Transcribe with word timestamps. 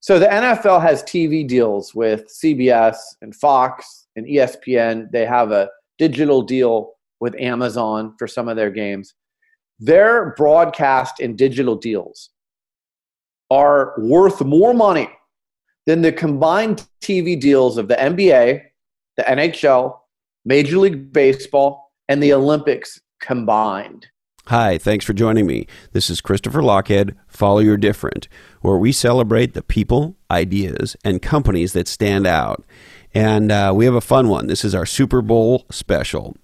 So 0.00 0.18
the 0.18 0.26
NFL 0.26 0.80
has 0.80 1.02
TV 1.02 1.46
deals 1.46 1.94
with 1.94 2.26
CBS 2.28 2.96
and 3.20 3.34
Fox 3.36 4.06
and 4.16 4.26
ESPN. 4.26 5.10
They 5.10 5.26
have 5.26 5.52
a 5.52 5.68
digital 5.98 6.40
deal 6.40 6.94
with 7.20 7.38
Amazon 7.38 8.14
for 8.18 8.26
some 8.26 8.48
of 8.48 8.56
their 8.56 8.70
games. 8.70 9.14
Their 9.78 10.34
broadcast 10.36 11.20
and 11.20 11.36
digital 11.36 11.76
deals 11.76 12.30
are 13.50 13.94
worth 13.98 14.40
more 14.40 14.72
money 14.72 15.10
than 15.86 16.00
the 16.00 16.12
combined 16.12 16.86
TV 17.02 17.38
deals 17.38 17.76
of 17.76 17.88
the 17.88 17.96
NBA, 17.96 18.62
the 19.18 19.22
NHL, 19.22 19.98
Major 20.46 20.78
League 20.78 21.12
Baseball, 21.12 21.92
and 22.08 22.22
the 22.22 22.32
Olympics 22.32 23.00
combined. 23.20 24.06
Hi, 24.46 24.78
thanks 24.78 25.04
for 25.04 25.12
joining 25.12 25.46
me. 25.46 25.66
This 25.92 26.10
is 26.10 26.20
Christopher 26.20 26.60
Lochhead, 26.60 27.14
Follow 27.28 27.60
Your 27.60 27.76
Different, 27.76 28.26
where 28.62 28.78
we 28.78 28.90
celebrate 28.90 29.54
the 29.54 29.62
people, 29.62 30.16
ideas, 30.30 30.96
and 31.04 31.22
companies 31.22 31.72
that 31.74 31.86
stand 31.86 32.26
out. 32.26 32.64
And 33.14 33.52
uh, 33.52 33.72
we 33.76 33.84
have 33.84 33.94
a 33.94 34.00
fun 34.00 34.28
one. 34.28 34.48
This 34.48 34.64
is 34.64 34.74
our 34.74 34.86
Super 34.86 35.22
Bowl 35.22 35.66
special. 35.70 36.36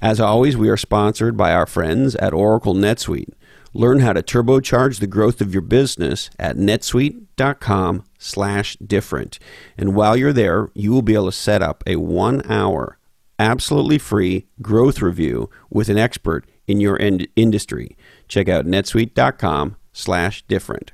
As 0.00 0.20
always, 0.20 0.56
we 0.56 0.68
are 0.68 0.76
sponsored 0.76 1.36
by 1.36 1.52
our 1.52 1.66
friends 1.66 2.14
at 2.16 2.32
Oracle 2.32 2.74
NetSuite. 2.74 3.32
Learn 3.72 4.00
how 4.00 4.12
to 4.12 4.22
turbocharge 4.22 5.00
the 5.00 5.06
growth 5.06 5.40
of 5.40 5.52
your 5.52 5.62
business 5.62 6.30
at 6.38 6.56
netsuite.com 6.56 8.04
slash 8.18 8.76
different. 8.76 9.38
And 9.78 9.94
while 9.94 10.16
you're 10.16 10.32
there, 10.32 10.68
you 10.74 10.92
will 10.92 11.02
be 11.02 11.14
able 11.14 11.26
to 11.26 11.32
set 11.32 11.62
up 11.62 11.82
a 11.86 11.96
one 11.96 12.42
hour, 12.50 12.98
absolutely 13.38 13.98
free 13.98 14.46
growth 14.60 15.00
review 15.00 15.48
with 15.70 15.88
an 15.88 15.98
expert 15.98 16.44
in 16.66 16.80
your 16.80 16.96
in- 16.96 17.26
industry. 17.36 17.96
Check 18.28 18.48
out 18.48 18.66
netsuite.com 18.66 19.76
slash 19.92 20.42
different. 20.42 20.92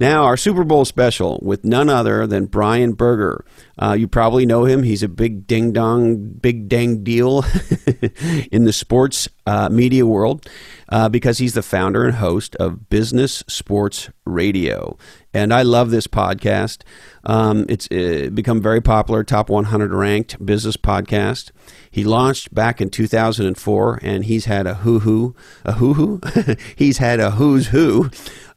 Now, 0.00 0.24
our 0.24 0.38
Super 0.38 0.64
Bowl 0.64 0.86
special 0.86 1.38
with 1.42 1.62
none 1.62 1.90
other 1.90 2.26
than 2.26 2.46
Brian 2.46 2.94
Berger. 2.94 3.44
Uh, 3.78 3.94
you 3.98 4.08
probably 4.08 4.46
know 4.46 4.64
him. 4.64 4.82
He's 4.82 5.02
a 5.02 5.08
big 5.08 5.46
ding 5.46 5.72
dong, 5.72 6.16
big 6.16 6.70
dang 6.70 7.04
deal 7.04 7.44
in 8.50 8.64
the 8.64 8.72
sports 8.72 9.28
uh, 9.44 9.68
media 9.68 10.06
world 10.06 10.48
uh, 10.88 11.10
because 11.10 11.36
he's 11.36 11.52
the 11.52 11.62
founder 11.62 12.06
and 12.06 12.14
host 12.14 12.56
of 12.56 12.88
Business 12.88 13.44
Sports 13.46 14.08
Radio. 14.24 14.96
And 15.32 15.54
I 15.54 15.62
love 15.62 15.90
this 15.90 16.06
podcast. 16.06 16.82
Um, 17.24 17.66
it's 17.68 17.86
uh, 17.92 18.30
become 18.32 18.60
very 18.60 18.80
popular, 18.80 19.22
top 19.22 19.48
100 19.48 19.92
ranked 19.92 20.44
business 20.44 20.76
podcast. 20.76 21.50
He 21.90 22.02
launched 22.02 22.54
back 22.54 22.80
in 22.80 22.90
2004, 22.90 24.00
and 24.02 24.24
he's 24.24 24.46
had 24.46 24.66
a 24.66 24.74
hoo 24.74 25.00
hoo, 25.00 25.34
a 25.64 25.72
hoo 25.72 25.94
hoo. 25.94 26.20
he's 26.76 26.98
had 26.98 27.20
a 27.20 27.32
who's 27.32 27.68
who 27.68 28.10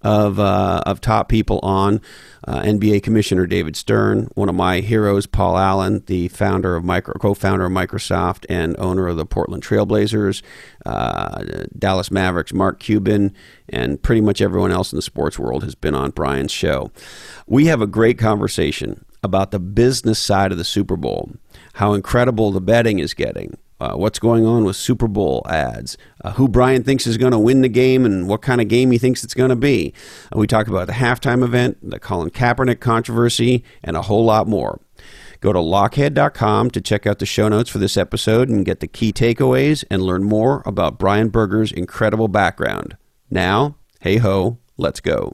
of 0.03 0.39
uh, 0.39 0.83
of 0.85 1.01
top 1.01 1.29
people 1.29 1.59
on. 1.63 2.01
Uh, 2.45 2.61
NBA 2.61 3.03
Commissioner 3.03 3.47
David 3.47 3.77
Stern, 3.77 4.27
one 4.35 4.49
of 4.49 4.55
my 4.55 4.81
heroes, 4.81 5.25
Paul 5.25 5.57
Allen, 5.57 6.03
the 6.07 6.27
founder 6.27 6.75
of 6.75 6.83
micro, 6.83 7.13
co-founder 7.13 7.65
of 7.65 7.71
Microsoft 7.71 8.45
and 8.49 8.75
owner 8.77 9.07
of 9.07 9.15
the 9.15 9.25
Portland 9.25 9.63
Trailblazers, 9.63 10.41
uh, 10.85 11.41
Dallas 11.77 12.11
Mavericks, 12.11 12.53
Mark 12.53 12.81
Cuban, 12.81 13.33
and 13.69 14.01
pretty 14.01 14.19
much 14.19 14.41
everyone 14.41 14.71
else 14.71 14.91
in 14.91 14.97
the 14.97 15.01
sports 15.01 15.39
world 15.39 15.63
has 15.63 15.73
been 15.73 15.95
on 15.95 16.11
Brian's 16.11 16.51
show. 16.51 16.91
We 17.47 17.67
have 17.67 17.81
a 17.81 17.87
great 17.87 18.17
conversation 18.17 19.05
about 19.23 19.51
the 19.51 19.59
business 19.59 20.19
side 20.19 20.51
of 20.51 20.57
the 20.57 20.65
Super 20.65 20.97
Bowl, 20.97 21.31
how 21.75 21.93
incredible 21.93 22.51
the 22.51 22.59
betting 22.59 22.99
is 22.99 23.13
getting, 23.13 23.57
uh, 23.83 23.95
what's 23.95 24.19
going 24.19 24.45
on 24.45 24.63
with 24.63 24.75
Super 24.75 25.07
Bowl 25.07 25.45
ads, 25.49 25.97
uh, 26.23 26.31
who 26.31 26.47
Brian 26.47 26.83
thinks 26.83 27.05
is 27.05 27.17
going 27.17 27.33
to 27.33 27.39
win 27.39 27.61
the 27.61 27.69
game, 27.69 28.05
and 28.05 28.29
what 28.29 28.41
kind 28.41 28.61
of 28.61 28.69
game 28.69 28.91
he 28.91 28.97
thinks 28.97 29.23
it's 29.23 29.33
going 29.33 29.49
to 29.49 29.55
be. 29.55 29.93
Uh, 30.33 30.39
we 30.39 30.47
talk 30.47 30.67
about 30.67 30.87
the 30.87 30.93
halftime 30.93 31.43
event, 31.43 31.77
the 31.81 31.99
Colin 31.99 32.29
Kaepernick 32.29 32.79
controversy, 32.79 33.63
and 33.83 33.97
a 33.97 34.03
whole 34.03 34.23
lot 34.23 34.47
more. 34.47 34.79
Go 35.41 35.51
to 35.51 35.59
lochhead.com 35.59 36.71
to 36.71 36.79
check 36.79 37.05
out 37.05 37.19
the 37.19 37.25
show 37.25 37.49
notes 37.49 37.69
for 37.69 37.77
this 37.77 37.97
episode 37.97 38.47
and 38.47 38.65
get 38.65 38.79
the 38.79 38.87
key 38.87 39.11
takeaways 39.11 39.83
and 39.91 40.01
learn 40.01 40.23
more 40.23 40.63
about 40.65 40.97
Brian 40.97 41.27
Berger's 41.27 41.73
incredible 41.73 42.29
background. 42.29 42.95
Now, 43.29 43.75
hey 43.99 44.17
ho, 44.17 44.59
let's 44.77 45.01
go. 45.01 45.33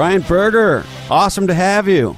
Brian 0.00 0.22
Berger, 0.22 0.82
awesome 1.10 1.46
to 1.46 1.52
have 1.52 1.86
you. 1.86 2.16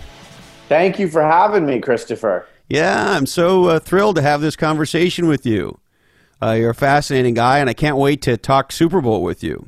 Thank 0.69 1.01
you 1.01 1.09
for 1.09 1.21
having 1.21 1.67
me, 1.67 1.81
Christopher. 1.81 2.47
Yeah, 2.69 3.11
I'm 3.11 3.27
so 3.27 3.65
uh, 3.65 3.81
thrilled 3.81 4.15
to 4.15 4.23
have 4.23 4.41
this 4.41 4.55
conversation 4.55 5.27
with 5.27 5.45
you. 5.45 5.81
Uh, 6.41 6.53
you're 6.53 6.71
a 6.71 6.77
fascinating 6.77 7.35
guy, 7.35 7.59
and 7.59 7.69
I 7.69 7.75
can't 7.75 7.97
wait 7.97 8.23
to 8.23 8.37
talk 8.37 8.71
Super 8.71 9.01
Bowl 9.01 9.25
with 9.25 9.43
you. 9.43 9.67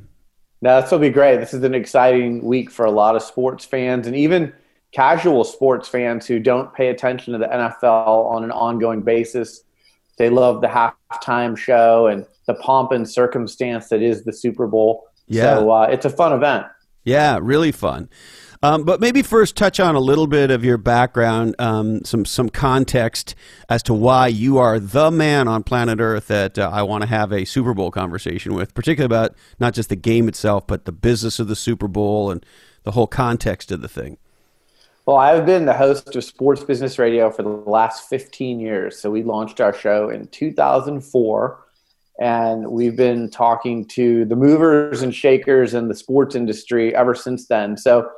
Now, 0.63 0.81
this 0.81 0.93
will 0.93 1.01
be 1.01 1.11
great. 1.11 1.39
This 1.39 1.53
is 1.53 1.65
an 1.65 1.75
exciting 1.75 2.45
week 2.45 2.71
for 2.71 2.87
a 2.87 2.91
lot 2.93 3.17
of 3.17 3.23
sports 3.25 3.65
fans 3.65 4.07
and 4.07 4.15
even 4.15 4.53
casual 4.93 5.43
sports 5.43 5.89
fans 5.89 6.25
who 6.25 6.39
don't 6.39 6.73
pay 6.73 6.91
attention 6.91 7.33
to 7.33 7.41
the 7.41 7.49
NFL 7.49 8.27
on 8.31 8.45
an 8.45 8.53
ongoing 8.53 9.03
basis. 9.03 9.65
They 10.19 10.31
love 10.31 10.61
the 10.61 10.69
halftime 10.69 11.59
show 11.59 12.07
and 12.07 12.25
the 12.47 12.55
pomp 12.55 12.93
and 12.93 13.11
circumstance 13.11 13.89
that 13.89 14.03
is 14.03 14.23
the 14.23 14.33
Super 14.33 14.69
Bowl. 14.69 15.09
Yeah. 15.27 15.57
So 15.57 15.73
uh, 15.73 15.89
it's 15.91 16.05
a 16.05 16.11
fun 16.11 16.33
event. 16.33 16.67
Yeah, 17.05 17.39
really 17.41 17.73
fun. 17.73 18.09
Um, 18.63 18.85
but 18.85 18.99
maybe 18.99 19.21
first 19.21 19.57
touch 19.57 19.79
on 19.79 19.95
a 19.95 20.01
little 20.01 20.27
bit 20.27 20.51
of 20.51 20.65
your 20.65 20.79
background, 20.79 21.55
um, 21.59 22.03
some 22.03 22.25
some 22.25 22.49
context 22.49 23.35
as 23.69 23.83
to 23.83 23.93
why 23.93 24.29
you 24.29 24.57
are 24.57 24.81
the 24.81 25.11
man 25.11 25.49
on 25.49 25.63
planet 25.63 26.01
Earth 26.01 26.29
that 26.29 26.59
uh, 26.59 26.71
I 26.73 26.83
want 26.83 27.03
to 27.03 27.09
have 27.09 27.31
a 27.31 27.45
Super 27.45 27.75
Bowl 27.75 27.91
conversation 27.91 28.55
with, 28.55 28.73
particularly 28.73 29.05
about 29.05 29.37
not 29.61 29.75
just 29.75 29.91
the 29.91 29.97
game 29.97 30.29
itself, 30.29 30.67
but 30.67 30.87
the 30.87 30.93
business 30.93 31.39
of 31.39 31.47
the 31.47 31.57
Super 31.57 31.89
Bowl 31.89 32.31
and 32.31 32.45
the 32.85 32.93
whole 32.93 33.07
context 33.07 33.71
of 33.71 33.83
the 33.83 33.89
thing. 33.89 34.17
Well, 35.05 35.19
I've 35.19 35.45
been 35.45 35.67
the 35.67 35.75
host 35.75 36.17
of 36.17 36.25
Sports 36.25 36.65
Business 36.65 36.99
Radio 36.99 37.31
for 37.31 37.43
the 37.43 37.51
last 37.51 38.09
15 38.09 38.59
years. 38.61 38.99
So 38.99 39.11
we 39.11 39.23
launched 39.23 39.61
our 39.61 39.75
show 39.75 40.09
in 40.09 40.29
2004 40.29 41.64
and 42.21 42.71
we've 42.71 42.97
been 42.97 43.29
talking 43.31 43.87
to 43.89 44.25
the 44.25 44.37
movers 44.37 45.03
and 45.03 45.15
shakers 45.15 45.75
in 45.75 45.89
the 45.89 45.95
sports 45.95 46.35
industry 46.35 46.95
ever 46.95 47.15
since 47.15 47.47
then. 47.49 47.77
So 47.77 48.09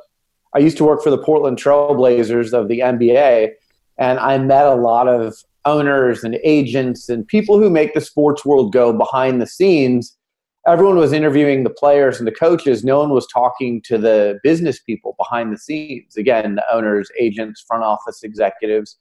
I 0.55 0.59
used 0.59 0.77
to 0.77 0.83
work 0.83 1.01
for 1.01 1.09
the 1.09 1.17
Portland 1.17 1.57
Trailblazers 1.57 2.53
of 2.53 2.67
the 2.67 2.79
NBA, 2.79 3.51
and 3.97 4.19
I 4.19 4.37
met 4.37 4.65
a 4.65 4.75
lot 4.75 5.07
of 5.07 5.35
owners 5.65 6.23
and 6.23 6.39
agents 6.43 7.09
and 7.09 7.27
people 7.27 7.59
who 7.59 7.69
make 7.69 7.93
the 7.93 8.01
sports 8.01 8.45
world 8.45 8.71
go 8.71 8.93
behind 8.93 9.41
the 9.41 9.47
scenes. 9.47 10.17
Everyone 10.65 10.97
was 10.97 11.13
interviewing 11.13 11.63
the 11.63 11.69
players 11.69 12.19
and 12.19 12.27
the 12.27 12.31
coaches. 12.31 12.83
No 12.83 12.99
one 12.99 13.09
was 13.09 13.27
talking 13.27 13.81
to 13.83 13.97
the 13.97 14.39
business 14.43 14.79
people 14.79 15.15
behind 15.17 15.51
the 15.51 15.57
scenes. 15.57 16.17
Again, 16.17 16.55
the 16.55 16.63
owners, 16.73 17.09
agents, 17.19 17.63
front 17.67 17.83
office 17.83 18.23
executives. 18.23 18.97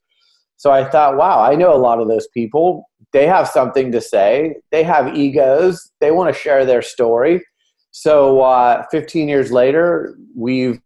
So 0.57 0.71
I 0.71 0.85
thought, 0.89 1.17
wow, 1.17 1.43
I 1.43 1.55
know 1.55 1.75
a 1.75 1.79
lot 1.79 2.01
of 2.01 2.09
those 2.09 2.29
people. 2.29 2.89
They 3.13 3.27
have 3.27 3.49
something 3.49 3.93
to 3.93 4.01
say. 4.01 4.57
They 4.71 4.83
have 4.83 5.17
egos. 5.17 5.91
They 6.01 6.11
want 6.11 6.35
to 6.35 6.39
share 6.39 6.65
their 6.65 6.83
story. 6.83 7.43
So 7.93 8.41
uh, 8.43 8.85
15 8.91 9.29
years 9.29 9.51
later, 9.51 10.19
we've 10.37 10.81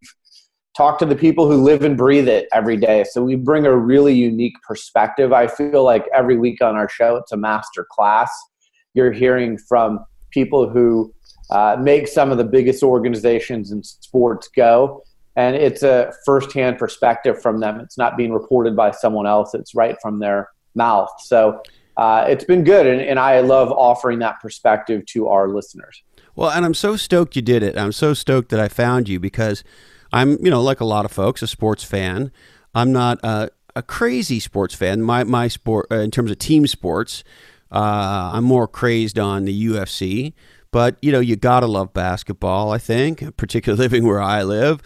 talked 0.77 1.01
to 1.01 1.07
the 1.07 1.17
people 1.17 1.51
who 1.51 1.63
live 1.63 1.83
and 1.83 1.97
breathe 1.97 2.29
it 2.29 2.49
every 2.53 2.77
day. 2.77 3.05
So 3.11 3.23
we 3.23 3.35
bring 3.35 3.67
a 3.67 3.77
really 3.77 4.15
unique 4.15 4.55
perspective. 4.67 5.33
I 5.33 5.49
feel 5.49 5.83
like 5.83 6.05
every 6.15 6.39
week 6.39 6.63
on 6.63 6.77
our 6.77 6.89
show, 6.89 7.17
it's 7.17 7.33
a 7.33 7.37
master 7.37 7.87
class. 7.91 8.31
You're 8.95 9.13
hearing 9.13 9.59
from 9.59 10.05
people 10.31 10.69
who 10.69 11.13
uh, 11.51 11.77
make 11.81 12.07
some 12.07 12.31
of 12.31 12.39
the 12.39 12.45
biggest 12.45 12.83
organizations 12.85 13.73
in 13.73 13.83
sports 13.83 14.49
go 14.55 15.03
and 15.37 15.57
it's 15.57 15.83
a 15.83 16.13
firsthand 16.25 16.79
perspective 16.79 17.41
from 17.41 17.61
them. 17.61 17.81
It's 17.81 17.97
not 17.97 18.17
being 18.17 18.33
reported 18.33 18.77
by 18.77 18.91
someone 18.91 19.27
else. 19.27 19.55
It's 19.55 19.75
right 19.75 19.97
from 20.03 20.19
their 20.19 20.49
mouth. 20.75 21.11
So 21.21 21.63
uh, 21.97 22.25
it's 22.29 22.45
been 22.45 22.65
good, 22.65 22.87
and, 22.87 23.01
and 23.01 23.19
I 23.19 23.41
love 23.41 23.71
offering 23.73 24.19
that 24.21 24.41
perspective 24.41 25.05
to 25.07 25.29
our 25.29 25.49
listeners. 25.49 26.03
Well, 26.37 26.51
and 26.51 26.65
I'm 26.65 26.75
so 26.75 26.97
stoked 26.97 27.37
you 27.37 27.43
did 27.43 27.63
it. 27.63 27.77
I'm 27.77 27.93
so 27.93 28.15
stoked 28.15 28.51
that 28.51 28.61
I 28.61 28.69
found 28.69 29.09
you 29.09 29.21
because 29.21 29.65
I'm, 30.13 30.43
you 30.43 30.51
know, 30.51 30.63
like 30.63 30.81
a 30.81 30.85
lot 30.85 31.05
of 31.05 31.13
folks, 31.13 31.43
a 31.43 31.47
sports 31.47 31.85
fan. 31.85 32.33
I'm 32.75 32.93
not 32.93 33.19
a, 33.23 33.51
a 33.75 33.83
crazy 33.83 34.41
sports 34.41 34.75
fan. 34.75 35.03
My 35.03 35.25
my 35.25 35.49
sport 35.49 35.87
uh, 35.91 35.97
in 35.97 36.11
terms 36.11 36.31
of 36.31 36.39
team 36.39 36.67
sports, 36.67 37.25
uh, 37.71 38.31
I'm 38.35 38.45
more 38.45 38.67
crazed 38.69 39.19
on 39.19 39.45
the 39.45 39.67
UFC. 39.67 40.33
But 40.73 40.97
you 41.03 41.11
know, 41.11 41.21
you 41.21 41.37
gotta 41.37 41.67
love 41.67 41.93
basketball. 41.93 42.73
I 42.73 42.79
think, 42.79 43.37
particularly 43.37 43.83
living 43.83 44.07
where 44.07 44.23
I 44.23 44.43
live. 44.43 44.81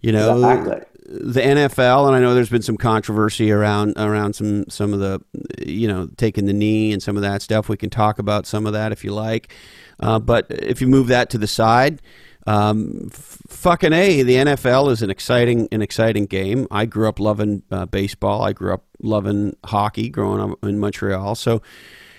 You 0.00 0.12
know, 0.12 0.34
exactly. 0.34 0.84
The 1.08 1.40
NFL, 1.40 2.06
and 2.06 2.14
I 2.14 2.20
know 2.20 2.34
there's 2.34 2.50
been 2.50 2.62
some 2.62 2.76
controversy 2.76 3.50
around 3.50 3.94
around 3.96 4.34
some 4.34 4.68
some 4.68 4.92
of 4.92 5.00
the, 5.00 5.20
you 5.66 5.88
know, 5.88 6.08
taking 6.16 6.46
the 6.46 6.52
knee 6.52 6.92
and 6.92 7.02
some 7.02 7.16
of 7.16 7.22
that 7.22 7.42
stuff. 7.42 7.68
We 7.68 7.76
can 7.76 7.90
talk 7.90 8.18
about 8.18 8.46
some 8.46 8.66
of 8.66 8.74
that 8.74 8.92
if 8.92 9.04
you 9.04 9.12
like. 9.12 9.52
Uh, 10.00 10.18
but 10.18 10.46
if 10.50 10.80
you 10.80 10.86
move 10.86 11.08
that 11.08 11.30
to 11.30 11.38
the 11.38 11.46
side, 11.48 12.00
Um, 12.46 13.08
f- 13.12 13.38
fucking 13.48 13.92
a, 13.92 14.22
the 14.22 14.36
NFL 14.36 14.90
is 14.90 15.02
an 15.02 15.10
exciting, 15.10 15.68
an 15.70 15.82
exciting 15.82 16.24
game. 16.26 16.66
I 16.70 16.86
grew 16.86 17.06
up 17.08 17.20
loving 17.20 17.62
uh, 17.70 17.84
baseball. 17.86 18.42
I 18.42 18.52
grew 18.54 18.72
up 18.72 18.84
loving 19.02 19.54
hockey, 19.66 20.08
growing 20.08 20.40
up 20.40 20.58
in 20.64 20.78
Montreal. 20.78 21.34
So, 21.34 21.60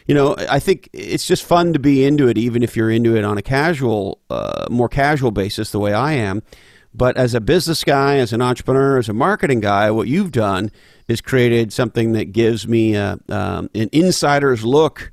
you 0.05 0.13
know, 0.13 0.35
I 0.37 0.59
think 0.59 0.89
it's 0.93 1.25
just 1.25 1.43
fun 1.43 1.73
to 1.73 1.79
be 1.79 2.03
into 2.05 2.27
it, 2.27 2.37
even 2.37 2.61
if 2.61 2.75
you're 2.77 2.91
into 2.91 3.15
it 3.15 3.23
on 3.23 3.37
a 3.39 3.41
casual, 3.41 4.19
uh, 4.29 4.67
more 4.69 4.89
casual 4.89 5.31
basis, 5.31 5.71
the 5.71 5.79
way 5.79 5.93
I 5.93 6.13
am. 6.13 6.43
But 6.93 7.17
as 7.17 7.33
a 7.35 7.41
business 7.41 7.83
guy, 7.83 8.17
as 8.17 8.33
an 8.33 8.41
entrepreneur, 8.41 8.97
as 8.97 9.09
a 9.09 9.13
marketing 9.13 9.59
guy, 9.59 9.91
what 9.91 10.07
you've 10.07 10.31
done 10.31 10.71
is 11.07 11.21
created 11.21 11.71
something 11.71 12.13
that 12.13 12.31
gives 12.31 12.67
me 12.67 12.95
a, 12.95 13.19
um, 13.29 13.69
an 13.75 13.89
insider's 13.91 14.65
look 14.65 15.11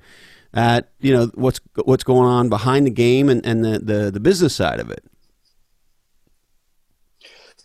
at 0.54 0.88
you 1.00 1.12
know 1.12 1.30
what's 1.34 1.60
what's 1.84 2.02
going 2.02 2.26
on 2.26 2.48
behind 2.48 2.86
the 2.86 2.90
game 2.90 3.28
and, 3.28 3.44
and 3.44 3.62
the, 3.64 3.78
the, 3.78 4.10
the 4.10 4.20
business 4.20 4.56
side 4.56 4.80
of 4.80 4.90
it. 4.90 5.04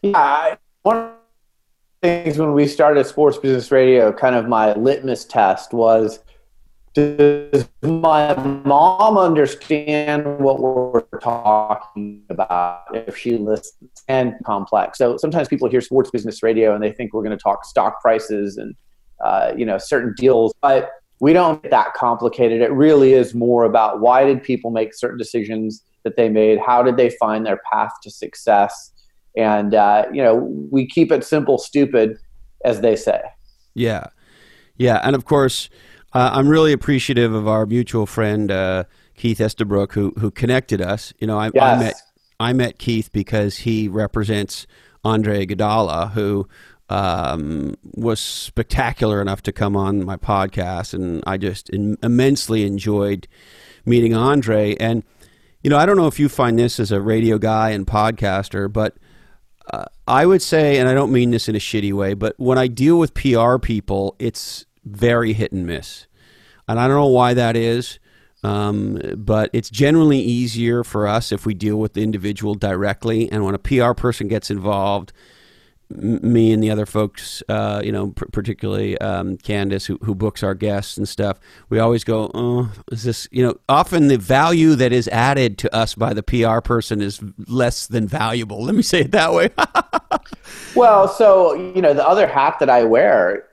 Yeah, 0.01 0.55
one 0.81 0.97
of 0.97 1.11
the 2.01 2.07
things 2.07 2.37
when 2.37 2.53
we 2.53 2.67
started 2.67 3.05
Sports 3.05 3.37
Business 3.37 3.71
Radio, 3.71 4.11
kind 4.11 4.35
of 4.35 4.47
my 4.47 4.73
litmus 4.73 5.23
test 5.23 5.73
was 5.73 6.19
does 6.93 7.69
my 7.81 8.33
mom 8.65 9.17
understand 9.17 10.39
what 10.39 10.59
we're 10.59 11.01
talking 11.19 12.23
about 12.29 12.83
if 12.93 13.17
she 13.17 13.37
listens? 13.37 13.89
And 14.07 14.33
complex. 14.45 14.97
So 14.97 15.17
sometimes 15.17 15.47
people 15.47 15.69
hear 15.69 15.81
sports 15.81 16.11
business 16.11 16.43
radio 16.43 16.73
and 16.73 16.83
they 16.83 16.91
think 16.91 17.13
we're 17.13 17.23
going 17.23 17.37
to 17.37 17.41
talk 17.41 17.65
stock 17.65 18.01
prices 18.01 18.57
and 18.57 18.75
uh, 19.23 19.53
you 19.55 19.65
know 19.65 19.77
certain 19.77 20.13
deals 20.17 20.51
but 20.61 20.91
we 21.19 21.33
don't 21.33 21.61
get 21.61 21.69
that 21.69 21.93
complicated. 21.93 22.61
It 22.61 22.71
really 22.71 23.13
is 23.13 23.35
more 23.35 23.63
about 23.63 24.01
why 24.01 24.25
did 24.25 24.41
people 24.41 24.71
make 24.71 24.95
certain 24.95 25.19
decisions 25.19 25.83
that 26.03 26.17
they 26.17 26.29
made? 26.29 26.57
How 26.57 26.81
did 26.81 26.97
they 26.97 27.11
find 27.11 27.45
their 27.45 27.61
path 27.71 27.91
to 28.01 28.09
success? 28.09 28.91
And 29.37 29.75
uh, 29.75 30.05
you 30.11 30.21
know 30.21 30.35
we 30.71 30.87
keep 30.87 31.11
it 31.11 31.23
simple 31.23 31.57
stupid 31.57 32.17
as 32.65 32.81
they 32.81 32.95
say. 32.95 33.21
Yeah. 33.75 34.07
Yeah 34.77 34.99
and 35.03 35.15
of 35.15 35.25
course 35.25 35.69
uh, 36.13 36.31
I'm 36.33 36.47
really 36.47 36.73
appreciative 36.73 37.33
of 37.33 37.47
our 37.47 37.65
mutual 37.65 38.05
friend 38.05 38.51
uh, 38.51 38.83
Keith 39.15 39.39
Estabrook 39.39 39.93
who 39.93 40.13
who 40.19 40.31
connected 40.31 40.81
us. 40.81 41.13
You 41.19 41.27
know, 41.27 41.37
I, 41.37 41.51
yes. 41.53 41.63
I, 41.63 41.79
met 41.79 41.95
I 42.39 42.53
met 42.53 42.79
Keith 42.79 43.11
because 43.11 43.57
he 43.57 43.87
represents 43.87 44.67
Andre 45.03 45.45
Iguodala, 45.45 46.11
who 46.11 46.47
um, 46.89 47.75
was 47.83 48.19
spectacular 48.19 49.21
enough 49.21 49.41
to 49.43 49.51
come 49.51 49.77
on 49.77 50.03
my 50.03 50.17
podcast, 50.17 50.93
and 50.93 51.23
I 51.25 51.37
just 51.37 51.69
in, 51.69 51.97
immensely 52.03 52.65
enjoyed 52.65 53.27
meeting 53.85 54.13
Andre. 54.13 54.75
And 54.75 55.03
you 55.63 55.69
know, 55.69 55.77
I 55.77 55.85
don't 55.85 55.95
know 55.95 56.07
if 56.07 56.19
you 56.19 56.27
find 56.27 56.59
this 56.59 56.79
as 56.79 56.91
a 56.91 56.99
radio 56.99 57.37
guy 57.37 57.69
and 57.69 57.87
podcaster, 57.87 58.71
but 58.71 58.97
uh, 59.71 59.85
I 60.07 60.25
would 60.25 60.41
say, 60.41 60.77
and 60.77 60.89
I 60.89 60.93
don't 60.93 61.11
mean 61.11 61.31
this 61.31 61.47
in 61.47 61.55
a 61.55 61.59
shitty 61.59 61.93
way, 61.93 62.13
but 62.13 62.33
when 62.37 62.57
I 62.57 62.67
deal 62.67 62.99
with 62.99 63.13
PR 63.13 63.57
people, 63.57 64.15
it's 64.19 64.65
very 64.83 65.33
hit 65.33 65.51
and 65.51 65.65
miss. 65.65 66.07
And 66.67 66.79
I 66.79 66.87
don't 66.87 66.97
know 66.97 67.07
why 67.07 67.33
that 67.33 67.55
is, 67.55 67.99
um, 68.43 68.99
but 69.17 69.49
it's 69.53 69.69
generally 69.69 70.19
easier 70.19 70.83
for 70.83 71.07
us 71.07 71.31
if 71.31 71.45
we 71.45 71.53
deal 71.53 71.77
with 71.77 71.93
the 71.93 72.01
individual 72.01 72.55
directly. 72.55 73.31
And 73.31 73.43
when 73.43 73.55
a 73.55 73.59
PR 73.59 73.93
person 73.93 74.27
gets 74.27 74.49
involved, 74.49 75.13
me 75.97 76.51
and 76.51 76.63
the 76.63 76.71
other 76.71 76.85
folks, 76.85 77.43
uh, 77.49 77.81
you 77.83 77.91
know, 77.91 78.11
particularly 78.11 78.97
um, 78.99 79.37
Candace, 79.37 79.85
who, 79.85 79.97
who 80.03 80.15
books 80.15 80.43
our 80.43 80.53
guests 80.53 80.97
and 80.97 81.07
stuff, 81.07 81.39
we 81.69 81.79
always 81.79 82.03
go, 82.03 82.31
oh, 82.33 82.71
is 82.91 83.03
this, 83.03 83.27
you 83.31 83.45
know, 83.45 83.55
often 83.67 84.07
the 84.07 84.17
value 84.17 84.75
that 84.75 84.93
is 84.93 85.07
added 85.09 85.57
to 85.59 85.75
us 85.75 85.95
by 85.95 86.13
the 86.13 86.23
PR 86.23 86.59
person 86.59 87.01
is 87.01 87.21
less 87.47 87.87
than 87.87 88.07
valuable. 88.07 88.63
Let 88.63 88.75
me 88.75 88.81
say 88.81 89.01
it 89.01 89.11
that 89.11 89.33
way. 89.33 89.49
well, 90.75 91.07
so, 91.07 91.53
you 91.53 91.81
know, 91.81 91.93
the 91.93 92.07
other 92.07 92.27
hat 92.27 92.59
that 92.59 92.69
I 92.69 92.83
wear 92.83 93.47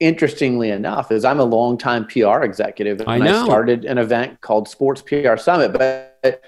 interestingly 0.00 0.70
enough, 0.70 1.12
is 1.12 1.24
I'm 1.24 1.40
a 1.40 1.44
longtime 1.44 2.06
PR 2.06 2.42
executive, 2.42 3.00
and 3.00 3.08
I, 3.08 3.40
I, 3.40 3.44
started 3.44 3.84
an 3.84 3.98
event 3.98 4.40
called 4.40 4.68
Sports 4.68 5.02
PR 5.02 5.36
Summit. 5.36 5.72
But 5.72 6.42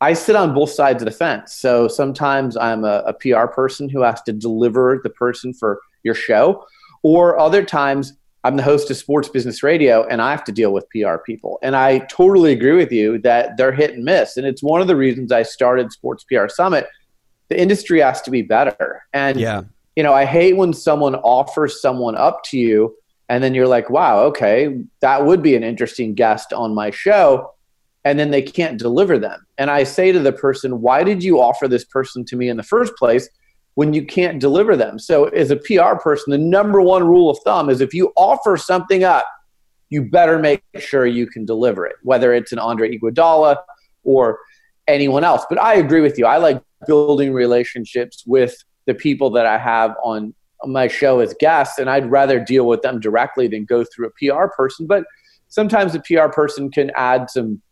I 0.00 0.12
sit 0.12 0.36
on 0.36 0.54
both 0.54 0.70
sides 0.70 1.02
of 1.02 1.06
the 1.06 1.12
fence. 1.12 1.54
So 1.54 1.88
sometimes 1.88 2.56
I'm 2.56 2.84
a, 2.84 3.02
a 3.06 3.12
PR 3.12 3.46
person 3.46 3.88
who 3.88 4.02
has 4.02 4.22
to 4.22 4.32
deliver 4.32 5.00
the 5.02 5.10
person 5.10 5.52
for 5.52 5.80
your 6.02 6.14
show, 6.14 6.64
or 7.02 7.38
other 7.38 7.64
times 7.64 8.14
I'm 8.44 8.56
the 8.56 8.62
host 8.62 8.90
of 8.90 8.96
Sports 8.96 9.28
Business 9.28 9.62
Radio, 9.62 10.06
and 10.06 10.22
I 10.22 10.30
have 10.30 10.44
to 10.44 10.52
deal 10.52 10.72
with 10.72 10.88
PR 10.90 11.16
people. 11.16 11.58
And 11.62 11.74
I 11.74 11.98
totally 12.10 12.52
agree 12.52 12.76
with 12.76 12.92
you 12.92 13.18
that 13.18 13.56
they're 13.56 13.72
hit 13.72 13.94
and 13.94 14.04
miss. 14.04 14.36
And 14.36 14.46
it's 14.46 14.62
one 14.62 14.80
of 14.80 14.86
the 14.86 14.96
reasons 14.96 15.32
I 15.32 15.42
started 15.42 15.92
Sports 15.92 16.24
PR 16.24 16.48
Summit. 16.48 16.86
The 17.48 17.60
industry 17.60 18.00
has 18.00 18.22
to 18.22 18.30
be 18.30 18.42
better. 18.42 19.04
And 19.12 19.40
yeah 19.40 19.62
you 19.98 20.04
know, 20.04 20.14
I 20.14 20.26
hate 20.26 20.56
when 20.56 20.72
someone 20.72 21.16
offers 21.16 21.82
someone 21.82 22.14
up 22.14 22.44
to 22.44 22.56
you 22.56 22.94
and 23.28 23.42
then 23.42 23.52
you're 23.52 23.66
like, 23.66 23.90
wow, 23.90 24.20
okay, 24.26 24.78
that 25.00 25.26
would 25.26 25.42
be 25.42 25.56
an 25.56 25.64
interesting 25.64 26.14
guest 26.14 26.52
on 26.52 26.72
my 26.72 26.92
show. 26.92 27.52
And 28.04 28.16
then 28.16 28.30
they 28.30 28.40
can't 28.40 28.78
deliver 28.78 29.18
them. 29.18 29.44
And 29.58 29.72
I 29.72 29.82
say 29.82 30.12
to 30.12 30.20
the 30.20 30.32
person, 30.32 30.82
why 30.82 31.02
did 31.02 31.24
you 31.24 31.40
offer 31.40 31.66
this 31.66 31.84
person 31.84 32.24
to 32.26 32.36
me 32.36 32.48
in 32.48 32.56
the 32.56 32.62
first 32.62 32.94
place 32.94 33.28
when 33.74 33.92
you 33.92 34.06
can't 34.06 34.38
deliver 34.38 34.76
them? 34.76 35.00
So, 35.00 35.24
as 35.30 35.50
a 35.50 35.56
PR 35.56 35.96
person, 36.00 36.30
the 36.30 36.38
number 36.38 36.80
one 36.80 37.02
rule 37.02 37.28
of 37.28 37.40
thumb 37.44 37.68
is 37.68 37.80
if 37.80 37.92
you 37.92 38.12
offer 38.16 38.56
something 38.56 39.02
up, 39.02 39.26
you 39.90 40.08
better 40.08 40.38
make 40.38 40.62
sure 40.78 41.06
you 41.06 41.26
can 41.26 41.44
deliver 41.44 41.84
it, 41.84 41.96
whether 42.04 42.32
it's 42.32 42.52
an 42.52 42.60
Andre 42.60 42.96
Iguodala 42.96 43.56
or 44.04 44.38
anyone 44.86 45.24
else. 45.24 45.44
But 45.50 45.60
I 45.60 45.74
agree 45.74 46.02
with 46.02 46.18
you. 46.18 46.24
I 46.24 46.36
like 46.36 46.62
building 46.86 47.32
relationships 47.32 48.22
with 48.28 48.62
the 48.88 48.94
people 48.94 49.30
that 49.30 49.46
I 49.46 49.58
have 49.58 49.94
on 50.02 50.34
my 50.64 50.88
show 50.88 51.20
as 51.20 51.34
guests, 51.38 51.78
and 51.78 51.88
I'd 51.88 52.10
rather 52.10 52.40
deal 52.40 52.66
with 52.66 52.82
them 52.82 52.98
directly 52.98 53.46
than 53.46 53.64
go 53.66 53.84
through 53.84 54.08
a 54.08 54.10
PR 54.18 54.46
person. 54.56 54.88
But 54.88 55.04
sometimes 55.48 55.94
a 55.94 56.00
PR 56.00 56.28
person 56.32 56.70
can 56.70 56.90
add 56.96 57.30
some 57.30 57.62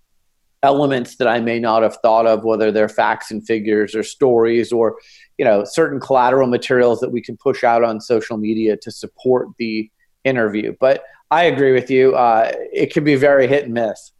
elements 0.63 1.17
that 1.17 1.27
I 1.27 1.41
may 1.41 1.59
not 1.59 1.83
have 1.83 1.97
thought 2.03 2.27
of, 2.27 2.45
whether 2.45 2.71
they're 2.71 2.89
facts 2.89 3.31
and 3.31 3.45
figures 3.45 3.95
or 3.95 4.03
stories 4.03 4.73
or 4.73 4.97
you 5.39 5.45
know 5.45 5.65
certain 5.65 5.99
collateral 5.99 6.49
materials 6.49 7.01
that 7.01 7.11
we 7.11 7.23
can 7.23 7.37
push 7.39 7.65
out 7.65 7.83
on 7.83 8.01
social 8.01 8.37
media 8.37 8.77
to 8.77 8.91
support 8.91 9.49
the 9.59 9.91
interview. 10.25 10.77
But 10.79 11.03
I 11.31 11.45
agree 11.45 11.73
with 11.73 11.91
you; 11.91 12.15
uh, 12.15 12.53
it 12.73 12.93
can 12.93 13.05
be 13.05 13.17
very 13.17 13.49
hit 13.49 13.65
and 13.65 13.75
miss. 13.75 14.13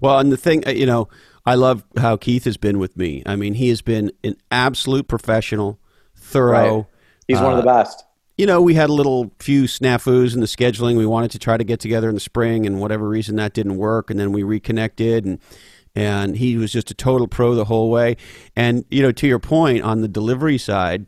Well, 0.00 0.18
and 0.18 0.32
the 0.32 0.36
thing, 0.36 0.66
uh, 0.66 0.72
you 0.72 0.86
know, 0.86 1.08
I 1.46 1.54
love 1.54 1.84
how 1.96 2.16
Keith 2.16 2.44
has 2.44 2.56
been 2.56 2.80
with 2.80 2.96
me. 2.96 3.22
I 3.24 3.36
mean, 3.36 3.54
he 3.54 3.68
has 3.68 3.82
been 3.82 4.10
an 4.24 4.34
absolute 4.50 5.06
professional 5.06 5.78
thorough. 6.30 6.76
Right. 6.76 6.86
He's 7.28 7.38
uh, 7.38 7.44
one 7.44 7.58
of 7.58 7.64
the 7.64 7.70
uh, 7.70 7.82
best. 7.82 8.04
You 8.36 8.46
know, 8.46 8.62
we 8.62 8.74
had 8.74 8.88
a 8.88 8.92
little 8.92 9.30
few 9.38 9.64
snafus 9.64 10.32
in 10.34 10.40
the 10.40 10.46
scheduling. 10.46 10.96
We 10.96 11.06
wanted 11.06 11.30
to 11.32 11.38
try 11.38 11.56
to 11.56 11.64
get 11.64 11.78
together 11.78 12.08
in 12.08 12.14
the 12.14 12.20
spring, 12.20 12.66
and 12.66 12.80
whatever 12.80 13.08
reason 13.08 13.36
that 13.36 13.52
didn't 13.52 13.76
work. 13.76 14.10
And 14.10 14.18
then 14.18 14.32
we 14.32 14.42
reconnected, 14.42 15.24
and 15.24 15.38
and 15.94 16.36
he 16.36 16.56
was 16.56 16.72
just 16.72 16.90
a 16.90 16.94
total 16.94 17.28
pro 17.28 17.54
the 17.54 17.66
whole 17.66 17.90
way. 17.90 18.16
And 18.56 18.84
you 18.90 19.02
know, 19.02 19.12
to 19.12 19.26
your 19.26 19.38
point 19.38 19.82
on 19.82 20.00
the 20.00 20.08
delivery 20.08 20.56
side, 20.56 21.06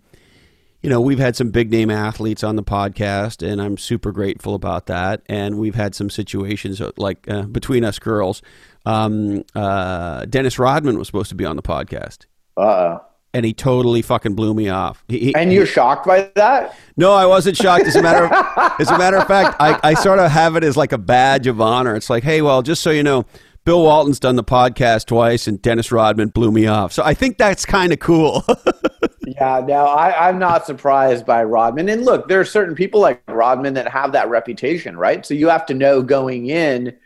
you 0.82 0.90
know, 0.90 1.00
we've 1.00 1.18
had 1.18 1.36
some 1.36 1.50
big 1.50 1.70
name 1.70 1.90
athletes 1.90 2.44
on 2.44 2.56
the 2.56 2.62
podcast, 2.62 3.46
and 3.46 3.62
I'm 3.62 3.78
super 3.78 4.12
grateful 4.12 4.54
about 4.54 4.86
that. 4.86 5.22
And 5.26 5.58
we've 5.58 5.76
had 5.76 5.94
some 5.94 6.10
situations 6.10 6.80
uh, 6.80 6.90
like 6.96 7.28
uh, 7.30 7.42
between 7.42 7.84
us 7.84 7.98
girls. 7.98 8.42
Um, 8.84 9.44
uh, 9.54 10.26
Dennis 10.26 10.58
Rodman 10.58 10.98
was 10.98 11.06
supposed 11.06 11.28
to 11.28 11.34
be 11.34 11.44
on 11.44 11.56
the 11.56 11.62
podcast. 11.62 12.26
Uh 12.56 12.98
and 13.34 13.46
he 13.46 13.52
totally 13.52 14.02
fucking 14.02 14.34
blew 14.34 14.54
me 14.54 14.68
off. 14.68 15.04
He, 15.08 15.34
and 15.34 15.52
you're 15.52 15.66
shocked 15.66 16.06
by 16.06 16.30
that? 16.34 16.76
No, 16.96 17.12
I 17.12 17.26
wasn't 17.26 17.56
shocked. 17.56 17.86
As 17.86 17.96
a 17.96 18.02
matter 18.02 18.26
of, 18.26 18.72
as 18.80 18.90
a 18.90 18.98
matter 18.98 19.16
of 19.16 19.26
fact, 19.26 19.56
I, 19.58 19.78
I 19.82 19.94
sort 19.94 20.18
of 20.18 20.30
have 20.30 20.56
it 20.56 20.64
as 20.64 20.76
like 20.76 20.92
a 20.92 20.98
badge 20.98 21.46
of 21.46 21.60
honor. 21.60 21.96
It's 21.96 22.10
like, 22.10 22.22
hey, 22.22 22.42
well, 22.42 22.62
just 22.62 22.82
so 22.82 22.90
you 22.90 23.02
know, 23.02 23.24
Bill 23.64 23.82
Walton's 23.82 24.18
done 24.18 24.36
the 24.36 24.44
podcast 24.44 25.06
twice, 25.06 25.46
and 25.46 25.62
Dennis 25.62 25.92
Rodman 25.92 26.28
blew 26.28 26.50
me 26.50 26.66
off. 26.66 26.92
So 26.92 27.04
I 27.04 27.14
think 27.14 27.38
that's 27.38 27.64
kind 27.64 27.92
of 27.92 28.00
cool. 28.00 28.44
yeah, 29.26 29.62
no, 29.66 29.86
I, 29.86 30.28
I'm 30.28 30.38
not 30.38 30.66
surprised 30.66 31.24
by 31.24 31.44
Rodman. 31.44 31.88
And 31.88 32.04
look, 32.04 32.28
there 32.28 32.40
are 32.40 32.44
certain 32.44 32.74
people 32.74 33.00
like 33.00 33.22
Rodman 33.28 33.74
that 33.74 33.88
have 33.88 34.12
that 34.12 34.28
reputation, 34.28 34.96
right? 34.96 35.24
So 35.24 35.34
you 35.34 35.48
have 35.48 35.64
to 35.66 35.74
know 35.74 36.02
going 36.02 36.46
in, 36.46 36.96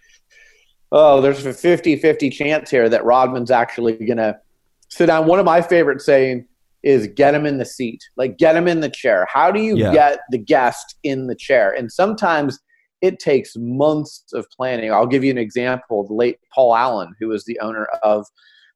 oh, 0.90 1.20
there's 1.20 1.44
a 1.44 1.52
50 1.52 1.96
50 1.96 2.30
chance 2.30 2.70
here 2.70 2.88
that 2.88 3.04
Rodman's 3.04 3.50
actually 3.50 3.92
going 3.92 4.16
to 4.16 4.40
sit 4.88 5.06
down. 5.06 5.26
One 5.26 5.38
of 5.38 5.44
my 5.44 5.60
favorite 5.60 6.00
saying 6.00 6.46
is 6.82 7.08
get 7.08 7.34
him 7.34 7.46
in 7.46 7.58
the 7.58 7.64
seat, 7.64 8.00
like 8.16 8.38
get 8.38 8.56
him 8.56 8.68
in 8.68 8.80
the 8.80 8.88
chair. 8.88 9.26
How 9.32 9.50
do 9.50 9.60
you 9.60 9.76
yeah. 9.76 9.92
get 9.92 10.20
the 10.30 10.38
guest 10.38 10.96
in 11.02 11.26
the 11.26 11.34
chair? 11.34 11.72
And 11.72 11.90
sometimes 11.90 12.58
it 13.02 13.18
takes 13.18 13.56
months 13.56 14.24
of 14.32 14.46
planning. 14.56 14.92
I'll 14.92 15.06
give 15.06 15.24
you 15.24 15.30
an 15.30 15.38
example. 15.38 16.06
The 16.06 16.14
late 16.14 16.38
Paul 16.54 16.74
Allen, 16.74 17.14
who 17.18 17.28
was 17.28 17.44
the 17.44 17.58
owner 17.60 17.86
of 18.02 18.26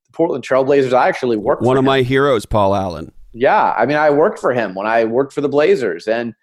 the 0.07 0.13
Portland 0.13 0.45
Trailblazers, 0.45 0.93
I 0.93 1.09
actually 1.09 1.37
worked. 1.37 1.63
One 1.63 1.77
of 1.77 1.83
him. 1.83 1.87
my 1.87 2.03
heroes, 2.03 2.45
Paul 2.47 2.75
Allen. 2.75 3.13
Yeah, 3.33 3.73
I 3.77 3.87
mean, 3.87 3.97
I 3.97 4.11
worked 4.11 4.39
for 4.41 4.53
him 4.53 4.75
when 4.75 4.87
I 4.87 5.05
worked 5.05 5.33
for 5.33 5.41
the 5.41 5.49
Blazers, 5.49 6.09
and 6.09 6.35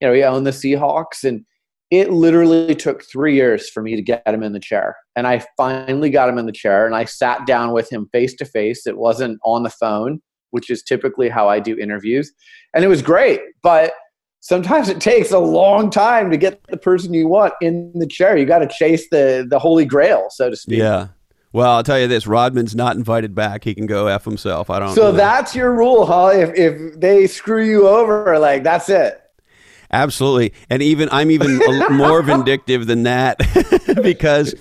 you 0.00 0.08
know, 0.08 0.14
he 0.14 0.22
owned 0.22 0.46
the 0.46 0.50
Seahawks, 0.50 1.24
and 1.24 1.44
it 1.90 2.10
literally 2.10 2.74
took 2.74 3.04
three 3.04 3.34
years 3.34 3.70
for 3.70 3.82
me 3.82 3.96
to 3.96 4.02
get 4.02 4.26
him 4.26 4.42
in 4.42 4.52
the 4.52 4.60
chair. 4.60 4.96
And 5.16 5.26
I 5.26 5.44
finally 5.56 6.10
got 6.10 6.28
him 6.28 6.38
in 6.38 6.46
the 6.46 6.52
chair 6.52 6.86
and 6.86 6.94
I 6.94 7.04
sat 7.04 7.46
down 7.46 7.72
with 7.72 7.92
him 7.92 8.08
face 8.12 8.34
to 8.36 8.44
face. 8.44 8.86
It 8.86 8.96
wasn't 8.96 9.38
on 9.44 9.62
the 9.62 9.70
phone. 9.70 10.20
which 10.54 10.70
is 10.70 10.84
typically 10.84 11.28
how 11.28 11.48
I 11.48 11.58
do 11.58 11.76
interviews. 11.76 12.32
And 12.74 12.84
it 12.84 12.88
was 12.88 13.02
great, 13.02 13.40
but 13.64 13.92
sometimes 14.38 14.88
it 14.88 15.00
takes 15.00 15.32
a 15.32 15.38
long 15.40 15.90
time 15.90 16.30
to 16.30 16.36
get 16.36 16.62
the 16.68 16.76
person 16.76 17.12
you 17.12 17.26
want 17.26 17.54
in 17.60 17.90
the 17.96 18.06
chair. 18.06 18.36
You 18.36 18.46
got 18.46 18.60
to 18.60 18.68
chase 18.68 19.08
the 19.10 19.44
the 19.50 19.58
holy 19.58 19.84
grail, 19.84 20.28
so 20.30 20.48
to 20.50 20.56
speak. 20.56 20.78
Yeah. 20.78 21.08
Well, 21.52 21.72
I'll 21.72 21.82
tell 21.82 21.98
you 21.98 22.06
this: 22.06 22.28
Rodman's 22.28 22.76
not 22.76 22.94
invited 22.96 23.34
back. 23.34 23.64
He 23.64 23.74
can 23.74 23.86
go 23.86 24.06
f 24.06 24.24
himself. 24.24 24.70
I 24.70 24.78
don't. 24.78 24.90
Know. 24.90 24.94
So 24.94 25.10
that's 25.12 25.56
your 25.56 25.74
rule, 25.74 26.06
huh? 26.06 26.28
If 26.28 26.54
if 26.54 27.00
they 27.00 27.26
screw 27.26 27.64
you 27.64 27.88
over, 27.88 28.38
like 28.38 28.62
that's 28.62 28.88
it. 28.88 29.20
Absolutely, 29.94 30.52
and 30.68 30.82
even 30.82 31.08
I'm 31.12 31.30
even 31.30 31.60
more 31.92 32.20
vindictive 32.32 32.88
than 32.88 33.04
that 33.04 33.38
because 34.02 34.52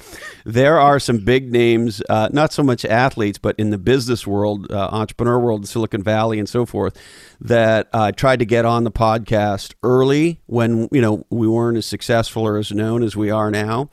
there 0.45 0.79
are 0.79 0.99
some 0.99 1.17
big 1.25 1.51
names, 1.51 2.03
uh, 2.07 2.29
not 2.31 2.53
so 2.53 2.61
much 2.61 2.85
athletes, 2.85 3.39
but 3.39 3.55
in 3.57 3.71
the 3.71 3.79
business 3.79 4.27
world, 4.27 4.71
uh, 4.71 4.89
entrepreneur 4.91 5.39
world, 5.39 5.67
Silicon 5.67 6.03
Valley, 6.03 6.37
and 6.37 6.47
so 6.47 6.67
forth, 6.67 6.95
that 7.41 7.89
uh, 7.93 8.11
tried 8.11 8.39
to 8.39 8.45
get 8.45 8.63
on 8.63 8.83
the 8.83 8.91
podcast 8.91 9.73
early 9.81 10.39
when 10.45 10.87
you 10.91 11.01
know 11.01 11.25
we 11.31 11.47
weren't 11.47 11.77
as 11.77 11.87
successful 11.87 12.45
or 12.45 12.57
as 12.57 12.71
known 12.71 13.01
as 13.01 13.15
we 13.15 13.31
are 13.31 13.49
now, 13.49 13.89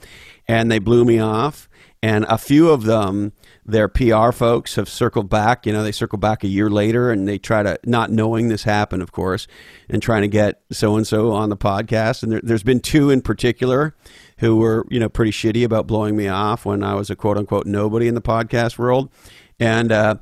and 0.47 0.71
they 0.71 0.79
blew 0.79 1.07
me 1.07 1.19
off. 1.21 1.71
And 2.03 2.27
a 2.29 2.37
few 2.37 2.69
of 2.69 2.85
them, 2.85 3.33
their 3.65 3.89
PR 3.89 4.33
folks 4.33 4.77
have 4.77 4.89
circled 4.89 5.29
back. 5.29 5.67
You 5.67 5.73
know, 5.73 5.83
they 5.83 5.93
circle 5.93 6.19
back 6.19 6.43
a 6.45 6.49
year 6.49 6.71
later 6.71 7.11
and 7.11 7.29
they 7.29 7.39
try 7.39 7.63
to, 7.63 7.79
not 7.85 8.11
knowing 8.11 8.49
this 8.49 8.65
happened, 8.65 9.03
of 9.03 9.13
course, 9.13 9.47
and 9.89 10.03
trying 10.03 10.23
to 10.23 10.29
get 10.29 10.63
so 10.73 10.97
and 10.97 11.07
so 11.07 11.33
on 11.33 11.51
the 11.51 11.57
podcast. 11.57 12.23
And 12.23 12.33
there, 12.33 12.41
has 12.49 12.63
been 12.63 12.81
two 12.81 13.11
in 13.11 13.23
particular 13.23 13.95
who 14.39 14.57
were, 14.57 14.87
you 14.91 14.99
know, 14.99 15.09
pretty 15.09 15.33
shitty 15.33 15.65
about 15.65 15.87
blowing 15.87 16.17
me 16.17 16.29
off 16.29 16.65
when 16.65 16.83
I 16.83 16.95
was 16.95 17.11
a 17.11 17.17
quote 17.17 17.37
unquote 17.37 17.67
nobody 17.67 18.09
in 18.09 18.15
the 18.15 18.23
podcast 18.23 18.79
world. 18.79 19.11
And 19.59 19.93
uh, 19.93 20.17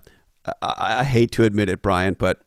I, 0.60 1.00
I, 1.00 1.04
hate 1.04 1.30
to 1.32 1.44
admit 1.44 1.68
it, 1.68 1.80
Brian, 1.80 2.14
but 2.14 2.42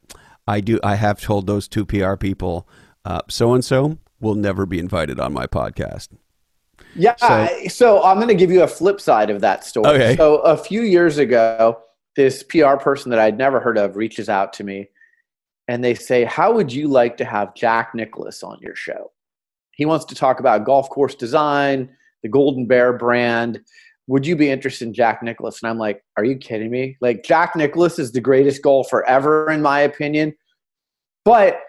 I 0.46 0.60
do. 0.60 0.80
I 0.84 0.96
have 0.96 1.22
told 1.22 1.48
those 1.48 1.68
two 1.70 1.86
PR 1.86 2.16
people, 2.16 2.68
so 3.30 3.54
and 3.54 3.64
so 3.64 3.98
will 4.20 4.36
never 4.36 4.66
be 4.66 4.80
invited 4.80 5.20
on 5.20 5.32
my 5.32 5.48
podcast. 5.48 6.10
Yeah. 6.96 7.16
So, 7.16 7.68
so 7.68 8.04
I'm 8.04 8.18
going 8.18 8.28
to 8.28 8.36
give 8.36 8.52
you 8.52 8.64
a 8.64 8.68
flip 8.68 9.00
side 9.00 9.30
of 9.30 9.42
that 9.42 9.64
story. 9.64 9.88
Okay. 9.90 10.16
So 10.16 10.38
a 10.40 10.58
few 10.58 10.82
years 10.82 11.18
ago, 11.18 11.82
this 12.16 12.44
PR 12.44 12.76
person 12.76 13.10
that 13.12 13.20
I'd 13.20 13.38
never 13.38 13.60
heard 13.60 13.78
of 13.78 13.96
reaches 13.96 14.30
out 14.30 14.54
to 14.54 14.64
me 14.64 14.90
and 15.68 15.84
they 15.84 15.94
say, 15.94 16.26
How 16.26 16.52
would 16.52 16.72
you 16.72 16.88
like 16.88 17.18
to 17.18 17.26
have 17.26 17.56
Jack 17.56 17.96
Nicklaus 17.96 18.44
on 18.44 18.60
your 18.62 18.76
show? 18.76 19.12
He 19.72 19.86
wants 19.86 20.06
to 20.06 20.16
talk 20.16 20.40
about 20.40 20.66
golf 20.66 20.90
course 20.90 21.16
design, 21.16 21.90
the 22.24 22.30
Golden 22.30 22.66
Bear 22.66 22.94
brand. 22.94 23.62
Would 24.08 24.26
you 24.26 24.36
be 24.36 24.50
interested 24.50 24.88
in 24.88 24.94
Jack 24.94 25.24
Nicklaus? 25.24 25.62
And 25.62 25.70
I'm 25.70 25.78
like, 25.78 26.04
Are 26.18 26.26
you 26.26 26.36
kidding 26.36 26.72
me? 26.72 26.98
Like, 27.00 27.24
Jack 27.24 27.56
Nicklaus 27.56 28.00
is 28.00 28.12
the 28.12 28.22
greatest 28.22 28.62
golfer 28.62 29.06
ever, 29.08 29.50
in 29.50 29.62
my 29.62 29.80
opinion. 29.80 30.34
But 31.24 31.62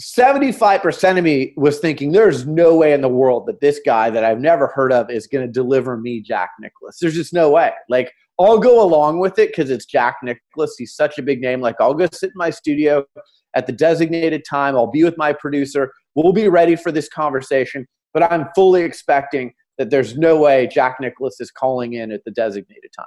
75% 0.00 1.18
of 1.18 1.24
me 1.24 1.54
was 1.56 1.78
thinking 1.78 2.12
there's 2.12 2.46
no 2.46 2.76
way 2.76 2.92
in 2.92 3.00
the 3.00 3.08
world 3.08 3.46
that 3.46 3.60
this 3.60 3.80
guy 3.84 4.10
that 4.10 4.24
I've 4.24 4.40
never 4.40 4.66
heard 4.66 4.92
of 4.92 5.10
is 5.10 5.26
going 5.26 5.46
to 5.46 5.50
deliver 5.50 5.96
me 5.96 6.20
Jack 6.20 6.50
Nicklaus. 6.60 6.98
There's 7.00 7.14
just 7.14 7.32
no 7.32 7.50
way. 7.50 7.72
Like, 7.88 8.12
I'll 8.38 8.58
go 8.58 8.82
along 8.82 9.20
with 9.20 9.38
it 9.38 9.48
because 9.48 9.70
it's 9.70 9.86
Jack 9.86 10.16
Nicklaus. 10.22 10.76
He's 10.76 10.94
such 10.94 11.18
a 11.18 11.22
big 11.22 11.40
name. 11.40 11.62
Like, 11.62 11.76
I'll 11.80 11.94
go 11.94 12.06
sit 12.12 12.28
in 12.28 12.36
my 12.36 12.50
studio 12.50 13.06
at 13.54 13.66
the 13.66 13.72
designated 13.72 14.44
time. 14.48 14.76
I'll 14.76 14.90
be 14.90 15.02
with 15.02 15.16
my 15.16 15.32
producer. 15.32 15.90
We'll 16.14 16.34
be 16.34 16.48
ready 16.48 16.76
for 16.76 16.92
this 16.92 17.08
conversation. 17.08 17.86
But 18.12 18.30
I'm 18.30 18.48
fully 18.54 18.82
expecting 18.82 19.54
that 19.78 19.90
there's 19.90 20.18
no 20.18 20.38
way 20.38 20.66
Jack 20.66 20.98
Nicklaus 21.00 21.40
is 21.40 21.50
calling 21.50 21.94
in 21.94 22.12
at 22.12 22.24
the 22.24 22.30
designated 22.30 22.90
time. 22.94 23.06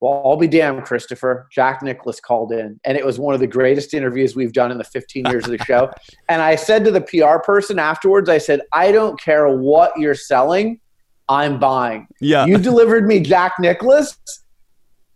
Well, 0.00 0.22
I'll 0.24 0.36
be 0.36 0.48
damned, 0.48 0.84
Christopher. 0.84 1.46
Jack 1.52 1.82
Nicklaus 1.82 2.20
called 2.20 2.52
in, 2.52 2.80
and 2.84 2.96
it 2.96 3.04
was 3.04 3.18
one 3.18 3.34
of 3.34 3.40
the 3.40 3.46
greatest 3.46 3.92
interviews 3.92 4.34
we've 4.34 4.52
done 4.52 4.70
in 4.70 4.78
the 4.78 4.84
15 4.84 5.26
years 5.26 5.44
of 5.44 5.50
the 5.50 5.64
show. 5.64 5.90
and 6.28 6.40
I 6.40 6.56
said 6.56 6.84
to 6.84 6.90
the 6.90 7.02
PR 7.02 7.42
person 7.44 7.78
afterwards, 7.78 8.28
I 8.30 8.38
said, 8.38 8.62
I 8.72 8.92
don't 8.92 9.20
care 9.20 9.48
what 9.48 9.92
you're 9.98 10.14
selling, 10.14 10.80
I'm 11.28 11.58
buying. 11.58 12.08
Yeah. 12.20 12.46
You 12.46 12.56
delivered 12.56 13.06
me 13.06 13.20
Jack 13.20 13.54
Nicklaus. 13.60 14.18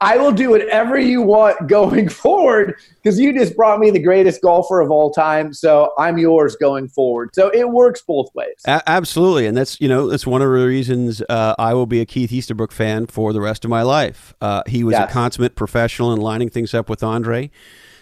I 0.05 0.19
will 0.19 0.33
do 0.33 0.51
whatever 0.51 0.99
you 0.99 1.23
want 1.23 1.67
going 1.67 2.09
forward 2.25 2.75
because 3.03 3.19
you 3.19 3.33
just 3.33 3.57
brought 3.57 3.81
me 3.81 3.91
the 3.91 3.99
greatest 3.99 4.43
golfer 4.43 4.83
of 4.83 4.91
all 4.91 5.11
time. 5.11 5.55
So 5.55 5.93
I'm 5.99 6.19
yours 6.19 6.57
going 6.57 6.89
forward. 6.89 7.31
So 7.33 7.49
it 7.49 7.71
works 7.71 8.03
both 8.03 8.29
ways. 8.35 8.61
A- 8.67 8.83
absolutely, 8.87 9.47
and 9.47 9.57
that's 9.57 9.81
you 9.81 9.89
know 9.89 10.09
that's 10.09 10.27
one 10.27 10.43
of 10.43 10.49
the 10.49 10.55
reasons 10.55 11.23
uh, 11.31 11.55
I 11.59 11.73
will 11.73 11.87
be 11.87 12.03
a 12.03 12.07
Keith 12.07 12.31
Estabrook 12.31 12.71
fan 12.71 13.07
for 13.07 13.33
the 13.33 13.41
rest 13.41 13.65
of 13.65 13.71
my 13.71 13.81
life. 13.81 14.35
Uh, 14.43 14.63
he 14.67 14.85
was 14.85 14.93
yes. 14.93 15.11
a 15.11 15.13
consummate 15.13 15.57
professional 15.57 16.13
in 16.13 16.21
lining 16.21 16.51
things 16.51 16.75
up 16.75 16.91
with 16.91 17.03
Andre. 17.03 17.51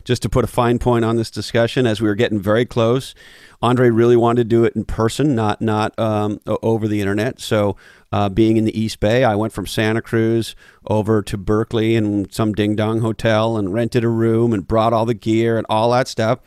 Just 0.05 0.23
to 0.23 0.29
put 0.29 0.43
a 0.43 0.49
fine 0.49 0.81
point 0.81 1.05
on 1.05 1.15
this 1.15 1.31
discussion, 1.31 1.87
as 1.87 2.01
we 2.01 2.09
were 2.09 2.17
getting 2.17 2.41
very 2.41 2.67
close, 2.67 3.15
Andre 3.63 3.89
really 3.89 4.17
wanted 4.17 4.41
to 4.41 4.45
do 4.45 4.65
it 4.65 4.75
in 4.75 4.85
person, 4.85 5.37
not 5.37 5.61
not 5.61 5.97
um, 5.97 6.41
over 6.65 6.89
the 6.89 7.01
internet. 7.01 7.41
So 7.41 7.77
uh, 8.13 8.29
being 8.29 8.57
in 8.57 8.65
the 8.65 8.79
East 8.79 9.01
Bay. 9.01 9.25
I 9.25 9.35
went 9.35 9.53
from 9.53 9.67
Santa 9.67 10.03
Cruz 10.03 10.55
over 10.87 11.23
to 11.23 11.37
Berkeley 11.37 11.97
in 11.97 12.31
some 12.31 12.53
ding 12.53 12.77
dong 12.77 13.01
hotel 13.01 13.57
and 13.57 13.73
rented 13.73 14.05
a 14.05 14.09
room 14.09 14.53
and 14.53 14.67
brought 14.67 14.93
all 14.93 15.07
the 15.07 15.15
gear 15.15 15.57
and 15.57 15.67
all 15.69 15.91
that 15.93 16.09
stuff. 16.09 16.39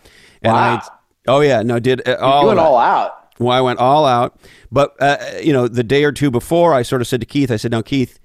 And 0.41 0.53
wow. 0.53 0.75
I, 0.75 0.89
oh 1.27 1.41
yeah, 1.41 1.63
no, 1.63 1.79
did 1.79 2.07
uh, 2.07 2.17
all 2.21 2.41
you 2.41 2.47
went 2.47 2.59
all 2.59 2.77
out. 2.77 3.21
Well, 3.39 3.51
I 3.51 3.61
went 3.61 3.79
all 3.79 4.05
out. 4.05 4.39
But 4.71 4.95
uh, 5.01 5.17
you 5.41 5.51
know, 5.51 5.67
the 5.67 5.83
day 5.83 6.03
or 6.03 6.11
two 6.11 6.31
before, 6.31 6.73
I 6.73 6.83
sort 6.83 7.01
of 7.01 7.07
said 7.07 7.19
to 7.21 7.25
Keith, 7.25 7.51
I 7.51 7.57
said, 7.57 7.71
"Now, 7.71 7.81
Keith." 7.81 8.19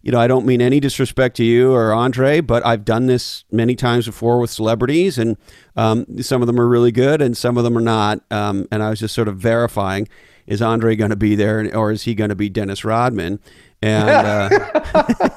You 0.00 0.12
know, 0.12 0.20
I 0.20 0.28
don't 0.28 0.46
mean 0.46 0.62
any 0.62 0.78
disrespect 0.78 1.36
to 1.38 1.44
you 1.44 1.72
or 1.72 1.92
Andre, 1.92 2.40
but 2.40 2.64
I've 2.64 2.84
done 2.84 3.06
this 3.06 3.44
many 3.50 3.74
times 3.74 4.06
before 4.06 4.38
with 4.38 4.48
celebrities, 4.48 5.18
and 5.18 5.36
um, 5.74 6.22
some 6.22 6.40
of 6.40 6.46
them 6.46 6.58
are 6.60 6.68
really 6.68 6.92
good, 6.92 7.20
and 7.20 7.36
some 7.36 7.58
of 7.58 7.64
them 7.64 7.76
are 7.76 7.82
not. 7.82 8.20
Um, 8.30 8.68
and 8.70 8.80
I 8.80 8.90
was 8.90 9.00
just 9.00 9.12
sort 9.12 9.26
of 9.26 9.38
verifying 9.38 10.08
is 10.48 10.62
Andre 10.62 10.96
going 10.96 11.10
to 11.10 11.16
be 11.16 11.36
there, 11.36 11.70
or 11.76 11.92
is 11.92 12.02
he 12.02 12.14
going 12.14 12.30
to 12.30 12.36
be 12.36 12.48
Dennis 12.48 12.84
Rodman? 12.84 13.38
And 13.82 14.08
uh, 14.08 15.30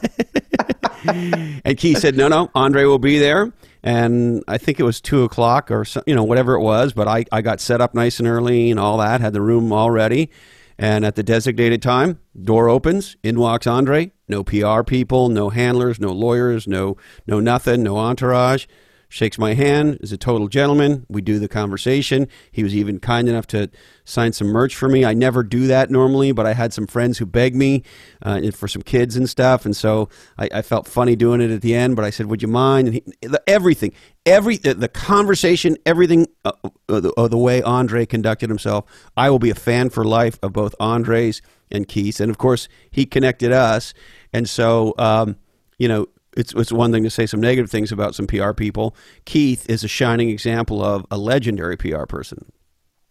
and 1.65 1.77
Keith 1.77 1.99
said, 1.99 2.15
no, 2.15 2.27
no, 2.27 2.49
Andre 2.55 2.85
will 2.85 2.97
be 2.97 3.19
there. 3.19 3.51
And 3.83 4.43
I 4.47 4.57
think 4.57 4.79
it 4.79 4.83
was 4.83 5.01
two 5.01 5.23
o'clock 5.23 5.69
or 5.69 5.83
so, 5.85 6.01
you 6.07 6.15
know 6.15 6.23
whatever 6.23 6.53
it 6.55 6.61
was, 6.61 6.93
but 6.93 7.07
I, 7.07 7.25
I 7.31 7.41
got 7.41 7.59
set 7.59 7.81
up 7.81 7.93
nice 7.93 8.19
and 8.19 8.27
early 8.27 8.71
and 8.71 8.79
all 8.79 8.97
that, 8.99 9.21
had 9.21 9.33
the 9.33 9.41
room 9.41 9.71
all 9.73 9.91
ready. 9.91 10.31
And 10.77 11.05
at 11.05 11.15
the 11.15 11.23
designated 11.23 11.81
time, 11.81 12.19
door 12.41 12.69
opens, 12.69 13.15
in 13.21 13.39
walks 13.39 13.67
Andre. 13.67 14.13
No 14.27 14.43
PR 14.43 14.81
people, 14.83 15.29
no 15.29 15.49
handlers, 15.49 15.99
no 15.99 16.11
lawyers, 16.11 16.67
no 16.67 16.95
no 17.27 17.39
nothing, 17.39 17.83
no 17.83 17.97
entourage 17.97 18.65
shakes 19.11 19.37
my 19.37 19.53
hand, 19.53 19.97
is 19.99 20.13
a 20.13 20.17
total 20.17 20.47
gentleman. 20.47 21.05
We 21.09 21.21
do 21.21 21.37
the 21.37 21.49
conversation. 21.49 22.29
He 22.49 22.63
was 22.63 22.73
even 22.73 22.97
kind 22.97 23.27
enough 23.27 23.45
to 23.47 23.69
sign 24.05 24.31
some 24.31 24.47
merch 24.47 24.73
for 24.73 24.87
me. 24.87 25.03
I 25.03 25.13
never 25.13 25.43
do 25.43 25.67
that 25.67 25.91
normally, 25.91 26.31
but 26.31 26.45
I 26.45 26.53
had 26.53 26.71
some 26.71 26.87
friends 26.87 27.17
who 27.17 27.25
begged 27.25 27.57
me 27.57 27.83
uh, 28.21 28.39
for 28.51 28.69
some 28.69 28.81
kids 28.81 29.17
and 29.17 29.29
stuff, 29.29 29.65
and 29.65 29.75
so 29.75 30.07
I, 30.37 30.49
I, 30.53 30.61
felt 30.61 30.87
funny 30.87 31.17
doing 31.17 31.41
it 31.41 31.51
at 31.51 31.61
the 31.61 31.75
end. 31.75 31.97
But 31.97 32.05
I 32.05 32.09
said, 32.09 32.27
"Would 32.27 32.41
you 32.41 32.47
mind?" 32.47 32.87
And 32.87 32.95
he, 32.95 33.03
everything, 33.47 33.91
every 34.25 34.55
the, 34.55 34.73
the 34.73 34.87
conversation, 34.87 35.77
everything, 35.85 36.27
uh, 36.45 36.53
uh, 36.87 37.01
the, 37.01 37.13
uh, 37.17 37.27
the 37.27 37.37
way 37.37 37.61
Andre 37.61 38.05
conducted 38.05 38.49
himself, 38.49 38.85
I 39.17 39.29
will 39.29 39.39
be 39.39 39.49
a 39.49 39.55
fan 39.55 39.89
for 39.89 40.05
life 40.05 40.39
of 40.41 40.53
both 40.53 40.73
Andres 40.79 41.41
and 41.69 41.85
Keith, 41.85 42.21
and 42.21 42.31
of 42.31 42.37
course 42.37 42.69
he 42.89 43.05
connected 43.05 43.51
us, 43.51 43.93
and 44.31 44.49
so. 44.49 44.95
Um, 44.97 45.35
you 45.77 45.87
know, 45.87 46.05
it's 46.35 46.53
it's 46.53 46.71
one 46.71 46.91
thing 46.91 47.03
to 47.03 47.09
say 47.09 47.25
some 47.25 47.41
negative 47.41 47.69
things 47.69 47.91
about 47.91 48.15
some 48.15 48.27
PR 48.27 48.53
people. 48.53 48.95
Keith 49.25 49.69
is 49.69 49.83
a 49.83 49.87
shining 49.87 50.29
example 50.29 50.83
of 50.83 51.05
a 51.11 51.17
legendary 51.17 51.77
PR 51.77 52.05
person. 52.05 52.51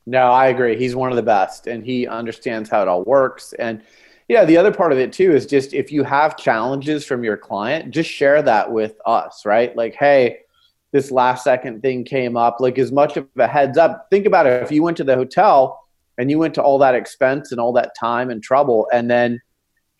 No, 0.07 0.33
I 0.33 0.47
agree. 0.47 0.77
He's 0.77 0.97
one 0.97 1.11
of 1.11 1.17
the 1.17 1.23
best, 1.23 1.67
and 1.67 1.85
he 1.85 2.07
understands 2.07 2.71
how 2.71 2.83
it 2.83 2.89
all 2.89 3.05
works. 3.05 3.53
And 3.55 3.83
yeah, 4.29 4.45
the 4.45 4.57
other 4.57 4.73
part 4.73 4.93
of 4.93 4.99
it 4.99 5.12
too 5.12 5.33
is 5.33 5.45
just 5.47 5.75
if 5.75 5.93
you 5.93 6.05
have 6.05 6.37
challenges 6.37 7.05
from 7.05 7.25
your 7.25 7.37
client, 7.37 7.91
just 7.91 8.11
share 8.11 8.43
that 8.43 8.73
with 8.73 8.95
us, 9.05 9.45
right? 9.45 9.75
Like, 9.77 9.95
hey, 9.95 10.39
this 10.93 11.11
last 11.11 11.45
second 11.45 11.83
thing 11.83 12.05
came 12.05 12.37
up. 12.37 12.57
Like, 12.61 12.79
as 12.79 12.93
much 12.93 13.17
of 13.17 13.29
a 13.37 13.47
heads 13.47 13.77
up. 13.77 14.07
Think 14.11 14.27
about 14.27 14.47
it. 14.47 14.62
If 14.62 14.73
you 14.73 14.83
went 14.83 14.97
to 14.99 15.05
the 15.05 15.17
hotel 15.17 15.85
and 16.19 16.31
you 16.31 16.39
went 16.39 16.55
to 16.55 16.62
all 16.62 16.79
that 16.79 16.95
expense 16.95 17.53
and 17.53 17.61
all 17.61 17.73
that 17.75 17.95
time 17.99 18.31
and 18.31 18.43
trouble, 18.43 18.89
and 18.93 19.11
then 19.11 19.41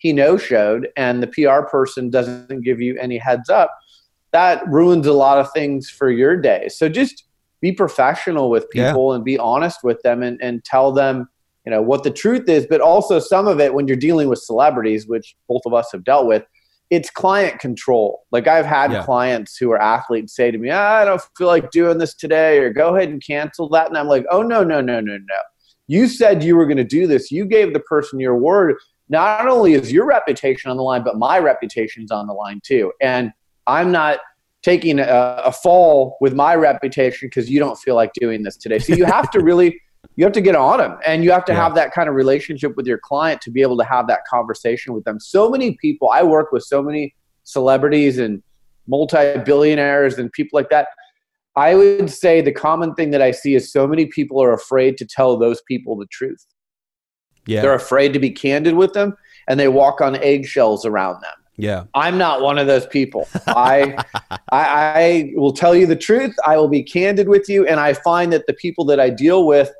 he 0.01 0.13
no 0.13 0.35
showed 0.35 0.87
and 0.97 1.21
the 1.21 1.27
PR 1.27 1.61
person 1.61 2.09
doesn't 2.09 2.61
give 2.61 2.81
you 2.81 2.97
any 2.99 3.19
heads 3.19 3.51
up, 3.51 3.71
that 4.31 4.67
ruins 4.67 5.05
a 5.05 5.13
lot 5.13 5.37
of 5.37 5.51
things 5.53 5.91
for 5.91 6.09
your 6.09 6.35
day. 6.35 6.69
So 6.69 6.89
just 6.89 7.25
be 7.61 7.71
professional 7.71 8.49
with 8.49 8.67
people 8.71 9.11
yeah. 9.11 9.15
and 9.15 9.23
be 9.23 9.37
honest 9.37 9.83
with 9.83 10.01
them 10.01 10.23
and, 10.23 10.41
and 10.41 10.65
tell 10.65 10.91
them, 10.91 11.29
you 11.67 11.71
know, 11.71 11.83
what 11.83 12.01
the 12.03 12.09
truth 12.09 12.49
is. 12.49 12.65
But 12.67 12.81
also 12.81 13.19
some 13.19 13.47
of 13.47 13.59
it 13.59 13.75
when 13.75 13.87
you're 13.87 13.95
dealing 13.95 14.27
with 14.27 14.39
celebrities, 14.39 15.05
which 15.07 15.35
both 15.47 15.61
of 15.67 15.75
us 15.75 15.91
have 15.91 16.03
dealt 16.03 16.25
with, 16.25 16.45
it's 16.89 17.11
client 17.11 17.59
control. 17.59 18.23
Like 18.31 18.47
I've 18.47 18.65
had 18.65 18.91
yeah. 18.91 19.03
clients 19.03 19.55
who 19.55 19.69
are 19.69 19.79
athletes 19.79 20.35
say 20.35 20.49
to 20.49 20.57
me, 20.57 20.71
ah, 20.71 20.95
I 20.95 21.05
don't 21.05 21.21
feel 21.37 21.45
like 21.45 21.69
doing 21.69 21.99
this 21.99 22.15
today, 22.15 22.57
or 22.57 22.73
go 22.73 22.95
ahead 22.95 23.09
and 23.09 23.23
cancel 23.23 23.69
that. 23.69 23.87
And 23.87 23.95
I'm 23.99 24.07
like, 24.07 24.25
oh, 24.31 24.41
no, 24.41 24.63
no, 24.63 24.81
no, 24.81 24.99
no, 24.99 25.15
no. 25.15 25.35
You 25.85 26.07
said 26.07 26.43
you 26.43 26.55
were 26.55 26.65
going 26.65 26.77
to 26.77 26.83
do 26.83 27.05
this. 27.05 27.29
You 27.29 27.45
gave 27.45 27.73
the 27.73 27.79
person 27.81 28.19
your 28.19 28.35
word 28.35 28.77
not 29.11 29.47
only 29.47 29.73
is 29.73 29.91
your 29.91 30.05
reputation 30.05 30.71
on 30.71 30.77
the 30.77 30.83
line, 30.83 31.03
but 31.03 31.17
my 31.17 31.37
reputation's 31.37 32.11
on 32.11 32.27
the 32.27 32.33
line 32.33 32.61
too. 32.63 32.93
And 33.01 33.31
I'm 33.67 33.91
not 33.91 34.19
taking 34.63 34.99
a, 34.99 35.41
a 35.43 35.51
fall 35.51 36.17
with 36.21 36.33
my 36.33 36.55
reputation 36.55 37.27
because 37.27 37.49
you 37.49 37.59
don't 37.59 37.77
feel 37.77 37.95
like 37.95 38.11
doing 38.13 38.43
this 38.43 38.55
today. 38.55 38.79
So 38.79 38.95
you 38.95 39.05
have 39.05 39.29
to 39.31 39.39
really 39.43 39.79
you 40.15 40.23
have 40.23 40.33
to 40.33 40.41
get 40.41 40.55
on 40.55 40.79
them 40.79 40.97
and 41.05 41.23
you 41.23 41.31
have 41.31 41.45
to 41.45 41.51
yeah. 41.51 41.61
have 41.61 41.75
that 41.75 41.93
kind 41.93 42.09
of 42.09 42.15
relationship 42.15 42.75
with 42.75 42.87
your 42.87 42.97
client 42.97 43.41
to 43.41 43.51
be 43.51 43.61
able 43.61 43.77
to 43.77 43.83
have 43.83 44.07
that 44.07 44.21
conversation 44.29 44.93
with 44.93 45.03
them. 45.03 45.19
So 45.19 45.49
many 45.49 45.75
people, 45.75 46.09
I 46.09 46.23
work 46.23 46.51
with 46.51 46.63
so 46.63 46.81
many 46.81 47.13
celebrities 47.43 48.17
and 48.17 48.41
multi-billionaires 48.87 50.17
and 50.17 50.31
people 50.31 50.57
like 50.57 50.69
that. 50.69 50.87
I 51.55 51.75
would 51.75 52.09
say 52.09 52.41
the 52.41 52.51
common 52.51 52.95
thing 52.95 53.11
that 53.11 53.21
I 53.21 53.31
see 53.31 53.55
is 53.55 53.71
so 53.71 53.85
many 53.85 54.05
people 54.05 54.41
are 54.41 54.53
afraid 54.53 54.97
to 54.97 55.05
tell 55.05 55.37
those 55.37 55.61
people 55.67 55.95
the 55.97 56.07
truth. 56.07 56.45
Yeah. 57.45 57.61
They're 57.61 57.73
afraid 57.73 58.13
to 58.13 58.19
be 58.19 58.29
candid 58.29 58.75
with 58.75 58.93
them 58.93 59.15
and 59.47 59.59
they 59.59 59.67
walk 59.67 60.01
on 60.01 60.15
eggshells 60.17 60.85
around 60.85 61.21
them. 61.21 61.33
Yeah. 61.57 61.83
I'm 61.93 62.17
not 62.17 62.41
one 62.41 62.57
of 62.57 62.67
those 62.67 62.87
people. 62.87 63.27
I, 63.47 63.95
I, 64.31 64.39
I 64.51 65.33
will 65.35 65.53
tell 65.53 65.75
you 65.75 65.85
the 65.85 65.95
truth. 65.95 66.35
I 66.45 66.57
will 66.57 66.67
be 66.67 66.83
candid 66.83 67.29
with 67.29 67.49
you. 67.49 67.67
And 67.67 67.79
I 67.79 67.93
find 67.93 68.33
that 68.33 68.47
the 68.47 68.53
people 68.53 68.85
that 68.85 68.99
I 68.99 69.09
deal 69.09 69.45
with 69.45 69.71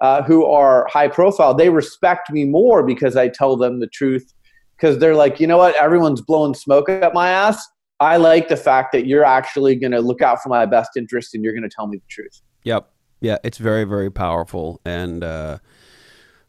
uh, 0.00 0.22
who 0.22 0.46
are 0.46 0.86
high 0.90 1.08
profile, 1.08 1.54
they 1.54 1.70
respect 1.70 2.30
me 2.30 2.44
more 2.44 2.82
because 2.82 3.16
I 3.16 3.28
tell 3.28 3.56
them 3.56 3.80
the 3.80 3.88
truth. 3.88 4.32
Because 4.76 4.98
they're 4.98 5.16
like, 5.16 5.40
you 5.40 5.46
know 5.46 5.58
what? 5.58 5.74
Everyone's 5.74 6.20
blowing 6.20 6.54
smoke 6.54 6.88
up 6.88 7.12
my 7.12 7.28
ass. 7.28 7.66
I 8.00 8.16
like 8.16 8.48
the 8.48 8.56
fact 8.56 8.92
that 8.92 9.06
you're 9.06 9.24
actually 9.24 9.74
going 9.74 9.90
to 9.90 10.00
look 10.00 10.22
out 10.22 10.40
for 10.40 10.48
my 10.50 10.66
best 10.66 10.90
interest 10.96 11.34
and 11.34 11.42
you're 11.42 11.52
going 11.52 11.68
to 11.68 11.74
tell 11.74 11.88
me 11.88 11.98
the 11.98 12.06
truth. 12.08 12.40
Yep. 12.62 12.88
Yeah. 13.20 13.38
It's 13.42 13.58
very, 13.58 13.82
very 13.82 14.10
powerful. 14.10 14.80
And, 14.84 15.24
uh, 15.24 15.58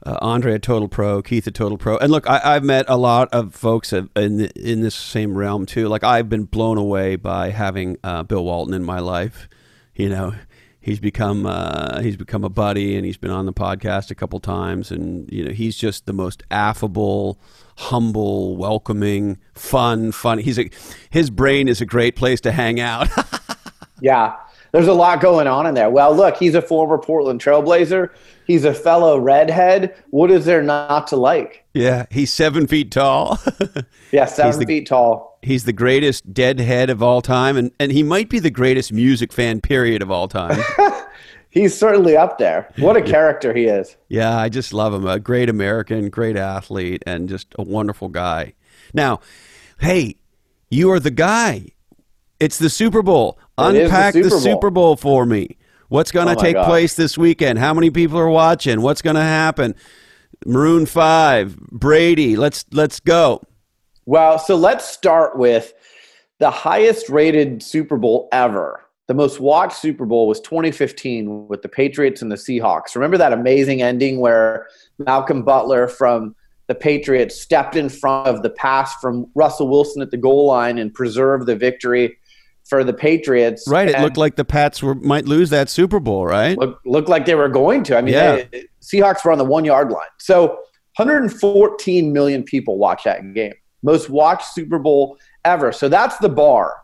uh, 0.06 0.18
Andre 0.22 0.54
a 0.54 0.60
total 0.60 0.88
pro, 0.88 1.22
Keith 1.22 1.46
a 1.48 1.52
total 1.52 1.78
pro, 1.78 1.98
and 1.98 2.12
look, 2.12 2.28
I, 2.28 2.54
have 2.54 2.64
met 2.64 2.86
a 2.88 2.96
lot 2.96 3.30
of 3.34 3.54
folks 3.54 3.92
in 3.92 4.10
in 4.16 4.82
this 4.82 4.96
same 4.96 5.38
realm 5.38 5.66
too. 5.66 5.88
Like 5.88 6.04
I've 6.04 6.30
been 6.30 6.46
blown 6.46 6.78
away 6.78 7.16
by 7.16 7.50
having 7.50 7.98
uh, 8.04 8.24
Bill 8.24 8.44
Walton 8.44 8.74
in 8.74 8.84
my 8.84 9.00
life. 9.00 9.50
You 9.96 10.10
know, 10.10 10.36
he's 10.80 11.00
become 11.00 11.46
uh, 11.46 12.02
he's 12.02 12.16
become 12.16 12.44
a 12.44 12.50
buddy, 12.50 12.96
and 12.96 13.06
he's 13.06 13.18
been 13.18 13.32
on 13.32 13.46
the 13.46 13.54
podcast 13.54 14.10
a 14.12 14.16
couple 14.16 14.40
times, 14.40 14.92
and 14.92 15.30
you 15.32 15.44
know, 15.44 15.52
he's 15.52 15.76
just 15.76 16.06
the 16.06 16.14
most 16.14 16.44
affable, 16.50 17.40
humble, 17.78 18.56
welcoming, 18.56 19.38
fun, 19.54 20.12
funny. 20.12 20.44
He's 20.44 20.60
a 20.60 20.70
his 21.10 21.30
brain 21.30 21.68
is 21.68 21.82
a 21.82 21.86
great 21.86 22.16
place 22.16 22.40
to 22.42 22.52
hang 22.52 22.80
out. 22.80 23.10
yeah, 24.02 24.36
there's 24.72 24.88
a 24.88 24.94
lot 24.94 25.20
going 25.22 25.48
on 25.48 25.66
in 25.66 25.74
there. 25.74 25.90
Well, 25.90 26.16
look, 26.16 26.38
he's 26.38 26.56
a 26.56 26.62
former 26.62 26.98
Portland 26.98 27.42
Trailblazer. 27.42 28.12
He's 28.50 28.66
a 28.66 28.74
fellow 28.74 29.20
redhead. 29.20 29.94
What 30.10 30.32
is 30.32 30.46
there 30.46 30.64
not 30.64 31.06
to 31.10 31.18
like? 31.18 31.66
Yeah, 31.76 32.08
he's 32.10 32.34
seven 32.34 32.66
feet 32.66 32.92
tall. 32.92 33.38
yeah, 34.12 34.26
seven 34.26 34.60
the, 34.60 34.66
feet 34.66 34.88
tall. 34.88 35.38
He's 35.44 35.66
the 35.66 35.72
greatest 35.72 36.34
deadhead 36.34 36.90
of 36.90 37.04
all 37.04 37.22
time, 37.22 37.58
and, 37.58 37.72
and 37.80 37.92
he 37.92 38.02
might 38.02 38.28
be 38.28 38.40
the 38.40 38.50
greatest 38.50 38.92
music 38.92 39.32
fan, 39.32 39.62
period, 39.62 40.02
of 40.02 40.10
all 40.10 40.28
time. 40.28 40.60
he's 41.52 41.78
certainly 41.78 42.18
up 42.18 42.40
there. 42.40 42.74
What 42.80 42.98
a 42.98 43.02
character 43.04 43.54
he 43.54 43.66
is. 43.66 43.96
Yeah, 44.08 44.36
I 44.36 44.50
just 44.50 44.74
love 44.74 44.96
him. 44.96 45.06
A 45.06 45.20
great 45.20 45.48
American, 45.48 46.10
great 46.10 46.36
athlete, 46.36 47.04
and 47.06 47.30
just 47.30 47.54
a 47.60 47.62
wonderful 47.62 48.10
guy. 48.10 48.56
Now, 48.96 49.20
hey, 49.80 50.16
you 50.72 50.90
are 50.90 51.00
the 51.00 51.12
guy. 51.12 51.68
It's 52.40 52.58
the 52.58 52.72
Super 52.72 53.04
Bowl. 53.04 53.38
Unpack 53.60 54.16
the 54.16 54.24
Super, 54.24 54.36
the 54.36 54.42
Super 54.42 54.70
Bowl 54.72 54.96
for 54.96 55.28
me. 55.28 55.59
What's 55.90 56.12
going 56.12 56.28
to 56.28 56.36
oh 56.36 56.42
take 56.42 56.54
God. 56.54 56.66
place 56.66 56.96
this 56.96 57.18
weekend? 57.18 57.60
How 57.60 57.74
many 57.74 57.90
people 57.90 58.18
are 58.20 58.30
watching? 58.30 58.82
What's 58.82 59.02
going 59.02 59.16
to 59.16 59.22
happen? 59.22 59.76
Maroon 60.46 60.86
5, 60.86 61.58
Brady. 61.58 62.38
Let's 62.38 62.66
let's 62.72 63.00
go. 63.00 63.42
Well, 64.06 64.40
so 64.40 64.56
let's 64.56 64.88
start 64.88 65.38
with 65.38 65.74
the 66.38 66.52
highest 66.52 67.10
rated 67.10 67.62
Super 67.62 67.98
Bowl 67.98 68.30
ever. 68.32 68.86
The 69.08 69.14
most 69.16 69.40
watched 69.40 69.78
Super 69.78 70.06
Bowl 70.06 70.28
was 70.28 70.40
2015 70.42 71.48
with 71.48 71.64
the 71.64 71.70
Patriots 71.70 72.22
and 72.22 72.32
the 72.32 72.36
Seahawks. 72.36 72.94
Remember 72.94 73.18
that 73.18 73.34
amazing 73.34 73.82
ending 73.82 74.20
where 74.20 74.68
Malcolm 75.00 75.42
Butler 75.42 75.88
from 75.88 76.36
the 76.68 76.76
Patriots 76.76 77.42
stepped 77.42 77.76
in 77.76 77.90
front 77.90 78.28
of 78.28 78.44
the 78.44 78.52
pass 78.52 78.94
from 79.02 79.26
Russell 79.34 79.68
Wilson 79.68 80.04
at 80.04 80.12
the 80.12 80.18
goal 80.18 80.46
line 80.46 80.78
and 80.78 80.94
preserved 80.94 81.48
the 81.48 81.56
victory 81.56 82.19
for 82.70 82.84
the 82.84 82.94
Patriots. 82.94 83.66
Right. 83.68 83.90
It 83.90 84.00
looked 84.00 84.18
like 84.18 84.36
the 84.36 84.46
Pats 84.46 84.82
were 84.82 84.96
might 84.96 85.26
lose 85.26 85.50
that 85.50 85.70
Super 85.70 86.00
Bowl, 86.00 86.26
right? 86.26 86.58
Look, 86.58 86.80
looked 86.86 87.10
like 87.10 87.26
they 87.26 87.36
were 87.36 87.50
going 87.50 87.84
to. 87.84 87.98
I 87.98 88.02
mean, 88.02 88.14
yeah. 88.14 88.44
they, 88.52 88.68
Seahawks 88.82 89.26
were 89.26 89.32
on 89.32 89.38
the 89.38 89.46
one 89.46 89.66
yard 89.66 89.90
line. 89.90 90.08
So 90.20 90.48
114 90.98 92.14
million 92.14 92.44
people 92.44 92.78
watch 92.78 93.04
that 93.06 93.34
game. 93.34 93.54
Most 93.82 94.10
watched 94.10 94.54
Super 94.54 94.78
Bowl 94.78 95.18
ever. 95.46 95.72
So 95.72 95.90
that's 95.90 96.18
the 96.18 96.30
bar. 96.30 96.76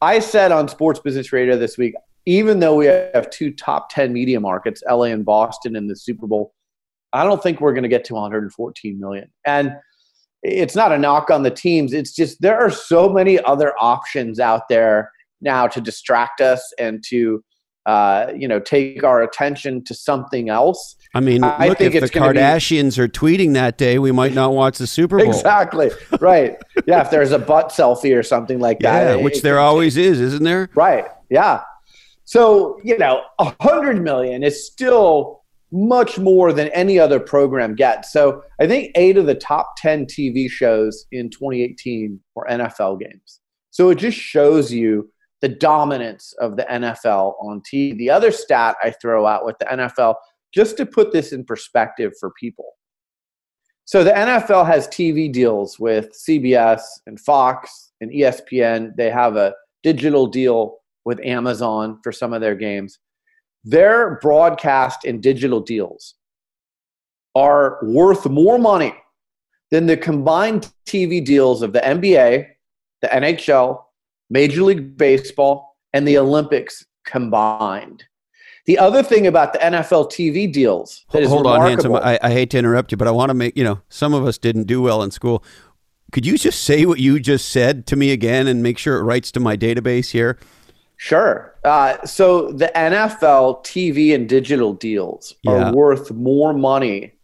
I 0.00 0.18
said 0.18 0.52
on 0.52 0.68
Sports 0.68 1.00
Business 1.00 1.32
Radio 1.32 1.58
this 1.58 1.76
week, 1.76 1.94
even 2.26 2.60
though 2.60 2.76
we 2.76 2.86
have 2.86 3.30
two 3.30 3.50
top 3.52 3.90
10 3.90 4.12
media 4.12 4.38
markets, 4.38 4.82
LA 4.88 5.04
and 5.04 5.24
Boston, 5.24 5.76
in 5.76 5.86
the 5.86 5.96
Super 5.96 6.26
Bowl, 6.26 6.54
I 7.12 7.24
don't 7.24 7.42
think 7.42 7.60
we're 7.60 7.72
going 7.72 7.82
to 7.82 7.88
get 7.88 8.04
to 8.04 8.14
114 8.14 9.00
million. 9.00 9.30
And 9.44 9.74
it's 10.42 10.74
not 10.74 10.92
a 10.92 10.98
knock 10.98 11.30
on 11.30 11.42
the 11.42 11.50
teams. 11.50 11.92
It's 11.92 12.12
just 12.12 12.40
there 12.40 12.58
are 12.58 12.70
so 12.70 13.08
many 13.08 13.42
other 13.42 13.74
options 13.80 14.40
out 14.40 14.68
there 14.68 15.12
now 15.40 15.66
to 15.66 15.80
distract 15.80 16.40
us 16.40 16.72
and 16.78 17.02
to 17.08 17.42
uh, 17.86 18.32
you 18.36 18.46
know 18.46 18.60
take 18.60 19.02
our 19.02 19.22
attention 19.22 19.82
to 19.84 19.94
something 19.94 20.48
else. 20.48 20.96
I 21.14 21.20
mean, 21.20 21.42
I 21.42 21.68
look, 21.68 21.80
if 21.80 21.92
the 21.92 22.08
Kardashians 22.08 22.96
be... 22.96 23.02
are 23.02 23.08
tweeting 23.08 23.54
that 23.54 23.78
day, 23.78 23.98
we 23.98 24.12
might 24.12 24.34
not 24.34 24.52
watch 24.52 24.78
the 24.78 24.86
Super 24.86 25.18
Bowl. 25.18 25.26
exactly 25.26 25.90
right. 26.20 26.56
yeah, 26.86 27.00
if 27.00 27.10
there's 27.10 27.32
a 27.32 27.38
butt 27.38 27.70
selfie 27.70 28.16
or 28.16 28.22
something 28.22 28.60
like 28.60 28.80
that, 28.80 29.16
yeah, 29.18 29.22
which 29.22 29.38
it, 29.38 29.42
there 29.42 29.56
it, 29.56 29.62
always 29.62 29.96
is, 29.96 30.20
isn't 30.20 30.44
there? 30.44 30.68
Right. 30.74 31.06
Yeah. 31.30 31.62
So 32.24 32.80
you 32.84 32.96
know, 32.96 33.22
a 33.38 33.54
hundred 33.60 34.02
million 34.02 34.42
is 34.42 34.66
still 34.66 35.39
much 35.72 36.18
more 36.18 36.52
than 36.52 36.68
any 36.68 36.98
other 36.98 37.20
program 37.20 37.74
gets. 37.74 38.12
So 38.12 38.42
I 38.60 38.66
think 38.66 38.92
eight 38.94 39.16
of 39.16 39.26
the 39.26 39.34
top 39.34 39.74
10 39.78 40.06
TV 40.06 40.50
shows 40.50 41.06
in 41.12 41.30
2018 41.30 42.18
were 42.34 42.46
NFL 42.50 43.00
games. 43.00 43.40
So 43.70 43.90
it 43.90 43.98
just 43.98 44.18
shows 44.18 44.72
you 44.72 45.10
the 45.40 45.48
dominance 45.48 46.34
of 46.40 46.56
the 46.56 46.64
NFL 46.64 47.34
on 47.40 47.62
TV. 47.62 47.96
The 47.96 48.10
other 48.10 48.30
stat 48.30 48.76
I 48.82 48.90
throw 48.90 49.26
out 49.26 49.44
with 49.44 49.56
the 49.58 49.66
NFL, 49.66 50.16
just 50.52 50.76
to 50.76 50.86
put 50.86 51.12
this 51.12 51.32
in 51.32 51.44
perspective 51.44 52.12
for 52.18 52.32
people. 52.38 52.72
So 53.84 54.04
the 54.04 54.10
NFL 54.10 54.66
has 54.66 54.86
TV 54.88 55.32
deals 55.32 55.78
with 55.78 56.12
CBS 56.12 56.82
and 57.06 57.18
Fox 57.18 57.92
and 58.00 58.10
ESPN. 58.10 58.94
They 58.96 59.10
have 59.10 59.36
a 59.36 59.54
digital 59.82 60.26
deal 60.26 60.78
with 61.04 61.20
Amazon 61.24 61.98
for 62.02 62.12
some 62.12 62.32
of 62.32 62.40
their 62.40 62.54
games 62.54 62.98
their 63.64 64.18
broadcast 64.22 65.04
and 65.04 65.22
digital 65.22 65.60
deals 65.60 66.14
are 67.34 67.78
worth 67.82 68.26
more 68.26 68.58
money 68.58 68.94
than 69.70 69.86
the 69.86 69.96
combined 69.96 70.72
TV 70.86 71.24
deals 71.24 71.62
of 71.62 71.72
the 71.72 71.80
NBA, 71.80 72.48
the 73.02 73.08
NHL, 73.08 73.82
Major 74.28 74.62
League 74.62 74.96
Baseball, 74.96 75.76
and 75.92 76.06
the 76.06 76.18
Olympics 76.18 76.84
combined. 77.04 78.04
The 78.66 78.78
other 78.78 79.02
thing 79.02 79.26
about 79.26 79.52
the 79.52 79.58
NFL 79.58 80.10
TV 80.10 80.52
deals 80.52 81.04
that 81.12 81.24
hold 81.24 81.46
on, 81.46 81.60
handsome. 81.62 81.94
I, 81.94 82.18
I 82.22 82.30
hate 82.30 82.50
to 82.50 82.58
interrupt 82.58 82.92
you, 82.92 82.96
but 82.96 83.08
I 83.08 83.10
want 83.10 83.30
to 83.30 83.34
make 83.34 83.56
you 83.56 83.64
know 83.64 83.80
some 83.88 84.14
of 84.14 84.26
us 84.26 84.38
didn't 84.38 84.64
do 84.64 84.82
well 84.82 85.02
in 85.02 85.10
school. 85.10 85.42
Could 86.12 86.26
you 86.26 86.36
just 86.36 86.62
say 86.62 86.84
what 86.86 86.98
you 86.98 87.20
just 87.20 87.48
said 87.48 87.86
to 87.86 87.96
me 87.96 88.10
again 88.10 88.46
and 88.46 88.62
make 88.62 88.78
sure 88.78 88.98
it 88.98 89.02
writes 89.02 89.30
to 89.32 89.40
my 89.40 89.56
database 89.56 90.10
here? 90.10 90.38
Sure. 91.02 91.54
Uh, 91.64 91.96
so 92.04 92.52
the 92.52 92.70
NFL 92.76 93.64
TV 93.64 94.14
and 94.14 94.28
digital 94.28 94.74
deals 94.74 95.34
yeah. 95.40 95.70
are 95.70 95.74
worth 95.74 96.10
more 96.10 96.52
money 96.52 97.14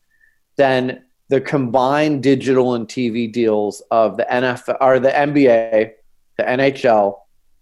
than 0.57 1.05
the 1.29 1.43
combined 1.43 2.23
digital 2.23 2.75
and 2.75 2.89
TV 2.89 3.31
deals 3.31 3.83
of 3.91 4.17
the 4.17 4.25
NFL 4.31 4.79
or 4.81 4.99
the 4.99 5.11
NBA, 5.11 5.91
the 6.39 6.43
NHL, 6.43 7.19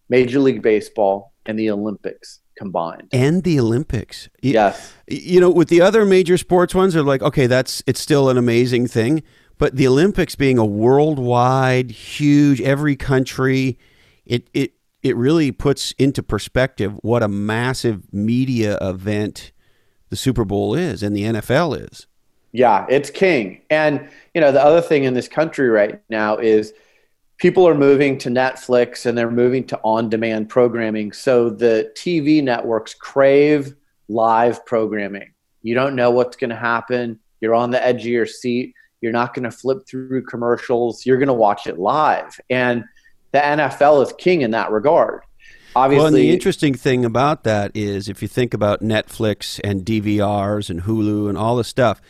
Major 0.09 0.39
League 0.39 0.63
Baseball, 0.63 1.33
and 1.47 1.59
the 1.59 1.69
Olympics 1.69 2.39
combined. 2.57 3.09
And 3.11 3.43
the 3.43 3.59
Olympics. 3.59 4.29
Yes. 4.41 4.93
You 5.09 5.41
know, 5.41 5.51
with 5.51 5.69
the 5.69 5.81
other 5.81 6.05
major 6.05 6.39
sports 6.39 6.77
ones, 6.77 6.95
are 6.95 7.03
like, 7.03 7.23
okay, 7.23 7.49
that's 7.49 7.83
it's 7.89 8.01
still 8.01 8.29
an 8.31 8.39
amazing 8.39 8.87
thing. 8.87 9.25
But 9.59 9.75
the 9.75 9.89
Olympics 9.89 10.37
being 10.37 10.59
a 10.59 10.65
worldwide, 10.65 11.91
huge, 11.91 12.61
every 12.61 12.95
country, 12.95 13.81
it 14.25 14.49
it 14.55 14.74
it 15.05 15.17
really 15.17 15.53
puts 15.53 15.93
into 15.93 16.23
perspective 16.23 16.95
what 17.03 17.23
a 17.23 17.29
massive 17.29 18.13
media 18.13 18.79
event 18.81 19.53
the 20.09 20.17
Super 20.17 20.45
Bowl 20.45 20.75
is 20.75 21.03
and 21.03 21.15
the 21.15 21.23
NFL 21.23 21.89
is. 21.89 22.07
Yeah, 22.53 22.87
it's 22.89 23.11
king. 23.11 23.61
And 23.69 24.09
you 24.35 24.41
know, 24.41 24.51
the 24.51 24.65
other 24.65 24.81
thing 24.81 25.05
in 25.05 25.15
this 25.15 25.29
country 25.29 25.69
right 25.69 26.01
now 26.09 26.39
is 26.39 26.73
people 27.37 27.69
are 27.69 27.75
moving 27.75 28.17
to 28.19 28.31
Netflix 28.31 29.07
and 29.07 29.19
they're 29.19 29.31
moving 29.31 29.67
to 29.67 29.81
on-demand 29.83 30.49
programming. 30.49 31.13
So 31.13 31.51
the 31.51 31.93
TV 31.95 32.43
networks 32.43 32.95
crave 32.95 33.75
live 34.09 34.65
programming. 34.65 35.33
You 35.63 35.75
don't 35.75 35.97
know 35.97 36.11
what's 36.11 36.37
going 36.37 36.51
to 36.51 36.57
happen. 36.57 37.19
You're 37.41 37.55
on 37.55 37.71
the 37.71 37.85
edge 37.85 38.03
of 38.03 38.07
your 38.07 38.27
seat. 38.27 38.75
You're 39.01 39.13
not 39.13 39.35
going 39.35 39.45
to 39.45 39.51
flip 39.51 39.87
through 39.87 40.25
commercials. 40.25 41.05
You're 41.05 41.19
going 41.19 41.29
to 41.29 41.35
watch 41.35 41.67
it 41.67 41.79
live. 41.79 42.41
And 42.49 42.85
the 43.35 43.41
NFL 43.41 44.07
is 44.07 44.13
king 44.17 44.43
in 44.43 44.53
that 44.53 44.71
regard. 44.71 45.23
Obviously, 45.75 45.99
well, 45.99 46.07
and 46.07 46.17
the 46.17 46.31
interesting 46.31 46.73
thing 46.73 47.05
about 47.05 47.43
that 47.43 47.73
is 47.75 48.09
if 48.09 48.23
you 48.23 48.29
think 48.29 48.55
about 48.55 48.81
Netflix 48.81 49.61
and 49.65 49.85
DVRs 49.85 50.71
and 50.71 50.83
Hulu 50.83 51.29
and 51.29 51.37
all 51.37 51.57
the 51.57 51.65
stuff, 51.65 52.01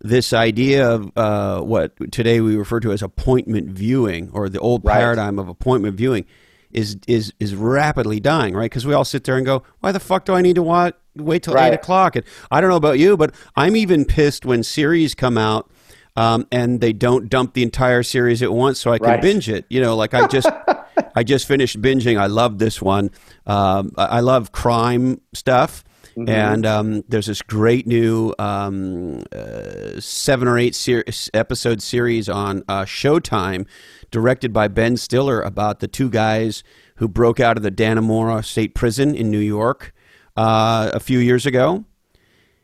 this 0.00 0.32
idea 0.32 0.90
of 0.90 1.16
uh, 1.16 1.60
what 1.60 1.92
today 2.10 2.40
we 2.40 2.56
refer 2.56 2.80
to 2.80 2.90
as 2.90 3.00
appointment 3.00 3.70
viewing 3.70 4.28
or 4.32 4.48
the 4.48 4.58
old 4.58 4.84
right. 4.84 4.94
paradigm 4.94 5.38
of 5.38 5.48
appointment 5.48 5.96
viewing 5.96 6.24
is 6.72 6.98
is 7.06 7.32
is 7.38 7.54
rapidly 7.54 8.18
dying, 8.18 8.52
right? 8.52 8.68
Because 8.68 8.84
we 8.84 8.92
all 8.92 9.04
sit 9.04 9.22
there 9.22 9.36
and 9.36 9.46
go, 9.46 9.62
"Why 9.78 9.92
the 9.92 10.00
fuck 10.00 10.24
do 10.24 10.34
I 10.34 10.42
need 10.42 10.56
to 10.56 10.64
watch, 10.64 10.96
wait 11.14 11.44
till 11.44 11.54
right. 11.54 11.72
eight 11.72 11.76
o'clock?" 11.76 12.16
And 12.16 12.24
I 12.50 12.60
don't 12.60 12.70
know 12.70 12.76
about 12.76 12.98
you, 12.98 13.16
but 13.16 13.32
I'm 13.54 13.76
even 13.76 14.04
pissed 14.04 14.44
when 14.44 14.64
series 14.64 15.14
come 15.14 15.38
out 15.38 15.70
um, 16.16 16.46
and 16.50 16.80
they 16.80 16.92
don't 16.92 17.28
dump 17.28 17.54
the 17.54 17.62
entire 17.62 18.02
series 18.02 18.42
at 18.42 18.52
once, 18.52 18.80
so 18.80 18.92
I 18.92 18.98
can 18.98 19.08
right. 19.08 19.22
binge 19.22 19.48
it. 19.48 19.66
You 19.68 19.80
know, 19.80 19.96
like 19.96 20.14
I 20.14 20.26
just 20.26 20.48
I 21.14 21.22
just 21.22 21.46
finished 21.46 21.80
binging. 21.80 22.18
I 22.18 22.26
love 22.26 22.58
this 22.58 22.80
one. 22.80 23.10
Um, 23.46 23.92
I 23.96 24.20
love 24.20 24.52
crime 24.52 25.20
stuff. 25.32 25.84
Mm-hmm. 26.16 26.30
And 26.30 26.64
um, 26.64 27.04
there's 27.08 27.26
this 27.26 27.42
great 27.42 27.86
new 27.86 28.34
um, 28.38 29.22
uh, 29.32 30.00
seven 30.00 30.48
or 30.48 30.58
eight 30.58 30.74
ser- 30.74 31.04
episode 31.34 31.82
series 31.82 32.28
on 32.30 32.62
uh, 32.68 32.84
Showtime, 32.84 33.66
directed 34.10 34.50
by 34.50 34.68
Ben 34.68 34.96
Stiller, 34.96 35.42
about 35.42 35.80
the 35.80 35.88
two 35.88 36.08
guys 36.08 36.64
who 36.96 37.06
broke 37.06 37.38
out 37.38 37.58
of 37.58 37.62
the 37.62 37.70
Dannemora 37.70 38.42
State 38.42 38.74
Prison 38.74 39.14
in 39.14 39.30
New 39.30 39.38
York 39.38 39.92
uh, 40.38 40.90
a 40.94 41.00
few 41.00 41.18
years 41.18 41.44
ago. 41.44 41.84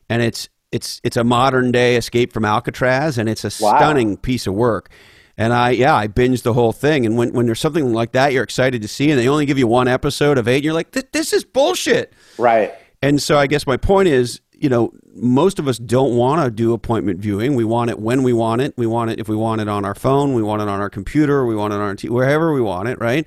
And 0.09 0.23
it's 0.23 0.49
it's 0.73 1.01
it's 1.05 1.17
a 1.17 1.25
modern 1.25 1.71
day 1.71 1.97
escape 1.97 2.33
from 2.33 2.45
Alcatraz, 2.45 3.19
and 3.19 3.29
it's 3.29 3.45
a 3.45 3.65
wow. 3.65 3.77
stunning 3.77 4.17
piece 4.17 4.47
of 4.47 4.55
work. 4.55 4.91
And 5.37 5.53
I, 5.53 5.71
yeah, 5.71 5.95
I 5.95 6.09
binged 6.09 6.43
the 6.43 6.53
whole 6.53 6.73
thing. 6.73 7.07
And 7.07 7.17
when, 7.17 7.33
when 7.33 7.47
there's 7.47 7.61
something 7.61 7.95
like 7.95 8.13
that, 8.13 8.33
you're 8.33 8.43
excited 8.43 8.83
to 8.83 8.89
see, 8.89 9.11
and 9.11 9.19
they 9.19 9.29
only 9.29 9.47
give 9.47 9.59
you 9.59 9.67
one 9.67 9.89
episode 9.89 10.37
of 10.37 10.47
eight, 10.47 10.57
and 10.57 10.65
you're 10.65 10.75
like, 10.75 10.91
this 11.13 11.33
is 11.33 11.43
bullshit. 11.43 12.13
Right. 12.37 12.75
And 13.01 13.21
so 13.21 13.39
I 13.39 13.47
guess 13.47 13.67
my 13.67 13.77
point 13.79 14.09
is, 14.09 14.41
you 14.53 14.69
know, 14.69 14.93
most 15.15 15.59
of 15.59 15.67
us 15.67 15.79
don't 15.79 16.17
want 16.17 16.45
to 16.45 16.51
do 16.51 16.73
appointment 16.73 17.19
viewing. 17.19 17.57
We 17.57 17.65
want 17.65 17.91
it 17.91 17.99
when 17.99 18.23
we 18.23 18.33
want 18.33 18.61
it. 18.61 18.75
We 18.77 18.87
want 18.87 19.11
it 19.11 19.19
if 19.19 19.29
we 19.29 19.35
want 19.35 19.61
it 19.61 19.69
on 19.69 19.85
our 19.85 19.95
phone, 19.95 20.35
we 20.35 20.43
want 20.43 20.63
it 20.63 20.69
on 20.69 20.81
our 20.81 20.91
computer, 20.91 21.45
we 21.47 21.57
want 21.57 21.73
it 21.73 21.77
on 21.77 21.83
our 21.83 21.95
t- 21.97 22.09
wherever 22.09 22.53
we 22.53 22.61
want 22.61 22.89
it, 22.89 23.01
right? 23.01 23.27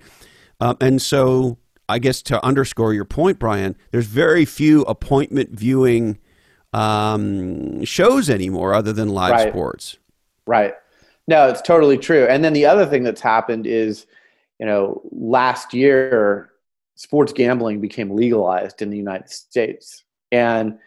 Um, 0.62 0.78
and 0.80 1.02
so 1.02 1.58
I 1.90 2.00
guess 2.00 2.22
to 2.24 2.44
underscore 2.46 2.94
your 2.94 3.04
point, 3.04 3.40
Brian, 3.40 3.76
there's 3.92 4.08
very 4.08 4.46
few 4.46 4.84
appointment 4.84 5.50
viewing 5.52 6.20
um, 6.76 7.86
shows 7.86 8.30
anymore 8.30 8.74
other 8.74 8.92
than 8.92 9.10
live 9.10 9.32
right. 9.32 9.50
sports. 9.50 9.98
Right. 10.46 10.74
No, 11.28 11.48
it's 11.48 11.62
totally 11.62 11.98
true. 11.98 12.26
And 12.26 12.44
then 12.44 12.54
the 12.54 12.66
other 12.66 12.86
thing 12.86 13.04
that's 13.04 13.22
happened 13.22 13.66
is, 13.66 14.06
you 14.60 14.66
know, 14.66 15.02
last 15.12 15.74
year 15.74 16.52
sports 16.96 17.32
gambling 17.34 17.80
became 17.80 18.12
legalized 18.12 18.82
in 18.82 18.90
the 18.90 18.98
United 18.98 19.30
States. 19.30 20.04
And 20.32 20.78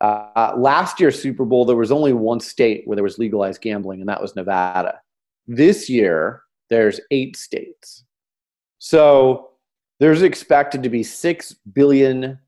uh, 0.00 0.52
last 0.56 1.00
year's 1.00 1.20
Super 1.20 1.44
Bowl, 1.44 1.64
there 1.64 1.76
was 1.76 1.92
only 1.92 2.12
one 2.12 2.40
state 2.40 2.82
where 2.86 2.96
there 2.96 3.04
was 3.04 3.18
legalized 3.18 3.62
gambling, 3.62 4.00
and 4.00 4.08
that 4.08 4.20
was 4.20 4.36
Nevada. 4.36 5.00
This 5.46 5.88
year, 5.88 6.42
there's 6.68 7.00
eight 7.10 7.36
states. 7.36 8.04
So 8.78 9.50
there's 10.00 10.22
expected 10.22 10.82
to 10.82 10.90
be 10.90 11.02
$6 11.02 11.56
billion 11.72 12.38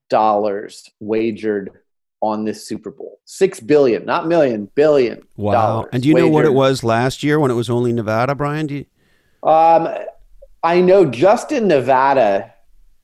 wagered 1.00 1.70
on 2.20 2.44
this 2.44 2.66
Super 2.66 2.90
Bowl. 2.90 3.20
Six 3.24 3.60
billion, 3.60 4.04
not 4.04 4.26
million, 4.26 4.70
billion. 4.74 5.22
Wow! 5.36 5.86
And 5.92 6.02
do 6.02 6.08
you 6.08 6.14
wagered. 6.14 6.28
know 6.28 6.34
what 6.34 6.44
it 6.44 6.54
was 6.54 6.82
last 6.82 7.22
year 7.22 7.38
when 7.38 7.50
it 7.50 7.54
was 7.54 7.70
only 7.70 7.92
Nevada, 7.92 8.34
Brian? 8.34 8.66
Do 8.66 8.74
you? 8.74 8.86
Um, 9.48 9.88
I 10.62 10.80
know 10.80 11.04
just 11.04 11.52
in 11.52 11.68
Nevada, 11.68 12.52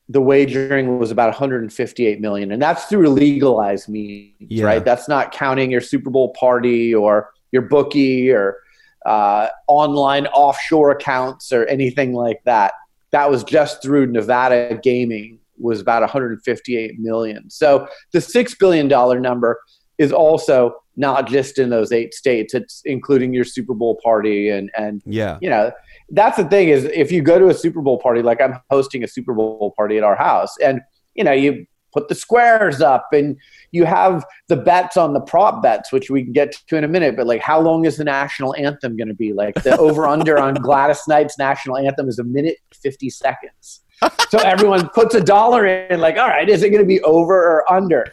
the 0.08 0.20
wagering 0.20 0.98
was 0.98 1.10
about 1.10 1.28
158 1.28 2.20
million, 2.20 2.52
and 2.52 2.60
that's 2.60 2.84
through 2.84 3.08
legalized 3.08 3.88
means, 3.88 4.34
yeah. 4.40 4.64
right? 4.64 4.84
That's 4.84 5.08
not 5.08 5.32
counting 5.32 5.70
your 5.70 5.80
Super 5.80 6.10
Bowl 6.10 6.30
party 6.30 6.94
or 6.94 7.30
your 7.52 7.62
bookie 7.62 8.30
or 8.30 8.58
uh, 9.06 9.48
online 9.68 10.26
offshore 10.28 10.90
accounts 10.90 11.52
or 11.52 11.66
anything 11.66 12.12
like 12.12 12.42
that. 12.44 12.72
That 13.10 13.30
was 13.30 13.44
just 13.44 13.80
through 13.80 14.06
Nevada 14.06 14.78
gaming 14.82 15.38
was 15.58 15.80
about 15.80 16.02
158 16.02 16.98
million. 16.98 17.50
So 17.50 17.88
the 18.12 18.20
six 18.20 18.54
billion 18.54 18.88
dollar 18.88 19.20
number 19.20 19.60
is 19.98 20.12
also 20.12 20.76
not 20.96 21.26
just 21.26 21.58
in 21.58 21.70
those 21.70 21.92
eight 21.92 22.14
states; 22.14 22.54
it's 22.54 22.82
including 22.84 23.32
your 23.32 23.44
Super 23.44 23.74
Bowl 23.74 23.98
party 24.02 24.48
and 24.48 24.70
and 24.76 25.02
yeah, 25.06 25.38
you 25.40 25.50
know 25.50 25.72
that's 26.10 26.36
the 26.36 26.44
thing 26.44 26.68
is 26.68 26.84
if 26.84 27.10
you 27.10 27.22
go 27.22 27.38
to 27.38 27.48
a 27.48 27.54
Super 27.54 27.80
Bowl 27.80 27.98
party, 27.98 28.22
like 28.22 28.40
I'm 28.40 28.60
hosting 28.70 29.04
a 29.04 29.08
Super 29.08 29.34
Bowl 29.34 29.72
party 29.76 29.96
at 29.96 30.04
our 30.04 30.16
house, 30.16 30.56
and 30.58 30.80
you 31.14 31.24
know 31.24 31.32
you 31.32 31.66
put 31.94 32.08
the 32.08 32.14
squares 32.14 32.80
up 32.80 33.08
and 33.12 33.36
you 33.70 33.84
have 33.84 34.24
the 34.48 34.56
bets 34.56 34.96
on 34.96 35.14
the 35.14 35.20
prop 35.20 35.62
bets 35.62 35.92
which 35.92 36.10
we 36.10 36.24
can 36.24 36.32
get 36.32 36.52
to 36.66 36.76
in 36.76 36.82
a 36.82 36.88
minute 36.88 37.16
but 37.16 37.24
like 37.24 37.40
how 37.40 37.60
long 37.60 37.84
is 37.84 37.96
the 37.96 38.04
national 38.04 38.54
anthem 38.56 38.96
going 38.96 39.08
to 39.08 39.14
be? 39.14 39.32
Like 39.32 39.54
the 39.62 39.78
over 39.78 40.06
under 40.06 40.36
on 40.36 40.54
gladys 40.62 41.02
knight's 41.08 41.38
national 41.38 41.78
anthem 41.78 42.08
is 42.08 42.18
a 42.18 42.24
minute 42.24 42.58
50 42.74 43.08
seconds 43.10 43.83
so 44.28 44.38
everyone 44.38 44.88
puts 44.88 45.14
a 45.14 45.20
dollar 45.20 45.66
in, 45.66 46.00
like, 46.00 46.16
all 46.16 46.28
right, 46.28 46.48
is 46.48 46.62
it 46.62 46.70
going 46.70 46.82
to 46.82 46.86
be 46.86 47.00
over 47.02 47.34
or 47.34 47.72
under? 47.72 48.12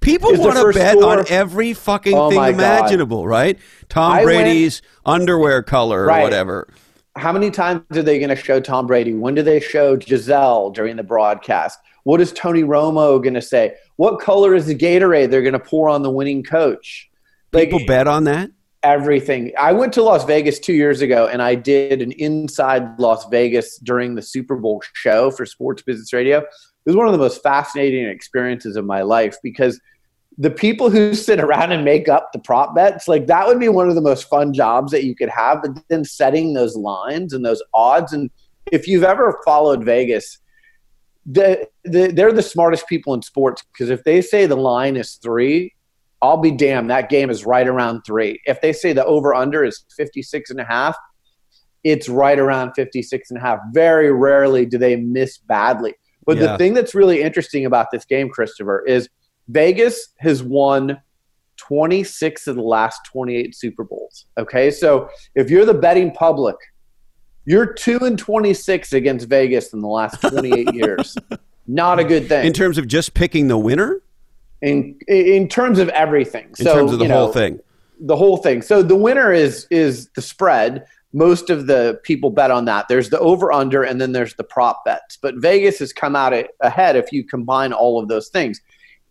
People 0.00 0.36
want 0.36 0.56
to 0.56 0.78
bet 0.78 0.98
score? 0.98 1.18
on 1.18 1.24
every 1.28 1.72
fucking 1.72 2.14
oh 2.14 2.30
thing 2.30 2.42
imaginable, 2.42 3.22
God. 3.22 3.28
right? 3.28 3.58
Tom 3.88 4.12
I 4.12 4.24
Brady's 4.24 4.82
went, 4.82 5.20
underwear 5.20 5.62
color 5.62 6.06
right. 6.06 6.20
or 6.20 6.22
whatever. 6.24 6.68
How 7.16 7.32
many 7.32 7.50
times 7.50 7.82
are 7.96 8.02
they 8.02 8.18
going 8.18 8.28
to 8.28 8.36
show 8.36 8.60
Tom 8.60 8.86
Brady? 8.86 9.14
When 9.14 9.34
do 9.34 9.42
they 9.42 9.60
show 9.60 9.96
Gisele 9.96 10.70
during 10.70 10.96
the 10.96 11.02
broadcast? 11.02 11.78
What 12.02 12.20
is 12.20 12.32
Tony 12.32 12.62
Romo 12.62 13.22
going 13.22 13.34
to 13.34 13.42
say? 13.42 13.76
What 13.96 14.20
color 14.20 14.54
is 14.54 14.66
the 14.66 14.74
Gatorade 14.74 15.30
they're 15.30 15.42
going 15.42 15.54
to 15.54 15.58
pour 15.58 15.88
on 15.88 16.02
the 16.02 16.10
winning 16.10 16.42
coach? 16.42 17.08
Like, 17.52 17.70
People 17.70 17.86
bet 17.86 18.06
on 18.06 18.24
that? 18.24 18.50
Everything. 18.84 19.52
I 19.58 19.72
went 19.72 19.92
to 19.94 20.02
Las 20.02 20.24
Vegas 20.24 20.60
two 20.60 20.74
years 20.74 21.00
ago 21.00 21.26
and 21.26 21.42
I 21.42 21.54
did 21.54 22.02
an 22.02 22.12
inside 22.12 23.00
Las 23.00 23.26
Vegas 23.30 23.78
during 23.78 24.14
the 24.14 24.22
Super 24.22 24.56
Bowl 24.56 24.82
show 24.92 25.30
for 25.30 25.46
Sports 25.46 25.82
Business 25.82 26.12
Radio. 26.12 26.38
It 26.38 26.46
was 26.84 26.94
one 26.94 27.06
of 27.06 27.12
the 27.12 27.18
most 27.18 27.42
fascinating 27.42 28.06
experiences 28.06 28.76
of 28.76 28.84
my 28.84 29.02
life 29.02 29.36
because 29.42 29.80
the 30.36 30.50
people 30.50 30.90
who 30.90 31.14
sit 31.14 31.40
around 31.40 31.72
and 31.72 31.84
make 31.84 32.08
up 32.08 32.30
the 32.32 32.38
prop 32.38 32.74
bets, 32.74 33.08
like 33.08 33.26
that 33.26 33.46
would 33.46 33.58
be 33.58 33.68
one 33.68 33.88
of 33.88 33.94
the 33.94 34.02
most 34.02 34.28
fun 34.28 34.52
jobs 34.52 34.92
that 34.92 35.04
you 35.04 35.16
could 35.16 35.30
have. 35.30 35.62
But 35.62 35.82
then 35.88 36.04
setting 36.04 36.52
those 36.52 36.76
lines 36.76 37.32
and 37.32 37.44
those 37.44 37.62
odds. 37.72 38.12
And 38.12 38.30
if 38.70 38.86
you've 38.86 39.04
ever 39.04 39.40
followed 39.44 39.82
Vegas, 39.82 40.38
the, 41.24 41.66
the, 41.84 42.08
they're 42.08 42.32
the 42.32 42.42
smartest 42.42 42.86
people 42.86 43.14
in 43.14 43.22
sports 43.22 43.64
because 43.72 43.88
if 43.88 44.04
they 44.04 44.20
say 44.20 44.44
the 44.44 44.56
line 44.56 44.96
is 44.96 45.14
three, 45.14 45.72
I'll 46.24 46.38
be 46.38 46.50
damned. 46.50 46.90
That 46.90 47.08
game 47.08 47.30
is 47.30 47.44
right 47.44 47.66
around 47.66 48.02
three. 48.06 48.40
If 48.46 48.60
they 48.60 48.72
say 48.72 48.92
the 48.92 49.04
over 49.04 49.34
under 49.34 49.64
is 49.64 49.84
56 49.96 50.50
and 50.50 50.60
a 50.60 50.64
half, 50.64 50.96
it's 51.84 52.08
right 52.08 52.38
around 52.38 52.72
56 52.74 53.30
and 53.30 53.38
a 53.38 53.42
half. 53.42 53.58
Very 53.72 54.10
rarely 54.10 54.64
do 54.64 54.78
they 54.78 54.96
miss 54.96 55.38
badly. 55.38 55.94
But 56.24 56.38
yeah. 56.38 56.52
the 56.52 56.58
thing 56.58 56.72
that's 56.72 56.94
really 56.94 57.20
interesting 57.20 57.66
about 57.66 57.90
this 57.90 58.06
game, 58.06 58.30
Christopher, 58.30 58.82
is 58.86 59.08
Vegas 59.48 60.14
has 60.20 60.42
won 60.42 60.98
26 61.58 62.46
of 62.46 62.56
the 62.56 62.62
last 62.62 63.00
28 63.04 63.54
Super 63.54 63.84
Bowls. 63.84 64.24
Okay. 64.38 64.70
So 64.70 65.10
if 65.34 65.50
you're 65.50 65.66
the 65.66 65.74
betting 65.74 66.10
public, 66.10 66.56
you're 67.44 67.70
2 67.70 67.98
and 67.98 68.18
26 68.18 68.94
against 68.94 69.28
Vegas 69.28 69.74
in 69.74 69.80
the 69.80 69.88
last 69.88 70.22
28 70.22 70.74
years. 70.74 71.16
Not 71.66 71.98
a 71.98 72.04
good 72.04 72.28
thing. 72.28 72.46
In 72.46 72.54
terms 72.54 72.78
of 72.78 72.88
just 72.88 73.12
picking 73.12 73.48
the 73.48 73.58
winner? 73.58 74.00
In 74.64 74.98
in 75.08 75.48
terms 75.48 75.78
of 75.78 75.88
everything. 75.90 76.46
In 76.58 76.66
so, 76.66 76.74
terms 76.74 76.92
of 76.92 76.98
the 76.98 77.08
whole 77.08 77.26
know, 77.26 77.32
thing. 77.32 77.60
The 78.00 78.16
whole 78.16 78.38
thing. 78.38 78.62
So 78.62 78.82
the 78.82 78.96
winner 78.96 79.32
is 79.32 79.66
is 79.70 80.08
the 80.16 80.22
spread. 80.22 80.86
Most 81.12 81.48
of 81.48 81.68
the 81.68 82.00
people 82.02 82.30
bet 82.30 82.50
on 82.50 82.64
that. 82.64 82.88
There's 82.88 83.10
the 83.10 83.20
over 83.20 83.52
under, 83.52 83.84
and 83.84 84.00
then 84.00 84.12
there's 84.12 84.34
the 84.34 84.42
prop 84.44 84.84
bets. 84.84 85.16
But 85.20 85.36
Vegas 85.36 85.78
has 85.78 85.92
come 85.92 86.16
out 86.16 86.34
ahead 86.60 86.96
if 86.96 87.12
you 87.12 87.24
combine 87.24 87.72
all 87.72 88.00
of 88.00 88.08
those 88.08 88.28
things. 88.28 88.60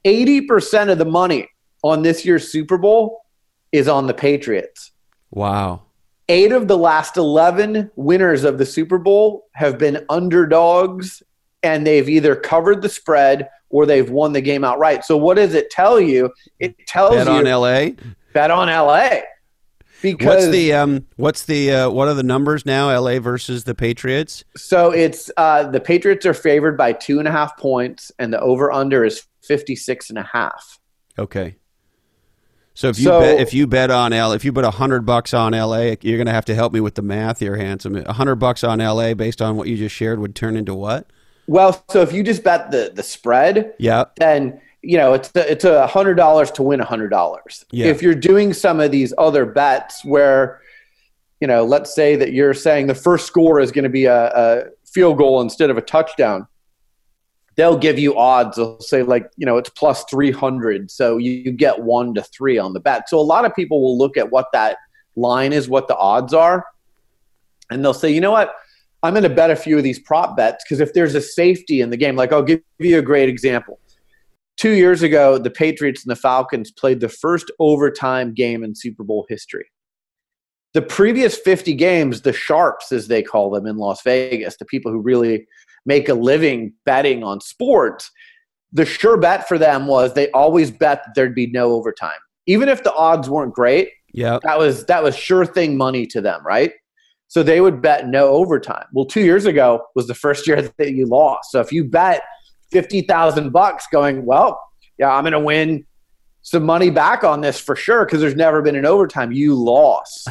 Eighty 0.03 0.41
percent 0.41 0.89
of 0.89 0.97
the 0.97 1.05
money 1.05 1.47
on 1.83 2.01
this 2.01 2.25
year's 2.25 2.51
Super 2.51 2.77
Bowl 2.77 3.25
is 3.71 3.87
on 3.87 4.07
the 4.07 4.13
Patriots. 4.13 4.91
Wow. 5.31 5.83
Eight 6.29 6.53
of 6.53 6.69
the 6.69 6.77
last 6.77 7.17
11 7.17 7.91
winners 7.97 8.45
of 8.45 8.57
the 8.57 8.65
Super 8.65 8.97
Bowl 8.97 9.47
have 9.55 9.77
been 9.77 10.05
underdogs, 10.09 11.21
and 11.63 11.85
they've 11.85 12.07
either 12.07 12.33
covered 12.35 12.81
the 12.81 12.87
spread 12.87 13.49
or 13.73 13.87
they've 13.87 14.09
won 14.09 14.31
the 14.31 14.39
game 14.39 14.63
outright. 14.63 15.03
So 15.03 15.17
what 15.17 15.35
does 15.35 15.55
it 15.55 15.71
tell 15.71 15.99
you? 15.99 16.31
It 16.59 16.77
tells 16.85 17.15
bet 17.15 17.25
you 17.25 17.33
on 17.33 17.45
LA. 17.45 17.89
Bet 18.31 18.51
on 18.51 18.67
LA. 18.67 19.21
Because 20.03 20.27
what's 20.27 20.47
the 20.49 20.73
um 20.73 21.07
what's 21.15 21.45
the 21.45 21.71
uh, 21.71 21.89
what 21.89 22.07
are 22.07 22.13
the 22.13 22.23
numbers 22.23 22.65
now? 22.65 22.95
LA 22.95 23.19
versus 23.19 23.63
the 23.63 23.73
Patriots. 23.73 24.43
So 24.55 24.91
it's 24.91 25.31
uh, 25.37 25.63
the 25.63 25.79
Patriots 25.79 26.25
are 26.25 26.33
favored 26.33 26.77
by 26.77 26.93
two 26.93 27.19
and 27.19 27.27
a 27.27 27.31
half 27.31 27.57
points, 27.57 28.11
and 28.19 28.31
the 28.31 28.39
over 28.39 28.71
under 28.71 29.03
is 29.03 29.25
56 29.41 30.09
and 30.09 30.19
a 30.19 30.23
half. 30.23 30.79
Okay. 31.17 31.55
So 32.75 32.89
if 32.89 32.99
you 32.99 33.05
so, 33.05 33.21
bet 33.21 33.39
if 33.39 33.53
you 33.53 33.65
bet 33.65 33.91
on 33.91 34.13
L 34.13 34.33
if 34.33 34.45
you 34.45 34.51
put 34.53 34.65
a 34.65 34.71
hundred 34.71 35.05
bucks 35.05 35.33
on 35.33 35.53
LA, 35.53 35.95
you're 36.01 36.17
going 36.17 36.27
to 36.27 36.33
have 36.33 36.45
to 36.45 36.55
help 36.55 36.73
me 36.73 36.79
with 36.79 36.95
the 36.95 37.01
math 37.01 37.39
here, 37.39 37.55
handsome. 37.55 37.95
A 37.95 38.13
hundred 38.13 38.35
bucks 38.35 38.63
on 38.63 38.79
LA 38.79 39.13
based 39.13 39.41
on 39.41 39.55
what 39.55 39.67
you 39.67 39.77
just 39.77 39.95
shared 39.95 40.19
would 40.19 40.35
turn 40.35 40.57
into 40.57 40.75
what? 40.75 41.07
Well, 41.47 41.83
so 41.89 42.01
if 42.01 42.13
you 42.13 42.23
just 42.23 42.43
bet 42.43 42.71
the 42.71 42.91
the 42.93 43.03
spread, 43.03 43.73
yeah, 43.77 44.05
then 44.17 44.61
you 44.81 44.97
know 44.97 45.13
it's 45.13 45.31
a, 45.35 45.51
it's 45.51 45.65
a 45.65 45.87
hundred 45.87 46.15
dollars 46.15 46.51
to 46.51 46.63
win 46.63 46.79
a 46.79 46.85
hundred 46.85 47.09
dollars. 47.09 47.65
Yeah. 47.71 47.87
If 47.87 48.01
you're 48.01 48.15
doing 48.15 48.53
some 48.53 48.79
of 48.79 48.91
these 48.91 49.13
other 49.17 49.45
bets 49.45 50.05
where, 50.05 50.61
you 51.41 51.47
know, 51.47 51.63
let's 51.65 51.93
say 51.93 52.15
that 52.15 52.33
you're 52.33 52.53
saying 52.53 52.87
the 52.87 52.95
first 52.95 53.27
score 53.27 53.59
is 53.59 53.71
going 53.71 53.83
to 53.83 53.89
be 53.89 54.05
a, 54.05 54.27
a 54.27 54.63
field 54.85 55.17
goal 55.17 55.41
instead 55.41 55.69
of 55.69 55.77
a 55.77 55.81
touchdown, 55.81 56.47
they'll 57.55 57.77
give 57.77 57.99
you 57.99 58.17
odds. 58.17 58.55
They'll 58.55 58.79
say 58.79 59.03
like 59.03 59.29
you 59.35 59.45
know 59.45 59.57
it's 59.57 59.69
plus 59.69 60.05
three 60.05 60.31
hundred, 60.31 60.89
so 60.91 61.17
you, 61.17 61.31
you 61.31 61.51
get 61.51 61.77
one 61.77 62.13
to 62.13 62.23
three 62.23 62.57
on 62.57 62.71
the 62.73 62.79
bet. 62.79 63.09
So 63.09 63.19
a 63.19 63.21
lot 63.21 63.43
of 63.43 63.53
people 63.53 63.81
will 63.81 63.97
look 63.97 64.15
at 64.15 64.31
what 64.31 64.47
that 64.53 64.77
line 65.17 65.51
is, 65.51 65.67
what 65.67 65.89
the 65.89 65.97
odds 65.97 66.33
are, 66.33 66.65
and 67.69 67.83
they'll 67.83 67.93
say, 67.93 68.11
you 68.11 68.21
know 68.21 68.31
what 68.31 68.55
I'm 69.03 69.13
going 69.13 69.23
to 69.23 69.29
bet 69.29 69.51
a 69.51 69.55
few 69.55 69.77
of 69.77 69.83
these 69.83 69.99
prop 69.99 70.37
bets 70.37 70.63
because 70.63 70.79
if 70.79 70.93
there's 70.93 71.13
a 71.13 71.21
safety 71.21 71.81
in 71.81 71.89
the 71.89 71.97
game, 71.97 72.15
like 72.15 72.31
I'll 72.31 72.41
give 72.41 72.61
you 72.79 72.97
a 72.97 73.01
great 73.01 73.27
example. 73.27 73.79
Two 74.55 74.71
years 74.71 75.01
ago, 75.01 75.37
the 75.37 75.49
Patriots 75.49 76.05
and 76.05 76.11
the 76.11 76.15
Falcons 76.15 76.71
played 76.71 77.01
the 77.01 77.09
first 77.09 77.51
overtime 77.59 78.33
game 78.33 78.63
in 78.63 78.73
Super 78.73 79.03
Bowl 79.03 79.25
history. 79.27 79.65
The 80.73 80.81
previous 80.81 81.37
50 81.37 81.73
games, 81.73 82.21
the 82.21 82.33
sharps, 82.33 82.91
as 82.91 83.07
they 83.07 83.21
call 83.21 83.51
them 83.51 83.67
in 83.67 83.77
Las 83.77 84.01
Vegas, 84.03 84.57
the 84.57 84.65
people 84.65 84.91
who 84.91 84.99
really 84.99 85.45
make 85.85 86.07
a 86.07 86.13
living 86.13 86.73
betting 86.85 87.23
on 87.23 87.41
sports, 87.41 88.09
the 88.71 88.85
sure 88.85 89.17
bet 89.17 89.47
for 89.47 89.57
them 89.57 89.85
was 89.85 90.13
they 90.13 90.31
always 90.31 90.71
bet 90.71 91.03
that 91.05 91.13
there'd 91.13 91.35
be 91.35 91.47
no 91.47 91.73
overtime. 91.73 92.17
Even 92.47 92.69
if 92.69 92.83
the 92.83 92.93
odds 92.93 93.29
weren't 93.29 93.53
great, 93.53 93.89
yeah, 94.13 94.39
that 94.43 94.57
was 94.57 94.85
that 94.85 95.03
was 95.03 95.15
sure 95.15 95.45
thing 95.45 95.77
money 95.77 96.07
to 96.07 96.21
them, 96.21 96.45
right? 96.45 96.71
So 97.33 97.41
they 97.41 97.61
would 97.61 97.81
bet 97.81 98.07
no 98.07 98.27
overtime. 98.27 98.85
Well, 98.93 99.05
two 99.05 99.21
years 99.21 99.45
ago 99.45 99.87
was 99.95 100.05
the 100.05 100.13
first 100.13 100.45
year 100.45 100.61
that 100.77 100.91
you 100.91 101.07
lost. 101.07 101.49
So 101.49 101.61
if 101.61 101.71
you 101.71 101.83
bet 101.83 102.21
fifty 102.71 103.01
thousand 103.01 103.49
bucks, 103.49 103.87
going 103.91 104.23
well, 104.23 104.61
yeah, 104.99 105.09
I'm 105.09 105.23
going 105.23 105.31
to 105.33 105.39
win 105.39 105.83
some 106.43 106.63
money 106.63 106.91
back 106.91 107.23
on 107.23 107.41
this 107.41 107.59
for 107.59 107.75
sure 107.75 108.05
because 108.05 108.21
there's 108.21 108.35
never 108.35 108.61
been 108.61 108.75
an 108.75 108.85
overtime. 108.85 109.31
You 109.31 109.55
lost. 109.55 110.29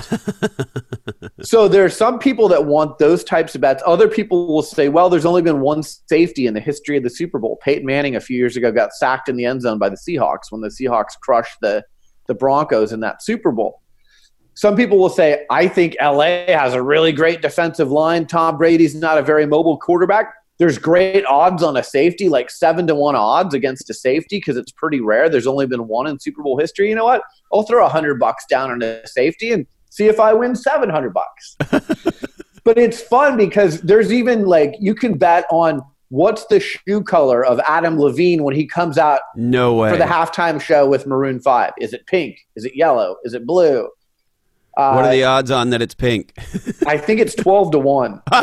so 1.43 1.67
there's 1.67 1.97
some 1.97 2.21
people 2.21 2.47
that 2.47 2.67
want 2.67 2.99
those 2.99 3.25
types 3.25 3.57
of 3.57 3.63
bets. 3.63 3.83
Other 3.85 4.07
people 4.07 4.47
will 4.47 4.63
say, 4.63 4.89
well, 4.89 5.11
there's 5.11 5.27
only 5.27 5.43
been 5.43 5.61
one 5.61 5.83
safety 5.83 6.47
in 6.47 6.55
the 6.55 6.61
history 6.61 6.97
of 6.97 7.03
the 7.03 7.11
Super 7.11 7.41
Bowl. 7.41 7.59
Peyton 7.65 7.85
Manning 7.85 8.15
a 8.15 8.21
few 8.21 8.37
years 8.37 8.57
ago 8.57 8.71
got 8.71 8.93
sacked 8.93 9.29
in 9.29 9.35
the 9.35 9.45
end 9.45 9.63
zone 9.63 9.79
by 9.79 9.89
the 9.89 9.97
Seahawks 9.97 10.51
when 10.53 10.61
the 10.61 10.69
Seahawks 10.69 11.19
crushed 11.21 11.57
the 11.63 11.83
the 12.29 12.35
Broncos 12.35 12.93
in 12.93 13.01
that 13.01 13.25
Super 13.25 13.51
Bowl. 13.51 13.82
Some 14.55 14.77
people 14.77 14.99
will 14.99 15.09
say, 15.09 15.47
I 15.51 15.67
think 15.67 15.97
LA 16.01 16.45
has 16.47 16.75
a 16.75 16.83
really 16.83 17.13
great 17.13 17.41
defensive 17.41 17.91
line. 17.91 18.27
Tom 18.27 18.59
Brady's 18.59 18.95
not 18.95 19.19
a 19.19 19.23
very 19.23 19.47
mobile 19.47 19.79
quarterback. 19.79 20.35
There's 20.59 20.79
great 20.79 21.25
odds 21.25 21.63
on 21.63 21.77
a 21.77 21.83
safety, 21.83 22.29
like 22.29 22.51
seven 22.51 22.87
to 22.87 22.95
one 22.95 23.17
odds 23.17 23.55
against 23.55 23.89
a 23.91 23.95
safety 23.95 24.37
because 24.37 24.57
it's 24.57 24.71
pretty 24.71 25.01
rare. 25.01 25.29
There's 25.29 25.47
only 25.47 25.67
been 25.67 25.89
one 25.89 26.07
in 26.07 26.21
Super 26.21 26.43
Bowl 26.43 26.59
history. 26.59 26.89
You 26.89 26.95
know 26.95 27.05
what? 27.05 27.23
I'll 27.53 27.63
throw 27.63 27.85
a 27.85 27.89
hundred 27.89 28.21
bucks 28.21 28.45
down 28.49 28.71
on 28.71 28.83
a 28.83 29.07
safety 29.07 29.53
and 29.53 29.67
see 29.91 30.07
if 30.07 30.21
I 30.21 30.35
win 30.35 30.55
seven 30.55 30.91
hundred 30.91 31.15
bucks. 31.15 31.57
but 32.65 32.79
it's 32.79 33.01
fun 33.01 33.37
because 33.37 33.81
there's 33.81 34.13
even 34.13 34.45
like 34.47 34.77
you 34.79 34.95
can 34.95 35.17
bet 35.17 35.47
on 35.51 35.83
what's 36.11 36.45
the 36.47 36.61
shoe 36.61 37.03
color 37.03 37.45
of 37.45 37.59
Adam 37.67 37.99
Levine 37.99 38.45
when 38.45 38.55
he 38.55 38.67
comes 38.67 38.99
out 38.99 39.23
no 39.35 39.75
way. 39.75 39.91
for 39.91 39.97
the 39.97 40.05
halftime 40.05 40.61
show 40.61 40.87
with 40.87 41.07
Maroon 41.07 41.41
5? 41.41 41.73
Is 41.81 41.95
it 41.95 42.07
pink? 42.07 42.37
Is 42.55 42.67
it 42.67 42.77
yellow? 42.77 43.17
Is 43.25 43.33
it 43.33 43.47
blue? 43.47 43.89
Uh, 44.77 44.93
what 44.93 45.05
are 45.05 45.11
the 45.11 45.25
odds 45.25 45.51
on 45.51 45.71
that 45.71 45.83
it's 45.83 45.95
pink? 45.95 46.33
I 46.87 46.97
think 46.97 47.21
it's 47.21 47.35
twelve 47.35 47.73
to 47.73 47.79
one. 47.79 48.23
and 48.33 48.43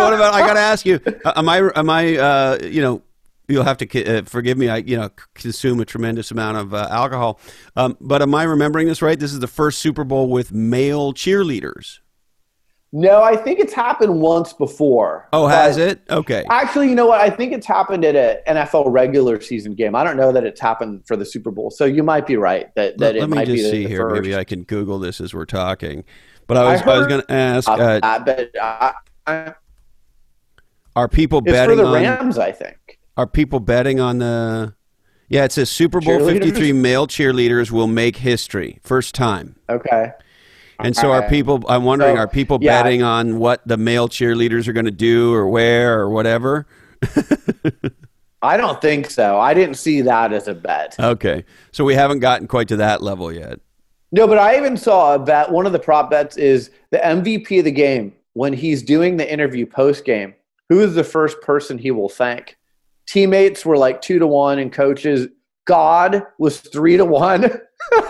what 0.00 0.14
about? 0.14 0.34
I 0.34 0.40
got 0.40 0.54
to 0.54 0.60
ask 0.60 0.86
you: 0.86 1.00
uh, 1.24 1.32
Am 1.36 1.48
I? 1.48 1.70
Am 1.74 1.90
I? 1.90 2.16
Uh, 2.16 2.58
you 2.62 2.80
know, 2.80 3.02
you'll 3.48 3.64
have 3.64 3.78
to 3.78 4.18
uh, 4.18 4.22
forgive 4.24 4.56
me. 4.58 4.68
I 4.68 4.78
you 4.78 4.96
know 4.96 5.10
consume 5.34 5.80
a 5.80 5.84
tremendous 5.84 6.30
amount 6.30 6.58
of 6.58 6.74
uh, 6.74 6.88
alcohol, 6.90 7.40
um, 7.74 7.96
but 8.00 8.22
am 8.22 8.34
I 8.34 8.44
remembering 8.44 8.86
this 8.86 9.02
right? 9.02 9.18
This 9.18 9.32
is 9.32 9.40
the 9.40 9.48
first 9.48 9.80
Super 9.80 10.04
Bowl 10.04 10.28
with 10.28 10.52
male 10.52 11.12
cheerleaders. 11.12 11.98
No, 12.92 13.22
I 13.22 13.36
think 13.36 13.58
it's 13.58 13.72
happened 13.72 14.20
once 14.20 14.52
before. 14.52 15.28
Oh, 15.32 15.46
has 15.48 15.76
it? 15.76 16.00
Okay. 16.08 16.44
Actually, 16.48 16.88
you 16.88 16.94
know 16.94 17.06
what? 17.06 17.20
I 17.20 17.28
think 17.28 17.52
it's 17.52 17.66
happened 17.66 18.04
at 18.04 18.14
an 18.46 18.56
NFL 18.56 18.84
regular 18.92 19.40
season 19.40 19.74
game. 19.74 19.94
I 19.94 20.04
don't 20.04 20.16
know 20.16 20.32
that 20.32 20.44
it's 20.44 20.60
happened 20.60 21.04
for 21.06 21.16
the 21.16 21.26
Super 21.26 21.50
Bowl. 21.50 21.70
So 21.70 21.84
you 21.84 22.02
might 22.02 22.26
be 22.26 22.36
right 22.36 22.74
that, 22.76 22.96
that 22.98 23.14
let, 23.14 23.16
it 23.16 23.20
let 23.20 23.28
might 23.30 23.48
me 23.48 23.56
just 23.56 23.70
see 23.70 23.82
the 23.82 23.88
here. 23.88 24.08
Maybe 24.08 24.36
I 24.36 24.44
can 24.44 24.62
Google 24.62 24.98
this 24.98 25.20
as 25.20 25.34
we're 25.34 25.46
talking. 25.46 26.04
But 26.46 26.58
I 26.58 26.72
was 26.72 26.82
I, 26.82 26.92
I 26.92 26.98
was 26.98 27.06
going 27.08 27.22
to 27.22 27.32
ask. 27.32 27.68
Uh, 27.68 27.76
that, 27.76 28.24
but 28.24 28.50
I, 29.26 29.54
are 30.94 31.08
people 31.08 31.40
it's 31.40 31.52
betting 31.52 31.76
for 31.76 31.82
the 31.82 31.88
on, 31.88 31.94
Rams? 31.94 32.38
I 32.38 32.52
think. 32.52 33.00
Are 33.16 33.26
people 33.26 33.60
betting 33.60 34.00
on 34.00 34.18
the? 34.18 34.74
Yeah, 35.28 35.44
it 35.44 35.52
says 35.52 35.70
Super 35.70 36.00
Bowl 36.00 36.24
Fifty 36.24 36.52
Three 36.52 36.72
male 36.72 37.08
cheerleaders 37.08 37.72
will 37.72 37.88
make 37.88 38.18
history 38.18 38.78
first 38.82 39.14
time. 39.14 39.56
Okay. 39.68 40.12
And 40.78 40.94
so, 40.94 41.12
are 41.12 41.28
people? 41.28 41.64
I'm 41.68 41.84
wondering, 41.84 42.16
so, 42.16 42.20
are 42.20 42.28
people 42.28 42.58
yeah. 42.60 42.82
betting 42.82 43.02
on 43.02 43.38
what 43.38 43.66
the 43.66 43.76
male 43.76 44.08
cheerleaders 44.08 44.68
are 44.68 44.72
going 44.72 44.86
to 44.86 44.90
do 44.90 45.32
or 45.32 45.48
wear 45.48 45.98
or 45.98 46.10
whatever? 46.10 46.66
I 48.42 48.56
don't 48.56 48.80
think 48.80 49.10
so. 49.10 49.40
I 49.40 49.54
didn't 49.54 49.76
see 49.76 50.02
that 50.02 50.32
as 50.32 50.48
a 50.48 50.54
bet. 50.54 50.96
Okay, 51.00 51.44
so 51.72 51.84
we 51.84 51.94
haven't 51.94 52.20
gotten 52.20 52.46
quite 52.46 52.68
to 52.68 52.76
that 52.76 53.02
level 53.02 53.32
yet. 53.32 53.60
No, 54.12 54.26
but 54.26 54.38
I 54.38 54.56
even 54.56 54.76
saw 54.76 55.14
a 55.14 55.18
bet. 55.18 55.50
One 55.50 55.66
of 55.66 55.72
the 55.72 55.78
prop 55.78 56.10
bets 56.10 56.36
is 56.36 56.70
the 56.90 56.98
MVP 56.98 57.58
of 57.58 57.64
the 57.64 57.72
game 57.72 58.14
when 58.34 58.52
he's 58.52 58.82
doing 58.82 59.16
the 59.16 59.30
interview 59.30 59.66
post 59.66 60.04
game. 60.04 60.34
Who 60.68 60.80
is 60.80 60.94
the 60.94 61.04
first 61.04 61.40
person 61.40 61.78
he 61.78 61.90
will 61.90 62.08
thank? 62.08 62.56
Teammates 63.06 63.64
were 63.64 63.78
like 63.78 64.02
two 64.02 64.18
to 64.18 64.26
one, 64.26 64.58
and 64.58 64.72
coaches. 64.72 65.28
God 65.64 66.22
was 66.38 66.60
three 66.60 66.96
to 66.96 67.04
one. 67.04 67.50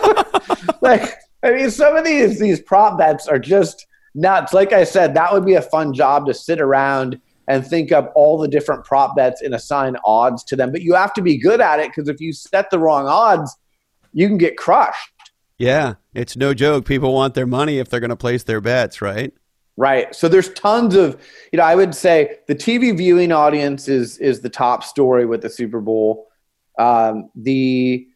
like 0.81 1.13
I 1.43 1.51
mean, 1.51 1.69
some 1.71 1.95
of 1.95 2.05
these 2.05 2.39
these 2.39 2.59
prop 2.59 2.97
bets 2.97 3.27
are 3.27 3.39
just 3.39 3.85
nuts. 4.15 4.53
Like 4.53 4.73
I 4.73 4.83
said, 4.83 5.13
that 5.13 5.31
would 5.31 5.45
be 5.45 5.55
a 5.55 5.61
fun 5.61 5.93
job 5.93 6.25
to 6.27 6.33
sit 6.33 6.59
around 6.59 7.19
and 7.47 7.65
think 7.65 7.91
up 7.91 8.11
all 8.15 8.37
the 8.37 8.47
different 8.47 8.83
prop 8.83 9.15
bets 9.15 9.41
and 9.41 9.53
assign 9.53 9.95
odds 10.03 10.43
to 10.45 10.55
them. 10.55 10.71
But 10.71 10.81
you 10.81 10.93
have 10.95 11.13
to 11.13 11.21
be 11.21 11.37
good 11.37 11.61
at 11.61 11.79
it 11.79 11.89
because 11.89 12.09
if 12.09 12.19
you 12.19 12.33
set 12.33 12.69
the 12.69 12.79
wrong 12.79 13.07
odds, 13.07 13.55
you 14.13 14.27
can 14.27 14.37
get 14.37 14.57
crushed. 14.57 15.11
Yeah, 15.57 15.95
it's 16.13 16.35
no 16.35 16.53
joke. 16.53 16.85
People 16.85 17.13
want 17.13 17.33
their 17.33 17.47
money 17.47 17.79
if 17.79 17.89
they're 17.89 17.99
going 17.99 18.09
to 18.09 18.15
place 18.15 18.43
their 18.43 18.61
bets, 18.61 19.01
right? 19.01 19.33
Right. 19.75 20.13
So 20.13 20.27
there's 20.27 20.49
tons 20.53 20.95
of, 20.95 21.21
you 21.51 21.57
know, 21.57 21.63
I 21.63 21.75
would 21.75 21.93
say 21.95 22.39
the 22.47 22.55
TV 22.55 22.95
viewing 22.97 23.31
audience 23.31 23.87
is 23.87 24.17
is 24.17 24.41
the 24.41 24.49
top 24.49 24.83
story 24.83 25.25
with 25.25 25.41
the 25.41 25.49
Super 25.49 25.79
Bowl. 25.79 26.27
Um, 26.79 27.29
the 27.35 28.07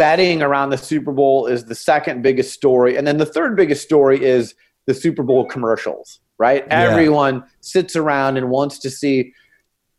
betting 0.00 0.40
around 0.40 0.70
the 0.70 0.78
Super 0.78 1.12
Bowl 1.12 1.46
is 1.46 1.66
the 1.66 1.74
second 1.74 2.22
biggest 2.22 2.54
story. 2.54 2.96
And 2.96 3.06
then 3.06 3.18
the 3.18 3.26
third 3.26 3.54
biggest 3.54 3.82
story 3.82 4.24
is 4.24 4.54
the 4.86 4.94
Super 4.94 5.22
Bowl 5.22 5.44
commercials, 5.44 6.20
right? 6.38 6.64
Yeah. 6.66 6.84
Everyone 6.84 7.44
sits 7.60 7.96
around 7.96 8.38
and 8.38 8.48
wants 8.48 8.78
to 8.78 8.88
see 8.88 9.34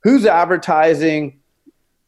who's 0.02 0.26
advertising, 0.26 1.40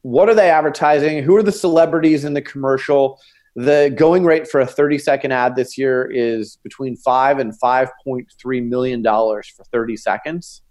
what 0.02 0.28
are 0.28 0.34
they 0.34 0.50
advertising, 0.50 1.22
who 1.22 1.36
are 1.36 1.42
the 1.44 1.52
celebrities 1.52 2.24
in 2.24 2.34
the 2.34 2.42
commercial. 2.42 3.20
The 3.54 3.94
going 3.96 4.24
rate 4.24 4.48
for 4.48 4.60
a 4.60 4.66
30 4.66 4.98
second 4.98 5.30
ad 5.30 5.54
this 5.54 5.78
year 5.78 6.10
is 6.12 6.58
between 6.64 6.96
5 6.96 7.38
and 7.38 7.52
5.3 7.62 8.68
million 8.68 9.02
dollars 9.02 9.48
for 9.56 9.62
30 9.66 9.96
seconds. 9.96 10.62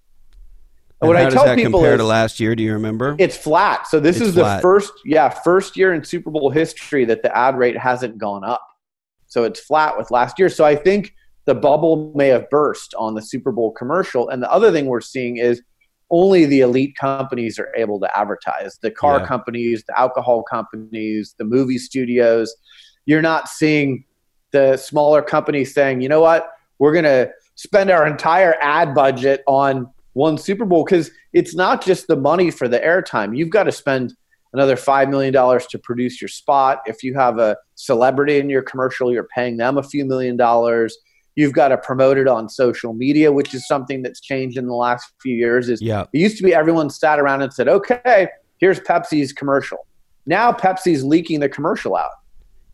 And 1.04 1.10
what 1.10 1.18
how 1.18 1.22
I 1.22 1.26
does 1.26 1.34
tell 1.34 1.46
that 1.46 1.58
people 1.58 1.80
compare 1.80 1.94
is, 1.94 2.00
to 2.00 2.06
last 2.06 2.40
year? 2.40 2.56
Do 2.56 2.64
you 2.64 2.74
remember? 2.74 3.16
It's 3.20 3.38
flat. 3.38 3.88
So 3.88 4.00
this 4.00 4.18
it's 4.18 4.30
is 4.30 4.34
flat. 4.36 4.58
the 4.58 4.62
first, 4.62 4.94
yeah, 5.06 5.30
first 5.30 5.78
year 5.78 5.94
in 5.94 6.04
Super 6.04 6.32
Bowl 6.32 6.50
history 6.50 7.06
that 7.06 7.22
the 7.22 7.36
ad 7.36 7.58
rate 7.58 7.78
hasn't 7.78 8.18
gone 8.18 8.44
up. 8.44 8.66
So 9.28 9.44
it's 9.44 9.60
flat 9.60 9.98
with 9.98 10.12
last 10.12 10.40
year. 10.40 10.50
So 10.50 10.64
I 10.64 10.76
think 10.76 11.14
the 11.46 11.56
bubble 11.56 12.14
may 12.16 12.28
have 12.30 12.50
burst 12.50 12.94
on 12.96 13.16
the 13.16 13.22
Super 13.22 13.52
Bowl 13.52 13.72
commercial. 13.72 14.30
And 14.30 14.42
the 14.42 14.52
other 14.52 14.72
thing 14.72 14.86
we're 14.86 15.02
seeing 15.02 15.38
is 15.38 15.62
only 16.10 16.46
the 16.46 16.62
elite 16.62 16.96
companies 16.96 17.58
are 17.58 17.74
able 17.76 18.00
to 18.00 18.18
advertise. 18.18 18.78
The 18.82 18.92
car 18.92 19.20
yeah. 19.20 19.26
companies, 19.26 19.84
the 19.88 20.00
alcohol 20.00 20.44
companies, 20.44 21.36
the 21.38 21.44
movie 21.44 21.80
studios. 21.80 22.56
You're 23.06 23.22
not 23.22 23.50
seeing 23.50 24.06
the 24.52 24.78
smaller 24.78 25.22
companies 25.22 25.74
saying, 25.74 26.02
you 26.02 26.10
know 26.10 26.22
what, 26.22 26.50
we're 26.78 26.94
going 26.94 27.04
to 27.04 27.32
spend 27.56 27.90
our 27.90 28.08
entire 28.08 28.56
ad 28.62 28.94
budget 28.94 29.44
on 29.48 29.92
one 30.14 30.38
Super 30.38 30.66
Bowl 30.66 30.86
because 30.86 31.12
it's 31.34 31.56
not 31.56 31.84
just 31.84 32.08
the 32.08 32.16
money 32.16 32.52
for 32.52 32.68
the 32.68 32.80
airtime. 32.80 33.38
You've 33.38 33.50
got 33.50 33.64
to 33.64 33.72
spend 33.72 34.14
another 34.54 34.76
$5 34.76 35.10
million 35.10 35.34
to 35.34 35.80
produce 35.80 36.22
your 36.22 36.30
spot. 36.30 36.82
If 36.86 37.04
you 37.04 37.16
have 37.16 37.40
a 37.40 37.58
celebrity 37.76 38.38
in 38.38 38.50
your 38.50 38.62
commercial, 38.62 39.12
you're 39.12 39.28
paying 39.36 39.58
them 39.58 39.78
a 39.78 39.84
few 39.84 40.06
million 40.06 40.38
dollars. 40.38 40.96
You've 41.36 41.54
got 41.54 41.70
to 41.70 41.78
promote 41.78 42.20
it 42.20 42.28
on 42.28 42.48
social 42.48 42.94
media, 42.94 43.32
which 43.32 43.56
is 43.56 43.68
something 43.68 44.04
that's 44.04 44.22
changed 44.22 44.58
in 44.58 44.68
the 44.68 44.76
last 44.76 45.12
few 45.20 45.36
years. 45.36 45.68
Is 45.68 45.82
yeah. 45.82 46.06
it 46.14 46.20
used 46.20 46.38
to 46.38 46.44
be 46.44 46.54
everyone 46.54 46.92
sat 46.92 47.20
around 47.20 47.42
and 47.42 47.52
said, 47.52 47.68
"Okay, 47.68 48.28
here's 48.60 48.80
Pepsi's 48.80 49.34
commercial." 49.34 49.80
Now 50.28 50.52
Pepsi's 50.52 51.04
leaking 51.04 51.40
the 51.40 51.50
commercial 51.50 51.96
out. 51.96 52.12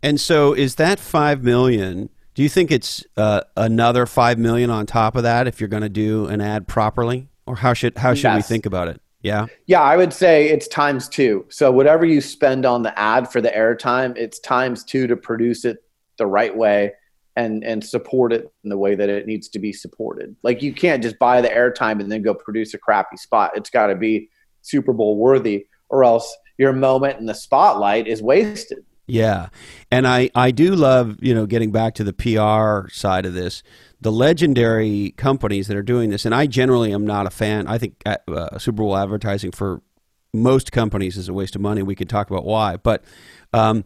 And 0.04 0.20
so, 0.20 0.52
is 0.54 0.76
that 0.76 1.00
five 1.00 1.42
million? 1.42 2.10
Do 2.40 2.44
you 2.44 2.48
think 2.48 2.72
it's 2.72 3.04
uh, 3.18 3.42
another 3.58 4.06
five 4.06 4.40
million 4.40 4.70
on 4.70 4.86
top 4.86 5.18
of 5.18 5.24
that 5.24 5.46
if 5.46 5.60
you're 5.60 5.68
going 5.68 5.84
to 5.84 5.90
do 5.90 6.28
an 6.28 6.40
ad 6.40 6.70
properly, 6.70 7.28
or 7.46 7.58
how 7.58 7.74
should 7.74 7.98
how 7.98 8.14
should 8.14 8.30
yes. 8.30 8.38
we 8.38 8.42
think 8.44 8.66
about 8.66 8.88
it? 8.88 9.02
Yeah. 9.22 9.48
Yeah, 9.66 9.82
I 9.82 9.98
would 9.98 10.14
say 10.14 10.48
it's 10.48 10.66
times 10.70 11.10
two. 11.10 11.46
So 11.50 11.70
whatever 11.70 12.06
you 12.06 12.22
spend 12.22 12.66
on 12.66 12.82
the 12.82 12.98
ad 12.98 13.30
for 13.30 13.42
the 13.42 13.50
airtime, 13.50 14.16
it's 14.18 14.40
times 14.40 14.86
two 14.86 15.06
to 15.08 15.18
produce 15.18 15.66
it 15.66 15.84
the 16.18 16.28
right 16.28 16.56
way 16.56 16.94
and 17.36 17.62
and 17.66 17.84
support 17.84 18.32
it 18.32 18.50
in 18.64 18.70
the 18.70 18.78
way 18.78 18.96
that 18.96 19.10
it 19.10 19.28
needs 19.28 19.50
to 19.50 19.60
be 19.60 19.74
supported. 19.74 20.34
Like 20.42 20.62
you 20.62 20.72
can't 20.72 21.04
just 21.04 21.20
buy 21.20 21.42
the 21.42 21.50
airtime 21.50 22.00
and 22.00 22.10
then 22.10 22.22
go 22.22 22.34
produce 22.34 22.74
a 22.74 22.78
crappy 22.78 23.18
spot. 23.18 23.52
It's 23.58 23.70
got 23.70 23.88
to 23.88 23.96
be 23.96 24.30
Super 24.62 24.94
Bowl 24.94 25.18
worthy, 25.18 25.68
or 25.90 26.06
else 26.06 26.34
your 26.58 26.72
moment 26.72 27.20
in 27.20 27.26
the 27.26 27.36
spotlight 27.36 28.08
is 28.08 28.22
wasted. 28.22 28.86
Yeah, 29.10 29.50
and 29.92 30.08
I 30.08 30.30
I 30.36 30.52
do 30.52 30.76
love 30.76 31.18
you 31.22 31.34
know 31.34 31.46
getting 31.46 31.72
back 31.72 31.96
to 31.96 32.04
the 32.04 32.14
PR 32.14 32.90
side 32.92 33.26
of 33.26 33.34
this 33.34 33.64
the 34.02 34.12
legendary 34.12 35.14
companies 35.18 35.68
that 35.68 35.76
are 35.76 35.84
doing 35.84 36.10
this, 36.10 36.26
and 36.26 36.34
I 36.34 36.48
generally 36.48 36.94
am 36.94 37.06
not 37.06 37.26
a 37.26 37.30
fan. 37.30 37.68
I 37.68 37.78
think 37.78 38.02
uh, 38.06 38.18
uh 38.28 38.58
Super 38.58 38.78
Bowl 38.78 38.96
advertising 38.96 39.52
for 39.52 39.82
most 40.34 40.72
companies 40.72 41.18
is 41.18 41.28
a 41.28 41.34
waste 41.34 41.56
of 41.56 41.62
money. 41.62 41.84
We 41.84 41.96
could 41.96 42.10
talk 42.10 42.30
about 42.30 42.46
why, 42.46 42.78
but 42.78 43.04
um, 43.54 43.84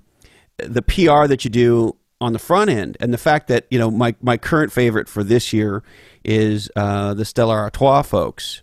the 0.57 0.81
PR 0.81 1.27
that 1.27 1.43
you 1.43 1.49
do 1.49 1.95
on 2.21 2.33
the 2.33 2.39
front 2.39 2.69
end, 2.69 2.97
and 2.99 3.13
the 3.13 3.17
fact 3.17 3.47
that 3.47 3.65
you 3.69 3.79
know 3.79 3.89
my 3.89 4.15
my 4.21 4.38
current 4.38 4.71
favorite 4.71 5.07
for 5.07 5.23
this 5.23 5.53
year 5.53 5.83
is 6.23 6.69
uh, 6.75 7.13
the 7.13 7.25
Stella 7.25 7.55
Artois 7.55 8.03
folks. 8.03 8.62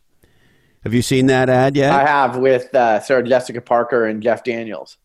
Have 0.82 0.94
you 0.94 1.02
seen 1.02 1.26
that 1.26 1.50
ad 1.50 1.76
yet? 1.76 1.92
I 1.92 2.06
have 2.06 2.38
with 2.38 2.74
uh, 2.74 3.00
Sarah 3.00 3.22
Jessica 3.22 3.60
Parker 3.60 4.06
and 4.06 4.22
Jeff 4.22 4.42
Daniels. 4.44 4.96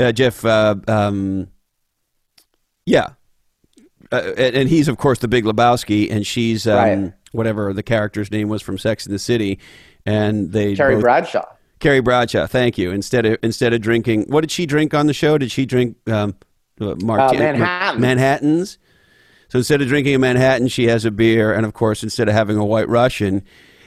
Uh, 0.00 0.12
Jeff, 0.12 0.44
uh, 0.44 0.76
um, 0.88 1.48
yeah, 2.86 3.10
uh, 4.10 4.32
and 4.36 4.68
he's 4.68 4.88
of 4.88 4.96
course 4.96 5.18
the 5.18 5.28
Big 5.28 5.44
Lebowski, 5.44 6.10
and 6.10 6.26
she's 6.26 6.66
um, 6.66 6.76
right. 6.76 7.12
whatever 7.32 7.72
the 7.72 7.82
character's 7.82 8.30
name 8.30 8.48
was 8.48 8.62
from 8.62 8.78
Sex 8.78 9.06
in 9.06 9.12
the 9.12 9.18
City, 9.18 9.58
and 10.06 10.52
they 10.52 10.74
Carrie 10.74 10.94
both, 10.94 11.02
Bradshaw. 11.02 11.44
Carrie 11.80 12.00
Bradshaw, 12.00 12.46
thank 12.46 12.78
you. 12.78 12.90
Instead 12.90 13.26
of 13.26 13.38
instead 13.42 13.74
of 13.74 13.80
drinking, 13.82 14.24
what 14.28 14.40
did 14.40 14.50
she 14.50 14.66
drink 14.66 14.94
on 14.94 15.06
the 15.06 15.14
show? 15.14 15.36
Did 15.36 15.50
she 15.50 15.66
drink 15.66 15.96
um, 16.08 16.34
uh, 16.80 16.92
uh, 16.92 16.94
Manhattan. 16.96 18.00
Manhattans? 18.00 18.78
So 19.48 19.58
instead 19.58 19.82
of 19.82 19.88
drinking 19.88 20.14
a 20.14 20.18
Manhattan, 20.18 20.68
she 20.68 20.86
has 20.86 21.04
a 21.04 21.10
beer, 21.10 21.52
and 21.52 21.66
of 21.66 21.74
course, 21.74 22.02
instead 22.02 22.28
of 22.28 22.34
having 22.34 22.56
a 22.56 22.64
White 22.64 22.88
Russian, 22.88 23.42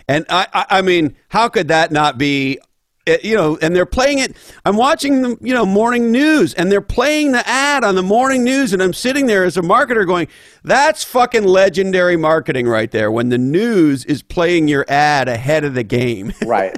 and 0.08 0.26
I, 0.30 0.48
I, 0.54 0.66
I 0.70 0.82
mean, 0.82 1.16
how 1.30 1.50
could 1.50 1.70
that 1.70 1.92
not 1.92 2.18
be 2.18 2.60
you 3.06 3.36
know, 3.36 3.58
and 3.62 3.76
they're 3.76 3.86
playing 3.86 4.20
it. 4.20 4.36
I'm 4.66 4.78
watching 4.78 5.22
the, 5.22 5.38
you 5.42 5.54
know, 5.54 5.66
morning 5.66 6.12
news, 6.12 6.54
and 6.54 6.72
they're 6.72 6.82
playing 6.82 7.34
the 7.34 7.48
ad 7.48 7.84
on 7.84 7.96
the 7.96 8.04
morning 8.04 8.44
news, 8.44 8.74
and 8.74 8.82
I'm 8.82 8.94
sitting 8.94 9.26
there 9.26 9.44
as 9.44 9.58
a 9.58 9.62
marketer 9.62 10.06
going, 10.08 10.28
"That's 10.64 11.04
fucking 11.04 11.44
legendary 11.44 12.16
marketing 12.16 12.68
right 12.68 12.90
there." 12.92 13.12
When 13.12 13.30
the 13.30 13.38
news 13.38 14.06
is 14.06 14.24
playing 14.24 14.68
your 14.68 14.86
ad 14.88 15.28
ahead 15.28 15.64
of 15.64 15.74
the 15.74 15.84
game, 15.84 16.34
right? 16.46 16.78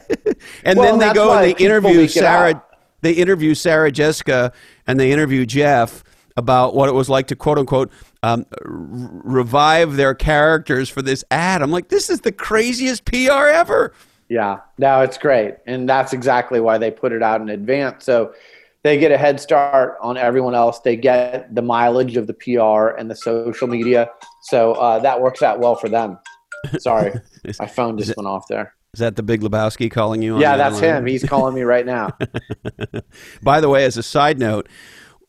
and 0.63 0.79
well, 0.79 0.97
then 0.97 1.07
they 1.07 1.13
go 1.13 1.33
and 1.33 1.43
they 1.43 1.63
interview 1.63 2.07
Sarah. 2.07 2.63
They 3.01 3.11
interview 3.11 3.53
Sarah 3.53 3.91
Jessica, 3.91 4.51
and 4.87 4.99
they 4.99 5.11
interview 5.11 5.45
Jeff 5.45 6.03
about 6.37 6.75
what 6.75 6.89
it 6.89 6.93
was 6.93 7.07
like 7.07 7.27
to 7.27 7.35
quote 7.35 7.59
unquote 7.59 7.91
um, 8.23 8.45
r- 8.51 8.61
revive 8.67 9.95
their 9.95 10.15
characters 10.15 10.89
for 10.89 11.01
this 11.01 11.23
ad. 11.29 11.61
I'm 11.61 11.71
like, 11.71 11.89
this 11.89 12.09
is 12.09 12.21
the 12.21 12.31
craziest 12.31 13.05
PR 13.05 13.47
ever. 13.47 13.93
Yeah, 14.29 14.61
no, 14.77 15.01
it's 15.01 15.17
great. 15.17 15.55
And 15.67 15.87
that's 15.87 16.13
exactly 16.13 16.59
why 16.59 16.77
they 16.77 16.91
put 16.91 17.11
it 17.11 17.21
out 17.21 17.41
in 17.41 17.49
advance. 17.49 18.05
So 18.05 18.33
they 18.83 18.97
get 18.97 19.11
a 19.11 19.17
head 19.17 19.39
start 19.39 19.97
on 20.01 20.17
everyone 20.17 20.55
else. 20.55 20.79
They 20.79 20.95
get 20.95 21.53
the 21.53 21.61
mileage 21.61 22.17
of 22.17 22.27
the 22.27 22.33
PR 22.33 22.95
and 22.97 23.09
the 23.09 23.15
social 23.15 23.67
media. 23.67 24.09
So 24.43 24.73
uh, 24.73 24.99
that 24.99 25.19
works 25.19 25.41
out 25.41 25.59
well 25.59 25.75
for 25.75 25.89
them. 25.89 26.19
Sorry, 26.77 27.13
my 27.59 27.67
phone 27.67 27.97
just 27.97 28.15
went 28.15 28.27
off 28.27 28.47
there. 28.47 28.75
Is 28.93 28.99
that 28.99 29.15
the 29.15 29.23
Big 29.23 29.41
Lebowski 29.41 29.91
calling 29.91 30.21
you? 30.21 30.39
yeah, 30.39 30.55
that's 30.55 30.75
line? 30.75 30.97
him. 30.97 31.05
He's 31.05 31.23
calling 31.23 31.53
me 31.53 31.63
right 31.63 31.85
now. 31.85 32.11
By 33.43 33.59
the 33.59 33.69
way, 33.69 33.85
as 33.85 33.97
a 33.97 34.03
side 34.03 34.39
note, 34.39 34.69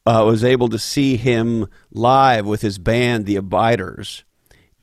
I 0.06 0.20
uh, 0.20 0.24
was 0.26 0.44
able 0.44 0.68
to 0.68 0.78
see 0.78 1.16
him 1.16 1.66
live 1.90 2.46
with 2.46 2.60
his 2.60 2.78
band, 2.78 3.24
the 3.24 3.36
Abiders, 3.36 4.24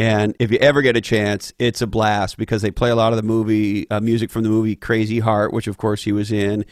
and 0.04 0.36
if 0.38 0.52
you 0.52 0.58
ever 0.58 0.82
get 0.82 0.98
a 0.98 1.02
chance, 1.02 1.54
it's 1.60 1.82
a 1.82 1.88
blast 1.88 2.36
because 2.36 2.62
they 2.62 2.72
play 2.72 2.90
a 2.90 2.96
lot 2.96 3.14
of 3.14 3.16
the 3.16 3.24
movie 3.24 3.90
uh, 3.90 4.02
music 4.02 4.32
from 4.32 4.44
the 4.44 4.50
movie 4.50 4.76
Crazy 4.76 5.20
Heart, 5.20 5.54
which 5.54 5.66
of 5.68 5.78
course 5.78 6.04
he 6.04 6.12
was 6.12 6.30
in, 6.30 6.66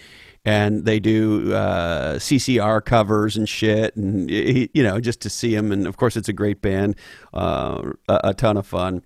and 0.43 0.83
they 0.83 0.99
do 0.99 1.53
uh, 1.53 2.15
CCR 2.15 2.83
covers 2.83 3.37
and 3.37 3.47
shit, 3.47 3.95
and 3.95 4.29
you 4.29 4.83
know 4.83 4.99
just 4.99 5.21
to 5.21 5.29
see 5.29 5.55
him, 5.55 5.71
and 5.71 5.87
of 5.87 5.95
course 5.95 6.17
it's 6.17 6.27
a 6.27 6.33
great 6.33 6.61
band, 6.61 6.97
uh, 7.33 7.93
a, 8.09 8.33
ton 8.33 8.57
of 8.57 8.67
fun. 8.67 9.01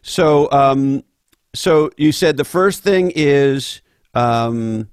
So, 0.00 0.50
um, 0.50 1.04
so 1.54 1.90
you 1.98 2.10
said 2.10 2.38
the 2.38 2.46
first 2.46 2.82
thing 2.82 3.12
is. 3.14 3.82
Um, 4.14 4.88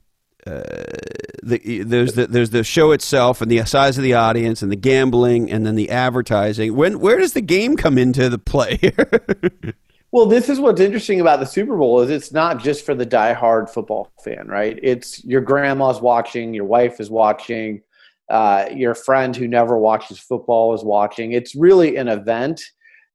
the, 0.45 1.83
there's 1.85 2.13
the 2.13 2.27
there's 2.27 2.49
the 2.51 2.63
show 2.63 2.91
itself 2.91 3.41
and 3.41 3.51
the 3.51 3.63
size 3.65 3.97
of 3.97 4.03
the 4.03 4.13
audience 4.13 4.61
and 4.61 4.71
the 4.71 4.77
gambling 4.77 5.51
and 5.51 5.65
then 5.65 5.75
the 5.75 5.89
advertising. 5.89 6.75
When 6.75 6.99
where 6.99 7.17
does 7.17 7.33
the 7.33 7.41
game 7.41 7.75
come 7.75 7.97
into 7.97 8.29
the 8.29 8.37
play? 8.37 8.79
well, 10.11 10.25
this 10.25 10.49
is 10.49 10.59
what's 10.59 10.81
interesting 10.81 11.19
about 11.19 11.39
the 11.39 11.45
Super 11.45 11.77
Bowl 11.77 12.01
is 12.01 12.09
it's 12.09 12.31
not 12.31 12.61
just 12.61 12.85
for 12.85 12.95
the 12.95 13.05
die-hard 13.05 13.69
football 13.69 14.11
fan, 14.23 14.47
right? 14.47 14.79
It's 14.81 15.23
your 15.23 15.41
grandma's 15.41 16.01
watching, 16.01 16.53
your 16.53 16.65
wife 16.65 16.99
is 16.99 17.09
watching, 17.09 17.81
uh, 18.29 18.65
your 18.73 18.95
friend 18.95 19.35
who 19.35 19.47
never 19.47 19.77
watches 19.77 20.19
football 20.19 20.73
is 20.73 20.83
watching. 20.83 21.31
It's 21.33 21.55
really 21.55 21.95
an 21.97 22.07
event. 22.07 22.61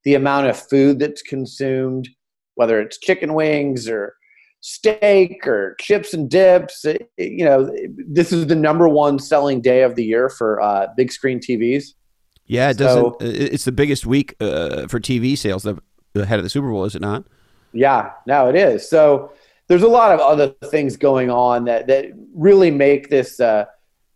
The 0.04 0.14
amount 0.14 0.48
of 0.48 0.58
food 0.58 0.98
that's 0.98 1.22
consumed, 1.22 2.08
whether 2.56 2.80
it's 2.80 2.98
chicken 2.98 3.32
wings 3.32 3.88
or 3.88 4.14
steak 4.66 5.46
or 5.46 5.76
chips 5.78 6.14
and 6.14 6.30
dips. 6.30 6.86
You 7.18 7.44
know, 7.44 7.70
this 7.98 8.32
is 8.32 8.46
the 8.46 8.54
number 8.54 8.88
one 8.88 9.18
selling 9.18 9.60
day 9.60 9.82
of 9.82 9.94
the 9.94 10.02
year 10.02 10.30
for 10.30 10.58
uh, 10.62 10.86
big 10.96 11.12
screen 11.12 11.38
TVs. 11.38 11.92
Yeah, 12.46 12.70
it 12.70 12.78
doesn't. 12.78 13.16
it's 13.20 13.66
the 13.66 13.72
biggest 13.72 14.06
week 14.06 14.34
uh, 14.40 14.86
for 14.86 15.00
TV 15.00 15.36
sales 15.36 15.66
ahead 15.66 16.38
of 16.38 16.44
the 16.44 16.48
Super 16.48 16.70
Bowl, 16.70 16.86
is 16.86 16.94
it 16.94 17.02
not? 17.02 17.24
Yeah, 17.72 18.12
no, 18.26 18.48
it 18.48 18.56
is. 18.56 18.88
So 18.88 19.32
there's 19.68 19.82
a 19.82 19.88
lot 19.88 20.12
of 20.12 20.20
other 20.20 20.54
things 20.70 20.96
going 20.96 21.28
on 21.30 21.66
that 21.66 21.86
that 21.88 22.06
really 22.34 22.70
make 22.70 23.10
this 23.10 23.40
uh, 23.40 23.66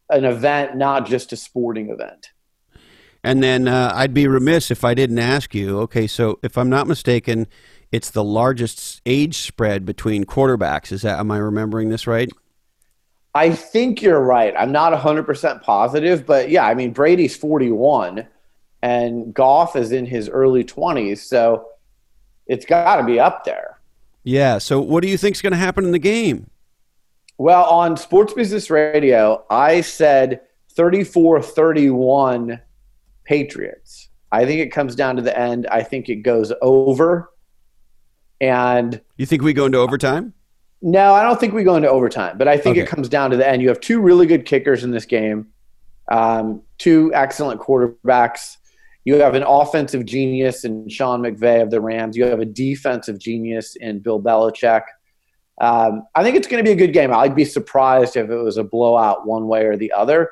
an 0.08 0.24
event, 0.24 0.76
not 0.76 1.06
just 1.06 1.30
a 1.34 1.36
sporting 1.36 1.90
event. 1.90 2.30
And 3.22 3.42
then 3.42 3.68
uh, 3.68 3.92
I'd 3.94 4.14
be 4.14 4.26
remiss 4.26 4.70
if 4.70 4.82
I 4.82 4.94
didn't 4.94 5.18
ask 5.18 5.54
you. 5.54 5.80
Okay, 5.80 6.06
so 6.06 6.38
if 6.42 6.56
I'm 6.56 6.70
not 6.70 6.86
mistaken, 6.86 7.48
it's 7.92 8.10
the 8.10 8.24
largest 8.24 9.00
age 9.06 9.38
spread 9.38 9.84
between 9.84 10.24
quarterbacks. 10.24 10.92
Is 10.92 11.02
that 11.02 11.18
am 11.18 11.30
I 11.30 11.38
remembering 11.38 11.88
this 11.88 12.06
right? 12.06 12.30
I 13.34 13.50
think 13.50 14.02
you're 14.02 14.20
right. 14.20 14.54
I'm 14.58 14.72
not 14.72 14.92
100% 14.92 15.62
positive, 15.62 16.26
but 16.26 16.50
yeah, 16.50 16.66
I 16.66 16.74
mean 16.74 16.92
Brady's 16.92 17.36
41 17.36 18.26
and 18.82 19.34
Goff 19.34 19.76
is 19.76 19.92
in 19.92 20.06
his 20.06 20.28
early 20.28 20.64
20s, 20.64 21.18
so 21.18 21.66
it's 22.46 22.64
got 22.64 22.96
to 22.96 23.04
be 23.04 23.20
up 23.20 23.44
there. 23.44 23.78
Yeah, 24.24 24.58
so 24.58 24.80
what 24.80 25.02
do 25.02 25.08
you 25.08 25.16
think 25.16 25.36
is 25.36 25.42
going 25.42 25.52
to 25.52 25.58
happen 25.58 25.84
in 25.84 25.92
the 25.92 25.98
game? 25.98 26.50
Well, 27.38 27.64
on 27.64 27.96
Sports 27.96 28.32
Business 28.32 28.70
Radio, 28.70 29.44
I 29.48 29.80
said 29.80 30.40
34-31 30.76 32.60
Patriots. 33.24 34.08
I 34.32 34.44
think 34.44 34.60
it 34.60 34.72
comes 34.72 34.94
down 34.94 35.16
to 35.16 35.22
the 35.22 35.38
end. 35.38 35.66
I 35.68 35.82
think 35.82 36.08
it 36.08 36.16
goes 36.16 36.52
over 36.60 37.30
and 38.40 39.00
you 39.16 39.26
think 39.26 39.42
we 39.42 39.52
go 39.52 39.66
into 39.66 39.78
overtime? 39.78 40.32
No, 40.80 41.12
I 41.12 41.24
don't 41.24 41.40
think 41.40 41.54
we 41.54 41.64
go 41.64 41.74
into 41.74 41.90
overtime, 41.90 42.38
but 42.38 42.46
I 42.46 42.56
think 42.56 42.76
okay. 42.76 42.82
it 42.82 42.88
comes 42.88 43.08
down 43.08 43.30
to 43.30 43.36
the 43.36 43.46
end. 43.46 43.62
You 43.62 43.68
have 43.68 43.80
two 43.80 44.00
really 44.00 44.26
good 44.26 44.44
kickers 44.44 44.84
in 44.84 44.92
this 44.92 45.06
game, 45.06 45.48
um, 46.10 46.62
two 46.78 47.10
excellent 47.14 47.60
quarterbacks. 47.60 48.56
You 49.04 49.16
have 49.16 49.34
an 49.34 49.42
offensive 49.42 50.04
genius 50.04 50.64
in 50.64 50.88
Sean 50.88 51.22
McVay 51.22 51.62
of 51.62 51.70
the 51.70 51.80
Rams. 51.80 52.16
You 52.16 52.26
have 52.26 52.40
a 52.40 52.44
defensive 52.44 53.18
genius 53.18 53.74
in 53.76 54.00
Bill 54.00 54.20
Belichick. 54.20 54.82
Um, 55.60 56.04
I 56.14 56.22
think 56.22 56.36
it's 56.36 56.46
going 56.46 56.62
to 56.62 56.68
be 56.68 56.72
a 56.72 56.86
good 56.86 56.92
game. 56.92 57.12
I'd 57.12 57.34
be 57.34 57.44
surprised 57.44 58.16
if 58.16 58.30
it 58.30 58.36
was 58.36 58.58
a 58.58 58.64
blowout 58.64 59.26
one 59.26 59.48
way 59.48 59.64
or 59.64 59.76
the 59.76 59.92
other. 59.92 60.30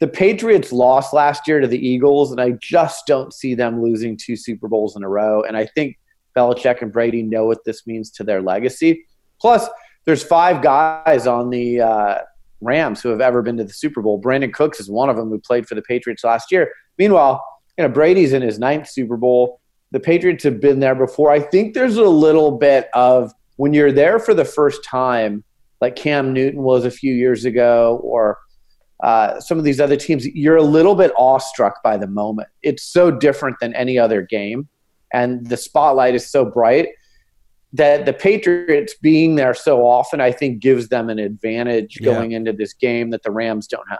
The 0.00 0.08
Patriots 0.08 0.72
lost 0.72 1.12
last 1.12 1.46
year 1.46 1.60
to 1.60 1.66
the 1.66 1.78
Eagles, 1.78 2.30
and 2.30 2.40
I 2.40 2.52
just 2.52 3.06
don't 3.06 3.32
see 3.34 3.54
them 3.54 3.82
losing 3.82 4.16
two 4.16 4.36
Super 4.36 4.68
Bowls 4.68 4.96
in 4.96 5.02
a 5.02 5.08
row. 5.08 5.42
And 5.42 5.56
I 5.56 5.66
think 5.66 5.98
Belichick 6.36 6.82
and 6.82 6.92
Brady 6.92 7.22
know 7.22 7.46
what 7.46 7.64
this 7.64 7.86
means 7.86 8.10
to 8.12 8.24
their 8.24 8.42
legacy. 8.42 9.06
Plus, 9.40 9.68
there's 10.04 10.22
five 10.22 10.62
guys 10.62 11.26
on 11.26 11.50
the 11.50 11.80
uh, 11.80 12.18
Rams 12.60 13.00
who 13.02 13.08
have 13.10 13.20
ever 13.20 13.42
been 13.42 13.56
to 13.56 13.64
the 13.64 13.72
Super 13.72 14.02
Bowl. 14.02 14.20
Brandin 14.20 14.52
Cooks 14.52 14.80
is 14.80 14.90
one 14.90 15.08
of 15.08 15.16
them 15.16 15.28
who 15.28 15.38
played 15.38 15.66
for 15.66 15.74
the 15.74 15.82
Patriots 15.82 16.24
last 16.24 16.50
year. 16.50 16.72
Meanwhile, 16.98 17.44
you 17.78 17.82
know 17.82 17.88
Brady's 17.88 18.32
in 18.32 18.42
his 18.42 18.58
ninth 18.58 18.88
Super 18.88 19.16
Bowl. 19.16 19.60
The 19.90 20.00
Patriots 20.00 20.44
have 20.44 20.60
been 20.60 20.80
there 20.80 20.94
before. 20.94 21.30
I 21.30 21.40
think 21.40 21.74
there's 21.74 21.96
a 21.96 22.04
little 22.04 22.52
bit 22.52 22.88
of 22.94 23.32
when 23.56 23.72
you're 23.72 23.92
there 23.92 24.18
for 24.18 24.34
the 24.34 24.44
first 24.44 24.82
time, 24.84 25.44
like 25.80 25.96
Cam 25.96 26.32
Newton 26.32 26.62
was 26.62 26.84
a 26.84 26.90
few 26.90 27.14
years 27.14 27.44
ago, 27.44 28.00
or 28.02 28.38
uh, 29.02 29.38
some 29.40 29.58
of 29.58 29.64
these 29.64 29.80
other 29.80 29.96
teams, 29.96 30.26
you're 30.26 30.56
a 30.56 30.62
little 30.62 30.94
bit 30.94 31.12
awestruck 31.18 31.82
by 31.82 31.96
the 31.96 32.06
moment. 32.06 32.48
It's 32.62 32.82
so 32.82 33.10
different 33.10 33.56
than 33.60 33.74
any 33.74 33.98
other 33.98 34.22
game, 34.22 34.68
and 35.14 35.46
the 35.46 35.56
spotlight 35.56 36.14
is 36.14 36.28
so 36.28 36.44
bright 36.44 36.88
that 37.72 38.04
the 38.04 38.12
Patriots 38.12 38.94
being 39.00 39.36
there 39.36 39.54
so 39.54 39.86
often, 39.86 40.20
I 40.20 40.32
think, 40.32 40.60
gives 40.60 40.88
them 40.88 41.08
an 41.08 41.18
advantage 41.18 42.00
going 42.02 42.32
into 42.32 42.52
this 42.52 42.72
game 42.72 43.10
that 43.10 43.22
the 43.22 43.30
Rams 43.30 43.66
don't 43.66 43.88
have. 43.88 43.98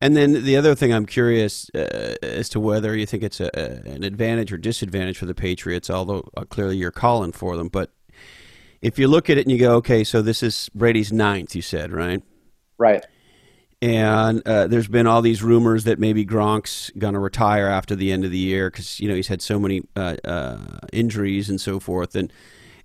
And 0.00 0.16
then 0.16 0.44
the 0.44 0.56
other 0.56 0.74
thing 0.74 0.92
I'm 0.92 1.06
curious 1.06 1.70
uh, 1.74 2.14
as 2.22 2.48
to 2.50 2.60
whether 2.60 2.96
you 2.96 3.06
think 3.06 3.24
it's 3.24 3.40
a, 3.40 3.50
a, 3.54 3.90
an 3.90 4.04
advantage 4.04 4.52
or 4.52 4.56
disadvantage 4.56 5.18
for 5.18 5.26
the 5.26 5.34
Patriots, 5.34 5.90
although 5.90 6.28
uh, 6.36 6.44
clearly 6.44 6.76
you're 6.76 6.92
calling 6.92 7.32
for 7.32 7.56
them. 7.56 7.68
But 7.68 7.90
if 8.80 8.98
you 8.98 9.08
look 9.08 9.28
at 9.28 9.38
it 9.38 9.42
and 9.42 9.52
you 9.52 9.58
go, 9.58 9.74
okay, 9.76 10.04
so 10.04 10.22
this 10.22 10.42
is 10.42 10.68
Brady's 10.74 11.12
ninth, 11.12 11.56
you 11.56 11.62
said, 11.62 11.92
right? 11.92 12.22
Right. 12.78 13.04
And 13.80 14.46
uh, 14.46 14.66
there's 14.66 14.88
been 14.88 15.06
all 15.06 15.22
these 15.22 15.42
rumors 15.42 15.84
that 15.84 16.00
maybe 16.00 16.26
Gronk's 16.26 16.90
going 16.98 17.14
to 17.14 17.20
retire 17.20 17.68
after 17.68 17.94
the 17.94 18.10
end 18.10 18.24
of 18.24 18.32
the 18.32 18.38
year 18.38 18.70
because 18.70 18.98
you 18.98 19.08
know 19.08 19.14
he's 19.14 19.28
had 19.28 19.40
so 19.40 19.58
many 19.58 19.82
uh, 19.94 20.16
uh, 20.24 20.58
injuries 20.92 21.48
and 21.48 21.60
so 21.60 21.78
forth. 21.78 22.16
And 22.16 22.32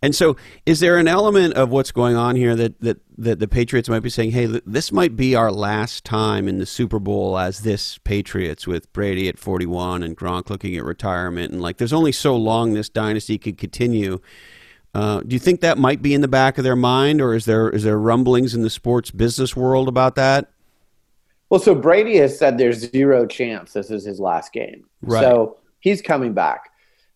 and 0.03 0.13
so, 0.13 0.35
is 0.65 0.81
there 0.81 0.97
an 0.97 1.07
element 1.07 1.53
of 1.53 1.69
what's 1.69 1.93
going 1.93 2.17
on 2.17 2.35
here 2.35 2.57
that, 2.57 2.81
that, 2.81 2.99
that 3.17 3.39
the 3.39 3.47
Patriots 3.47 3.87
might 3.87 4.01
be 4.01 4.09
saying, 4.09 4.31
hey, 4.31 4.47
this 4.65 4.91
might 4.91 5.15
be 5.15 5.33
our 5.33 5.49
last 5.49 6.03
time 6.03 6.49
in 6.49 6.57
the 6.57 6.65
Super 6.65 6.99
Bowl 6.99 7.37
as 7.37 7.61
this 7.61 7.99
Patriots 7.99 8.67
with 8.67 8.91
Brady 8.91 9.29
at 9.29 9.39
41 9.39 10.03
and 10.03 10.17
Gronk 10.17 10.49
looking 10.49 10.75
at 10.75 10.83
retirement? 10.83 11.53
And 11.53 11.61
like, 11.61 11.77
there's 11.77 11.93
only 11.93 12.11
so 12.11 12.35
long 12.35 12.73
this 12.73 12.89
dynasty 12.89 13.37
could 13.37 13.57
continue. 13.57 14.19
Uh, 14.93 15.21
do 15.21 15.33
you 15.33 15.39
think 15.39 15.61
that 15.61 15.77
might 15.77 16.01
be 16.01 16.13
in 16.13 16.19
the 16.19 16.27
back 16.27 16.57
of 16.57 16.65
their 16.65 16.75
mind, 16.75 17.21
or 17.21 17.33
is 17.33 17.45
there 17.45 17.69
is 17.69 17.83
there 17.83 17.97
rumblings 17.97 18.53
in 18.53 18.61
the 18.61 18.69
sports 18.69 19.09
business 19.09 19.55
world 19.55 19.87
about 19.87 20.15
that? 20.15 20.51
Well, 21.54 21.60
so 21.60 21.76
Brady 21.76 22.18
has 22.18 22.36
said 22.36 22.58
there's 22.58 22.80
zero 22.80 23.28
chance 23.28 23.74
this 23.74 23.91
is 23.91 24.04
his 24.04 24.20
last 24.20 24.54
game. 24.54 24.86
Right. 25.04 25.22
So 25.22 25.58
he's 25.82 26.01
coming 26.01 26.34
back. 26.34 26.72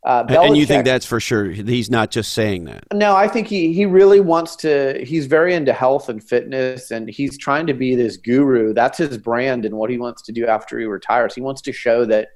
Uh, 0.05 0.25
and 0.29 0.55
you 0.55 0.67
think 0.67 0.85
that's 0.85 1.07
for 1.07 1.19
sure? 1.19 1.49
He's 1.49 1.89
not 1.89 2.11
just 2.11 2.33
saying 2.33 2.65
that. 2.65 2.83
No, 2.93 3.15
I 3.15 3.27
think 3.27 3.47
he 3.47 3.73
he 3.73 3.87
really 3.87 4.19
wants 4.19 4.55
to. 4.57 5.03
He's 5.03 5.25
very 5.25 5.55
into 5.55 5.73
health 5.73 6.07
and 6.07 6.23
fitness, 6.23 6.91
and 6.91 7.09
he's 7.09 7.35
trying 7.35 7.65
to 7.65 7.73
be 7.73 7.95
this 7.95 8.15
guru. 8.15 8.75
That's 8.75 8.99
his 8.99 9.17
brand 9.17 9.65
and 9.65 9.73
what 9.75 9.89
he 9.89 9.97
wants 9.97 10.21
to 10.21 10.31
do 10.31 10.45
after 10.45 10.77
he 10.77 10.85
retires. 10.85 11.33
He 11.33 11.41
wants 11.41 11.63
to 11.63 11.73
show 11.73 12.05
that 12.05 12.27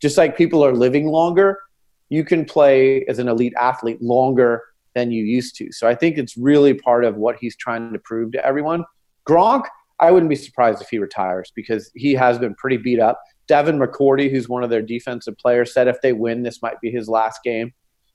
just 0.00 0.16
like 0.16 0.38
people 0.38 0.64
are 0.64 0.72
living 0.72 1.08
longer, 1.08 1.58
you 2.08 2.24
can 2.24 2.46
play 2.46 3.04
as 3.08 3.18
an 3.18 3.28
elite 3.28 3.52
athlete 3.60 4.00
longer 4.00 4.62
than 4.94 5.10
you 5.10 5.22
used 5.22 5.56
to. 5.56 5.70
So 5.70 5.86
I 5.86 5.94
think 5.96 6.16
it's 6.16 6.34
really 6.34 6.72
part 6.72 7.04
of 7.04 7.16
what 7.16 7.36
he's 7.38 7.56
trying 7.56 7.92
to 7.92 7.98
prove 7.98 8.32
to 8.32 8.42
everyone. 8.42 8.86
Gronk, 9.28 9.66
I 10.02 10.10
wouldn't 10.10 10.28
be 10.28 10.36
surprised 10.36 10.82
if 10.82 10.90
he 10.90 10.98
retires 10.98 11.52
because 11.54 11.92
he 11.94 12.12
has 12.14 12.36
been 12.36 12.56
pretty 12.56 12.76
beat 12.76 12.98
up. 12.98 13.22
Devin 13.46 13.78
McCourty, 13.78 14.28
who's 14.28 14.48
one 14.48 14.64
of 14.64 14.68
their 14.68 14.82
defensive 14.82 15.38
players, 15.38 15.72
said 15.72 15.86
if 15.86 16.00
they 16.02 16.12
win, 16.12 16.42
this 16.42 16.60
might 16.60 16.80
be 16.80 16.90
his 16.90 17.08
last 17.08 17.44
game. 17.44 17.72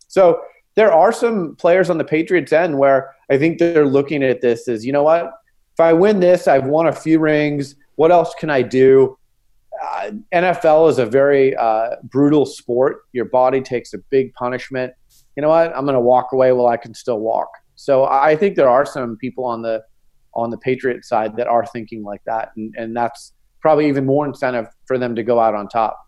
So 0.10 0.42
there 0.76 0.92
are 0.92 1.14
some 1.14 1.56
players 1.56 1.90
on 1.90 1.98
the 1.98 2.04
Patriots 2.04 2.52
end 2.52 2.78
where 2.78 3.16
I 3.32 3.38
think 3.38 3.58
they're 3.58 3.86
looking 3.86 4.22
at 4.22 4.42
this 4.42 4.68
as, 4.68 4.86
you 4.86 4.92
know 4.92 5.04
what? 5.04 5.32
If 5.74 5.80
I 5.80 5.94
win 5.94 6.20
this, 6.20 6.48
I've 6.48 6.66
won 6.66 6.88
a 6.88 6.92
few 6.92 7.20
rings. 7.20 7.76
What 7.96 8.12
else 8.12 8.34
can 8.38 8.50
I 8.50 8.64
do? 8.64 9.18
Uh, 9.82 10.12
NFL 10.34 10.90
is 10.90 11.00
a 11.00 11.06
very 11.06 11.56
uh, 11.56 11.96
brutal 12.04 12.46
sport. 12.46 13.04
Your 13.14 13.26
body 13.26 13.62
takes 13.62 13.94
a 13.94 14.00
big 14.10 14.34
punishment. 14.34 14.92
You 15.38 15.42
know 15.42 15.50
what? 15.50 15.74
I'm 15.76 15.86
going 15.86 15.94
to 15.94 16.02
walk 16.02 16.34
away 16.34 16.52
while 16.52 16.68
I 16.68 16.76
can 16.76 16.94
still 16.94 17.20
walk. 17.20 17.50
So 17.76 18.06
I 18.06 18.36
think 18.36 18.56
there 18.56 18.70
are 18.70 18.86
some 18.86 19.16
people 19.16 19.46
on 19.46 19.62
the 19.62 19.84
on 20.38 20.52
the 20.52 20.58
Patriot 20.58 21.04
side 21.04 21.36
that 21.36 21.48
are 21.48 21.66
thinking 21.66 22.04
like 22.04 22.22
that, 22.26 22.52
and, 22.56 22.74
and 22.78 22.96
that's 22.96 23.34
probably 23.60 23.88
even 23.90 24.06
more 24.06 24.26
incentive 24.26 24.68
for 24.86 24.98
them 24.98 25.16
to 25.16 25.24
go 25.24 25.40
out 25.40 25.56
on 25.56 25.68
top. 25.68 26.00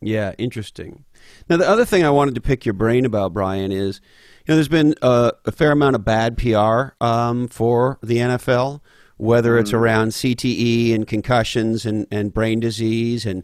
Yeah, 0.00 0.34
interesting. 0.38 1.04
Now, 1.48 1.56
the 1.56 1.68
other 1.68 1.84
thing 1.84 2.04
I 2.04 2.10
wanted 2.10 2.36
to 2.36 2.40
pick 2.40 2.64
your 2.64 2.74
brain 2.74 3.04
about, 3.04 3.32
Brian, 3.32 3.72
is 3.72 4.00
you 4.46 4.52
know 4.52 4.54
there's 4.54 4.68
been 4.68 4.94
a, 5.02 5.32
a 5.44 5.50
fair 5.50 5.72
amount 5.72 5.96
of 5.96 6.04
bad 6.04 6.38
PR 6.38 6.94
um, 7.04 7.48
for 7.48 7.98
the 8.02 8.18
NFL, 8.18 8.80
whether 9.16 9.52
mm-hmm. 9.52 9.62
it's 9.62 9.72
around 9.72 10.08
CTE 10.10 10.94
and 10.94 11.06
concussions 11.06 11.84
and, 11.84 12.06
and 12.12 12.32
brain 12.32 12.60
disease 12.60 13.26
and 13.26 13.42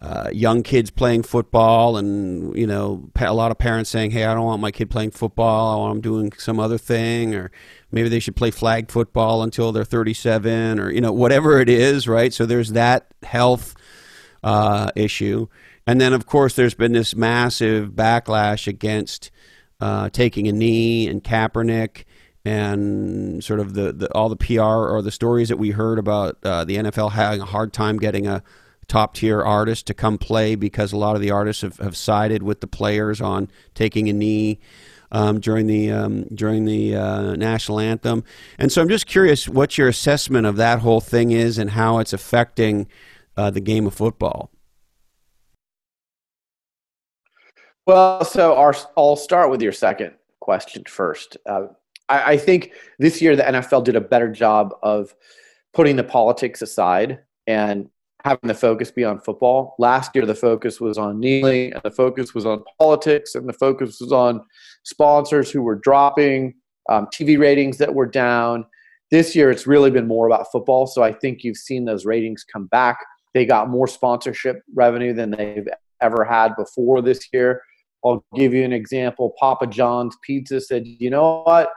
uh, 0.00 0.30
young 0.32 0.62
kids 0.62 0.90
playing 0.90 1.22
football, 1.22 1.98
and 1.98 2.56
you 2.56 2.66
know 2.66 3.10
a 3.20 3.34
lot 3.34 3.50
of 3.50 3.58
parents 3.58 3.90
saying, 3.90 4.12
"Hey, 4.12 4.24
I 4.24 4.32
don't 4.32 4.46
want 4.46 4.62
my 4.62 4.70
kid 4.70 4.88
playing 4.88 5.10
football. 5.10 5.74
I 5.74 5.80
want 5.80 5.94
them 5.96 6.00
doing 6.00 6.32
some 6.38 6.58
other 6.58 6.78
thing," 6.78 7.34
or 7.34 7.50
maybe 7.92 8.08
they 8.08 8.20
should 8.20 8.36
play 8.36 8.50
flag 8.50 8.90
football 8.90 9.42
until 9.42 9.72
they're 9.72 9.84
37 9.84 10.78
or 10.78 10.90
you 10.90 11.00
know 11.00 11.12
whatever 11.12 11.60
it 11.60 11.68
is 11.68 12.08
right? 12.08 12.32
So 12.32 12.46
there's 12.46 12.72
that 12.72 13.12
health 13.22 13.74
uh, 14.42 14.90
issue. 14.96 15.46
And 15.86 16.00
then 16.00 16.12
of 16.12 16.26
course 16.26 16.54
there's 16.54 16.74
been 16.74 16.92
this 16.92 17.14
massive 17.14 17.90
backlash 17.90 18.66
against 18.66 19.30
uh, 19.80 20.10
taking 20.10 20.46
a 20.48 20.52
knee 20.52 21.08
and 21.08 21.22
Kaepernick 21.22 22.04
and 22.44 23.42
sort 23.44 23.60
of 23.60 23.74
the, 23.74 23.92
the 23.92 24.14
all 24.14 24.28
the 24.28 24.36
PR 24.36 24.62
or 24.62 25.02
the 25.02 25.10
stories 25.10 25.48
that 25.48 25.58
we 25.58 25.70
heard 25.70 25.98
about 25.98 26.38
uh, 26.42 26.64
the 26.64 26.76
NFL 26.76 27.12
having 27.12 27.40
a 27.40 27.46
hard 27.46 27.72
time 27.72 27.98
getting 27.98 28.26
a 28.26 28.42
top 28.88 29.14
tier 29.14 29.40
artist 29.40 29.86
to 29.86 29.94
come 29.94 30.18
play 30.18 30.54
because 30.54 30.92
a 30.92 30.96
lot 30.96 31.14
of 31.14 31.22
the 31.22 31.30
artists 31.30 31.62
have, 31.62 31.76
have 31.78 31.96
sided 31.96 32.42
with 32.42 32.60
the 32.60 32.66
players 32.66 33.20
on 33.20 33.48
taking 33.74 34.08
a 34.08 34.12
knee 34.12 34.58
um, 35.12 35.40
during 35.40 35.66
the 35.66 35.90
um, 35.90 36.24
during 36.34 36.64
the 36.64 36.96
uh, 36.96 37.34
national 37.36 37.80
anthem. 37.80 38.24
And 38.58 38.70
so 38.70 38.82
I'm 38.82 38.88
just 38.88 39.06
curious 39.06 39.48
what 39.48 39.78
your 39.78 39.88
assessment 39.88 40.46
of 40.46 40.56
that 40.56 40.80
whole 40.80 41.00
thing 41.00 41.30
is 41.32 41.58
and 41.58 41.70
how 41.70 41.98
it's 41.98 42.12
affecting 42.12 42.86
uh, 43.36 43.50
the 43.50 43.60
game 43.60 43.86
of 43.86 43.94
football. 43.94 44.50
Well, 47.86 48.24
so 48.24 48.54
our, 48.54 48.74
I'll 48.96 49.16
start 49.16 49.50
with 49.50 49.62
your 49.62 49.72
second 49.72 50.14
question 50.40 50.84
first. 50.86 51.36
Uh, 51.46 51.68
I, 52.08 52.32
I 52.32 52.36
think 52.36 52.72
this 52.98 53.20
year 53.20 53.34
the 53.34 53.42
NFL 53.42 53.84
did 53.84 53.96
a 53.96 54.00
better 54.00 54.30
job 54.30 54.74
of 54.82 55.14
putting 55.72 55.96
the 55.96 56.04
politics 56.04 56.62
aside 56.62 57.20
and 57.46 57.88
having 58.24 58.48
the 58.48 58.54
focus 58.54 58.90
be 58.90 59.04
on 59.04 59.18
football. 59.20 59.74
Last 59.78 60.14
year, 60.14 60.26
the 60.26 60.34
focus 60.34 60.80
was 60.80 60.98
on 60.98 61.20
kneeling, 61.20 61.72
and 61.72 61.82
the 61.82 61.90
focus 61.90 62.34
was 62.34 62.46
on 62.46 62.62
politics, 62.78 63.34
and 63.34 63.48
the 63.48 63.52
focus 63.52 64.00
was 64.00 64.12
on 64.12 64.44
sponsors 64.84 65.50
who 65.50 65.62
were 65.62 65.76
dropping, 65.76 66.54
um, 66.88 67.06
TV 67.12 67.38
ratings 67.38 67.78
that 67.78 67.94
were 67.94 68.06
down. 68.06 68.64
This 69.10 69.34
year, 69.34 69.50
it's 69.50 69.66
really 69.66 69.90
been 69.90 70.06
more 70.06 70.26
about 70.26 70.46
football. 70.52 70.86
So 70.86 71.02
I 71.02 71.12
think 71.12 71.42
you've 71.42 71.56
seen 71.56 71.84
those 71.84 72.04
ratings 72.04 72.44
come 72.44 72.66
back. 72.66 72.98
They 73.34 73.44
got 73.44 73.68
more 73.68 73.86
sponsorship 73.86 74.62
revenue 74.74 75.12
than 75.12 75.30
they've 75.30 75.68
ever 76.00 76.24
had 76.24 76.56
before 76.56 77.02
this 77.02 77.28
year. 77.32 77.62
I'll 78.04 78.24
give 78.34 78.54
you 78.54 78.64
an 78.64 78.72
example. 78.72 79.34
Papa 79.38 79.66
John's 79.66 80.16
Pizza 80.22 80.60
said, 80.60 80.86
you 80.86 81.10
know 81.10 81.42
what? 81.44 81.70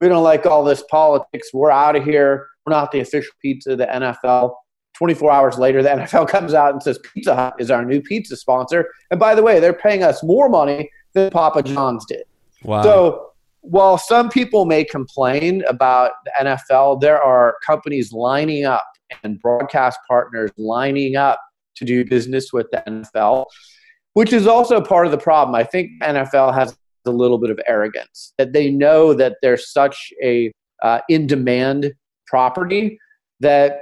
We 0.00 0.08
don't 0.08 0.24
like 0.24 0.46
all 0.46 0.64
this 0.64 0.82
politics. 0.90 1.48
We're 1.52 1.70
out 1.70 1.96
of 1.96 2.04
here. 2.04 2.46
We're 2.64 2.72
not 2.72 2.92
the 2.92 3.00
official 3.00 3.32
pizza 3.40 3.72
of 3.72 3.78
the 3.78 3.86
NFL. 3.86 4.54
24 4.96 5.32
hours 5.32 5.58
later, 5.58 5.82
the 5.82 5.88
NFL 5.90 6.28
comes 6.28 6.54
out 6.54 6.72
and 6.72 6.82
says 6.82 6.98
Pizza 6.98 7.34
Hut 7.34 7.54
is 7.58 7.70
our 7.70 7.84
new 7.84 8.02
pizza 8.02 8.36
sponsor. 8.36 8.88
And 9.10 9.18
by 9.18 9.34
the 9.34 9.42
way, 9.42 9.60
they're 9.60 9.72
paying 9.72 10.02
us 10.02 10.22
more 10.22 10.48
money 10.48 10.90
than 11.14 11.30
Papa 11.30 11.62
John's 11.62 12.04
did. 12.06 12.22
Wow. 12.64 12.82
So 12.82 13.30
while 13.62 13.98
some 13.98 14.28
people 14.28 14.64
may 14.64 14.84
complain 14.84 15.62
about 15.66 16.12
the 16.24 16.32
NFL, 16.44 17.00
there 17.00 17.22
are 17.22 17.56
companies 17.66 18.12
lining 18.12 18.64
up 18.64 18.86
and 19.22 19.40
broadcast 19.40 19.98
partners 20.08 20.50
lining 20.56 21.16
up 21.16 21.40
to 21.76 21.84
do 21.84 22.04
business 22.04 22.52
with 22.52 22.66
the 22.70 22.82
NFL, 22.86 23.46
which 24.14 24.32
is 24.32 24.46
also 24.46 24.80
part 24.80 25.06
of 25.06 25.12
the 25.12 25.18
problem. 25.18 25.54
I 25.54 25.64
think 25.64 25.90
NFL 26.02 26.54
has 26.54 26.76
a 27.06 27.10
little 27.10 27.38
bit 27.38 27.50
of 27.50 27.58
arrogance 27.66 28.34
that 28.38 28.52
they 28.52 28.70
know 28.70 29.14
that 29.14 29.36
they're 29.42 29.56
such 29.56 30.12
a 30.22 30.52
uh, 30.82 31.00
in 31.08 31.26
demand 31.26 31.92
property 32.26 32.98
that 33.40 33.80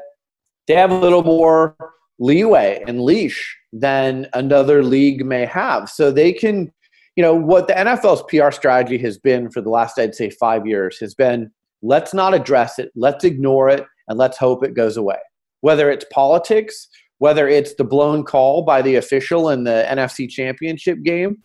they 0.67 0.75
have 0.75 0.91
a 0.91 0.99
little 0.99 1.23
more 1.23 1.77
leeway 2.19 2.83
and 2.87 3.01
leash 3.01 3.57
than 3.73 4.27
another 4.35 4.83
league 4.83 5.25
may 5.25 5.45
have. 5.45 5.89
So 5.89 6.11
they 6.11 6.33
can, 6.33 6.73
you 7.19 7.23
know, 7.23 7.35
what 7.35 7.67
the 7.67 7.73
NFL's 7.73 8.23
PR 8.29 8.53
strategy 8.53 8.97
has 8.99 9.19
been 9.19 9.51
for 9.51 9.61
the 9.61 9.71
last, 9.71 9.99
I'd 9.99 10.15
say, 10.15 10.31
five 10.31 10.69
years 10.69 11.01
has 11.01 11.17
been 11.17 11.51
let's 11.83 12.15
not 12.15 12.33
address 12.33 12.79
it, 12.79 12.93
let's 12.95 13.25
ignore 13.25 13.69
it, 13.69 13.85
and 14.07 14.17
let's 14.17 14.39
hope 14.39 14.63
it 14.65 14.73
goes 14.73 14.97
away. 14.97 15.19
Whether 15.61 15.91
it's 15.91 16.05
politics, 16.13 16.87
whether 17.19 17.49
it's 17.49 17.75
the 17.75 17.83
blown 17.83 18.23
call 18.23 18.63
by 18.63 18.83
the 18.83 18.95
official 18.95 19.51
in 19.51 19.65
the 19.65 19.85
NFC 19.89 20.29
championship 20.29 21.03
game 21.03 21.39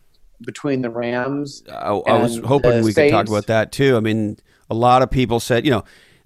between 0.45 0.83
the 0.83 0.91
Rams. 0.91 1.63
I, 1.67 1.89
I 1.89 2.17
was 2.19 2.37
hoping 2.37 2.83
we 2.83 2.91
Saints. 2.91 3.11
could 3.11 3.17
talk 3.17 3.27
about 3.27 3.47
that 3.47 3.71
too. 3.71 3.97
I 3.97 3.99
mean, 3.99 4.37
a 4.69 4.75
lot 4.75 5.01
of 5.01 5.09
people 5.09 5.39
said, 5.39 5.65
you 5.65 5.71
know, 5.71 5.83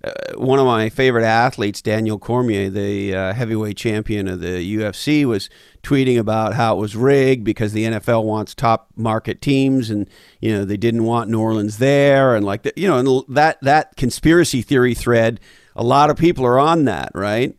uh, 0.07 0.37
one 0.37 0.59
of 0.59 0.65
my 0.65 0.89
favorite 0.89 1.25
athletes, 1.25 1.81
Daniel 1.81 2.19
Cormier, 2.19 2.69
the 2.69 3.15
uh, 3.15 3.33
heavyweight 3.33 3.77
champion 3.77 4.27
of 4.27 4.39
the 4.39 4.77
UFC, 4.77 5.25
was 5.25 5.49
tweeting 5.83 6.17
about 6.17 6.53
how 6.53 6.77
it 6.77 6.79
was 6.79 6.95
rigged 6.95 7.43
because 7.43 7.73
the 7.73 7.85
NFL 7.85 8.23
wants 8.23 8.53
top 8.53 8.89
market 8.95 9.41
teams, 9.41 9.89
and 9.89 10.09
you 10.41 10.51
know 10.53 10.65
they 10.65 10.77
didn't 10.77 11.03
want 11.03 11.29
New 11.29 11.39
Orleans 11.39 11.77
there, 11.77 12.35
and 12.35 12.45
like 12.45 12.63
the, 12.63 12.73
you 12.75 12.87
know, 12.87 13.25
that 13.29 13.59
that 13.61 13.95
conspiracy 13.95 14.61
theory 14.61 14.93
thread, 14.93 15.39
a 15.75 15.83
lot 15.83 16.09
of 16.09 16.17
people 16.17 16.45
are 16.45 16.59
on 16.59 16.85
that, 16.85 17.11
right? 17.13 17.55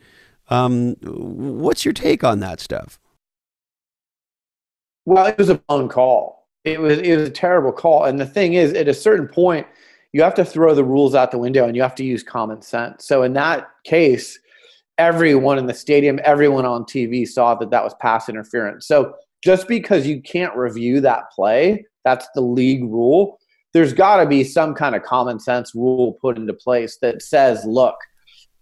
Um, 0.48 0.96
what's 1.02 1.84
your 1.84 1.94
take 1.94 2.24
on 2.24 2.40
that 2.40 2.60
stuff? 2.60 2.98
Well, 5.04 5.26
it 5.26 5.38
was 5.38 5.48
a 5.48 5.56
blown 5.56 5.88
call. 5.88 6.48
It 6.64 6.80
was 6.80 6.98
it 6.98 7.16
was 7.16 7.28
a 7.28 7.32
terrible 7.32 7.72
call. 7.72 8.04
And 8.04 8.20
the 8.20 8.26
thing 8.26 8.54
is, 8.54 8.74
at 8.74 8.88
a 8.88 8.94
certain 8.94 9.26
point, 9.26 9.66
you 10.12 10.22
have 10.22 10.34
to 10.34 10.44
throw 10.44 10.74
the 10.74 10.84
rules 10.84 11.14
out 11.14 11.30
the 11.30 11.38
window 11.38 11.66
and 11.66 11.76
you 11.76 11.82
have 11.82 11.94
to 11.96 12.04
use 12.04 12.22
common 12.22 12.62
sense. 12.62 13.06
So 13.06 13.22
in 13.22 13.34
that 13.34 13.68
case, 13.84 14.38
everyone 14.96 15.58
in 15.58 15.66
the 15.66 15.74
stadium, 15.74 16.18
everyone 16.24 16.64
on 16.64 16.84
TV 16.84 17.26
saw 17.26 17.54
that 17.56 17.70
that 17.70 17.84
was 17.84 17.94
pass 18.00 18.28
interference. 18.28 18.86
So 18.86 19.14
just 19.44 19.68
because 19.68 20.06
you 20.06 20.20
can't 20.22 20.56
review 20.56 21.00
that 21.02 21.30
play, 21.30 21.84
that's 22.04 22.26
the 22.34 22.40
league 22.40 22.84
rule. 22.84 23.38
There's 23.74 23.92
got 23.92 24.22
to 24.22 24.26
be 24.26 24.44
some 24.44 24.74
kind 24.74 24.94
of 24.94 25.02
common 25.02 25.38
sense 25.38 25.74
rule 25.74 26.14
put 26.20 26.38
into 26.38 26.54
place 26.54 26.98
that 27.02 27.22
says, 27.22 27.64
look, 27.66 27.96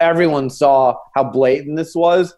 everyone 0.00 0.50
saw 0.50 0.96
how 1.14 1.24
blatant 1.24 1.76
this 1.76 1.94
was. 1.94 2.34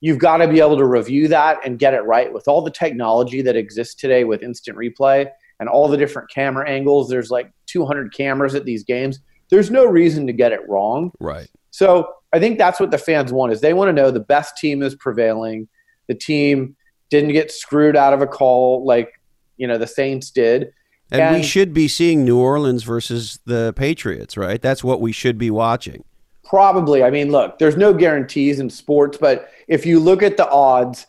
You've 0.00 0.18
got 0.18 0.38
to 0.38 0.48
be 0.48 0.60
able 0.60 0.78
to 0.78 0.86
review 0.86 1.28
that 1.28 1.58
and 1.64 1.78
get 1.78 1.94
it 1.94 2.02
right 2.02 2.32
with 2.32 2.48
all 2.48 2.62
the 2.62 2.70
technology 2.70 3.42
that 3.42 3.56
exists 3.56 3.94
today 3.94 4.24
with 4.24 4.42
instant 4.42 4.78
replay 4.78 5.28
and 5.62 5.70
all 5.70 5.86
the 5.86 5.96
different 5.96 6.28
camera 6.28 6.68
angles. 6.68 7.08
There's 7.08 7.30
like 7.30 7.52
200 7.66 8.12
cameras 8.12 8.56
at 8.56 8.64
these 8.64 8.82
games. 8.82 9.20
There's 9.48 9.70
no 9.70 9.86
reason 9.86 10.26
to 10.26 10.32
get 10.32 10.50
it 10.50 10.68
wrong. 10.68 11.12
Right. 11.20 11.48
So 11.70 12.12
I 12.32 12.40
think 12.40 12.58
that's 12.58 12.80
what 12.80 12.90
the 12.90 12.98
fans 12.98 13.32
want 13.32 13.52
is 13.52 13.60
they 13.60 13.72
want 13.72 13.88
to 13.88 13.92
know 13.92 14.10
the 14.10 14.18
best 14.18 14.56
team 14.56 14.82
is 14.82 14.96
prevailing. 14.96 15.68
The 16.08 16.14
team 16.14 16.74
didn't 17.10 17.32
get 17.32 17.52
screwed 17.52 17.94
out 17.94 18.12
of 18.12 18.22
a 18.22 18.26
call 18.26 18.84
like 18.84 19.20
you 19.56 19.68
know 19.68 19.78
the 19.78 19.86
Saints 19.86 20.30
did. 20.30 20.72
And, 21.12 21.20
and 21.20 21.36
we 21.36 21.42
should 21.42 21.72
be 21.72 21.86
seeing 21.86 22.24
New 22.24 22.38
Orleans 22.38 22.82
versus 22.82 23.38
the 23.44 23.72
Patriots, 23.76 24.36
right? 24.36 24.60
That's 24.60 24.82
what 24.82 25.00
we 25.00 25.12
should 25.12 25.38
be 25.38 25.50
watching. 25.50 26.02
Probably. 26.42 27.04
I 27.04 27.10
mean, 27.10 27.30
look, 27.30 27.58
there's 27.58 27.76
no 27.76 27.94
guarantees 27.94 28.58
in 28.58 28.68
sports, 28.68 29.18
but 29.18 29.50
if 29.68 29.86
you 29.86 30.00
look 30.00 30.22
at 30.22 30.36
the 30.36 30.50
odds, 30.50 31.06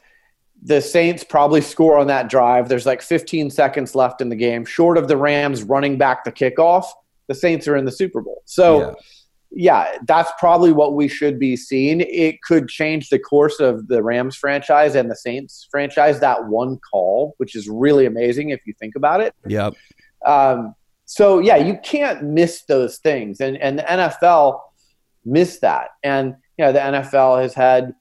the 0.66 0.82
Saints 0.82 1.24
probably 1.24 1.61
score 1.61 1.97
on 1.97 2.07
that 2.07 2.30
drive. 2.30 2.70
There's 2.70 2.86
like 2.86 3.01
15 3.01 3.49
seconds 3.49 3.95
left 3.95 4.22
in 4.22 4.30
the 4.30 4.36
game, 4.36 4.66
short 4.66 4.97
of 4.97 5.07
the 5.07 5.18
Rams 5.18 5.64
running 5.64 5.97
back 5.97 6.24
the 6.24 6.32
kickoff. 6.32 6.86
The 7.28 7.36
Saints 7.36 7.68
are 7.68 7.76
in 7.76 7.86
the 7.86 7.91
Super 7.91 8.22
Bowl. 8.22 8.41
So. 8.45 8.80
Yeah 8.80 8.93
yeah, 9.55 9.97
that's 10.07 10.32
probably 10.39 10.72
what 10.72 10.95
we 10.95 11.07
should 11.07 11.38
be 11.38 11.55
seeing. 11.55 12.01
It 12.01 12.41
could 12.41 12.68
change 12.68 13.09
the 13.09 13.20
course 13.20 13.59
of 13.59 13.88
the 13.88 14.01
Rams 14.01 14.36
franchise 14.36 14.95
and 14.95 15.09
the 15.09 15.16
Saints 15.16 15.68
franchise. 15.70 16.20
That 16.20 16.45
one 16.47 16.80
call, 16.80 17.36
which 17.38 17.55
is 17.55 17.70
really 17.70 18.05
amazing 18.05 18.49
if 18.49 18.61
you 18.66 18.74
think 18.80 18.95
about 18.95 19.22
it. 19.22 19.34
Yep. 19.47 19.76
Um, 20.26 20.74
so 21.05 21.39
yeah, 21.39 21.57
you 21.57 21.78
can't 21.84 22.24
miss 22.24 22.64
those 22.64 22.97
things, 22.97 23.41
and 23.41 23.57
and 23.57 23.80
the 23.80 23.84
NFL 23.84 24.59
missed 25.24 25.61
that. 25.61 25.89
And 26.03 26.36
you 26.57 26.66
know, 26.66 26.72
the 26.72 26.80
NFL 26.80 27.41
has 27.41 27.53
had 27.53 27.93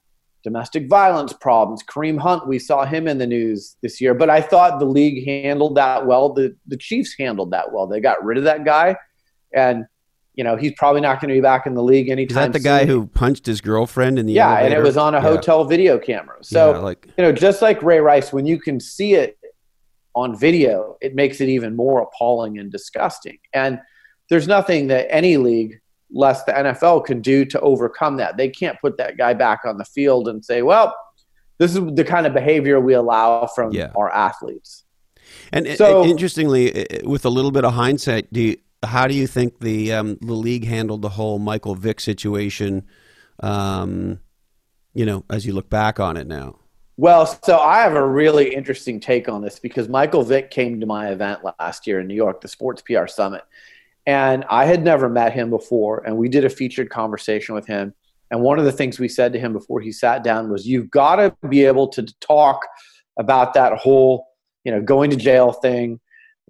domestic 0.43 0.89
violence 0.89 1.33
problems. 1.33 1.81
Kareem 1.83 2.19
Hunt, 2.19 2.47
we 2.47 2.59
saw 2.59 2.85
him 2.85 3.07
in 3.07 3.17
the 3.17 3.27
news 3.27 3.75
this 3.81 4.01
year, 4.01 4.13
but 4.13 4.29
I 4.29 4.41
thought 4.41 4.79
the 4.79 4.85
league 4.85 5.25
handled 5.25 5.75
that 5.75 6.05
well. 6.05 6.33
The 6.33 6.55
the 6.67 6.77
Chiefs 6.77 7.15
handled 7.17 7.51
that 7.51 7.71
well. 7.71 7.87
They 7.87 7.99
got 7.99 8.23
rid 8.23 8.37
of 8.37 8.43
that 8.43 8.65
guy, 8.65 8.95
and 9.53 9.85
you 10.35 10.43
know, 10.43 10.55
he's 10.55 10.73
probably 10.77 11.01
not 11.01 11.21
going 11.21 11.29
to 11.29 11.35
be 11.35 11.41
back 11.41 11.67
in 11.67 11.75
the 11.75 11.83
league 11.83 12.09
anytime. 12.09 12.29
Is 12.29 12.35
that 12.35 12.53
the 12.53 12.59
soon. 12.59 12.63
guy 12.63 12.85
who 12.85 13.05
punched 13.05 13.45
his 13.45 13.61
girlfriend 13.61 14.17
in 14.17 14.25
the 14.25 14.33
yeah, 14.33 14.47
elevator? 14.47 14.65
and 14.65 14.73
it 14.73 14.83
was 14.83 14.97
on 14.97 15.13
a 15.13 15.21
hotel 15.21 15.61
yeah. 15.61 15.67
video 15.67 15.99
camera. 15.99 16.37
So 16.41 16.71
yeah, 16.71 16.77
like, 16.79 17.07
you 17.17 17.23
know, 17.23 17.31
just 17.31 17.61
like 17.61 17.81
Ray 17.83 17.99
Rice, 17.99 18.33
when 18.33 18.45
you 18.45 18.59
can 18.59 18.79
see 18.79 19.13
it 19.13 19.37
on 20.15 20.37
video, 20.37 20.97
it 21.01 21.13
makes 21.13 21.39
it 21.39 21.49
even 21.49 21.75
more 21.75 22.01
appalling 22.01 22.57
and 22.57 22.71
disgusting. 22.71 23.37
And 23.53 23.79
there's 24.29 24.47
nothing 24.47 24.87
that 24.87 25.13
any 25.13 25.37
league, 25.37 25.79
less 26.13 26.43
the 26.43 26.51
NFL, 26.51 27.05
can 27.05 27.21
do 27.21 27.45
to 27.45 27.59
overcome 27.61 28.17
that. 28.17 28.37
They 28.37 28.49
can't 28.49 28.79
put 28.79 28.97
that 28.97 29.17
guy 29.17 29.33
back 29.33 29.61
on 29.65 29.77
the 29.77 29.85
field 29.85 30.27
and 30.27 30.43
say, 30.43 30.61
"Well, 30.61 30.95
this 31.57 31.75
is 31.75 31.81
the 31.95 32.03
kind 32.03 32.25
of 32.25 32.33
behavior 32.33 32.79
we 32.79 32.93
allow 32.93 33.47
from 33.47 33.73
yeah. 33.73 33.91
our 33.95 34.11
athletes." 34.11 34.83
And 35.51 35.67
so, 35.77 36.05
interestingly, 36.05 36.85
with 37.03 37.25
a 37.25 37.29
little 37.29 37.51
bit 37.51 37.65
of 37.65 37.73
hindsight, 37.73 38.31
do 38.31 38.41
you, 38.41 38.57
how 38.83 39.07
do 39.07 39.13
you 39.13 39.27
think 39.27 39.59
the 39.59 39.93
um, 39.93 40.17
the 40.21 40.33
league 40.33 40.65
handled 40.65 41.01
the 41.01 41.09
whole 41.09 41.39
Michael 41.39 41.75
Vick 41.75 41.99
situation? 41.99 42.85
Um, 43.39 44.19
you 44.93 45.05
know, 45.05 45.25
as 45.29 45.45
you 45.45 45.53
look 45.53 45.69
back 45.69 45.99
on 45.99 46.17
it 46.17 46.27
now. 46.27 46.59
Well, 46.95 47.25
so 47.25 47.57
I 47.57 47.79
have 47.79 47.95
a 47.95 48.05
really 48.05 48.53
interesting 48.53 48.99
take 48.99 49.27
on 49.27 49.41
this 49.41 49.57
because 49.57 49.89
Michael 49.89 50.23
Vick 50.23 50.51
came 50.51 50.79
to 50.79 50.85
my 50.85 51.09
event 51.09 51.39
last 51.59 51.87
year 51.87 51.99
in 51.99 52.07
New 52.07 52.13
York, 52.13 52.41
the 52.41 52.47
Sports 52.47 52.83
PR 52.83 53.07
Summit, 53.07 53.41
and 54.05 54.45
I 54.49 54.65
had 54.65 54.83
never 54.83 55.09
met 55.09 55.33
him 55.33 55.49
before, 55.49 56.03
and 56.05 56.17
we 56.17 56.29
did 56.29 56.45
a 56.45 56.49
featured 56.49 56.89
conversation 56.89 57.55
with 57.55 57.65
him. 57.65 57.93
And 58.31 58.41
one 58.41 58.59
of 58.59 58.65
the 58.65 58.71
things 58.71 58.99
we 58.99 59.07
said 59.07 59.31
to 59.33 59.39
him 59.39 59.53
before 59.53 59.79
he 59.79 59.91
sat 59.91 60.23
down 60.23 60.51
was, 60.51 60.67
"You've 60.67 60.89
got 60.89 61.17
to 61.17 61.35
be 61.47 61.65
able 61.65 61.87
to 61.89 62.03
talk 62.19 62.61
about 63.19 63.53
that 63.53 63.77
whole, 63.77 64.27
you 64.63 64.71
know, 64.71 64.81
going 64.81 65.09
to 65.11 65.15
jail 65.15 65.53
thing, 65.53 65.99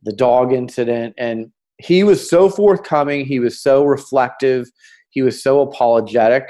the 0.04 0.14
dog 0.14 0.54
incident, 0.54 1.14
and 1.18 1.52
he 1.80 2.04
was 2.04 2.28
so 2.28 2.50
forthcoming. 2.50 3.26
He 3.26 3.40
was 3.40 3.62
so 3.62 3.84
reflective. 3.84 4.70
He 5.10 5.22
was 5.22 5.42
so 5.42 5.62
apologetic. 5.62 6.50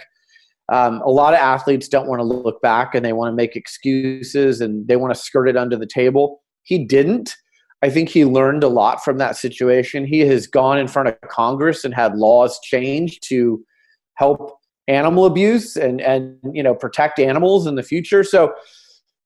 Um, 0.72 1.02
a 1.02 1.10
lot 1.10 1.34
of 1.34 1.40
athletes 1.40 1.88
don't 1.88 2.08
want 2.08 2.20
to 2.20 2.24
look 2.24 2.62
back 2.62 2.96
and 2.96 3.04
they 3.06 3.14
want 3.14 3.32
to 3.32 3.36
make 3.36 3.56
excuses 3.56 4.62
and 4.62 4.88
they 4.88 4.96
want 4.96 5.14
to 5.14 5.20
skirt 5.20 5.48
it 5.48 5.58
under 5.58 5.76
the 5.76 5.88
table. 5.88 6.42
He 6.64 6.86
didn't. 6.86 7.36
I 7.84 7.90
think 7.90 8.08
he 8.08 8.24
learned 8.24 8.64
a 8.64 8.70
lot 8.70 9.04
from 9.04 9.18
that 9.18 9.36
situation. 9.36 10.06
He 10.06 10.22
has 10.22 10.48
gone 10.48 10.78
in 10.78 10.88
front 10.88 11.10
of 11.10 11.20
Congress 11.30 11.84
and 11.84 11.94
had 11.94 12.16
laws 12.16 12.58
changed 12.64 13.28
to 13.28 13.62
help 14.14 14.58
animal 14.88 15.26
abuse 15.26 15.76
and 15.76 16.02
and 16.02 16.38
you 16.54 16.64
know 16.64 16.74
protect 16.74 17.20
animals 17.20 17.68
in 17.68 17.76
the 17.76 17.84
future. 17.84 18.24
So, 18.24 18.54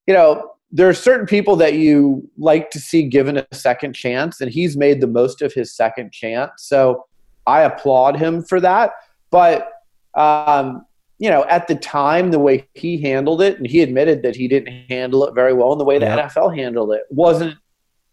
you 0.08 0.14
know, 0.16 0.50
there 0.72 0.90
are 0.90 0.94
certain 0.96 1.28
people 1.28 1.56
that 1.58 1.76
you 1.76 2.28
like 2.40 2.72
to 2.72 2.80
see 2.80 3.04
given 3.04 3.38
a 3.38 3.46
second 3.54 3.94
chance, 3.94 4.42
and 4.42 4.52
he's 4.52 4.76
made 4.76 5.02
the 5.02 5.08
most 5.08 5.44
of 5.44 5.54
his 5.54 5.72
second 5.72 6.12
chance. 6.12 6.52
So 6.58 7.06
I 7.46 7.62
applaud 7.62 8.18
him 8.18 8.44
for 8.44 8.60
that. 8.62 8.94
But 9.30 9.70
um, 10.16 10.84
you 11.20 11.30
know, 11.30 11.46
at 11.46 11.68
the 11.68 11.76
time, 11.76 12.32
the 12.32 12.40
way 12.40 12.68
he 12.74 13.00
handled 13.00 13.40
it, 13.40 13.60
and 13.60 13.68
he 13.68 13.82
admitted 13.82 14.24
that 14.24 14.36
he 14.36 14.48
didn't 14.48 14.74
handle 14.90 15.26
it 15.26 15.36
very 15.36 15.54
well, 15.54 15.74
and 15.74 15.80
the 15.80 15.86
way 15.86 16.00
the 16.00 16.08
yeah. 16.08 16.28
NFL 16.28 16.58
handled 16.58 16.92
it 16.92 17.04
wasn't 17.12 17.56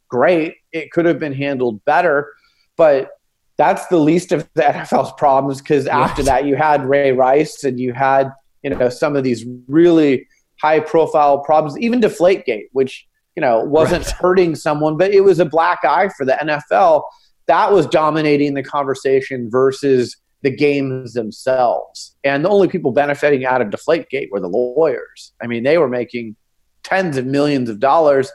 great. 0.08 0.56
It 0.72 0.90
could 0.90 1.04
have 1.04 1.18
been 1.18 1.32
handled 1.32 1.84
better, 1.84 2.32
but 2.76 3.10
that's 3.56 3.86
the 3.86 3.98
least 3.98 4.32
of 4.32 4.48
the 4.54 4.62
NFL's 4.62 5.12
problems 5.16 5.60
because 5.60 5.86
after 5.86 6.22
that, 6.24 6.46
you 6.46 6.56
had 6.56 6.88
Ray 6.88 7.12
Rice 7.12 7.64
and 7.64 7.78
you 7.78 7.92
had 7.92 8.32
you 8.62 8.70
know 8.70 8.88
some 8.88 9.16
of 9.16 9.24
these 9.24 9.44
really 9.68 10.26
high 10.60 10.80
profile 10.80 11.38
problems, 11.38 11.78
even 11.78 12.00
Deflategate, 12.00 12.68
which 12.72 13.06
you 13.36 13.40
know 13.40 13.60
wasn't 13.60 14.04
right. 14.06 14.14
hurting 14.16 14.54
someone, 14.54 14.96
but 14.96 15.12
it 15.12 15.22
was 15.22 15.38
a 15.38 15.44
black 15.44 15.84
eye 15.84 16.08
for 16.16 16.24
the 16.24 16.38
NFL. 16.42 17.02
That 17.46 17.72
was 17.72 17.86
dominating 17.86 18.54
the 18.54 18.62
conversation 18.62 19.50
versus 19.50 20.16
the 20.44 20.50
games 20.50 21.14
themselves. 21.14 22.14
And 22.22 22.44
the 22.44 22.50
only 22.50 22.68
people 22.68 22.92
benefiting 22.92 23.44
out 23.44 23.62
of 23.62 23.68
Deflategate 23.68 24.30
were 24.30 24.40
the 24.40 24.48
lawyers. 24.48 25.32
I 25.42 25.46
mean, 25.46 25.62
they 25.62 25.78
were 25.78 25.88
making 25.88 26.36
tens 26.82 27.16
of 27.16 27.26
millions 27.26 27.68
of 27.70 27.80
dollars. 27.80 28.30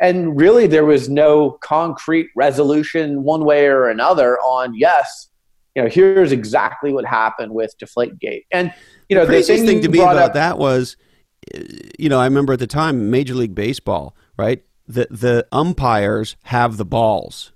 And 0.00 0.38
really, 0.38 0.66
there 0.66 0.84
was 0.84 1.08
no 1.08 1.52
concrete 1.62 2.28
resolution 2.36 3.22
one 3.22 3.44
way 3.44 3.66
or 3.66 3.88
another 3.88 4.38
on, 4.38 4.74
yes, 4.74 5.28
you 5.76 5.82
know, 5.82 5.88
here's 5.88 6.32
exactly 6.32 6.92
what 6.92 7.04
happened 7.04 7.52
with 7.52 7.74
Deflategate. 7.78 8.46
And, 8.50 8.72
you 9.08 9.16
know, 9.16 9.22
the 9.22 9.32
craziest 9.32 9.64
thing, 9.64 9.66
thing 9.66 9.82
to 9.82 9.88
me 9.88 10.00
about 10.00 10.16
up, 10.16 10.32
that 10.32 10.58
was 10.58 10.96
eh, 11.54 11.62
you 11.98 12.08
know, 12.08 12.18
I 12.18 12.24
remember 12.24 12.54
at 12.54 12.58
the 12.58 12.66
time, 12.66 13.10
Major 13.10 13.34
League 13.34 13.54
Baseball, 13.54 14.16
right? 14.38 14.62
The 14.88 15.06
the 15.10 15.46
umpires 15.52 16.36
have 16.44 16.76
the 16.76 16.84
balls, 16.84 17.52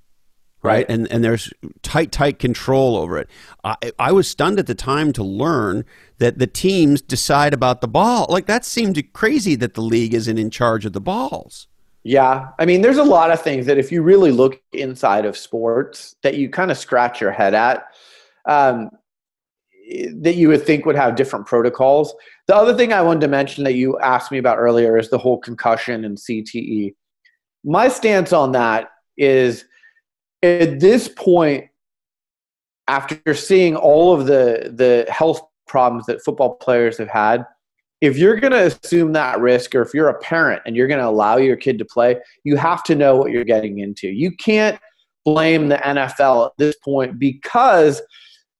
right? 0.63 0.73
right? 0.73 0.87
And 0.89 1.11
and 1.11 1.25
there's 1.25 1.53
tight 1.83 2.13
tight 2.13 2.39
control 2.39 2.97
over 2.97 3.17
it. 3.19 3.31
I, 3.65 3.77
I 3.99 4.13
was 4.13 4.29
stunned 4.29 4.59
at 4.59 4.67
the 4.67 4.75
time 4.75 5.13
to 5.15 5.23
learn 5.23 5.85
that 6.19 6.39
the 6.39 6.47
teams 6.47 7.01
decide 7.01 7.55
about 7.55 7.81
the 7.81 7.89
ball. 7.89 8.27
Like 8.29 8.47
that 8.47 8.65
seemed 8.65 9.03
crazy 9.13 9.55
that 9.57 9.75
the 9.75 9.83
league 9.83 10.13
isn't 10.13 10.39
in 10.39 10.51
charge 10.51 10.85
of 10.85 10.93
the 10.93 11.01
balls. 11.01 11.69
Yeah, 12.03 12.49
I 12.59 12.65
mean, 12.65 12.81
there's 12.81 12.97
a 12.97 13.05
lot 13.05 13.31
of 13.31 13.43
things 13.43 13.67
that 13.67 13.79
if 13.79 13.93
you 13.93 14.03
really 14.03 14.33
look 14.33 14.61
inside 14.73 15.27
of 15.27 15.37
sports, 15.37 16.17
that 16.23 16.37
you 16.37 16.49
kind 16.49 16.71
of 16.71 16.79
scratch 16.79 17.21
your 17.21 17.33
head 17.33 17.55
at. 17.55 17.85
Um, 18.47 18.91
that 20.15 20.37
you 20.37 20.49
would 20.49 20.65
think 20.65 20.87
would 20.87 20.97
have 20.97 21.17
different 21.17 21.47
protocols. 21.47 22.15
The 22.47 22.55
other 22.55 22.77
thing 22.77 22.93
I 22.93 23.03
wanted 23.03 23.21
to 23.23 23.29
mention 23.29 23.65
that 23.65 23.75
you 23.75 23.99
asked 23.99 24.31
me 24.31 24.39
about 24.39 24.59
earlier 24.59 24.97
is 24.97 25.11
the 25.11 25.19
whole 25.19 25.39
concussion 25.39 26.05
and 26.05 26.17
CTE. 26.17 26.95
My 27.65 27.89
stance 27.89 28.33
on 28.33 28.53
that 28.53 28.91
is 29.17 29.65
at 30.43 30.81
this 30.81 31.09
point, 31.09 31.67
after 32.89 33.35
seeing 33.35 33.77
all 33.77 34.13
of 34.13 34.27
the, 34.27 34.73
the 34.75 35.11
health 35.13 35.43
problems 35.69 36.07
that 36.07 36.23
football 36.23 36.55
players 36.57 36.99
have 36.99 37.09
had, 37.09 37.45
if 38.01 38.17
you're 38.17 38.37
going 38.37 38.53
to 38.53 38.67
assume 38.67 39.13
that 39.13 39.41
risk, 39.41 39.75
or 39.75 39.83
if 39.83 39.93
you're 39.93 40.09
a 40.09 40.19
parent 40.21 40.63
and 40.65 40.75
you're 40.75 40.89
going 40.89 41.01
to 41.01 41.09
allow 41.09 41.37
your 41.37 41.57
kid 41.57 41.79
to 41.79 41.85
play, 41.85 42.17
you 42.45 42.57
have 42.57 42.83
to 42.85 42.95
know 42.95 43.17
what 43.17 43.31
you're 43.31 43.45
getting 43.45 43.79
into. 43.79 44.09
You 44.09 44.33
can't 44.33 44.81
blame 45.25 45.69
the 45.69 45.77
NFL 45.77 46.47
at 46.47 46.53
this 46.57 46.77
point 46.83 47.19
because 47.19 48.01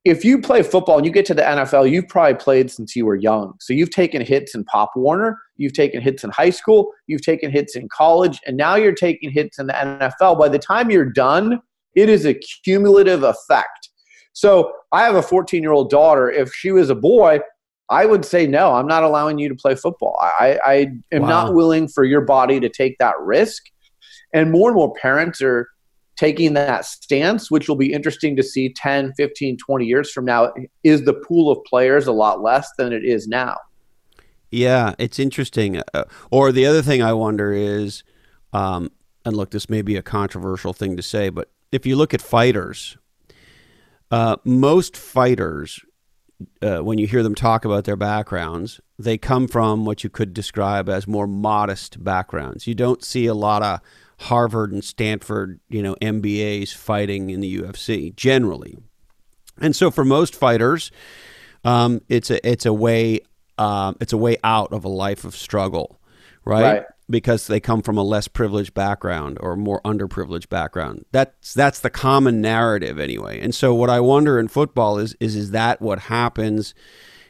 if 0.05 0.25
you 0.25 0.41
play 0.41 0.63
football 0.63 0.97
and 0.97 1.07
you 1.07 1.13
get 1.13 1.27
to 1.27 1.35
the 1.35 1.43
NFL, 1.43 1.91
you've 1.91 2.09
probably 2.09 2.35
played 2.35 2.71
since 2.71 2.97
you 2.97 3.05
were 3.05 3.17
young. 3.17 3.55
So 3.61 3.75
you've 3.75 3.91
taken 3.91 4.25
hits 4.25 4.55
in 4.55 4.65
Pop 4.65 4.93
Warner, 4.97 5.39
you've 5.57 5.75
taken 5.75 6.01
hits 6.01 6.25
in 6.25 6.31
high 6.31 6.51
school, 6.51 6.91
you've 7.07 7.23
taken 7.23 7.51
hits 7.51 7.77
in 7.77 7.89
college, 7.89 8.41
and 8.47 8.57
now 8.57 8.77
you're 8.77 8.95
taking 8.95 9.31
hits 9.31 9.59
in 9.59 9.67
the 9.67 9.75
NFL. 9.75 10.39
By 10.39 10.49
the 10.49 10.59
time 10.59 10.91
you're 10.91 11.11
done, 11.11 11.61
it 11.95 12.09
is 12.09 12.25
a 12.25 12.35
cumulative 12.35 13.23
effect. 13.25 13.91
So 14.33 14.73
I 14.93 15.03
have 15.03 15.17
a 15.17 15.23
14 15.23 15.63
year 15.63 15.73
old 15.73 15.91
daughter. 15.91 16.31
If 16.31 16.53
she 16.55 16.73
was 16.73 16.89
a 16.89 16.95
boy, 16.95 17.41
I 17.91 18.07
would 18.07 18.25
say 18.25 18.47
no. 18.47 18.75
I'm 18.75 18.87
not 18.87 19.03
allowing 19.03 19.39
you 19.39 19.49
to 19.49 19.55
play 19.55 19.75
football. 19.75 20.17
I, 20.21 20.59
I 20.65 20.75
am 21.13 21.23
wow. 21.23 21.29
not 21.29 21.55
willing 21.55 21.89
for 21.89 22.05
your 22.05 22.21
body 22.21 22.61
to 22.61 22.69
take 22.69 22.99
that 22.99 23.19
risk. 23.21 23.65
And 24.33 24.53
more 24.53 24.71
and 24.71 24.77
more 24.77 24.95
parents 24.95 25.43
are 25.43 25.69
taking 26.17 26.55
that 26.55 26.85
stance, 26.85 27.51
which 27.51 27.69
will 27.69 27.77
be 27.77 27.93
interesting 27.93 28.37
to 28.37 28.43
see 28.45 28.73
10, 28.73 29.13
15, 29.15 29.57
20 29.57 29.85
years 29.85 30.13
from 30.13 30.25
now. 30.25 30.53
Is 30.85 31.05
the 31.05 31.15
pool 31.15 31.51
of 31.51 31.65
players 31.65 32.07
a 32.07 32.13
lot 32.13 32.41
less 32.41 32.71
than 32.79 32.93
it 32.93 33.05
is 33.05 33.27
now? 33.27 33.57
Yeah, 34.51 34.95
it's 34.99 35.19
interesting. 35.19 35.83
Uh, 35.93 36.05
or 36.31 36.53
the 36.53 36.67
other 36.67 36.83
thing 36.83 37.03
I 37.03 37.13
wonder 37.13 37.53
is, 37.53 38.05
um, 38.53 38.91
and 39.25 39.37
look, 39.37 39.51
this 39.51 39.69
may 39.69 39.83
be 39.83 39.97
a 39.97 40.03
controversial 40.03 40.73
thing 40.73 40.97
to 40.97 41.03
say, 41.03 41.29
but 41.29 41.51
if 41.73 41.87
you 41.87 41.97
look 41.97 42.15
at 42.15 42.21
fighters, 42.21 42.97
uh, 44.11 44.37
most 44.45 44.97
fighters, 44.97 45.81
uh, 46.63 46.79
when 46.79 46.99
you 46.99 47.07
hear 47.07 47.23
them 47.23 47.35
talk 47.35 47.65
about 47.65 47.85
their 47.85 47.97
backgrounds, 47.97 48.81
they 48.99 49.19
come 49.19 49.49
from 49.49 49.85
what 49.85 50.05
you 50.05 50.11
could 50.11 50.35
describe 50.35 50.89
as 50.89 51.07
more 51.07 51.27
modest 51.27 52.03
backgrounds. 52.03 52.67
You 52.67 52.75
don't 52.75 53.05
see 53.05 53.27
a 53.27 53.35
lot 53.35 53.63
of 53.63 53.81
Harvard 54.21 54.73
and 54.73 54.85
Stanford, 54.85 55.61
you 55.69 55.83
know, 55.83 55.95
MBAs 55.97 56.75
fighting 56.75 57.31
in 57.31 57.41
the 57.41 57.61
UFC 57.61 58.15
generally. 58.15 58.77
And 59.59 59.75
so 59.75 59.91
for 59.91 60.05
most 60.05 60.35
fighters, 60.35 60.91
um, 61.65 62.01
it's 62.09 62.31
a 62.31 62.47
it's 62.49 62.67
a 62.67 62.73
way 62.73 63.21
um, 63.59 63.97
it's 64.01 64.13
a 64.13 64.17
way 64.17 64.37
out 64.43 64.73
of 64.73 64.85
a 64.85 64.89
life 64.89 65.25
of 65.25 65.37
struggle, 65.37 66.01
right? 66.45 66.63
right? 66.63 66.85
Because 67.11 67.49
they 67.49 67.59
come 67.59 67.83
from 67.83 67.99
a 67.99 68.05
less 68.05 68.29
privileged 68.29 68.73
background 68.73 69.37
or 69.41 69.57
more 69.57 69.83
underprivileged 69.83 70.49
background. 70.49 71.05
That's 71.11 71.53
that's 71.53 71.81
the 71.81 71.91
common 71.91 72.41
narrative 72.41 73.01
anyway. 73.01 73.41
And 73.41 73.55
so 73.55 73.75
what 73.75 73.91
I 73.91 73.99
wonder 73.99 74.39
in 74.39 74.49
football 74.49 74.99
is 74.99 75.17
is 75.19 75.35
is 75.35 75.51
that 75.51 75.83
what 75.83 75.99
happens 75.99 76.73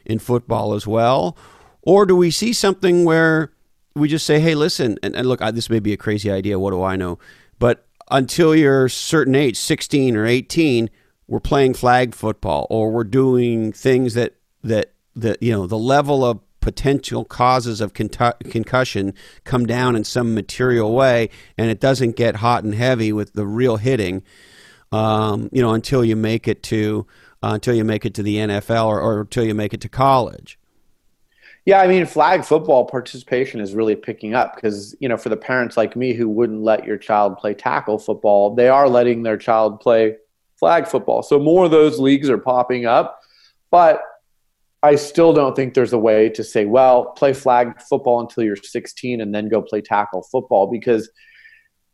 in 0.05 0.19
football 0.19 0.73
as 0.73 0.85
well, 0.85 1.35
or 1.81 2.05
do 2.05 2.15
we 2.15 2.29
see 2.29 2.53
something 2.53 3.05
where 3.05 3.51
we 3.95 4.07
just 4.07 4.25
say, 4.25 4.39
hey, 4.39 4.55
listen, 4.55 4.97
and, 5.03 5.15
and 5.15 5.27
look, 5.27 5.41
I, 5.41 5.51
this 5.51 5.69
may 5.69 5.79
be 5.79 5.93
a 5.93 5.97
crazy 5.97 6.31
idea. 6.31 6.59
What 6.59 6.71
do 6.71 6.81
I 6.81 6.95
know? 6.95 7.19
But 7.59 7.85
until 8.09 8.55
you're 8.55 8.89
certain 8.89 9.35
age, 9.35 9.57
16 9.57 10.15
or 10.15 10.25
18, 10.25 10.89
we're 11.27 11.39
playing 11.39 11.73
flag 11.73 12.13
football 12.13 12.67
or 12.69 12.91
we're 12.91 13.03
doing 13.03 13.71
things 13.71 14.13
that, 14.13 14.35
that, 14.63 14.93
that 15.15 15.41
you 15.41 15.51
know, 15.51 15.67
the 15.67 15.77
level 15.77 16.23
of 16.23 16.39
potential 16.61 17.25
causes 17.25 17.81
of 17.81 17.93
concussion 17.93 19.13
come 19.43 19.65
down 19.65 19.95
in 19.95 20.03
some 20.03 20.33
material 20.33 20.93
way 20.93 21.29
and 21.57 21.69
it 21.69 21.79
doesn't 21.79 22.15
get 22.15 22.37
hot 22.37 22.63
and 22.63 22.75
heavy 22.75 23.11
with 23.11 23.33
the 23.33 23.45
real 23.45 23.77
hitting 23.77 24.23
um, 24.91 25.49
you 25.51 25.61
know 25.61 25.73
until 25.73 26.05
you 26.05 26.15
make 26.15 26.47
it 26.47 26.63
to 26.63 27.05
uh, 27.43 27.51
until 27.53 27.73
you 27.73 27.83
make 27.83 28.05
it 28.05 28.13
to 28.13 28.23
the 28.23 28.35
NFL 28.37 28.85
or, 28.85 29.01
or 29.01 29.21
until 29.21 29.43
you 29.43 29.55
make 29.55 29.73
it 29.73 29.81
to 29.81 29.89
college 29.89 30.59
yeah, 31.65 31.79
I 31.79 31.87
mean, 31.87 32.07
flag 32.07 32.43
football 32.43 32.85
participation 32.85 33.59
is 33.59 33.75
really 33.75 33.95
picking 33.95 34.33
up 34.33 34.55
because, 34.55 34.95
you 34.99 35.07
know, 35.07 35.17
for 35.17 35.29
the 35.29 35.37
parents 35.37 35.77
like 35.77 35.95
me 35.95 36.13
who 36.13 36.27
wouldn't 36.27 36.63
let 36.63 36.85
your 36.85 36.97
child 36.97 37.37
play 37.37 37.53
tackle 37.53 37.99
football, 37.99 38.55
they 38.55 38.67
are 38.67 38.89
letting 38.89 39.21
their 39.21 39.37
child 39.37 39.79
play 39.79 40.17
flag 40.55 40.87
football. 40.87 41.21
So 41.21 41.39
more 41.39 41.65
of 41.65 41.71
those 41.71 41.99
leagues 41.99 42.31
are 42.31 42.37
popping 42.39 42.87
up. 42.87 43.21
But 43.69 44.01
I 44.83 44.95
still 44.95 45.33
don't 45.33 45.55
think 45.55 45.73
there's 45.73 45.93
a 45.93 45.97
way 45.97 46.29
to 46.29 46.43
say, 46.43 46.65
well, 46.65 47.11
play 47.11 47.33
flag 47.33 47.79
football 47.81 48.19
until 48.19 48.43
you're 48.43 48.55
16 48.55 49.21
and 49.21 49.33
then 49.33 49.47
go 49.47 49.61
play 49.61 49.81
tackle 49.81 50.23
football 50.23 50.67
because, 50.67 51.09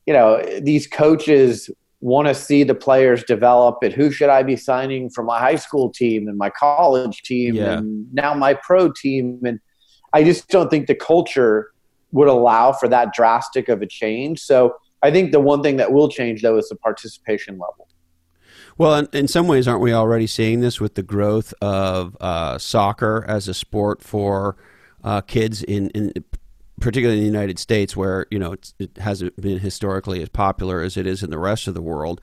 you 0.06 0.14
know, 0.14 0.42
these 0.62 0.88
coaches 0.88 1.70
want 2.00 2.28
to 2.28 2.36
see 2.36 2.64
the 2.64 2.76
players 2.76 3.24
develop 3.24 3.80
and 3.82 3.92
who 3.92 4.12
should 4.12 4.30
I 4.30 4.44
be 4.44 4.56
signing 4.56 5.10
for 5.10 5.24
my 5.24 5.40
high 5.40 5.56
school 5.56 5.90
team 5.90 6.28
and 6.28 6.38
my 6.38 6.50
college 6.50 7.24
team 7.24 7.56
yeah. 7.56 7.78
and 7.78 8.14
now 8.14 8.34
my 8.34 8.54
pro 8.54 8.92
team 8.92 9.42
and 9.44 9.60
I 10.14 10.24
just 10.24 10.48
don't 10.48 10.70
think 10.70 10.88
the 10.88 10.96
culture 10.96 11.72
would 12.12 12.28
allow 12.28 12.72
for 12.72 12.88
that 12.88 13.14
drastic 13.14 13.68
of 13.68 13.82
a 13.82 13.88
change. 13.88 14.40
So 14.40 14.76
I 15.04 15.12
think 15.12 15.32
the 15.32 15.40
one 15.40 15.62
thing 15.62 15.78
that 15.78 15.92
will 15.92 16.08
change 16.08 16.42
though 16.42 16.58
is 16.58 16.70
the 16.70 16.76
participation 16.76 17.56
level. 17.56 17.88
Well, 18.78 18.95
in, 18.95 19.07
in 19.11 19.28
some 19.28 19.47
ways, 19.47 19.67
aren't 19.67 19.82
we 19.82 19.93
already 19.93 20.28
seeing 20.28 20.59
this 20.59 20.80
with 20.80 20.95
the 20.95 21.03
growth 21.03 21.53
of 21.61 22.15
uh, 22.21 22.57
soccer 22.57 23.25
as 23.28 23.47
a 23.47 23.53
sport 23.53 24.03
for 24.03 24.55
uh, 25.03 25.21
kids 25.21 25.63
in, 25.63 25.89
in 25.91 26.13
particularly 26.80 27.17
in 27.19 27.23
the 27.23 27.38
United 27.39 27.57
States, 27.57 27.97
where 27.97 28.28
you 28.30 28.38
know 28.38 28.55
it 28.80 28.97
hasn't 28.97 29.39
been 29.41 29.59
historically 29.59 30.21
as 30.21 30.30
popular 30.30 30.82
as 30.82 30.95
it 30.95 31.07
is 31.07 31.23
in 31.23 31.30
the 31.30 31.39
rest 31.39 31.67
of 31.67 31.73
the 31.73 31.82
world. 31.82 32.21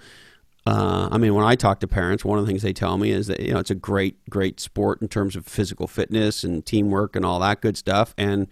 Uh, 0.66 1.08
I 1.10 1.18
mean, 1.18 1.34
when 1.34 1.44
I 1.44 1.56
talk 1.56 1.80
to 1.80 1.88
parents, 1.88 2.24
one 2.24 2.38
of 2.38 2.46
the 2.46 2.50
things 2.50 2.62
they 2.62 2.72
tell 2.72 2.96
me 2.96 3.10
is 3.10 3.26
that 3.26 3.40
you 3.40 3.52
know 3.52 3.58
it's 3.58 3.70
a 3.70 3.74
great, 3.74 4.18
great 4.30 4.60
sport 4.60 5.02
in 5.02 5.08
terms 5.08 5.34
of 5.36 5.46
physical 5.46 5.86
fitness 5.86 6.44
and 6.44 6.64
teamwork 6.64 7.16
and 7.16 7.24
all 7.24 7.40
that 7.40 7.60
good 7.60 7.76
stuff, 7.76 8.14
and 8.16 8.46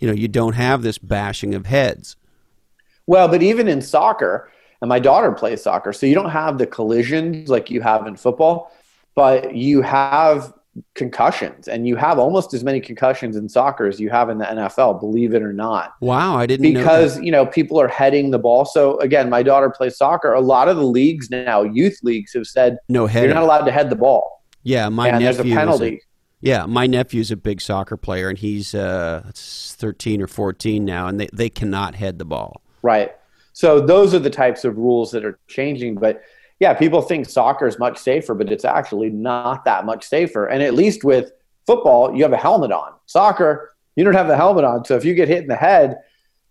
you 0.00 0.08
know 0.08 0.14
you 0.14 0.26
don't 0.26 0.54
have 0.54 0.82
this 0.82 0.98
bashing 0.98 1.54
of 1.54 1.66
heads. 1.66 2.16
Well, 3.06 3.28
but 3.28 3.40
even 3.40 3.68
in 3.68 3.82
soccer, 3.82 4.50
and 4.80 4.88
my 4.88 4.98
daughter 4.98 5.32
plays 5.32 5.62
soccer, 5.62 5.92
so 5.92 6.06
you 6.06 6.14
don't 6.14 6.30
have 6.30 6.58
the 6.58 6.66
collisions 6.66 7.48
like 7.48 7.70
you 7.70 7.80
have 7.80 8.06
in 8.06 8.16
football, 8.16 8.72
but 9.14 9.54
you 9.54 9.82
have 9.82 10.52
concussions 10.94 11.68
and 11.68 11.86
you 11.86 11.96
have 11.96 12.18
almost 12.18 12.52
as 12.52 12.62
many 12.62 12.80
concussions 12.80 13.36
in 13.36 13.48
soccer 13.48 13.86
as 13.86 13.98
you 13.98 14.10
have 14.10 14.28
in 14.28 14.38
the 14.38 14.44
NFL 14.44 15.00
believe 15.00 15.34
it 15.34 15.42
or 15.42 15.52
not. 15.52 15.94
Wow 16.00 16.36
I 16.36 16.46
didn't 16.46 16.72
because 16.72 17.16
know 17.16 17.22
you 17.22 17.30
know 17.30 17.46
people 17.46 17.80
are 17.80 17.88
heading 17.88 18.30
the 18.30 18.38
ball. 18.38 18.64
So 18.64 18.98
again 19.00 19.30
my 19.30 19.42
daughter 19.42 19.70
plays 19.70 19.96
soccer. 19.96 20.32
A 20.32 20.40
lot 20.40 20.68
of 20.68 20.76
the 20.76 20.84
leagues 20.84 21.30
now 21.30 21.62
youth 21.62 21.98
leagues 22.02 22.34
have 22.34 22.46
said 22.46 22.78
no 22.88 23.06
head 23.06 23.24
you're 23.24 23.34
not 23.34 23.42
allowed 23.42 23.64
to 23.64 23.72
head 23.72 23.90
the 23.90 23.96
ball. 23.96 24.44
Yeah 24.62 24.88
my 24.88 25.08
and 25.08 25.20
nephew 25.20 25.36
there's 25.36 25.52
a 25.52 25.56
penalty. 25.56 25.94
A, 25.94 26.00
yeah 26.40 26.66
my 26.66 26.86
nephew's 26.86 27.30
a 27.30 27.36
big 27.36 27.60
soccer 27.60 27.96
player 27.96 28.28
and 28.28 28.38
he's 28.38 28.74
uh 28.74 29.30
13 29.34 30.20
or 30.20 30.26
14 30.26 30.84
now 30.84 31.06
and 31.06 31.20
they, 31.20 31.28
they 31.32 31.48
cannot 31.48 31.94
head 31.94 32.18
the 32.18 32.26
ball. 32.26 32.60
Right 32.82 33.14
so 33.56 33.80
those 33.80 34.12
are 34.12 34.18
the 34.18 34.28
types 34.28 34.64
of 34.64 34.76
rules 34.76 35.10
that 35.10 35.24
are 35.24 35.38
changing 35.48 35.94
but 35.94 36.22
yeah, 36.58 36.72
people 36.72 37.02
think 37.02 37.28
soccer 37.28 37.66
is 37.66 37.78
much 37.78 37.98
safer, 37.98 38.34
but 38.34 38.50
it's 38.50 38.64
actually 38.64 39.10
not 39.10 39.64
that 39.66 39.84
much 39.84 40.04
safer. 40.04 40.46
And 40.46 40.62
at 40.62 40.74
least 40.74 41.04
with 41.04 41.32
football, 41.66 42.14
you 42.14 42.22
have 42.22 42.32
a 42.32 42.38
helmet 42.38 42.72
on. 42.72 42.94
Soccer, 43.06 43.74
you 43.94 44.04
don't 44.04 44.14
have 44.14 44.28
the 44.28 44.36
helmet 44.36 44.64
on. 44.64 44.84
So 44.84 44.96
if 44.96 45.04
you 45.04 45.14
get 45.14 45.28
hit 45.28 45.42
in 45.42 45.48
the 45.48 45.56
head, 45.56 45.98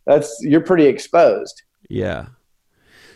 that's 0.06 0.38
you're 0.42 0.62
pretty 0.62 0.86
exposed. 0.86 1.64
Yeah. 1.90 2.28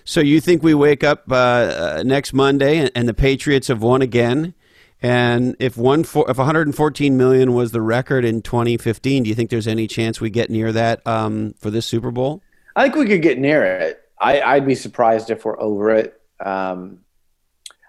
So 0.04 0.20
you 0.20 0.42
think 0.42 0.64
we 0.64 0.74
wake 0.74 1.04
up 1.04 1.26
uh, 1.30 1.36
uh, 1.36 2.04
next 2.06 2.34
Monday 2.34 2.78
and, 2.78 2.92
and, 2.96 3.08
the 3.08 3.14
Patriots 3.14 3.68
have 3.68 3.84
won 3.84 4.02
again? 4.02 4.56
And 5.02 5.56
if 5.60 5.78
one 5.78 6.04
for, 6.04 6.30
if 6.30 6.38
114 6.38 7.16
million 7.16 7.54
was 7.54 7.72
the 7.72 7.82
record 7.82 8.26
in 8.26 8.42
2015, 8.42 9.24
do 9.24 9.30
you 9.30 9.36
think 9.36 9.52
there's 9.52 9.68
any 9.68 9.86
chance 9.86 10.20
we 10.20 10.32
get 10.32 10.50
near 10.50 10.72
that 10.72 11.06
um, 11.06 11.54
for 11.60 11.70
this 11.70 11.86
Super 11.86 12.10
Bowl? 12.10 12.42
I 12.76 12.84
think 12.84 12.96
we 12.96 13.08
could 13.08 13.22
get 13.22 13.40
near 13.40 13.64
it. 13.64 14.02
I, 14.20 14.42
I'd 14.42 14.66
be 14.66 14.76
surprised 14.76 15.30
if 15.30 15.46
we're 15.46 15.60
over 15.60 15.92
it. 15.92 16.20
Um, 16.44 17.00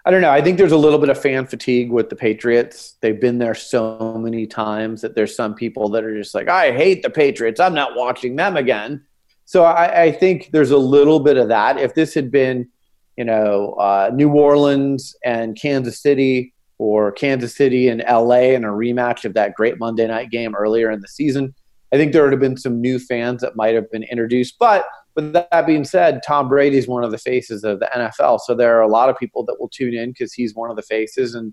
I 0.05 0.11
don't 0.11 0.23
know. 0.23 0.31
I 0.31 0.41
think 0.41 0.57
there's 0.57 0.73
a 0.73 0.79
little 0.79 0.99
bit 0.99 1.11
of 1.11 1.21
fan 1.21 1.47
fatigue 1.47 1.91
with 1.91 2.09
the 2.09 2.17
Patriots. 2.17 2.97
They've 3.01 3.21
been 3.21 3.39
there 3.39 3.55
so 3.55 4.17
many 4.19 4.47
times 4.47 5.03
that 5.03 5.15
there's 5.15 5.37
some 5.37 5.55
people 5.55 5.91
that 5.91 6.05
are 6.05 6.17
just 6.17 6.35
like, 6.35 6.49
I 6.49 6.73
hate 6.73 7.03
the 7.03 7.11
Patriots. 7.11 7.61
I'm 7.61 7.75
not 7.75 7.97
watching 7.97 8.37
them 8.37 8.57
again. 8.57 9.05
So 9.45 9.65
I, 9.65 10.03
I 10.05 10.13
think 10.13 10.51
there's 10.53 10.71
a 10.71 10.79
little 10.79 11.21
bit 11.21 11.37
of 11.37 11.49
that. 11.49 11.79
If 11.79 11.95
this 11.95 12.15
had 12.15 12.31
been, 12.31 12.69
you 13.17 13.25
know, 13.25 13.73
uh, 13.75 14.11
New 14.15 14.31
Orleans 14.31 15.15
and 15.25 15.55
Kansas 15.61 16.01
City 16.01 16.55
or 16.79 17.13
Kansas 17.13 17.55
City 17.55 17.89
and 17.89 18.03
LA 18.09 18.55
in 18.55 18.65
a 18.65 18.69
rematch 18.69 19.27
of 19.27 19.35
that 19.35 19.55
great 19.55 19.79
Monday 19.79 20.07
night 20.07 20.31
game 20.31 20.55
earlier 20.55 20.91
in 20.91 21.01
the 21.01 21.09
season, 21.09 21.55
I 21.93 21.97
think 21.97 22.13
there 22.13 22.23
would 22.23 22.33
have 22.33 22.41
been 22.41 22.57
some 22.57 22.81
new 22.81 22.99
fans 22.99 23.43
that 23.43 23.57
might 23.57 23.75
have 23.75 23.91
been 23.91 24.05
introduced. 24.05 24.59
But 24.59 24.85
with 25.15 25.33
that 25.33 25.67
being 25.67 25.85
said, 25.85 26.23
Tom 26.25 26.49
Brady 26.49 26.79
is 26.79 26.87
one 26.87 27.05
of 27.05 27.11
the 27.11 27.19
faces 27.19 27.65
of 27.65 27.81
the 27.81 27.89
NFL. 27.95 28.41
So 28.41 28.55
there 28.55 28.77
are 28.77 28.83
a 28.83 28.89
lot 28.89 29.09
of 29.09 29.19
people 29.19 29.45
that 29.47 29.57
will 29.59 29.69
tune 29.69 29.95
in 29.95 30.11
because 30.11 30.33
he's 30.33 30.55
one 30.55 30.71
of 30.71 30.77
the 30.77 30.83
faces 30.83 31.35
and 31.35 31.53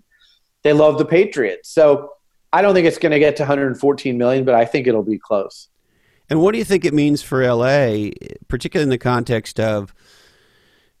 they 0.62 0.72
love 0.72 0.98
the 0.98 1.04
Patriots. 1.04 1.70
So 1.70 2.10
I 2.52 2.62
don't 2.62 2.74
think 2.74 2.86
it's 2.86 2.98
going 2.98 3.12
to 3.12 3.18
get 3.18 3.36
to 3.36 3.42
114 3.42 4.16
million, 4.16 4.44
but 4.44 4.54
I 4.54 4.64
think 4.64 4.86
it'll 4.86 5.02
be 5.02 5.18
close. 5.18 5.68
And 6.30 6.40
what 6.40 6.52
do 6.52 6.58
you 6.58 6.64
think 6.64 6.84
it 6.84 6.94
means 6.94 7.22
for 7.22 7.42
LA, 7.44 8.10
particularly 8.48 8.84
in 8.84 8.90
the 8.90 8.98
context 8.98 9.58
of, 9.58 9.94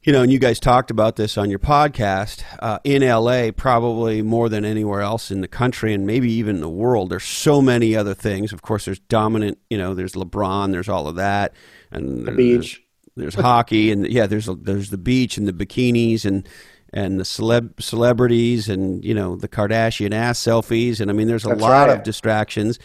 you 0.08 0.12
know, 0.12 0.22
and 0.22 0.32
you 0.32 0.38
guys 0.38 0.58
talked 0.58 0.90
about 0.90 1.16
this 1.16 1.36
on 1.36 1.50
your 1.50 1.58
podcast, 1.58 2.42
uh, 2.60 2.78
in 2.82 3.06
LA, 3.06 3.50
probably 3.54 4.22
more 4.22 4.48
than 4.48 4.64
anywhere 4.64 5.02
else 5.02 5.30
in 5.30 5.42
the 5.42 5.48
country 5.48 5.92
and 5.92 6.06
maybe 6.06 6.32
even 6.32 6.62
the 6.62 6.68
world. 6.70 7.10
There's 7.10 7.24
so 7.24 7.60
many 7.60 7.94
other 7.94 8.14
things. 8.14 8.50
Of 8.54 8.62
course, 8.62 8.86
there's 8.86 9.00
dominant, 9.00 9.58
you 9.68 9.76
know, 9.76 9.92
there's 9.92 10.14
LeBron, 10.14 10.72
there's 10.72 10.88
all 10.88 11.08
of 11.08 11.16
that 11.16 11.52
and 11.90 12.26
the 12.26 12.32
beach. 12.32 12.82
There's, 13.16 13.34
there's 13.34 13.44
hockey, 13.44 13.92
and 13.92 14.08
yeah, 14.08 14.26
there's 14.26 14.46
there's 14.46 14.88
the 14.88 14.96
beach 14.96 15.36
and 15.36 15.46
the 15.46 15.52
bikinis, 15.52 16.24
and 16.24 16.48
and 16.90 17.20
the 17.20 17.24
celeb 17.24 17.82
celebrities 17.82 18.70
and 18.70 19.04
you 19.04 19.12
know 19.12 19.36
the 19.36 19.48
Kardashian 19.48 20.14
ass 20.14 20.40
selfies 20.40 21.00
and 21.00 21.10
I 21.10 21.12
mean 21.12 21.28
there's 21.28 21.44
a 21.44 21.48
That's 21.48 21.60
lot 21.60 21.88
right. 21.88 21.98
of 21.98 22.02
distractions. 22.02 22.78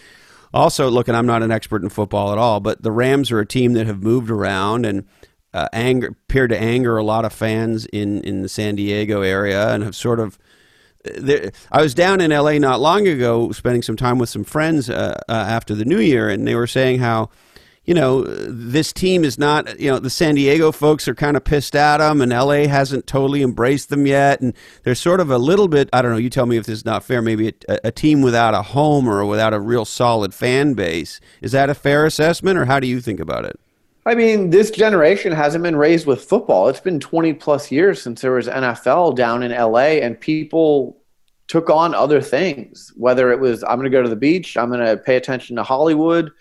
Also, 0.54 0.90
look, 0.90 1.08
and 1.08 1.16
I'm 1.16 1.26
not 1.26 1.42
an 1.42 1.52
expert 1.52 1.84
in 1.84 1.90
football 1.90 2.34
at 2.34 2.38
all, 2.38 2.60
but 2.60 2.84
the 2.84 2.92
Rams 2.92 3.32
are 3.32 3.40
a 3.40 3.46
team 3.46 3.74
that 3.74 3.88
have 3.88 4.04
moved 4.04 4.30
around 4.30 4.86
and 4.86 5.06
uh, 5.54 5.68
anger 5.74 6.08
appeared 6.08 6.50
to 6.50 6.60
anger 6.60 6.98
a 6.98 7.04
lot 7.04 7.26
of 7.26 7.34
fans 7.34 7.86
in 7.88 8.22
in 8.22 8.42
the 8.42 8.50
San 8.50 8.76
Diego 8.76 9.22
area 9.22 9.74
and 9.74 9.84
have 9.84 9.96
sort 9.96 10.20
of. 10.20 10.38
I 11.06 11.82
was 11.82 11.94
down 11.94 12.22
in 12.22 12.32
LA 12.32 12.60
not 12.60 12.80
long 12.80 13.10
ago, 13.10 13.52
spending 13.52 13.82
some 13.82 13.98
time 13.98 14.20
with 14.20 14.30
some 14.30 14.46
friends 14.46 14.90
uh, 14.90 15.20
uh, 15.28 15.34
after 15.34 15.76
the 15.76 15.84
New 15.84 16.00
Year, 16.00 16.30
and 16.30 16.48
they 16.48 16.56
were 16.56 16.66
saying 16.66 17.00
how 17.00 17.30
you 17.86 17.94
know, 17.94 18.22
this 18.24 18.94
team 18.94 19.26
is 19.26 19.38
not, 19.38 19.80
you 19.80 19.92
know, 19.92 20.00
the 20.00 20.10
San 20.10 20.36
Diego 20.36 20.72
folks 20.72 21.08
are 21.08 21.16
kind 21.16 21.36
of 21.36 21.44
pissed 21.44 21.76
at 21.76 21.98
them, 21.98 22.22
and 22.22 22.32
LA 22.32 22.68
hasn't 22.68 23.08
totally 23.08 23.42
embraced 23.42 23.90
them 23.90 24.08
yet. 24.08 24.40
And 24.40 24.54
there's 24.84 25.00
sort 25.00 25.20
of 25.20 25.30
a 25.30 25.38
little 25.38 25.68
bit, 25.68 25.90
I 25.92 26.02
don't 26.02 26.12
know, 26.12 26.18
you 26.18 26.30
tell 26.30 26.46
me 26.46 26.56
if 26.56 26.66
this 26.66 26.80
is 26.80 26.86
not 26.86 27.04
fair, 27.04 27.22
maybe 27.22 27.54
a, 27.68 27.80
a 27.86 27.92
team 27.92 28.22
without 28.22 28.54
a 28.54 28.62
home 28.62 29.08
or 29.08 29.26
without 29.26 29.54
a 29.54 29.60
real 29.60 29.84
solid 29.84 30.34
fan 30.34 30.76
base. 30.76 31.20
Is 31.42 31.52
that 31.52 31.70
a 31.70 31.76
fair 31.76 32.06
assessment, 32.06 32.58
or 32.58 32.66
how 32.66 32.80
do 32.80 32.88
you 32.88 33.02
think 33.02 33.20
about 33.20 33.44
it? 33.44 33.60
I 34.06 34.16
mean, 34.16 34.50
this 34.50 34.70
generation 34.70 35.32
hasn't 35.32 35.64
been 35.64 35.78
raised 35.78 36.06
with 36.06 36.26
football. 36.26 36.68
It's 36.68 36.82
been 36.82 37.00
20 37.00 37.34
plus 37.34 37.72
years 37.72 38.02
since 38.02 38.22
there 38.22 38.34
was 38.34 38.48
NFL 38.48 39.16
down 39.16 39.44
in 39.44 39.52
LA, 39.52 40.00
and 40.02 40.20
people 40.20 40.98
took 41.48 41.70
on 41.70 41.96
other 41.96 42.22
things. 42.22 42.92
Whether 42.96 43.32
it 43.32 43.40
was, 43.40 43.64
I'm 43.64 43.78
going 43.78 43.90
to 43.90 43.96
go 43.96 44.04
to 44.04 44.10
the 44.10 44.16
beach, 44.16 44.58
I'm 44.58 44.70
going 44.70 44.86
to 44.86 44.98
pay 44.98 45.16
attention 45.16 45.56
to 45.56 45.64
Hollywood, 45.64 46.32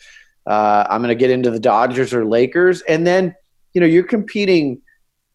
uh, 0.46 0.86
I'm 0.90 1.02
going 1.02 1.16
to 1.16 1.20
get 1.20 1.30
into 1.30 1.50
the 1.50 1.60
Dodgers 1.60 2.12
or 2.12 2.24
Lakers. 2.24 2.82
And 2.82 3.06
then, 3.06 3.34
you 3.74 3.80
know, 3.80 3.86
you're 3.86 4.02
competing 4.02 4.82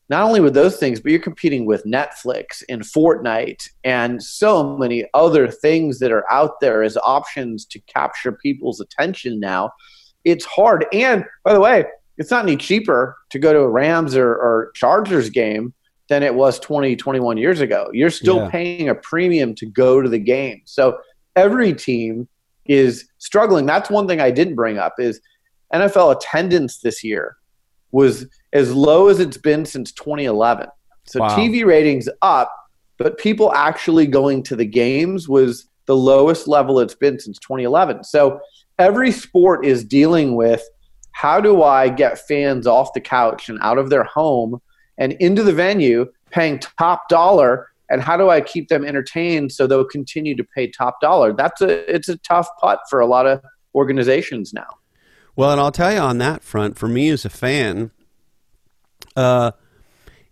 not 0.09 0.23
only 0.23 0.39
with 0.39 0.53
those 0.53 0.77
things, 0.77 0.99
but 0.99 1.11
you're 1.11 1.21
competing 1.21 1.65
with 1.65 1.85
Netflix 1.85 2.63
and 2.69 2.81
Fortnite 2.81 3.69
and 3.83 4.21
so 4.21 4.77
many 4.77 5.05
other 5.13 5.49
things 5.49 5.99
that 5.99 6.11
are 6.11 6.29
out 6.31 6.59
there 6.59 6.83
as 6.83 6.97
options 6.97 7.65
to 7.65 7.79
capture 7.81 8.31
people's 8.31 8.79
attention 8.79 9.39
now. 9.39 9.71
It's 10.23 10.45
hard. 10.45 10.85
And 10.93 11.25
by 11.43 11.53
the 11.53 11.59
way, 11.59 11.85
it's 12.17 12.31
not 12.31 12.43
any 12.43 12.57
cheaper 12.57 13.17
to 13.29 13.39
go 13.39 13.53
to 13.53 13.59
a 13.59 13.69
Rams 13.69 14.15
or, 14.15 14.29
or 14.31 14.71
Chargers 14.73 15.29
game 15.29 15.73
than 16.09 16.23
it 16.23 16.33
was 16.33 16.59
20, 16.59 16.95
21 16.95 17.37
years 17.37 17.59
ago. 17.61 17.89
You're 17.93 18.09
still 18.09 18.37
Yeah. 18.37 18.49
paying 18.49 18.89
a 18.89 18.95
premium 18.95 19.53
to 19.55 19.65
go 19.65 20.01
to 20.01 20.07
the 20.09 20.19
game. 20.19 20.61
So 20.65 20.97
every 21.35 21.73
team 21.73 22.27
is 22.65 23.07
struggling. 23.17 23.65
That's 23.65 23.89
one 23.89 24.07
thing 24.07 24.19
I 24.21 24.31
didn't 24.31 24.55
bring 24.55 24.77
up 24.77 24.93
is 24.99 25.19
NFL 25.73 26.15
attendance 26.15 26.79
this 26.79 27.03
year 27.03 27.35
was 27.91 28.25
as 28.53 28.73
low 28.73 29.09
as 29.09 29.19
it's 29.19 29.37
been 29.37 29.65
since 29.65 29.91
2011. 29.91 30.67
So 31.05 31.19
Wow. 31.21 31.27
TV 31.37 31.65
ratings 31.65 32.09
up, 32.21 32.51
but 32.97 33.17
people 33.17 33.53
actually 33.53 34.07
going 34.07 34.43
to 34.43 34.55
the 34.55 34.65
games 34.65 35.27
was 35.29 35.67
the 35.85 35.95
lowest 35.95 36.47
level 36.47 36.79
it's 36.79 36.95
been 36.95 37.19
since 37.19 37.37
2011. 37.39 38.03
So 38.03 38.39
every 38.79 39.11
sport 39.11 39.65
is 39.65 39.83
dealing 39.85 40.35
with 40.35 40.61
how 41.17 41.41
do 41.41 41.63
I 41.63 41.89
get 41.89 42.19
fans 42.19 42.67
off 42.67 42.93
the 42.93 43.01
couch 43.01 43.49
and 43.49 43.57
out 43.63 43.79
of 43.79 43.89
their 43.89 44.03
home 44.03 44.61
and 44.99 45.13
into 45.13 45.41
the 45.41 45.51
venue 45.51 46.05
paying 46.29 46.59
top 46.59 47.09
dollar 47.09 47.69
and 47.89 48.03
how 48.03 48.17
do 48.17 48.29
I 48.29 48.39
keep 48.39 48.67
them 48.67 48.85
entertained 48.85 49.51
so 49.51 49.65
they'll 49.65 49.83
continue 49.83 50.35
to 50.35 50.43
pay 50.43 50.69
top 50.69 51.01
dollar? 51.01 51.33
That's 51.33 51.59
a 51.59 51.91
it's 51.91 52.07
a 52.07 52.17
tough 52.17 52.47
putt 52.61 52.81
for 52.87 52.99
a 52.99 53.07
lot 53.07 53.25
of 53.25 53.41
organizations 53.73 54.53
now. 54.53 54.67
Well, 55.35 55.49
and 55.49 55.59
I'll 55.59 55.71
tell 55.71 55.91
you 55.91 55.97
on 55.97 56.19
that 56.19 56.43
front, 56.43 56.77
for 56.77 56.87
me 56.87 57.09
as 57.09 57.25
a 57.25 57.31
fan, 57.31 57.89
uh, 59.15 59.53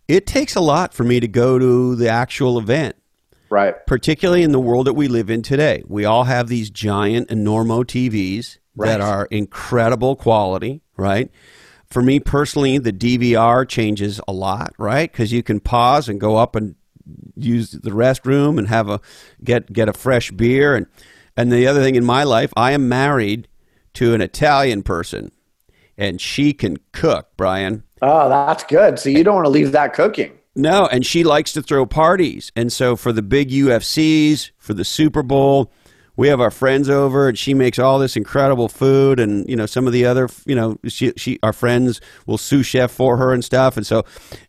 it 0.07 0.27
takes 0.27 0.53
a 0.53 0.61
lot 0.61 0.93
for 0.93 1.03
me 1.03 1.19
to 1.19 1.27
go 1.27 1.57
to 1.57 1.95
the 1.95 2.09
actual 2.09 2.59
event. 2.59 2.95
Right. 3.47 3.75
particularly 3.85 4.41
in 4.43 4.51
the 4.51 4.59
world 4.59 4.87
that 4.87 4.95
we 4.95 5.07
live 5.07 5.29
in 5.29 5.41
today. 5.41 5.83
We 5.87 6.03
all 6.03 6.25
have 6.25 6.47
these 6.47 6.69
giant 6.69 7.29
Enormo 7.29 7.85
TVs 7.85 8.57
that 8.77 9.01
are 9.01 9.25
incredible 9.25 10.15
quality, 10.15 10.81
right? 10.97 11.31
For 11.87 12.01
me 12.01 12.19
personally, 12.19 12.77
the 12.77 12.91
DVR 12.91 13.67
changes 13.67 14.19
a 14.27 14.33
lot, 14.33 14.73
right? 14.77 15.11
Because 15.11 15.31
you 15.31 15.43
can 15.43 15.59
pause 15.59 16.09
and 16.09 16.19
go 16.19 16.35
up 16.35 16.55
and 16.55 16.75
use 17.35 17.71
the 17.71 17.91
restroom 17.91 18.57
and 18.57 18.67
have 18.67 18.89
a 18.89 18.99
get 19.43 19.71
get 19.71 19.87
a 19.87 19.93
fresh 19.93 20.31
beer 20.31 20.75
and 20.75 20.87
and 21.37 21.51
the 21.51 21.67
other 21.67 21.81
thing 21.81 21.95
in 21.95 22.05
my 22.05 22.23
life, 22.23 22.53
I 22.55 22.71
am 22.71 22.87
married 22.87 23.47
to 23.95 24.13
an 24.13 24.21
Italian 24.21 24.83
person, 24.83 25.31
and 25.97 26.19
she 26.19 26.53
can 26.53 26.77
cook, 26.91 27.29
Brian. 27.35 27.83
Oh, 28.01 28.29
that's 28.29 28.63
good. 28.63 28.99
So 28.99 29.09
you 29.09 29.23
don't 29.23 29.35
want 29.35 29.45
to 29.45 29.49
leave 29.49 29.71
that 29.73 29.93
cooking. 29.93 30.37
No, 30.55 30.87
and 30.87 31.05
she 31.05 31.23
likes 31.25 31.51
to 31.53 31.61
throw 31.61 31.85
parties. 31.85 32.51
And 32.55 32.71
so 32.71 32.95
for 32.95 33.11
the 33.11 33.21
big 33.21 33.49
UFCs, 33.49 34.51
for 34.57 34.73
the 34.73 34.85
Super 34.85 35.23
Bowl, 35.23 35.71
we 36.17 36.27
have 36.27 36.39
our 36.39 36.51
friends 36.51 36.89
over 36.89 37.27
and 37.27 37.37
she 37.37 37.53
makes 37.53 37.77
all 37.77 37.99
this 37.99 38.15
incredible 38.15 38.69
food 38.69 39.19
and 39.19 39.47
you 39.49 39.55
know 39.55 39.65
some 39.65 39.87
of 39.87 39.93
the 39.93 40.05
other 40.05 40.29
you 40.45 40.55
know 40.55 40.77
she, 40.87 41.11
she 41.17 41.39
our 41.43 41.53
friends 41.53 41.99
will 42.25 42.37
sous 42.37 42.65
chef 42.65 42.91
for 42.91 43.17
her 43.17 43.33
and 43.33 43.43
stuff 43.43 43.77
and 43.77 43.85
so 43.85 44.03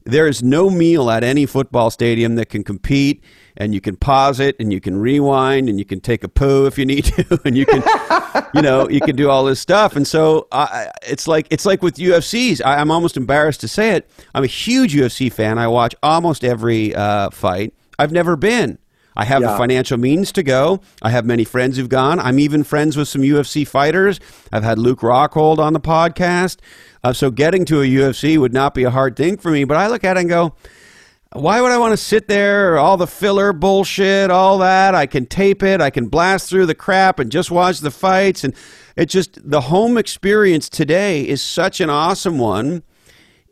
there 0.05 0.27
is 0.27 0.43
no 0.43 0.71
meal 0.71 1.11
at 1.11 1.25
any 1.25 1.47
football 1.47 1.91
stadium 1.91 2.37
that 2.37 2.49
can 2.49 2.63
compete 2.63 3.23
and 3.57 3.73
you 3.75 3.81
can 3.81 3.97
pause 3.97 4.39
it 4.39 4.55
and 4.61 4.73
you 4.73 4.81
can 4.81 4.97
rewind 4.99 5.69
and 5.69 5.79
you 5.79 5.85
can 5.85 6.01
take 6.01 6.23
a 6.23 6.29
poo 6.29 6.67
if 6.67 6.79
you 6.79 6.85
need 6.85 7.05
to 7.05 7.41
and 7.45 7.57
you 7.57 7.67
can 7.67 7.83
you 8.55 8.63
know 8.63 8.89
you 8.89 9.01
can 9.01 9.17
do 9.17 9.29
all 9.29 9.45
this 9.45 9.61
stuff 9.61 9.97
and 9.97 10.07
so 10.07 10.47
I, 10.53 10.91
it's 11.03 11.27
like 11.27 11.47
it's 11.51 11.67
like 11.67 11.83
with 11.83 11.97
UFCs 11.97 12.61
I, 12.65 12.77
I'm 12.77 12.91
almost 12.91 13.17
embarrassed 13.17 13.61
to 13.63 13.69
say 13.69 13.93
it. 13.93 14.09
I'm 14.35 14.45
a 14.45 14.49
huge 14.49 14.95
UFC 14.95 15.33
fan. 15.33 15.59
I 15.59 15.69
watch 15.69 15.95
almost 16.03 16.45
every 16.45 16.95
uh, 16.95 17.31
fight. 17.31 17.75
I've 17.99 18.13
never 18.13 18.37
been 18.37 18.79
I 19.17 19.25
have 19.25 19.43
the 19.43 19.57
financial 19.57 19.97
means 19.99 20.31
to 20.33 20.43
go. 20.43 20.81
I 21.01 21.11
have 21.11 21.25
many 21.25 21.45
friends 21.45 21.77
who've 21.77 21.89
gone. 21.89 22.21
I'm 22.21 22.39
even 22.39 22.65
friends 22.65 22.97
with 22.97 23.09
some 23.09 23.23
UFC 23.23 23.67
fighters. 23.67 24.21
I've 24.53 24.63
had 24.63 24.79
Luke 24.79 25.01
Rockhold 25.01 25.59
on 25.59 25.73
the 25.73 25.81
podcast. 25.81 26.59
Uh, 27.03 27.13
so 27.13 27.31
getting 27.31 27.65
to 27.67 27.81
a 27.81 27.85
UFC 27.85 28.37
would 28.37 28.53
not 28.53 28.75
be 28.75 28.85
a 28.85 28.91
hard 28.91 29.17
thing 29.17 29.39
for 29.39 29.51
me. 29.51 29.65
But 29.65 29.79
I 29.79 29.87
look 29.87 30.05
at 30.05 30.17
it 30.17 30.21
and 30.21 30.29
go, 30.29 30.55
why 31.33 31.61
would 31.61 31.71
I 31.71 31.79
want 31.79 31.93
to 31.93 31.97
sit 31.97 32.29
there? 32.29 32.79
All 32.79 32.97
the 32.97 33.07
filler 33.07 33.53
bullshit, 33.53 34.31
all 34.31 34.59
that. 34.59 34.95
I 34.95 35.07
can 35.07 35.27
tape 35.27 35.63
it. 35.63 35.81
I 35.81 35.91
can 35.91 36.09
blast 36.09 36.49
through 36.49 36.67
the 36.67 36.75
crap 36.75 37.19
and 37.19 37.31
just 37.31 37.51
watch 37.51 37.81
the 37.81 37.91
fights. 37.91 38.45
And 38.45 38.55
it 38.97 39.07
just, 39.07 39.39
the 39.49 39.63
home 39.63 39.99
experience 39.99 40.69
today 40.69 41.27
is 41.27 41.43
such 41.43 41.81
an 41.81 41.91
awesome 41.91 42.39
one. 42.39 42.83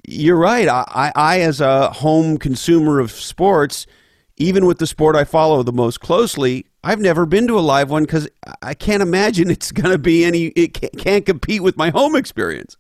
You're 0.06 0.36
right. 0.36 0.68
I, 0.68 0.84
I, 0.88 1.12
I 1.14 1.40
as 1.40 1.60
a 1.60 1.90
home 1.90 2.38
consumer 2.38 3.00
of 3.00 3.10
sports, 3.10 3.86
even 4.36 4.66
with 4.66 4.78
the 4.78 4.86
sport 4.86 5.16
I 5.16 5.24
follow 5.24 5.62
the 5.62 5.72
most 5.72 6.00
closely, 6.00 6.66
I've 6.82 7.00
never 7.00 7.26
been 7.26 7.46
to 7.46 7.58
a 7.58 7.60
live 7.60 7.90
one 7.90 8.04
because 8.04 8.28
I 8.62 8.74
can't 8.74 9.02
imagine 9.02 9.50
it's 9.50 9.72
going 9.72 9.90
to 9.90 9.98
be 9.98 10.24
any. 10.24 10.46
It 10.48 10.74
can't 10.98 11.24
compete 11.24 11.62
with 11.62 11.76
my 11.76 11.90
home 11.90 12.16
experience. 12.16 12.76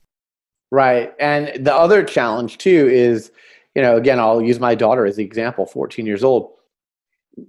Right. 0.70 1.12
And 1.20 1.64
the 1.64 1.74
other 1.74 2.02
challenge 2.02 2.58
too 2.58 2.88
is, 2.90 3.30
you 3.74 3.82
know, 3.82 3.96
again, 3.96 4.18
I'll 4.18 4.42
use 4.42 4.58
my 4.58 4.74
daughter 4.74 5.06
as 5.06 5.16
the 5.16 5.24
example, 5.24 5.66
14 5.66 6.04
years 6.04 6.24
old. 6.24 6.50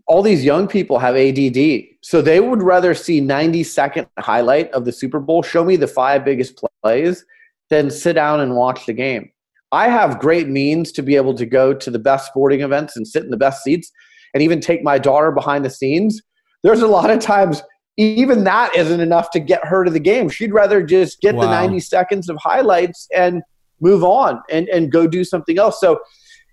All 0.08 0.22
these 0.22 0.44
young 0.44 0.68
people 0.68 1.00
have 1.00 1.16
ADD. 1.16 1.84
So 2.02 2.22
they 2.22 2.40
would 2.40 2.62
rather 2.62 2.94
see 2.94 3.22
90 3.22 3.64
second 3.64 4.08
highlight 4.20 4.72
of 4.72 4.86
the 4.86 4.92
Super 4.92 5.20
Bowl, 5.20 5.42
show 5.42 5.64
me 5.64 5.76
the 5.76 5.88
five 5.88 6.24
biggest 6.24 6.62
plays, 6.84 7.26
than 7.70 7.90
sit 7.90 8.14
down 8.14 8.42
and 8.42 8.56
watch 8.56 8.86
the 8.86 8.94
game. 8.94 9.32
I 9.76 9.90
have 9.90 10.20
great 10.20 10.48
means 10.48 10.94
to 10.94 11.04
be 11.04 11.18
able 11.18 11.34
to 11.36 11.46
go 11.46 11.74
to 11.74 11.92
the 11.92 12.00
best 12.00 12.28
sporting 12.28 12.62
events 12.62 12.96
and 12.96 13.06
sit 13.06 13.24
in 13.24 13.30
the 13.30 13.38
best 13.38 13.62
seats 13.62 13.92
and 14.34 14.42
even 14.42 14.62
take 14.62 14.84
my 14.84 14.98
daughter 14.98 15.32
behind 15.32 15.66
the 15.66 15.70
scenes. 15.70 16.22
There's 16.64 16.82
a 16.82 16.88
lot 16.88 17.10
of 17.10 17.20
times 17.20 17.62
even 17.98 18.44
that 18.46 18.76
isn't 18.76 19.00
enough 19.00 19.32
to 19.32 19.40
get 19.40 19.66
her 19.66 19.84
to 19.84 19.92
the 19.92 20.00
game. 20.00 20.30
She'd 20.30 20.54
rather 20.54 20.82
just 20.82 21.22
get 21.22 21.36
the 21.36 21.46
90 21.46 21.80
seconds 21.80 22.30
of 22.30 22.38
highlights 22.38 23.08
and 23.16 23.42
move 23.80 24.04
on 24.04 24.42
and, 24.50 24.68
and 24.70 24.92
go 24.92 25.08
do 25.08 25.24
something 25.24 25.58
else. 25.58 25.80
So, 25.80 26.00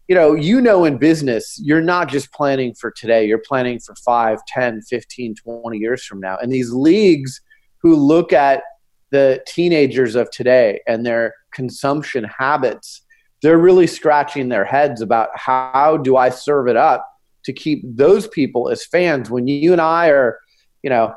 you 0.08 0.14
know, 0.14 0.34
you 0.34 0.60
know, 0.60 0.84
in 0.84 0.98
business, 0.98 1.60
you're 1.62 1.80
not 1.80 2.08
just 2.08 2.32
planning 2.32 2.74
for 2.74 2.90
today, 2.90 3.26
you're 3.26 3.38
planning 3.38 3.78
for 3.80 3.94
5, 3.94 4.38
10, 4.46 4.82
15, 4.82 5.34
20 5.36 5.78
years 5.78 6.04
from 6.04 6.20
now. 6.20 6.38
And 6.40 6.52
these 6.52 6.72
leagues 6.72 7.40
who 7.78 7.96
look 7.96 8.32
at 8.32 8.62
the 9.10 9.42
teenagers 9.46 10.14
of 10.14 10.30
today 10.30 10.80
and 10.86 11.04
their 11.04 11.34
consumption 11.52 12.24
habits, 12.24 13.02
they're 13.42 13.58
really 13.58 13.86
scratching 13.86 14.48
their 14.48 14.64
heads 14.64 15.00
about 15.00 15.28
how 15.34 15.98
do 16.02 16.16
I 16.16 16.30
serve 16.30 16.68
it 16.68 16.76
up 16.76 17.06
to 17.44 17.52
keep 17.52 17.82
those 17.84 18.28
people 18.28 18.68
as 18.68 18.84
fans. 18.86 19.30
When 19.30 19.48
you 19.48 19.72
and 19.72 19.80
I 19.80 20.08
are, 20.08 20.38
you 20.82 20.90
know, 20.90 21.14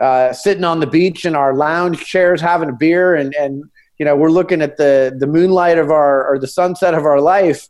uh, 0.00 0.32
sitting 0.32 0.64
on 0.64 0.80
the 0.80 0.86
beach 0.86 1.24
in 1.24 1.34
our 1.34 1.54
lounge 1.54 2.04
chairs 2.04 2.40
having 2.40 2.68
a 2.68 2.72
beer 2.74 3.14
and, 3.14 3.34
and 3.34 3.64
you 3.98 4.06
know 4.06 4.16
we're 4.16 4.30
looking 4.30 4.62
at 4.62 4.78
the 4.78 5.14
the 5.18 5.26
moonlight 5.26 5.76
of 5.78 5.90
our 5.90 6.26
or 6.26 6.38
the 6.38 6.46
sunset 6.46 6.94
of 6.94 7.04
our 7.04 7.20
life 7.20 7.68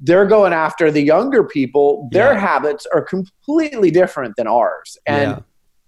they're 0.00 0.26
going 0.26 0.52
after 0.52 0.90
the 0.90 1.00
younger 1.02 1.42
people. 1.42 2.08
Their 2.12 2.34
Yeah. 2.34 2.38
habits 2.40 2.86
are 2.92 3.00
completely 3.00 3.90
different 3.90 4.36
than 4.36 4.46
ours. 4.46 4.98
And 5.06 5.30
Yeah. 5.30 5.38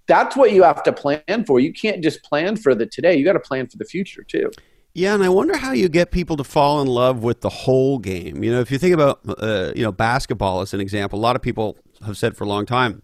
that's 0.07 0.35
what 0.35 0.53
you 0.53 0.62
have 0.62 0.83
to 0.85 0.93
plan 0.95 1.45
for. 1.47 1.61
You 1.61 1.74
can't 1.74 2.03
just 2.03 2.22
plan 2.22 2.57
for 2.57 2.74
the 2.74 2.87
today. 2.87 3.14
You 3.16 3.24
got 3.26 3.35
to 3.35 3.41
plan 3.41 3.66
for 3.68 3.76
the 3.76 3.85
future 3.85 4.24
too 4.24 4.51
Yeah, 4.95 5.14
and 5.14 5.22
I 5.22 5.30
wonder 5.30 5.57
how 5.57 5.72
you 5.72 5.88
get 5.88 6.11
people 6.11 6.36
to 6.36 6.45
fall 6.45 6.82
in 6.82 6.86
love 6.86 7.22
with 7.22 7.40
the 7.40 7.49
whole 7.49 7.99
game. 7.99 8.45
You 8.45 8.53
know, 8.53 8.61
if 8.61 8.70
you 8.70 8.78
think 8.78 8.95
about 8.95 9.20
uh, 9.26 9.72
you 9.74 9.82
know 9.82 9.93
basketball 9.93 10.61
as 10.61 10.74
an 10.74 10.80
example, 10.80 11.18
a 11.18 11.22
lot 11.22 11.34
of 11.34 11.43
people 11.43 11.78
have 12.05 12.18
said 12.18 12.36
for 12.36 12.45
a 12.45 12.47
long 12.47 12.66
time, 12.66 13.03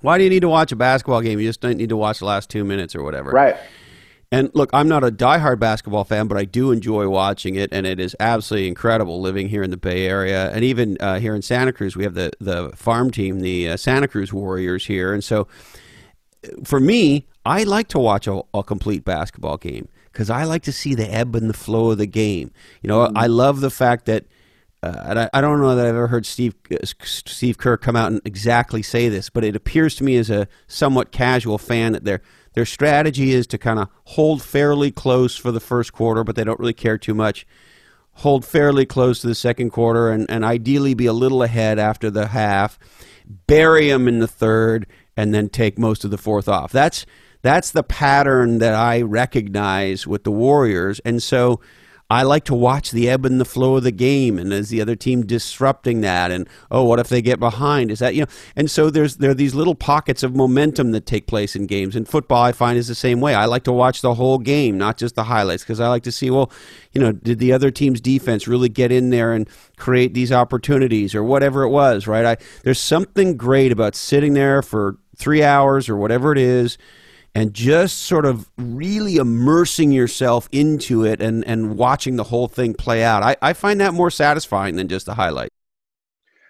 "Why 0.00 0.16
do 0.16 0.24
you 0.24 0.30
need 0.30 0.40
to 0.40 0.48
watch 0.48 0.70
a 0.70 0.76
basketball 0.76 1.20
game? 1.20 1.40
You 1.40 1.48
just 1.48 1.60
don't 1.60 1.76
need 1.76 1.88
to 1.88 1.96
watch 1.96 2.20
the 2.20 2.24
last 2.24 2.50
two 2.50 2.64
minutes 2.64 2.94
or 2.94 3.02
whatever." 3.02 3.30
Right. 3.30 3.56
And 4.30 4.50
look, 4.52 4.68
I'm 4.74 4.88
not 4.88 5.04
a 5.04 5.10
diehard 5.10 5.58
basketball 5.58 6.04
fan, 6.04 6.28
but 6.28 6.36
I 6.36 6.44
do 6.44 6.70
enjoy 6.70 7.08
watching 7.08 7.54
it, 7.54 7.70
and 7.72 7.86
it 7.86 7.98
is 7.98 8.14
absolutely 8.20 8.68
incredible 8.68 9.22
living 9.22 9.48
here 9.48 9.62
in 9.62 9.70
the 9.70 9.78
Bay 9.78 10.06
Area, 10.06 10.52
and 10.52 10.62
even 10.62 10.98
uh, 11.00 11.18
here 11.18 11.34
in 11.34 11.42
Santa 11.42 11.72
Cruz. 11.72 11.96
We 11.96 12.04
have 12.04 12.14
the 12.14 12.30
the 12.38 12.70
farm 12.76 13.10
team, 13.10 13.40
the 13.40 13.70
uh, 13.70 13.76
Santa 13.76 14.06
Cruz 14.06 14.32
Warriors 14.32 14.86
here, 14.86 15.12
and 15.12 15.24
so 15.24 15.48
for 16.64 16.80
me, 16.80 17.26
I 17.44 17.64
like 17.64 17.88
to 17.88 17.98
watch 17.98 18.26
a, 18.26 18.42
a 18.54 18.62
complete 18.62 19.04
basketball 19.04 19.56
game 19.56 19.88
because 20.12 20.30
I 20.30 20.44
like 20.44 20.62
to 20.64 20.72
see 20.72 20.94
the 20.94 21.12
ebb 21.12 21.34
and 21.34 21.48
the 21.48 21.54
flow 21.54 21.90
of 21.90 21.98
the 21.98 22.06
game. 22.06 22.50
You 22.82 22.88
know, 22.88 23.06
mm-hmm. 23.06 23.16
I 23.16 23.26
love 23.26 23.60
the 23.60 23.70
fact 23.70 24.06
that. 24.06 24.26
Uh, 24.80 24.94
and 25.06 25.18
I, 25.18 25.30
I, 25.34 25.40
don't 25.40 25.60
know 25.60 25.74
that 25.74 25.86
I've 25.86 25.96
ever 25.96 26.06
heard 26.06 26.24
Steve 26.24 26.54
uh, 26.70 26.86
Steve 27.02 27.58
Kerr 27.58 27.76
come 27.76 27.96
out 27.96 28.12
and 28.12 28.20
exactly 28.24 28.80
say 28.80 29.08
this, 29.08 29.28
but 29.28 29.42
it 29.42 29.56
appears 29.56 29.96
to 29.96 30.04
me 30.04 30.16
as 30.16 30.30
a 30.30 30.46
somewhat 30.68 31.10
casual 31.10 31.58
fan 31.58 31.94
that 31.94 32.04
their 32.04 32.22
their 32.52 32.64
strategy 32.64 33.32
is 33.32 33.46
to 33.48 33.58
kind 33.58 33.78
of 33.78 33.88
hold 34.04 34.42
fairly 34.42 34.90
close 34.92 35.36
for 35.36 35.50
the 35.50 35.60
first 35.60 35.92
quarter, 35.92 36.22
but 36.22 36.36
they 36.36 36.44
don't 36.44 36.60
really 36.60 36.72
care 36.72 36.98
too 36.98 37.14
much. 37.14 37.46
Hold 38.14 38.44
fairly 38.44 38.86
close 38.86 39.20
to 39.20 39.26
the 39.26 39.34
second 39.34 39.70
quarter, 39.70 40.10
and, 40.10 40.28
and 40.28 40.44
ideally 40.44 40.94
be 40.94 41.06
a 41.06 41.12
little 41.12 41.42
ahead 41.42 41.78
after 41.78 42.10
the 42.10 42.28
half. 42.28 42.78
Bury 43.48 43.88
them 43.88 44.08
in 44.08 44.18
the 44.18 44.28
third, 44.28 44.86
and 45.18 45.34
then 45.34 45.48
take 45.48 45.80
most 45.80 46.04
of 46.04 46.12
the 46.12 46.16
fourth 46.16 46.48
off. 46.48 46.70
That's 46.70 47.04
that's 47.42 47.72
the 47.72 47.82
pattern 47.82 48.58
that 48.58 48.74
I 48.74 49.02
recognize 49.02 50.06
with 50.06 50.22
the 50.22 50.30
Warriors, 50.30 51.00
and 51.04 51.20
so 51.20 51.60
I 52.10 52.22
like 52.22 52.44
to 52.44 52.54
watch 52.54 52.90
the 52.90 53.10
ebb 53.10 53.26
and 53.26 53.38
the 53.38 53.44
flow 53.44 53.76
of 53.76 53.82
the 53.82 53.90
game, 53.90 54.38
and 54.38 54.50
is 54.50 54.70
the 54.70 54.80
other 54.80 54.96
team 54.96 55.26
disrupting 55.26 56.00
that, 56.00 56.30
and 56.30 56.48
oh, 56.70 56.84
what 56.84 56.98
if 57.00 57.08
they 57.08 57.20
get 57.20 57.38
behind? 57.38 57.90
Is 57.90 57.98
that 57.98 58.14
you 58.14 58.22
know? 58.22 58.28
And 58.56 58.70
so 58.70 58.90
there's 58.90 59.16
there 59.16 59.32
are 59.32 59.34
these 59.34 59.54
little 59.54 59.74
pockets 59.74 60.22
of 60.22 60.34
momentum 60.34 60.92
that 60.92 61.04
take 61.04 61.26
place 61.26 61.54
in 61.54 61.66
games. 61.66 61.94
And 61.94 62.08
football, 62.08 62.42
I 62.42 62.52
find, 62.52 62.78
is 62.78 62.88
the 62.88 62.94
same 62.94 63.20
way. 63.20 63.34
I 63.34 63.44
like 63.44 63.64
to 63.64 63.72
watch 63.72 64.00
the 64.00 64.14
whole 64.14 64.38
game, 64.38 64.78
not 64.78 64.96
just 64.96 65.16
the 65.16 65.24
highlights, 65.24 65.64
because 65.64 65.80
I 65.80 65.88
like 65.88 66.04
to 66.04 66.12
see, 66.12 66.30
well, 66.30 66.50
you 66.92 67.00
know, 67.00 67.12
did 67.12 67.40
the 67.40 67.52
other 67.52 67.70
team's 67.70 68.00
defense 68.00 68.48
really 68.48 68.68
get 68.68 68.90
in 68.90 69.10
there 69.10 69.34
and 69.34 69.48
create 69.76 70.14
these 70.14 70.32
opportunities, 70.32 71.14
or 71.14 71.22
whatever 71.22 71.64
it 71.64 71.70
was, 71.70 72.06
right? 72.06 72.24
I 72.24 72.36
there's 72.62 72.80
something 72.80 73.36
great 73.36 73.70
about 73.70 73.94
sitting 73.94 74.32
there 74.32 74.62
for 74.62 74.96
three 75.18 75.42
hours 75.42 75.88
or 75.88 75.96
whatever 75.96 76.32
it 76.32 76.38
is 76.38 76.78
and 77.34 77.54
just 77.54 77.98
sort 77.98 78.24
of 78.24 78.50
really 78.56 79.16
immersing 79.16 79.92
yourself 79.92 80.48
into 80.50 81.04
it 81.04 81.20
and, 81.20 81.44
and 81.46 81.76
watching 81.76 82.16
the 82.16 82.24
whole 82.24 82.48
thing 82.48 82.74
play 82.74 83.04
out. 83.04 83.22
I, 83.22 83.36
I 83.42 83.52
find 83.52 83.80
that 83.80 83.94
more 83.94 84.10
satisfying 84.10 84.76
than 84.76 84.88
just 84.88 85.08
a 85.08 85.14
highlight. 85.14 85.50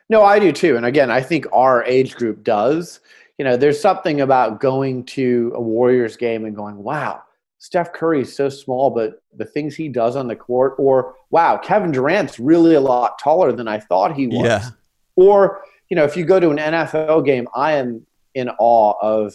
No, 0.09 0.23
I 0.23 0.39
do 0.39 0.53
too. 0.53 0.77
And 0.77 0.87
again, 0.87 1.11
I 1.11 1.21
think 1.21 1.47
our 1.53 1.85
age 1.85 2.15
group 2.15 2.43
does. 2.43 3.01
You 3.37 3.45
know, 3.45 3.57
there's 3.57 3.81
something 3.81 4.21
about 4.21 4.61
going 4.61 5.05
to 5.07 5.53
a 5.55 5.61
Warriors 5.61 6.17
game 6.17 6.45
and 6.45 6.57
going, 6.57 6.77
wow, 6.77 7.23
Steph 7.59 7.93
Curry 7.93 8.23
is 8.23 8.35
so 8.35 8.49
small, 8.49 8.91
but 8.91 9.23
the 9.37 9.45
things 9.45 9.77
he 9.77 9.89
does 9.89 10.17
on 10.17 10.29
the 10.29 10.37
court, 10.37 10.75
or 10.79 11.17
wow, 11.31 11.59
Kevin 11.59 11.93
Durant's 11.93 12.39
really 12.39 12.75
a 12.75 12.81
lot 12.81 13.19
taller 13.19 13.53
than 13.53 13.69
I 13.69 13.79
thought 13.79 14.15
he 14.15 14.27
was. 14.27 14.45
Yeah. 14.45 14.69
Or, 15.17 15.63
you 15.91 15.97
know, 15.97 16.05
if 16.05 16.17
you 16.17 16.25
go 16.25 16.41
to 16.41 16.51
an 16.51 16.57
NFL 16.57 17.27
game, 17.27 17.47
I 17.55 17.73
am 17.73 18.07
in 18.35 18.49
awe 18.59 18.95
of 19.03 19.35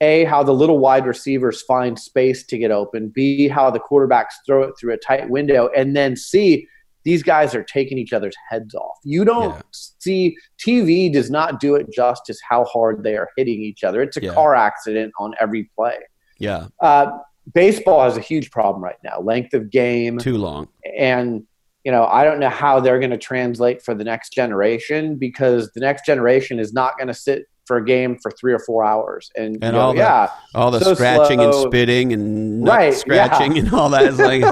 a 0.00 0.24
how 0.24 0.42
the 0.42 0.52
little 0.52 0.78
wide 0.78 1.06
receivers 1.06 1.62
find 1.62 1.98
space 1.98 2.44
to 2.44 2.58
get 2.58 2.70
open 2.70 3.08
b 3.14 3.48
how 3.48 3.70
the 3.70 3.80
quarterbacks 3.80 4.34
throw 4.44 4.62
it 4.62 4.74
through 4.78 4.92
a 4.92 4.98
tight 4.98 5.28
window 5.30 5.70
and 5.74 5.96
then 5.96 6.14
c 6.16 6.66
these 7.06 7.22
guys 7.22 7.54
are 7.54 7.62
taking 7.62 7.98
each 7.98 8.12
other's 8.12 8.34
heads 8.50 8.74
off. 8.74 8.98
You 9.04 9.24
don't 9.24 9.54
yeah. 9.54 9.62
see 9.70 10.36
tv 10.58 11.10
does 11.12 11.30
not 11.30 11.60
do 11.60 11.76
it 11.76 11.86
justice 11.92 12.36
how 12.46 12.64
hard 12.64 13.04
they 13.04 13.16
are 13.16 13.28
hitting 13.36 13.62
each 13.62 13.84
other. 13.84 14.02
It's 14.02 14.16
a 14.16 14.22
yeah. 14.22 14.34
car 14.34 14.56
accident 14.56 15.12
on 15.20 15.32
every 15.40 15.70
play. 15.76 15.98
Yeah. 16.40 16.66
Uh, 16.80 17.12
baseball 17.54 18.02
has 18.02 18.16
a 18.16 18.20
huge 18.20 18.50
problem 18.50 18.82
right 18.82 18.98
now. 19.04 19.20
Length 19.20 19.54
of 19.54 19.70
game 19.70 20.18
too 20.18 20.36
long. 20.36 20.66
and 20.98 21.44
you 21.84 21.92
know 21.92 22.06
i 22.06 22.24
don't 22.24 22.40
know 22.40 22.48
how 22.48 22.80
they're 22.80 22.98
going 22.98 23.12
to 23.12 23.16
translate 23.16 23.80
for 23.80 23.94
the 23.94 24.02
next 24.02 24.30
generation 24.32 25.14
because 25.16 25.70
the 25.74 25.80
next 25.80 26.04
generation 26.04 26.58
is 26.58 26.72
not 26.72 26.98
going 26.98 27.06
to 27.06 27.14
sit 27.14 27.44
for 27.66 27.76
a 27.76 27.84
game 27.84 28.16
for 28.16 28.30
three 28.30 28.52
or 28.52 28.58
four 28.58 28.84
hours, 28.84 29.30
and, 29.36 29.62
and 29.62 29.76
all 29.76 29.92
know, 29.92 30.00
yeah, 30.00 30.30
all 30.54 30.70
the 30.70 30.80
so 30.80 30.94
scratching 30.94 31.38
slow. 31.38 31.62
and 31.62 31.72
spitting 31.72 32.12
and 32.12 32.66
right, 32.66 32.94
scratching 32.94 33.56
yeah. 33.56 33.62
and 33.62 33.74
all 33.74 33.90
that 33.90 34.04
is 34.04 34.18
like, 34.18 34.42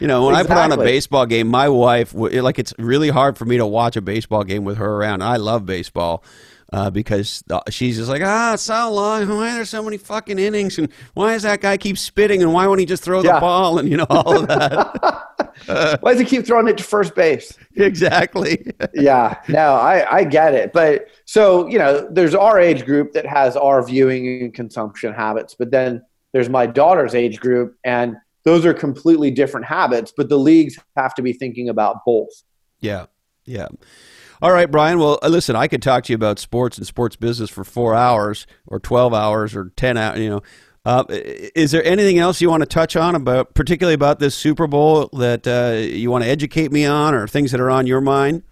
you 0.00 0.06
know, 0.06 0.26
when 0.26 0.34
exactly. 0.34 0.56
I 0.56 0.66
put 0.66 0.72
on 0.72 0.78
a 0.78 0.82
baseball 0.82 1.26
game, 1.26 1.48
my 1.48 1.68
wife 1.68 2.14
like 2.14 2.58
it's 2.58 2.74
really 2.78 3.08
hard 3.08 3.36
for 3.36 3.44
me 3.44 3.56
to 3.56 3.66
watch 3.66 3.96
a 3.96 4.00
baseball 4.00 4.44
game 4.44 4.64
with 4.64 4.76
her 4.76 4.96
around. 4.96 5.22
I 5.22 5.36
love 5.36 5.66
baseball, 5.66 6.22
uh, 6.72 6.90
because 6.90 7.42
she's 7.70 7.96
just 7.96 8.10
like, 8.10 8.22
ah, 8.24 8.54
it's 8.54 8.64
so 8.64 8.92
long. 8.92 9.28
Why 9.28 9.52
are 9.52 9.54
there 9.54 9.64
so 9.64 9.82
many 9.82 9.96
fucking 9.96 10.38
innings? 10.38 10.78
And 10.78 10.92
why 11.14 11.32
does 11.32 11.42
that 11.42 11.60
guy 11.60 11.76
keep 11.76 11.96
spitting? 11.96 12.42
And 12.42 12.52
why 12.52 12.66
won't 12.66 12.80
he 12.80 12.86
just 12.86 13.02
throw 13.02 13.22
yeah. 13.22 13.34
the 13.34 13.40
ball? 13.40 13.78
And, 13.78 13.88
you 13.88 13.96
know, 13.96 14.06
all 14.10 14.38
of 14.38 14.48
that. 14.48 15.24
why 16.00 16.12
does 16.12 16.20
he 16.20 16.24
keep 16.24 16.46
throwing 16.46 16.68
it 16.68 16.78
to 16.78 16.84
first 16.84 17.14
base? 17.14 17.56
Exactly. 17.76 18.72
yeah, 18.94 19.40
no, 19.48 19.74
I, 19.74 20.18
I 20.18 20.24
get 20.24 20.54
it. 20.54 20.72
But 20.72 21.08
so, 21.24 21.66
you 21.68 21.78
know, 21.78 22.08
there's 22.10 22.34
our 22.34 22.58
age 22.58 22.84
group 22.84 23.12
that 23.12 23.26
has 23.26 23.56
our 23.56 23.84
viewing 23.84 24.42
and 24.42 24.54
consumption 24.54 25.12
habits. 25.12 25.54
But 25.58 25.70
then 25.70 26.02
there's 26.32 26.48
my 26.48 26.66
daughter's 26.66 27.14
age 27.14 27.40
group. 27.40 27.76
And 27.84 28.16
those 28.44 28.64
are 28.64 28.74
completely 28.74 29.30
different 29.30 29.66
habits. 29.66 30.12
But 30.16 30.28
the 30.28 30.38
leagues 30.38 30.78
have 30.96 31.14
to 31.14 31.22
be 31.22 31.32
thinking 31.32 31.68
about 31.68 32.04
both. 32.04 32.42
Yeah. 32.80 33.06
Yeah. 33.44 33.68
All 34.40 34.52
right, 34.52 34.70
Brian. 34.70 35.00
Well, 35.00 35.18
uh, 35.22 35.28
listen, 35.28 35.56
I 35.56 35.66
could 35.66 35.82
talk 35.82 36.04
to 36.04 36.12
you 36.12 36.14
about 36.14 36.38
sports 36.38 36.78
and 36.78 36.86
sports 36.86 37.16
business 37.16 37.50
for 37.50 37.64
four 37.64 37.94
hours 37.94 38.46
or 38.66 38.78
12 38.78 39.12
hours 39.12 39.56
or 39.56 39.72
10 39.76 39.96
hours, 39.96 40.18
you 40.20 40.30
know. 40.30 40.42
Uh, 40.88 41.04
is 41.54 41.70
there 41.70 41.84
anything 41.84 42.18
else 42.18 42.40
you 42.40 42.48
want 42.48 42.62
to 42.62 42.66
touch 42.66 42.96
on 42.96 43.14
about, 43.14 43.52
particularly 43.52 43.92
about 43.92 44.20
this 44.20 44.34
Super 44.34 44.66
Bowl, 44.66 45.08
that 45.12 45.46
uh, 45.46 45.76
you 45.76 46.10
want 46.10 46.24
to 46.24 46.30
educate 46.30 46.72
me 46.72 46.86
on, 46.86 47.14
or 47.14 47.28
things 47.28 47.50
that 47.50 47.60
are 47.60 47.68
on 47.68 47.86
your 47.86 48.00
mind? 48.00 48.42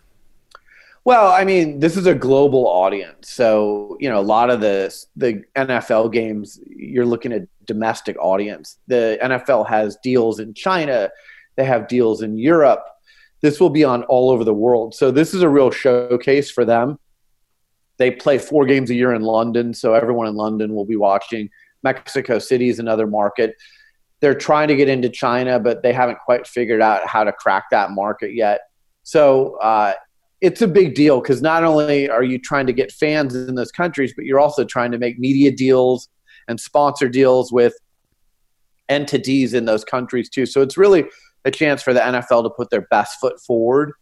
Well, 1.07 1.33
I 1.33 1.45
mean, 1.45 1.81
this 1.81 1.97
is 1.97 2.07
a 2.07 2.15
global 2.15 2.67
audience, 2.67 3.31
so 3.31 3.97
you 4.01 4.11
know 4.11 4.21
a 4.21 4.29
lot 4.37 4.51
of 4.51 4.61
the 4.61 4.95
the 5.17 5.45
NFL 5.57 6.13
games 6.13 6.61
you're 6.67 7.07
looking 7.07 7.33
at 7.33 7.49
domestic 7.65 8.19
audience. 8.19 8.77
The 8.87 9.19
NFL 9.23 9.67
has 9.69 9.97
deals 10.03 10.39
in 10.39 10.53
China, 10.53 11.09
they 11.57 11.65
have 11.65 11.89
deals 11.89 12.21
in 12.21 12.37
Europe, 12.37 12.85
this 13.41 13.61
will 13.61 13.71
be 13.71 13.85
on 13.85 14.03
all 14.05 14.31
over 14.31 14.45
the 14.45 14.53
world. 14.53 14.95
So 14.95 15.11
this 15.11 15.33
is 15.33 15.41
a 15.41 15.49
real 15.49 15.71
showcase 15.71 16.51
for 16.51 16.67
them. 16.67 16.99
They 17.97 18.11
play 18.11 18.37
four 18.37 18.67
games 18.67 18.91
a 18.91 18.95
year 18.95 19.15
in 19.15 19.23
London, 19.23 19.73
so 19.73 19.95
everyone 19.95 20.27
in 20.27 20.35
London 20.35 20.75
will 20.75 20.85
be 20.85 20.97
watching. 20.97 21.49
Mexico 21.87 22.39
City 22.39 22.69
is 22.69 22.79
another 22.79 23.07
market. 23.07 23.55
They're 24.21 24.35
trying 24.35 24.69
to 24.69 24.77
get 24.77 24.89
into 24.89 25.09
China, 25.09 25.61
but 25.61 25.83
they 25.83 25.93
haven't 25.93 26.19
quite 26.25 26.47
figured 26.47 26.83
out 26.83 27.07
how 27.07 27.23
to 27.23 27.33
crack 27.33 27.65
that 27.71 27.93
market 27.93 28.35
yet. 28.35 28.61
So 29.03 29.57
uh, 29.61 29.93
it's 30.41 30.63
a 30.63 30.69
big 30.69 30.95
deal 30.95 31.21
because 31.21 31.41
not 31.43 31.63
only 31.63 32.11
are 32.11 32.25
you 32.25 32.39
trying 32.39 32.67
to 32.67 32.73
get 32.73 32.91
fans 32.91 33.35
in 33.35 33.55
those 33.55 33.71
countries, 33.71 34.13
but 34.17 34.25
you're 34.25 34.41
also 34.41 34.65
trying 34.65 34.91
to 34.91 34.99
make 34.99 35.19
media 35.19 35.53
deals 35.53 36.09
and 36.49 36.59
sponsor 36.59 37.09
deals 37.09 37.53
with 37.53 37.75
entities 38.89 39.55
in 39.55 39.65
those 39.65 39.85
countries 39.85 40.29
too. 40.29 40.47
So 40.47 40.61
it's 40.61 40.77
really 40.77 41.05
a 41.45 41.51
chance 41.51 41.83
for 41.83 41.95
the 41.95 42.01
NFL 42.01 42.43
to 42.43 42.51
put 42.51 42.71
their 42.71 42.87
best 42.91 43.19
foot 43.21 43.41
forward. 43.41 43.93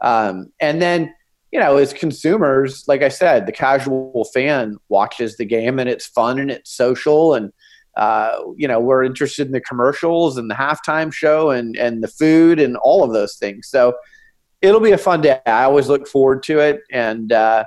Um, 0.00 0.52
and 0.60 0.80
then, 0.80 1.14
you 1.54 1.60
know, 1.60 1.76
as 1.76 1.92
consumers, 1.92 2.82
like 2.88 3.02
I 3.02 3.08
said, 3.08 3.46
the 3.46 3.52
casual 3.52 4.28
fan 4.34 4.76
watches 4.88 5.36
the 5.36 5.44
game 5.44 5.78
and 5.78 5.88
it's 5.88 6.04
fun 6.04 6.40
and 6.40 6.50
it's 6.50 6.72
social 6.72 7.34
and 7.34 7.52
uh, 7.96 8.38
you 8.56 8.66
know 8.66 8.80
we're 8.80 9.04
interested 9.04 9.46
in 9.46 9.52
the 9.52 9.60
commercials 9.60 10.36
and 10.36 10.50
the 10.50 10.54
halftime 10.56 11.12
show 11.12 11.50
and 11.50 11.76
and 11.76 12.02
the 12.02 12.08
food 12.08 12.58
and 12.58 12.76
all 12.78 13.04
of 13.04 13.12
those 13.12 13.36
things. 13.36 13.68
So 13.68 13.94
it'll 14.62 14.80
be 14.80 14.90
a 14.90 14.98
fun 14.98 15.20
day. 15.20 15.40
I 15.46 15.62
always 15.62 15.88
look 15.88 16.08
forward 16.08 16.42
to 16.42 16.58
it, 16.58 16.80
and 16.90 17.30
uh, 17.30 17.64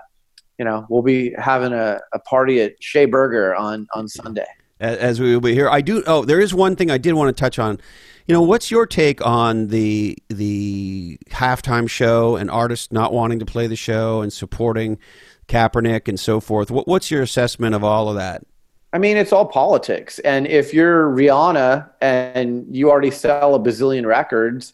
you 0.60 0.66
know 0.66 0.86
we'll 0.90 1.02
be 1.02 1.34
having 1.38 1.72
a, 1.72 2.02
a 2.14 2.20
party 2.20 2.60
at 2.60 2.74
Shea 2.82 3.06
Burger 3.06 3.56
on 3.56 3.88
on 3.94 4.10
Sunday. 4.10 4.48
As 4.82 5.22
we 5.22 5.32
will 5.32 5.40
be 5.40 5.54
here, 5.54 5.70
I 5.70 5.80
do. 5.80 6.04
Oh, 6.06 6.26
there 6.26 6.42
is 6.42 6.54
one 6.54 6.76
thing 6.76 6.92
I 6.92 6.98
did 6.98 7.14
want 7.14 7.34
to 7.34 7.40
touch 7.40 7.58
on 7.58 7.80
you 8.28 8.34
know, 8.34 8.41
what's 8.41 8.69
your 8.69 8.86
take 8.86 9.25
on 9.25 9.67
the 9.67 10.17
the 10.28 11.17
halftime 11.30 11.89
show 11.89 12.36
and 12.36 12.51
artists 12.51 12.91
not 12.91 13.13
wanting 13.13 13.39
to 13.39 13.45
play 13.45 13.67
the 13.67 13.75
show 13.75 14.21
and 14.21 14.32
supporting 14.34 14.99
Kaepernick 15.47 16.09
and 16.09 16.19
so 16.19 16.41
forth? 16.41 16.69
What, 16.69 16.88
what's 16.88 17.09
your 17.09 17.21
assessment 17.21 17.73
of 17.73 17.84
all 17.86 18.09
of 18.09 18.15
that? 18.15 18.43
I 18.91 18.97
mean, 18.97 19.15
it's 19.15 19.32
all 19.32 19.45
politics. 19.45 20.19
And 20.19 20.45
if 20.47 20.73
you're 20.73 21.09
Rihanna 21.09 21.89
and 22.01 22.65
you 22.75 22.89
already 22.89 23.11
sell 23.11 23.55
a 23.55 23.59
bazillion 23.59 24.05
records 24.05 24.73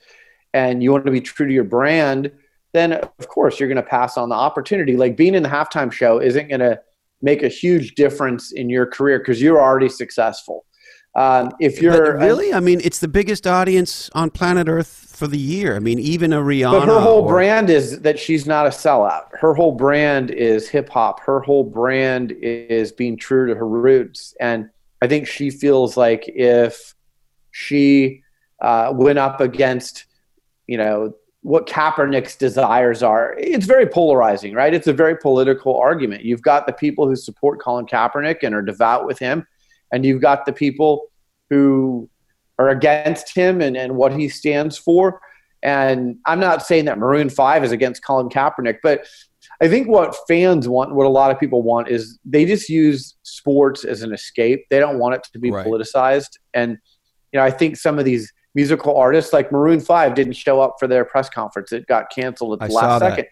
and 0.54 0.82
you 0.82 0.92
want 0.92 1.06
to 1.06 1.12
be 1.12 1.22
true 1.22 1.48
to 1.48 1.54
your 1.54 1.64
brand, 1.64 2.32
then 2.74 2.94
of 2.94 3.28
course 3.28 3.60
you're 3.60 3.70
going 3.70 3.76
to 3.76 3.84
pass 3.84 4.18
on 4.18 4.30
the 4.30 4.36
opportunity. 4.36 4.98
Like 4.98 5.16
being 5.16 5.36
in 5.36 5.44
the 5.44 5.50
halftime 5.50 5.92
show 5.92 6.20
isn't 6.20 6.48
going 6.48 6.60
to 6.60 6.80
make 7.22 7.44
a 7.44 7.48
huge 7.48 7.94
difference 7.94 8.52
in 8.52 8.70
your 8.70 8.88
career 8.88 9.20
because 9.20 9.42
you're 9.42 9.62
already 9.62 9.90
successful. 9.90 10.66
Um, 11.16 11.52
if 11.60 11.82
you're 11.82 12.16
but 12.16 12.26
really, 12.26 12.54
I 12.54 12.60
mean, 12.60 12.82
it's 12.84 13.00
the 13.00 13.08
biggest 13.08 13.46
audience 13.46 14.10
on 14.14 14.32
planet 14.32 14.68
Earth 14.68 14.88
for 14.88 15.28
the 15.28 15.38
year. 15.38 15.76
I 15.76 15.80
mean, 15.80 16.00
even 16.00 16.34
a 16.34 16.40
Rihanna. 16.40 16.72
But 16.72 16.88
her 16.88 17.00
whole 17.00 17.22
or, 17.22 17.28
brand 17.28 17.70
is 17.70 18.00
that 18.00 18.18
she's 18.18 18.48
not 18.48 18.66
a 18.66 18.70
sellout. 18.70 19.26
Her 19.34 19.54
whole 19.54 19.74
brand 19.74 20.32
is 20.32 20.68
hip 20.68 20.90
hop. 20.90 21.20
Her 21.20 21.40
whole 21.40 21.64
brand 21.64 22.32
is 22.32 22.92
being 22.92 23.16
true 23.16 23.48
to 23.48 23.56
her 23.56 23.68
roots. 23.68 24.36
And 24.40 24.70
I 25.02 25.08
think 25.08 25.28
she 25.28 25.52
feels 25.52 25.96
like 25.98 26.24
if 26.28 26.96
she 27.52 28.24
uh, 28.60 28.92
went 28.96 29.20
up 29.20 29.40
against, 29.40 30.06
you 30.66 30.78
know, 30.78 31.14
what 31.42 31.68
Kaepernick's 31.68 32.38
desires 32.38 33.04
are, 33.04 33.36
it's 33.38 33.66
very 33.66 33.86
polarizing, 33.86 34.54
right? 34.54 34.74
It's 34.74 34.88
a 34.88 34.94
very 34.94 35.18
political 35.18 35.78
argument. 35.78 36.24
You've 36.24 36.42
got 36.42 36.66
the 36.66 36.74
people 36.74 37.08
who 37.08 37.16
support 37.16 37.60
Colin 37.62 37.86
Kaepernick 37.86 38.38
and 38.44 38.56
are 38.56 38.62
devout 38.62 39.06
with 39.06 39.20
him, 39.20 39.46
and 39.94 40.04
you've 40.06 40.22
got 40.22 40.46
the 40.46 40.52
people 40.52 41.06
who 41.50 42.10
are 42.60 42.70
against 42.70 43.34
him 43.34 43.62
and, 43.62 43.78
and 43.78 43.96
what 43.96 44.12
he 44.12 44.28
stands 44.28 44.78
for. 44.78 45.22
And 45.62 46.18
I'm 46.26 46.40
not 46.40 46.66
saying 46.66 46.86
that 46.86 46.98
Maroon 46.98 47.30
5 47.30 47.64
is 47.64 47.72
against 47.72 48.04
Colin 48.04 48.28
Kaepernick, 48.28 48.80
but 48.84 49.06
I 49.62 49.70
think 49.70 49.88
what 49.88 50.16
fans 50.28 50.68
want, 50.68 50.94
what 50.94 51.06
a 51.06 51.10
lot 51.10 51.32
of 51.32 51.40
people 51.40 51.62
want, 51.62 51.88
is 51.88 52.20
they 52.26 52.44
just 52.44 52.68
use 52.68 53.16
sports 53.24 53.86
as 53.86 54.02
an 54.02 54.14
escape. 54.14 54.66
They 54.70 54.80
don't 54.80 55.00
want 55.00 55.16
it 55.16 55.24
to 55.32 55.40
be 55.40 55.52
right. 55.52 55.66
politicized. 55.66 56.38
And, 56.54 56.78
you 57.32 57.40
know, 57.40 57.46
I 57.46 57.52
think 57.52 57.78
some 57.78 57.98
of 58.00 58.04
these 58.04 58.34
musical 58.56 58.98
artists 58.98 59.32
like 59.32 59.52
Maroon 59.52 59.80
5 59.80 60.16
didn't 60.16 60.34
show 60.34 60.60
up 60.60 60.76
for 60.80 60.88
their 60.88 61.06
press 61.06 61.30
conference. 61.30 61.72
It 61.72 61.88
got 61.88 62.10
canceled 62.14 62.62
at 62.62 62.68
the 62.68 62.74
I 62.74 62.82
last 62.82 63.00
second. 63.00 63.28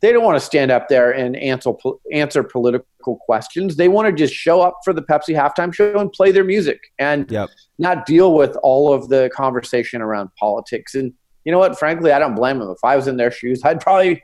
They 0.00 0.12
don't 0.12 0.24
want 0.24 0.36
to 0.38 0.44
stand 0.44 0.70
up 0.70 0.88
there 0.88 1.10
and 1.10 1.36
answer 1.36 1.72
answer 2.12 2.42
political 2.42 3.16
questions. 3.24 3.76
They 3.76 3.88
want 3.88 4.06
to 4.06 4.12
just 4.12 4.34
show 4.34 4.60
up 4.60 4.78
for 4.84 4.92
the 4.92 5.02
Pepsi 5.02 5.34
halftime 5.34 5.72
show 5.72 5.98
and 5.98 6.12
play 6.12 6.32
their 6.32 6.44
music 6.44 6.80
and 6.98 7.30
yep. 7.30 7.48
not 7.78 8.04
deal 8.04 8.34
with 8.34 8.56
all 8.62 8.92
of 8.92 9.08
the 9.08 9.30
conversation 9.34 10.02
around 10.02 10.30
politics. 10.38 10.94
And 10.94 11.12
you 11.44 11.52
know 11.52 11.58
what? 11.58 11.78
Frankly, 11.78 12.12
I 12.12 12.18
don't 12.18 12.34
blame 12.34 12.58
them. 12.58 12.70
If 12.70 12.84
I 12.84 12.96
was 12.96 13.06
in 13.08 13.16
their 13.16 13.30
shoes, 13.30 13.62
I'd 13.64 13.80
probably 13.80 14.22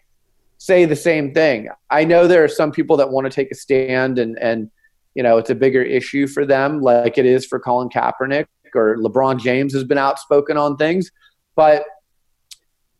say 0.58 0.84
the 0.84 0.96
same 0.96 1.32
thing. 1.32 1.68
I 1.90 2.04
know 2.04 2.26
there 2.26 2.44
are 2.44 2.48
some 2.48 2.70
people 2.70 2.96
that 2.98 3.10
want 3.10 3.24
to 3.24 3.30
take 3.30 3.50
a 3.50 3.54
stand 3.54 4.18
and 4.18 4.38
and 4.38 4.70
you 5.14 5.22
know 5.22 5.38
it's 5.38 5.50
a 5.50 5.54
bigger 5.54 5.82
issue 5.82 6.26
for 6.26 6.44
them, 6.44 6.80
like 6.80 7.18
it 7.18 7.26
is 7.26 7.46
for 7.46 7.58
Colin 7.58 7.88
Kaepernick 7.88 8.46
or 8.74 8.96
LeBron 8.96 9.40
James 9.40 9.72
has 9.74 9.84
been 9.84 9.98
outspoken 9.98 10.56
on 10.56 10.76
things. 10.76 11.10
But, 11.54 11.84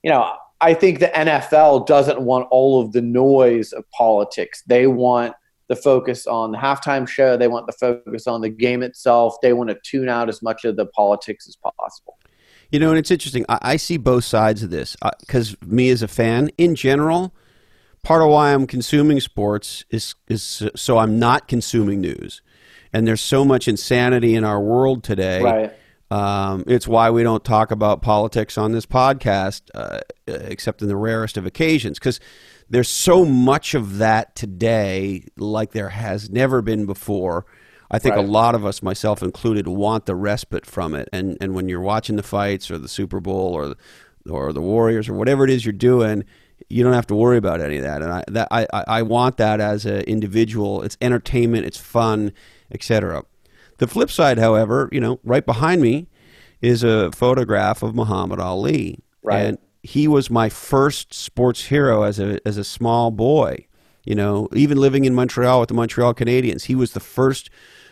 you 0.02 0.10
know, 0.10 0.32
I 0.62 0.74
think 0.74 1.00
the 1.00 1.08
NFL 1.08 1.86
doesn't 1.86 2.20
want 2.20 2.46
all 2.50 2.80
of 2.80 2.92
the 2.92 3.02
noise 3.02 3.72
of 3.72 3.88
politics. 3.90 4.62
They 4.66 4.86
want 4.86 5.34
the 5.68 5.76
focus 5.76 6.26
on 6.26 6.52
the 6.52 6.58
halftime 6.58 7.08
show, 7.08 7.36
they 7.36 7.48
want 7.48 7.66
the 7.66 7.72
focus 7.72 8.26
on 8.26 8.40
the 8.42 8.48
game 8.48 8.82
itself. 8.82 9.36
They 9.42 9.52
want 9.52 9.70
to 9.70 9.78
tune 9.82 10.08
out 10.08 10.28
as 10.28 10.42
much 10.42 10.64
of 10.64 10.76
the 10.76 10.86
politics 10.86 11.48
as 11.48 11.56
possible. 11.56 12.18
You 12.70 12.78
know, 12.78 12.90
and 12.90 12.98
it's 12.98 13.10
interesting. 13.10 13.44
I, 13.48 13.58
I 13.62 13.76
see 13.76 13.96
both 13.96 14.24
sides 14.24 14.62
of 14.62 14.70
this 14.70 14.96
because 15.20 15.54
uh, 15.54 15.56
me 15.66 15.90
as 15.90 16.02
a 16.02 16.08
fan, 16.08 16.50
in 16.58 16.74
general, 16.74 17.34
part 18.02 18.22
of 18.22 18.28
why 18.28 18.52
I'm 18.52 18.66
consuming 18.66 19.20
sports 19.20 19.84
is 19.90 20.14
is 20.28 20.62
so 20.74 20.98
I'm 20.98 21.18
not 21.18 21.48
consuming 21.48 22.00
news 22.00 22.42
and 22.92 23.06
there's 23.06 23.20
so 23.20 23.44
much 23.44 23.68
insanity 23.68 24.34
in 24.34 24.44
our 24.44 24.60
world 24.60 25.02
today. 25.02 25.42
Right. 25.42 25.72
Um, 26.12 26.64
it's 26.66 26.86
why 26.86 27.08
we 27.08 27.22
don't 27.22 27.42
talk 27.42 27.70
about 27.70 28.02
politics 28.02 28.58
on 28.58 28.72
this 28.72 28.84
podcast, 28.84 29.62
uh, 29.74 30.00
except 30.26 30.82
in 30.82 30.88
the 30.88 30.96
rarest 30.96 31.38
of 31.38 31.46
occasions, 31.46 31.98
because 31.98 32.20
there's 32.68 32.90
so 32.90 33.24
much 33.24 33.74
of 33.74 33.96
that 33.96 34.36
today, 34.36 35.24
like 35.38 35.72
there 35.72 35.88
has 35.88 36.28
never 36.28 36.60
been 36.60 36.84
before. 36.84 37.46
I 37.90 37.98
think 37.98 38.14
right. 38.14 38.24
a 38.24 38.28
lot 38.28 38.54
of 38.54 38.66
us, 38.66 38.82
myself 38.82 39.22
included, 39.22 39.66
want 39.66 40.04
the 40.04 40.14
respite 40.14 40.66
from 40.66 40.94
it. 40.94 41.08
And 41.14 41.38
and 41.40 41.54
when 41.54 41.70
you're 41.70 41.80
watching 41.80 42.16
the 42.16 42.22
fights 42.22 42.70
or 42.70 42.76
the 42.76 42.88
Super 42.88 43.20
Bowl 43.20 43.54
or 43.54 43.74
or 44.28 44.52
the 44.52 44.60
Warriors 44.60 45.08
or 45.08 45.14
whatever 45.14 45.44
it 45.44 45.50
is 45.50 45.64
you're 45.64 45.72
doing, 45.72 46.24
you 46.68 46.84
don't 46.84 46.92
have 46.92 47.06
to 47.06 47.14
worry 47.14 47.38
about 47.38 47.62
any 47.62 47.78
of 47.78 47.84
that. 47.84 48.02
And 48.02 48.12
I 48.12 48.24
that 48.28 48.48
I 48.50 48.66
I 48.70 49.00
want 49.00 49.38
that 49.38 49.62
as 49.62 49.86
an 49.86 50.02
individual. 50.02 50.82
It's 50.82 50.98
entertainment. 51.00 51.64
It's 51.64 51.78
fun 51.78 52.32
etc. 52.72 53.24
The 53.78 53.86
flip 53.86 54.10
side, 54.10 54.38
however, 54.38 54.88
you 54.92 55.00
know, 55.00 55.20
right 55.24 55.44
behind 55.44 55.82
me 55.82 56.08
is 56.60 56.82
a 56.84 57.10
photograph 57.12 57.82
of 57.82 57.94
Muhammad 57.94 58.38
Ali. 58.38 59.00
Right. 59.22 59.46
And 59.46 59.58
he 59.82 60.06
was 60.06 60.30
my 60.30 60.48
first 60.48 61.12
sports 61.12 61.64
hero 61.64 62.02
as 62.02 62.18
a 62.18 62.38
as 62.46 62.56
a 62.56 62.64
small 62.64 63.10
boy. 63.10 63.66
You 64.04 64.14
know, 64.14 64.48
even 64.54 64.78
living 64.78 65.04
in 65.04 65.14
Montreal 65.14 65.60
with 65.60 65.68
the 65.68 65.74
Montreal 65.74 66.14
Canadiens, 66.14 66.64
he 66.64 66.74
was 66.74 66.92
the 66.92 67.00
first 67.00 67.50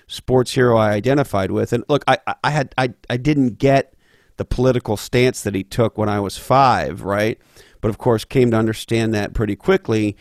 sports 0.08 0.52
hero 0.52 0.76
I 0.76 0.90
identified 0.90 1.52
with. 1.52 1.72
And 1.72 1.84
look, 1.88 2.02
I, 2.08 2.18
I 2.42 2.50
had 2.50 2.74
I, 2.76 2.94
I 3.08 3.16
didn't 3.16 3.58
get 3.58 3.94
the 4.36 4.44
political 4.44 4.96
stance 4.96 5.42
that 5.42 5.54
he 5.54 5.62
took 5.62 5.98
when 5.98 6.08
I 6.08 6.18
was 6.18 6.36
five, 6.36 7.02
right? 7.02 7.38
But 7.80 7.88
of 7.88 7.98
course 7.98 8.24
came 8.24 8.50
to 8.50 8.56
understand 8.56 9.14
that 9.14 9.34
pretty 9.34 9.54
quickly 9.54 10.16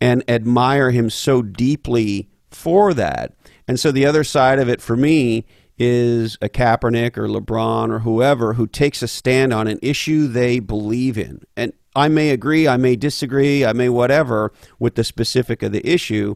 and 0.00 0.24
admire 0.28 0.90
him 0.90 1.08
so 1.08 1.42
deeply 1.42 2.28
for 2.50 2.92
that. 2.94 3.34
And 3.72 3.80
so 3.80 3.90
the 3.90 4.04
other 4.04 4.22
side 4.22 4.58
of 4.58 4.68
it 4.68 4.82
for 4.82 4.98
me 4.98 5.46
is 5.78 6.36
a 6.42 6.50
Kaepernick 6.50 7.16
or 7.16 7.26
LeBron 7.26 7.88
or 7.88 8.00
whoever 8.00 8.52
who 8.52 8.66
takes 8.66 9.00
a 9.00 9.08
stand 9.08 9.50
on 9.50 9.66
an 9.66 9.78
issue 9.80 10.26
they 10.26 10.58
believe 10.58 11.16
in. 11.16 11.40
And 11.56 11.72
I 11.96 12.08
may 12.08 12.28
agree, 12.32 12.68
I 12.68 12.76
may 12.76 12.96
disagree, 12.96 13.64
I 13.64 13.72
may 13.72 13.88
whatever 13.88 14.52
with 14.78 14.96
the 14.96 15.04
specific 15.04 15.62
of 15.62 15.72
the 15.72 15.80
issue. 15.90 16.34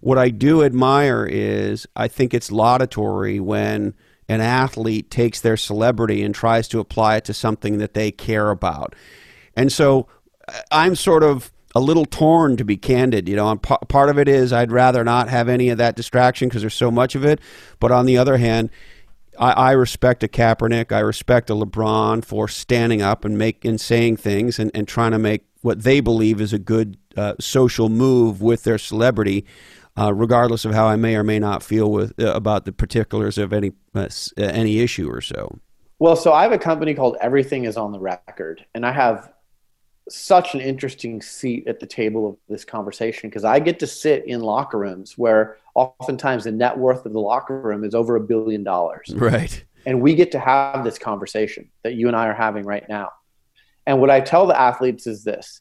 What 0.00 0.16
I 0.16 0.30
do 0.30 0.64
admire 0.64 1.26
is 1.26 1.86
I 1.96 2.08
think 2.08 2.32
it's 2.32 2.50
laudatory 2.50 3.40
when 3.40 3.92
an 4.30 4.40
athlete 4.40 5.10
takes 5.10 5.42
their 5.42 5.58
celebrity 5.58 6.22
and 6.22 6.34
tries 6.34 6.66
to 6.68 6.80
apply 6.80 7.16
it 7.16 7.26
to 7.26 7.34
something 7.34 7.76
that 7.76 7.92
they 7.92 8.10
care 8.10 8.48
about. 8.48 8.94
And 9.54 9.70
so 9.70 10.08
uh, 10.48 10.60
I'm 10.72 10.96
sort 10.96 11.24
of 11.24 11.52
a 11.74 11.80
little 11.80 12.04
torn 12.04 12.56
to 12.56 12.64
be 12.64 12.76
candid. 12.76 13.28
You 13.28 13.36
know, 13.36 13.56
p- 13.56 13.74
part 13.88 14.08
of 14.08 14.18
it 14.18 14.28
is 14.28 14.52
I'd 14.52 14.70
rather 14.70 15.02
not 15.02 15.28
have 15.28 15.48
any 15.48 15.70
of 15.70 15.78
that 15.78 15.96
distraction 15.96 16.48
because 16.48 16.62
there's 16.62 16.74
so 16.74 16.90
much 16.90 17.14
of 17.14 17.24
it. 17.24 17.40
But 17.80 17.90
on 17.90 18.06
the 18.06 18.16
other 18.16 18.36
hand, 18.36 18.70
I, 19.38 19.50
I, 19.52 19.72
respect 19.72 20.22
a 20.22 20.28
Kaepernick, 20.28 20.92
I 20.92 21.00
respect 21.00 21.50
a 21.50 21.54
LeBron 21.54 22.24
for 22.24 22.46
standing 22.46 23.02
up 23.02 23.24
and 23.24 23.36
make 23.36 23.64
and 23.64 23.80
saying 23.80 24.18
things 24.18 24.58
and, 24.58 24.70
and 24.74 24.86
trying 24.86 25.10
to 25.10 25.18
make 25.18 25.44
what 25.62 25.82
they 25.82 26.00
believe 26.00 26.40
is 26.40 26.52
a 26.52 26.58
good 26.58 26.96
uh, 27.16 27.34
social 27.40 27.88
move 27.88 28.40
with 28.40 28.64
their 28.64 28.78
celebrity. 28.78 29.44
Uh, 29.96 30.12
regardless 30.12 30.64
of 30.64 30.74
how 30.74 30.86
I 30.86 30.96
may 30.96 31.14
or 31.14 31.22
may 31.22 31.38
not 31.38 31.62
feel 31.62 31.88
with 31.88 32.20
uh, 32.20 32.32
about 32.32 32.64
the 32.64 32.72
particulars 32.72 33.38
of 33.38 33.52
any 33.52 33.70
uh, 33.94 34.08
any 34.36 34.80
issue 34.80 35.08
or 35.08 35.20
so. 35.20 35.60
Well, 36.00 36.16
so 36.16 36.32
I 36.32 36.42
have 36.42 36.50
a 36.50 36.58
company 36.58 36.94
called 36.94 37.16
Everything 37.20 37.64
Is 37.64 37.76
on 37.76 37.92
the 37.92 38.00
Record, 38.00 38.66
and 38.74 38.84
I 38.84 38.90
have 38.90 39.32
such 40.08 40.54
an 40.54 40.60
interesting 40.60 41.22
seat 41.22 41.66
at 41.66 41.80
the 41.80 41.86
table 41.86 42.28
of 42.28 42.36
this 42.48 42.64
conversation 42.64 43.30
because 43.30 43.44
I 43.44 43.58
get 43.58 43.78
to 43.78 43.86
sit 43.86 44.26
in 44.26 44.40
locker 44.40 44.78
rooms 44.78 45.16
where 45.16 45.56
oftentimes 45.74 46.44
the 46.44 46.52
net 46.52 46.76
worth 46.76 47.06
of 47.06 47.12
the 47.12 47.20
locker 47.20 47.60
room 47.60 47.84
is 47.84 47.94
over 47.94 48.16
a 48.16 48.20
billion 48.20 48.62
dollars. 48.62 49.12
Right. 49.14 49.64
And 49.86 50.00
we 50.00 50.14
get 50.14 50.32
to 50.32 50.38
have 50.38 50.84
this 50.84 50.98
conversation 50.98 51.70
that 51.82 51.94
you 51.94 52.08
and 52.08 52.16
I 52.16 52.26
are 52.26 52.34
having 52.34 52.64
right 52.64 52.86
now. 52.88 53.10
And 53.86 54.00
what 54.00 54.10
I 54.10 54.20
tell 54.20 54.46
the 54.46 54.58
athletes 54.58 55.06
is 55.06 55.24
this 55.24 55.60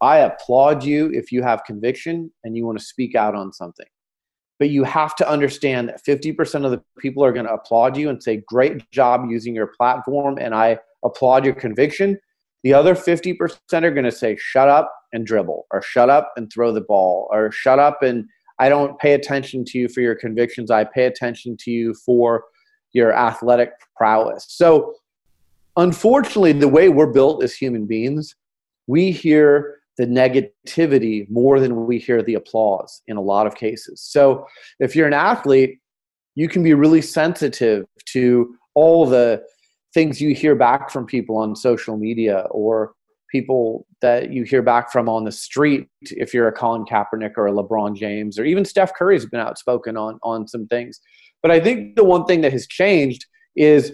I 0.00 0.18
applaud 0.18 0.84
you 0.84 1.10
if 1.12 1.32
you 1.32 1.42
have 1.42 1.64
conviction 1.64 2.30
and 2.44 2.56
you 2.56 2.66
want 2.66 2.78
to 2.78 2.84
speak 2.84 3.14
out 3.14 3.34
on 3.34 3.52
something. 3.52 3.86
But 4.58 4.70
you 4.70 4.84
have 4.84 5.16
to 5.16 5.28
understand 5.28 5.88
that 5.88 6.04
50% 6.04 6.64
of 6.64 6.70
the 6.70 6.82
people 6.98 7.24
are 7.24 7.32
going 7.32 7.46
to 7.46 7.52
applaud 7.52 7.96
you 7.96 8.10
and 8.10 8.22
say, 8.22 8.42
Great 8.46 8.90
job 8.90 9.26
using 9.30 9.54
your 9.54 9.68
platform. 9.68 10.38
And 10.40 10.54
I 10.54 10.78
applaud 11.04 11.44
your 11.44 11.54
conviction 11.54 12.18
the 12.62 12.74
other 12.74 12.94
50% 12.94 13.58
are 13.72 13.90
going 13.90 14.04
to 14.04 14.12
say, 14.12 14.36
shut 14.36 14.68
up 14.68 14.92
and 15.12 15.26
dribble, 15.26 15.66
or 15.70 15.82
shut 15.82 16.10
up 16.10 16.32
and 16.36 16.50
throw 16.52 16.72
the 16.72 16.80
ball, 16.80 17.28
or 17.32 17.50
shut 17.50 17.78
up 17.78 18.02
and 18.02 18.26
I 18.58 18.68
don't 18.68 18.96
pay 19.00 19.14
attention 19.14 19.64
to 19.66 19.78
you 19.78 19.88
for 19.88 20.00
your 20.02 20.14
convictions. 20.14 20.70
I 20.70 20.84
pay 20.84 21.06
attention 21.06 21.56
to 21.60 21.70
you 21.72 21.94
for 21.94 22.44
your 22.92 23.12
athletic 23.12 23.72
prowess. 23.96 24.46
So, 24.48 24.94
unfortunately, 25.76 26.52
the 26.52 26.68
way 26.68 26.88
we're 26.88 27.12
built 27.12 27.42
as 27.42 27.54
human 27.54 27.86
beings, 27.86 28.36
we 28.86 29.10
hear 29.10 29.80
the 29.98 30.06
negativity 30.06 31.28
more 31.28 31.58
than 31.58 31.86
we 31.86 31.98
hear 31.98 32.22
the 32.22 32.34
applause 32.34 33.02
in 33.08 33.16
a 33.16 33.20
lot 33.20 33.48
of 33.48 33.56
cases. 33.56 34.00
So, 34.00 34.46
if 34.78 34.94
you're 34.94 35.08
an 35.08 35.12
athlete, 35.12 35.80
you 36.36 36.48
can 36.48 36.62
be 36.62 36.74
really 36.74 37.02
sensitive 37.02 37.86
to 38.12 38.54
all 38.74 39.06
the 39.06 39.42
things 39.94 40.20
you 40.20 40.34
hear 40.34 40.54
back 40.54 40.90
from 40.90 41.06
people 41.06 41.36
on 41.36 41.54
social 41.54 41.96
media 41.96 42.46
or 42.50 42.92
people 43.30 43.86
that 44.02 44.30
you 44.30 44.42
hear 44.42 44.62
back 44.62 44.92
from 44.92 45.08
on 45.08 45.24
the 45.24 45.32
street 45.32 45.88
if 46.02 46.34
you're 46.34 46.48
a 46.48 46.52
Colin 46.52 46.84
Kaepernick 46.84 47.32
or 47.36 47.46
a 47.46 47.52
LeBron 47.52 47.96
James 47.96 48.38
or 48.38 48.44
even 48.44 48.64
Steph 48.64 48.94
Curry's 48.94 49.26
been 49.26 49.40
outspoken 49.40 49.96
on 49.96 50.18
on 50.22 50.46
some 50.46 50.66
things. 50.66 51.00
But 51.40 51.50
I 51.50 51.60
think 51.60 51.96
the 51.96 52.04
one 52.04 52.24
thing 52.24 52.42
that 52.42 52.52
has 52.52 52.66
changed 52.66 53.26
is 53.56 53.92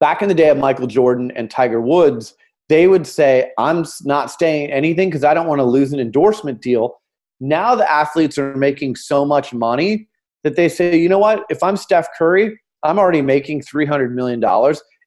back 0.00 0.22
in 0.22 0.28
the 0.28 0.34
day 0.34 0.50
of 0.50 0.58
Michael 0.58 0.86
Jordan 0.86 1.32
and 1.34 1.50
Tiger 1.50 1.80
Woods, 1.80 2.34
they 2.68 2.86
would 2.88 3.06
say, 3.06 3.52
I'm 3.58 3.84
not 4.04 4.30
staying 4.30 4.70
anything 4.70 5.08
because 5.08 5.24
I 5.24 5.34
don't 5.34 5.46
want 5.46 5.60
to 5.60 5.64
lose 5.64 5.92
an 5.92 6.00
endorsement 6.00 6.60
deal. 6.60 7.00
Now 7.40 7.74
the 7.74 7.90
athletes 7.90 8.38
are 8.38 8.54
making 8.56 8.96
so 8.96 9.24
much 9.24 9.52
money 9.52 10.08
that 10.42 10.56
they 10.56 10.68
say, 10.68 10.96
you 10.96 11.08
know 11.08 11.18
what? 11.18 11.44
If 11.48 11.62
I'm 11.62 11.76
Steph 11.76 12.08
Curry, 12.16 12.58
I'm 12.86 12.98
already 12.98 13.22
making 13.22 13.62
$300 13.62 14.12
million. 14.12 14.42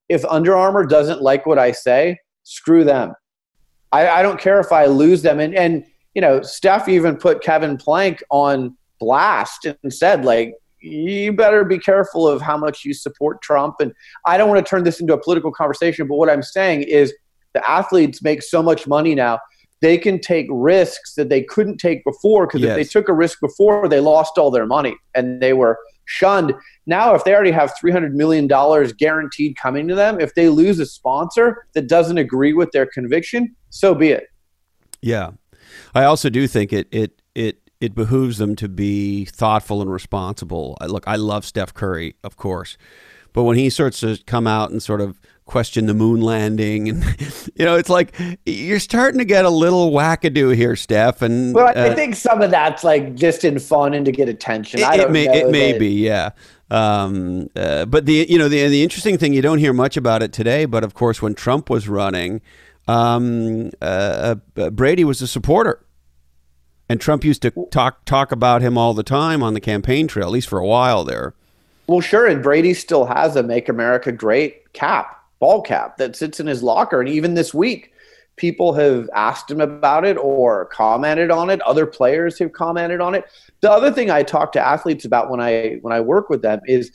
If 0.10 0.26
Under 0.26 0.56
Armour 0.56 0.86
doesn't 0.86 1.22
like 1.22 1.46
what 1.46 1.60
I 1.60 1.72
say, 1.72 2.18
screw 2.44 2.84
them. 2.84 3.14
I, 3.92 4.08
I 4.08 4.22
don't 4.22 4.40
care 4.40 4.60
if 4.60 4.72
I 4.72 4.86
lose 4.86 5.22
them. 5.22 5.40
And, 5.40 5.56
and, 5.56 5.84
you 6.14 6.22
know, 6.22 6.42
Steph 6.42 6.88
even 6.88 7.16
put 7.16 7.42
Kevin 7.42 7.78
Plank 7.78 8.24
on 8.30 8.78
blast 9.00 9.66
and 9.66 9.94
said, 9.94 10.26
like, 10.26 10.54
you 10.82 11.34
better 11.34 11.66
be 11.66 11.78
careful 11.78 12.28
of 12.28 12.42
how 12.42 12.58
much 12.58 12.86
you 12.86 12.94
support 12.94 13.42
Trump. 13.42 13.76
And 13.80 13.94
I 14.26 14.38
don't 14.38 14.50
want 14.50 14.66
to 14.66 14.70
turn 14.70 14.84
this 14.84 15.00
into 15.00 15.14
a 15.14 15.22
political 15.22 15.52
conversation, 15.52 16.08
but 16.08 16.16
what 16.16 16.30
I'm 16.30 16.44
saying 16.44 16.84
is 16.84 17.14
the 17.54 17.70
athletes 17.70 18.22
make 18.22 18.42
so 18.42 18.62
much 18.62 18.88
money 18.88 19.16
now. 19.16 19.40
They 19.82 19.98
can 19.98 20.20
take 20.20 20.48
risks 20.50 21.16
that 21.16 21.30
they 21.30 21.42
couldn't 21.42 21.78
take 21.78 22.04
before 22.04 22.46
because 22.46 22.62
yes. 22.62 22.72
if 22.72 22.76
they 22.76 22.84
took 22.84 23.10
a 23.10 23.14
risk 23.14 23.40
before, 23.40 23.88
they 23.88 24.00
lost 24.00 24.38
all 24.38 24.52
their 24.52 24.66
money 24.66 24.96
and 25.16 25.42
they 25.42 25.54
were 25.54 25.78
shunned. 26.10 26.54
Now, 26.86 27.14
if 27.14 27.24
they 27.24 27.34
already 27.34 27.52
have 27.52 27.74
$300 27.82 28.14
million 28.14 28.48
guaranteed 28.98 29.56
coming 29.56 29.88
to 29.88 29.96
them, 29.96 30.20
if 30.20 30.34
they 30.34 30.50
lose 30.50 30.80
a 30.80 30.86
sponsor 30.86 31.66
that 31.74 31.88
doesn't 31.88 32.18
agree 32.18 32.54
with 32.54 32.72
their 32.72 32.88
conviction, 32.88 33.56
so 33.70 33.94
be 33.94 34.10
it. 34.10 34.28
Yeah. 35.02 35.32
I 35.94 36.04
also 36.04 36.30
do 36.30 36.48
think 36.48 36.74
it, 36.74 36.88
it, 36.92 37.22
it, 37.36 37.70
it 37.80 37.94
behooves 37.94 38.40
them 38.40 38.56
to 38.58 38.68
be 38.68 39.26
thoughtful 39.26 39.82
and 39.82 39.92
responsible. 39.92 40.78
Look, 40.82 41.08
I 41.08 41.16
love 41.16 41.46
Steph 41.46 41.74
Curry, 41.74 42.16
of 42.24 42.36
course, 42.36 42.76
but 43.40 43.46
when 43.46 43.56
he 43.56 43.70
starts 43.70 44.02
to 44.02 44.20
come 44.26 44.48
out 44.48 44.70
and 44.70 44.84
sort 44.84 45.00
of 45.00 45.22
question 45.46 45.86
the 45.86 45.94
moon 45.94 46.20
landing, 46.20 46.90
and 46.90 47.06
you 47.56 47.64
know, 47.64 47.78
it's 47.78 47.88
like 47.88 48.14
you're 48.46 48.82
starting 48.82 49.18
to 49.18 49.24
get 49.24 49.46
a 49.46 49.50
little 49.50 49.92
wackadoo 49.92 50.54
here, 50.54 50.76
Steph. 50.76 51.22
And 51.22 51.56
well, 51.56 51.68
I 51.68 51.72
uh, 51.72 51.96
think 51.96 52.18
some 52.18 52.42
of 52.42 52.52
that's 52.52 52.84
like 52.84 53.16
just 53.16 53.46
in 53.46 53.58
fun 53.58 53.94
and 53.94 54.06
to 54.06 54.12
get 54.12 54.28
attention. 54.28 54.82
It, 54.82 55.00
it 55.00 55.10
may, 55.10 55.26
it 55.28 55.50
may 55.52 55.78
be, 55.78 55.88
yeah. 55.88 56.32
Um, 56.70 57.50
uh, 57.56 57.86
but 57.86 58.06
the 58.06 58.26
you 58.28 58.38
know 58.38 58.50
the 58.50 58.68
the 58.68 58.84
interesting 58.84 59.18
thing 59.18 59.32
you 59.32 59.42
don't 59.42 59.60
hear 59.60 59.72
much 59.72 59.96
about 59.96 60.22
it 60.22 60.34
today, 60.34 60.66
but 60.66 60.84
of 60.84 60.94
course 60.94 61.22
when 61.22 61.34
Trump 61.34 61.70
was 61.70 61.88
running, 61.88 62.42
um, 62.90 63.72
uh, 63.82 64.36
uh 64.58 64.70
Brady 64.70 65.06
was 65.06 65.22
a 65.22 65.28
supporter 65.28 65.86
and 66.90 67.00
Trump 67.00 67.24
used 67.24 67.42
to 67.44 67.52
talk 67.72 68.04
talk 68.04 68.34
about 68.34 68.62
him 68.62 68.78
all 68.78 68.94
the 68.94 69.02
time 69.02 69.42
on 69.42 69.54
the 69.54 69.62
campaign 69.62 70.10
trail, 70.10 70.26
at 70.26 70.32
least 70.32 70.50
for 70.50 70.60
a 70.60 70.68
while 70.68 71.06
there. 71.06 71.36
Well, 71.90 72.02
sure, 72.02 72.28
and 72.28 72.44
Brady 72.44 72.76
still 72.76 73.04
has 73.06 73.36
a 73.36 73.42
"Make 73.42 73.68
America 73.68 74.12
Great" 74.12 74.72
cap, 74.74 75.24
ball 75.40 75.64
cap 75.64 75.98
that 75.98 76.16
sits 76.16 76.40
in 76.40 76.46
his 76.46 76.62
locker, 76.62 77.00
and 77.00 77.10
even 77.10 77.34
this 77.34 77.52
week, 77.52 77.94
people 78.36 78.74
have 78.74 79.10
asked 79.16 79.50
him 79.50 79.60
about 79.60 80.06
it 80.06 80.16
or 80.18 80.66
commented 80.66 81.32
on 81.32 81.50
it. 81.50 81.60
Other 81.64 81.88
players 81.88 82.38
have 82.38 82.52
commented 82.52 83.02
on 83.02 83.16
it. 83.16 83.26
The 83.62 83.72
other 83.72 83.92
thing 83.92 84.12
I 84.12 84.22
talk 84.22 84.52
to 84.52 84.62
athletes 84.62 85.04
about 85.04 85.32
when 85.32 85.40
I 85.40 85.80
when 85.82 85.92
I 85.92 86.00
work 86.00 86.30
with 86.30 86.44
them 86.44 86.60
is 86.68 86.92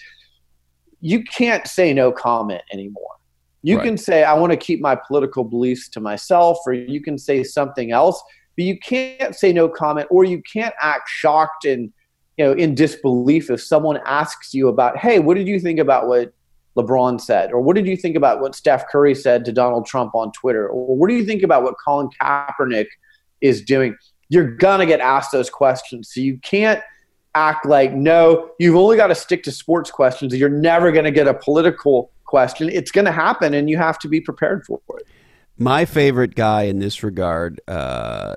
you 1.01 1.25
can't 1.25 1.67
say 1.67 1.93
no 1.93 2.13
comment 2.13 2.63
anymore. 2.73 3.17
You 3.63 3.79
right. 3.79 3.87
can 3.87 3.99
say 3.99 4.23
I 4.23 4.35
want 4.35 4.53
to 4.53 4.57
keep 4.57 4.81
my 4.81 4.95
political 4.95 5.43
beliefs 5.43 5.89
to 5.89 6.01
myself, 6.01 6.59
or 6.65 6.73
you 6.73 7.03
can 7.03 7.19
say 7.19 7.43
something 7.43 7.91
else 7.91 8.23
but 8.57 8.65
you 8.65 8.79
can't 8.79 9.35
say 9.35 9.53
no 9.53 9.69
comment 9.69 10.07
or 10.11 10.25
you 10.25 10.43
can't 10.43 10.75
act 10.81 11.09
shocked 11.09 11.65
and 11.65 11.93
you 12.37 12.45
know 12.45 12.53
in 12.53 12.75
disbelief 12.75 13.51
if 13.51 13.61
someone 13.61 13.99
asks 14.05 14.55
you 14.55 14.69
about 14.69 14.97
hey 14.97 15.19
what 15.19 15.37
did 15.37 15.47
you 15.47 15.61
think 15.61 15.79
about 15.79 16.09
what 16.09 16.33
lebron 16.77 17.21
said? 17.21 17.53
or 17.53 17.61
what 17.61 17.77
did 17.77 17.87
you 17.87 17.97
think 17.97 18.17
about 18.17 18.41
what 18.41 18.55
steph 18.55 18.89
curry 18.89 19.15
said 19.15 19.45
to 19.45 19.53
donald 19.53 19.87
trump 19.87 20.15
on 20.15 20.33
twitter? 20.33 20.69
or 20.69 20.97
what 20.97 21.09
do 21.09 21.15
you 21.15 21.25
think 21.25 21.43
about 21.43 21.63
what 21.63 21.75
colin 21.85 22.09
kaepernick 22.21 22.87
is 23.41 23.63
doing? 23.63 23.97
You're 24.29 24.57
gonna 24.57 24.87
get 24.87 25.01
asked 25.01 25.33
those 25.33 25.51
questions. 25.51 26.11
So 26.13 26.21
you 26.21 26.39
can't 26.39 26.83
act 27.37 27.67
like 27.67 27.93
no 27.93 28.51
you've 28.59 28.77
only 28.77 28.97
got 28.97 29.09
to 29.09 29.15
stick 29.15 29.43
to 29.43 29.51
sports 29.51 29.91
questions 29.91 30.33
you're 30.37 30.49
never 30.49 30.93
going 30.93 31.05
to 31.05 31.11
get 31.11 31.27
a 31.27 31.35
political 31.35 32.13
question. 32.25 32.69
It's 32.69 32.91
going 32.91 33.05
to 33.05 33.13
happen 33.13 33.55
and 33.55 33.71
you 33.71 33.77
have 33.77 33.99
to 34.01 34.09
be 34.09 34.21
prepared 34.21 34.67
for 34.67 34.81
it. 34.99 35.07
My 35.57 35.85
favorite 35.85 36.35
guy 36.35 36.63
in 36.63 36.81
this 36.81 37.05
regard 37.05 37.61
uh, 37.69 38.35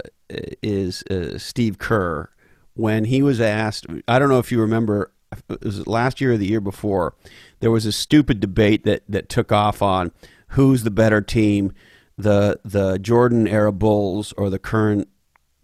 is 0.61 1.03
uh, 1.09 1.37
Steve 1.39 1.79
Kerr. 1.79 2.29
When 2.77 3.05
he 3.05 3.21
was 3.21 3.41
asked, 3.41 3.85
I 4.07 4.19
don't 4.19 4.29
know 4.29 4.39
if 4.39 4.51
you 4.51 4.61
remember, 4.61 5.11
it 5.49 5.63
was 5.63 5.85
last 5.87 6.21
year 6.21 6.33
or 6.33 6.37
the 6.37 6.47
year 6.47 6.61
before, 6.61 7.15
there 7.59 7.71
was 7.71 7.85
a 7.85 7.91
stupid 7.91 8.39
debate 8.39 8.83
that, 8.85 9.03
that 9.09 9.29
took 9.29 9.51
off 9.51 9.81
on 9.81 10.11
who's 10.49 10.83
the 10.83 10.91
better 10.91 11.21
team, 11.21 11.73
the 12.17 12.59
the 12.63 12.97
Jordan 12.97 13.47
era 13.47 13.71
Bulls 13.71 14.33
or 14.37 14.49
the 14.49 14.59
current 14.59 15.07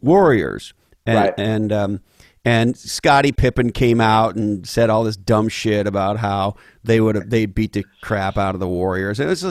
Warriors. 0.01 0.73
And, 1.05 1.17
right. 1.17 1.33
and 1.37 1.71
um, 1.71 2.01
and 2.45 2.77
Scottie 2.77 3.31
Pippen 3.31 3.71
came 3.71 4.01
out 4.01 4.35
and 4.35 4.67
said 4.67 4.89
all 4.89 5.03
this 5.03 5.15
dumb 5.15 5.49
shit 5.49 5.87
about 5.87 6.17
how 6.17 6.55
they 6.83 6.99
would 6.99 7.15
have 7.15 7.29
they 7.29 7.45
beat 7.45 7.73
the 7.73 7.85
crap 8.01 8.37
out 8.37 8.53
of 8.55 8.59
the 8.59 8.67
Warriors. 8.67 9.19
And 9.19 9.29
it's 9.29 9.45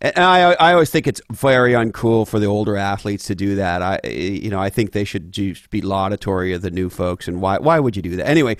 and 0.00 0.18
I, 0.18 0.52
I 0.52 0.72
always 0.72 0.90
think 0.90 1.06
it's 1.06 1.20
very 1.32 1.72
uncool 1.72 2.28
for 2.28 2.38
the 2.38 2.46
older 2.46 2.76
athletes 2.76 3.26
to 3.26 3.34
do 3.34 3.56
that. 3.56 3.82
I, 3.82 4.00
you 4.06 4.50
know, 4.50 4.60
I 4.60 4.68
think 4.68 4.92
they 4.92 5.04
should 5.04 5.30
be 5.70 5.80
laudatory 5.80 6.52
of 6.52 6.62
the 6.62 6.70
new 6.70 6.90
folks. 6.90 7.28
And 7.28 7.40
why, 7.40 7.58
why 7.58 7.80
would 7.80 7.96
you 7.96 8.02
do 8.02 8.16
that 8.16 8.28
anyway? 8.28 8.56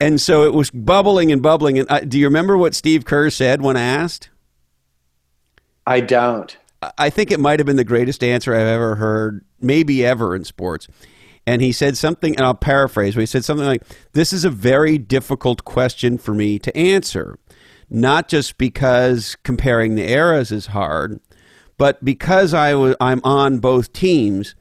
And 0.00 0.20
so 0.20 0.44
it 0.44 0.54
was 0.54 0.70
bubbling 0.70 1.30
and 1.30 1.42
bubbling. 1.42 1.78
And 1.78 1.90
uh, 1.90 2.00
do 2.00 2.18
you 2.18 2.26
remember 2.26 2.56
what 2.56 2.74
Steve 2.74 3.04
Kerr 3.04 3.28
said 3.30 3.60
when 3.60 3.76
asked? 3.76 4.30
I 5.86 6.00
don't. 6.00 6.56
I 6.96 7.10
think 7.10 7.30
it 7.30 7.40
might 7.40 7.60
have 7.60 7.66
been 7.66 7.76
the 7.76 7.84
greatest 7.84 8.24
answer 8.24 8.54
I've 8.54 8.66
ever 8.66 8.94
heard, 8.94 9.44
maybe 9.60 10.04
ever 10.04 10.34
in 10.34 10.44
sports. 10.44 10.88
And 11.46 11.60
he 11.60 11.72
said 11.72 11.98
something, 11.98 12.36
and 12.36 12.44
I'll 12.44 12.54
paraphrase, 12.54 13.14
but 13.14 13.20
he 13.20 13.26
said 13.26 13.44
something 13.44 13.66
like, 13.66 13.82
This 14.12 14.32
is 14.32 14.44
a 14.44 14.50
very 14.50 14.96
difficult 14.96 15.64
question 15.64 16.16
for 16.16 16.32
me 16.32 16.58
to 16.58 16.74
answer 16.76 17.38
not 17.90 18.28
just 18.28 18.56
because 18.56 19.36
comparing 19.42 19.96
the 19.96 20.08
eras 20.08 20.52
is 20.52 20.66
hard, 20.66 21.20
but 21.76 22.02
because 22.04 22.54
I 22.54 22.74
was 22.74 22.94
I'm 23.00 23.20
on 23.24 23.58
both 23.58 23.92
teams, 23.92 24.54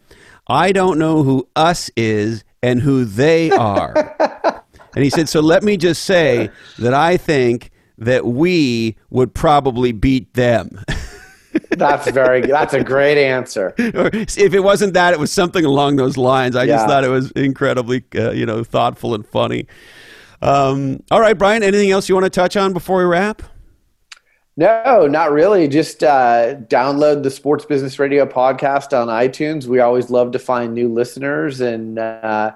I 0.48 0.72
don't 0.72 0.98
know 0.98 1.24
who 1.24 1.48
us 1.56 1.92
is 1.96 2.44
and 2.64 2.82
who 2.82 3.06
they 3.06 3.52
are. 3.52 4.16
and 4.96 5.04
he 5.04 5.10
said, 5.10 5.30
so 5.30 5.40
let 5.40 5.64
me 5.64 5.78
just 5.78 6.04
say 6.04 6.50
that 6.80 6.94
I 6.94 7.18
think 7.18 7.72
that 8.00 8.26
we 8.26 8.96
would 9.10 9.34
probably 9.34 9.92
beat 9.92 10.34
them. 10.34 10.84
that's 11.72 12.10
very 12.12 12.42
that's 12.42 12.74
a 12.74 12.84
great 12.84 13.18
answer. 13.18 13.74
if 13.78 14.54
it 14.54 14.60
wasn't 14.62 14.94
that, 14.94 15.14
it 15.14 15.20
was 15.20 15.32
something 15.32 15.66
along 15.66 15.98
those 15.98 16.18
lines. 16.18 16.56
I 16.56 16.64
yeah. 16.64 16.76
just 16.76 16.88
thought 16.88 17.04
it 17.04 17.10
was 17.10 17.32
incredibly, 17.32 18.04
uh, 18.16 18.32
you 18.32 18.46
know, 18.46 18.64
thoughtful 18.64 19.14
and 19.14 19.26
funny. 19.26 19.68
Um, 20.42 21.04
all 21.12 21.20
right, 21.20 21.38
Brian, 21.38 21.64
anything 21.64 21.92
else 21.92 22.08
you 22.08 22.16
want 22.16 22.26
to 22.26 22.30
touch 22.30 22.56
on 22.56 22.74
before 22.74 23.00
we 23.00 23.04
wrap? 23.06 23.44
No, 24.56 25.08
not 25.08 25.32
really. 25.32 25.68
Just 25.68 26.04
uh, 26.04 26.56
download 26.68 27.24
the 27.24 27.32
Sports 27.32 27.66
Business 27.66 27.98
Radio 27.98 28.26
podcast 28.26 28.98
on 29.00 29.08
iTunes. 29.08 29.66
We 29.66 29.80
always 29.80 30.10
love 30.10 30.32
to 30.32 30.40
find 30.40 30.74
new 30.74 30.92
listeners, 30.92 31.62
and 31.62 31.98
uh, 31.98 32.52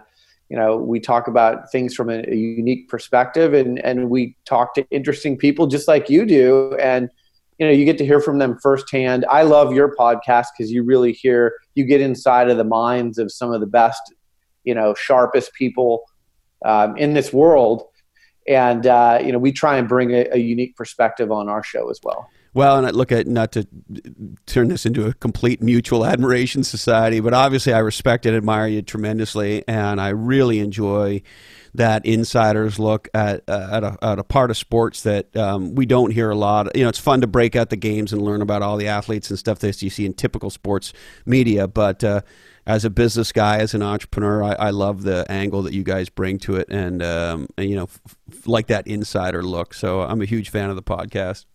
you 0.50 0.58
know, 0.58 0.78
we 0.78 1.00
talk 1.00 1.28
about 1.28 1.72
things 1.72 1.96
from 1.96 2.10
a, 2.10 2.24
a, 2.28 2.36
unique 2.36 2.90
perspective, 2.90 3.54
and 3.54 3.80
and 3.80 4.10
we 4.10 4.36
talk 4.46 4.74
to 4.76 4.86
interesting 4.92 5.38
people 5.38 5.66
just 5.66 5.88
like 5.88 6.10
you 6.10 6.26
do, 6.26 6.76
and 6.76 7.10
you 7.58 7.68
know, 7.68 7.72
you 7.72 7.86
get 7.86 7.98
to 8.00 8.06
hear 8.06 8.20
from 8.20 8.38
them 8.38 8.58
firsthand. 8.62 9.26
I 9.30 9.44
love 9.44 9.74
your 9.74 9.96
podcast 9.96 10.48
because 10.58 10.72
you 10.72 10.84
really 10.84 11.14
hear, 11.14 11.54
you 11.76 11.86
get 11.86 12.02
inside 12.02 12.50
of 12.50 12.58
the 12.58 12.64
minds 12.64 13.18
of 13.18 13.32
some 13.32 13.54
of 13.54 13.62
the 13.62 13.68
best, 13.68 14.02
you 14.66 14.76
know, 14.76 14.94
sharpest 14.94 15.54
people 15.54 16.04
um, 16.64 16.98
in 16.98 17.14
this 17.14 17.32
world. 17.34 17.84
And 18.48 18.86
uh, 18.86 19.20
you 19.24 19.32
know, 19.32 19.40
we 19.40 19.52
try 19.52 19.78
and 19.78 19.88
bring 19.88 20.12
a, 20.12 20.28
a 20.32 20.38
unique 20.38 20.76
perspective 20.76 21.32
on 21.32 21.48
our 21.50 21.64
show 21.64 21.90
as 21.90 22.00
well. 22.04 22.30
Well, 22.56 22.78
and 22.78 22.86
I 22.86 22.92
look 22.92 23.12
at 23.12 23.26
not 23.26 23.52
to 23.54 23.68
turn 24.46 24.68
this 24.68 24.86
into 24.86 25.08
a 25.08 25.14
complete 25.14 25.62
mutual 25.62 26.06
admiration 26.06 26.64
society, 26.64 27.20
but 27.20 27.34
obviously 27.34 27.74
I 27.74 27.80
respect 27.80 28.28
and 28.28 28.36
admire 28.36 28.68
you 28.68 28.84
tremendously, 28.84 29.64
and 29.68 30.00
I 30.00 30.10
really 30.10 30.60
enjoy 30.60 31.24
that 31.74 32.06
insider's 32.06 32.78
look 32.78 33.10
at 33.16 33.44
uh, 33.48 33.70
at, 33.72 33.84
a, 33.84 33.98
at, 34.04 34.20
a, 34.20 34.24
part 34.24 34.52
of 34.52 34.58
sports 34.58 35.02
that 35.02 35.36
um, 35.36 35.74
we 35.74 35.88
don't 35.88 36.12
hear 36.12 36.30
a 36.30 36.36
lot. 36.36 36.76
You 36.76 36.84
know, 36.84 36.90
it's 36.90 37.00
fun 37.00 37.22
to 37.22 37.28
break 37.28 37.56
out 37.56 37.72
the 37.72 37.76
games 37.76 38.14
and 38.14 38.22
learn 38.22 38.44
about 38.44 38.62
all 38.62 38.78
the 38.78 38.88
athletes 38.88 39.32
and 39.32 39.40
stuff 39.40 39.58
that 39.60 39.82
you 39.82 39.90
see 39.90 40.06
in 40.06 40.14
typical 40.14 40.52
sports 40.52 40.94
media, 41.26 41.68
but 41.68 42.04
uh, 42.04 42.22
as 42.66 42.86
a 42.86 42.90
business 42.90 43.32
guy, 43.32 43.58
as 43.58 43.74
an 43.74 43.82
entrepreneur, 43.82 44.44
I, 44.44 44.54
I, 44.54 44.70
love 44.70 45.04
the 45.04 45.26
angle 45.30 45.64
that 45.64 45.74
you 45.74 45.84
guys 45.84 46.10
bring 46.10 46.40
to 46.40 46.56
it, 46.56 46.70
and, 46.70 47.04
um, 47.04 47.48
and 47.58 47.70
you 47.70 47.76
know, 47.76 47.84
f- 47.84 48.16
like 48.46 48.68
that 48.68 48.88
insider 48.88 49.44
look. 49.44 49.74
So 49.74 50.02
I'm 50.02 50.22
a 50.22 50.26
huge 50.26 50.50
fan 50.50 50.70
of 50.70 50.76
the 50.76 50.84
podcast. 50.84 51.46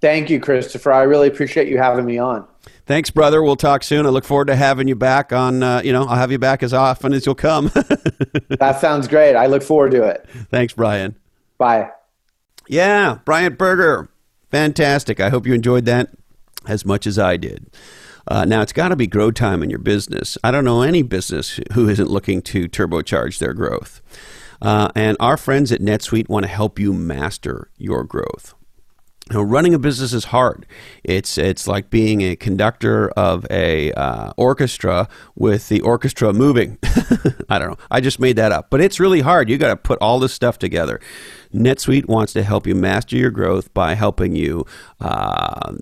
Thank 0.00 0.30
you, 0.30 0.40
Christopher. 0.40 0.92
I 0.92 1.02
really 1.02 1.28
appreciate 1.28 1.68
you 1.68 1.78
having 1.78 2.04
me 2.04 2.18
on. 2.18 2.46
Thanks, 2.86 3.10
brother. 3.10 3.42
We'll 3.42 3.56
talk 3.56 3.84
soon. 3.84 4.04
I 4.04 4.08
look 4.08 4.24
forward 4.24 4.46
to 4.46 4.56
having 4.56 4.88
you 4.88 4.96
back 4.96 5.32
on. 5.32 5.62
Uh, 5.62 5.80
you 5.84 5.92
know, 5.92 6.02
I'll 6.02 6.16
have 6.16 6.32
you 6.32 6.38
back 6.38 6.64
as 6.64 6.74
often 6.74 7.12
as 7.12 7.24
you'll 7.24 7.36
come. 7.36 7.66
that 8.48 8.78
sounds 8.80 9.06
great. 9.06 9.36
I 9.36 9.46
look 9.46 9.62
forward 9.62 9.92
to 9.92 10.02
it. 10.02 10.28
Thanks, 10.50 10.72
Brian. 10.72 11.16
Bye. 11.56 11.90
Yeah, 12.68 13.18
Brian 13.24 13.54
Berger. 13.54 14.08
Fantastic. 14.50 15.20
I 15.20 15.30
hope 15.30 15.46
you 15.46 15.54
enjoyed 15.54 15.84
that 15.84 16.10
as 16.66 16.84
much 16.84 17.06
as 17.06 17.18
I 17.18 17.36
did. 17.36 17.70
Uh, 18.28 18.44
now, 18.44 18.62
it's 18.62 18.72
got 18.72 18.88
to 18.88 18.96
be 18.96 19.06
grow 19.06 19.30
time 19.30 19.62
in 19.62 19.70
your 19.70 19.78
business. 19.78 20.38
I 20.44 20.50
don't 20.50 20.64
know 20.64 20.82
any 20.82 21.02
business 21.02 21.60
who 21.72 21.88
isn't 21.88 22.10
looking 22.10 22.42
to 22.42 22.68
turbocharge 22.68 23.38
their 23.38 23.52
growth. 23.52 24.00
Uh, 24.60 24.90
and 24.94 25.16
our 25.18 25.36
friends 25.36 25.72
at 25.72 25.80
NetSuite 25.80 26.28
want 26.28 26.44
to 26.44 26.48
help 26.48 26.78
you 26.78 26.92
master 26.92 27.70
your 27.76 28.04
growth. 28.04 28.54
Now, 29.30 29.42
running 29.42 29.72
a 29.72 29.78
business 29.78 30.12
is 30.12 30.26
hard. 30.26 30.66
It's 31.04 31.38
it's 31.38 31.68
like 31.68 31.90
being 31.90 32.22
a 32.22 32.34
conductor 32.34 33.10
of 33.10 33.46
a 33.50 33.92
uh, 33.92 34.32
orchestra 34.36 35.08
with 35.36 35.68
the 35.68 35.80
orchestra 35.80 36.32
moving. 36.32 36.78
I 37.48 37.58
don't 37.58 37.70
know. 37.70 37.76
I 37.90 38.00
just 38.00 38.18
made 38.18 38.36
that 38.36 38.50
up, 38.50 38.68
but 38.68 38.80
it's 38.80 38.98
really 38.98 39.20
hard. 39.20 39.48
You 39.48 39.58
got 39.58 39.68
to 39.68 39.76
put 39.76 39.98
all 40.00 40.18
this 40.18 40.34
stuff 40.34 40.58
together. 40.58 41.00
NetSuite 41.54 42.08
wants 42.08 42.32
to 42.32 42.42
help 42.42 42.66
you 42.66 42.74
master 42.74 43.16
your 43.16 43.30
growth 43.30 43.72
by 43.72 43.94
helping 43.94 44.34
you. 44.34 44.66
Uh, 45.00 45.74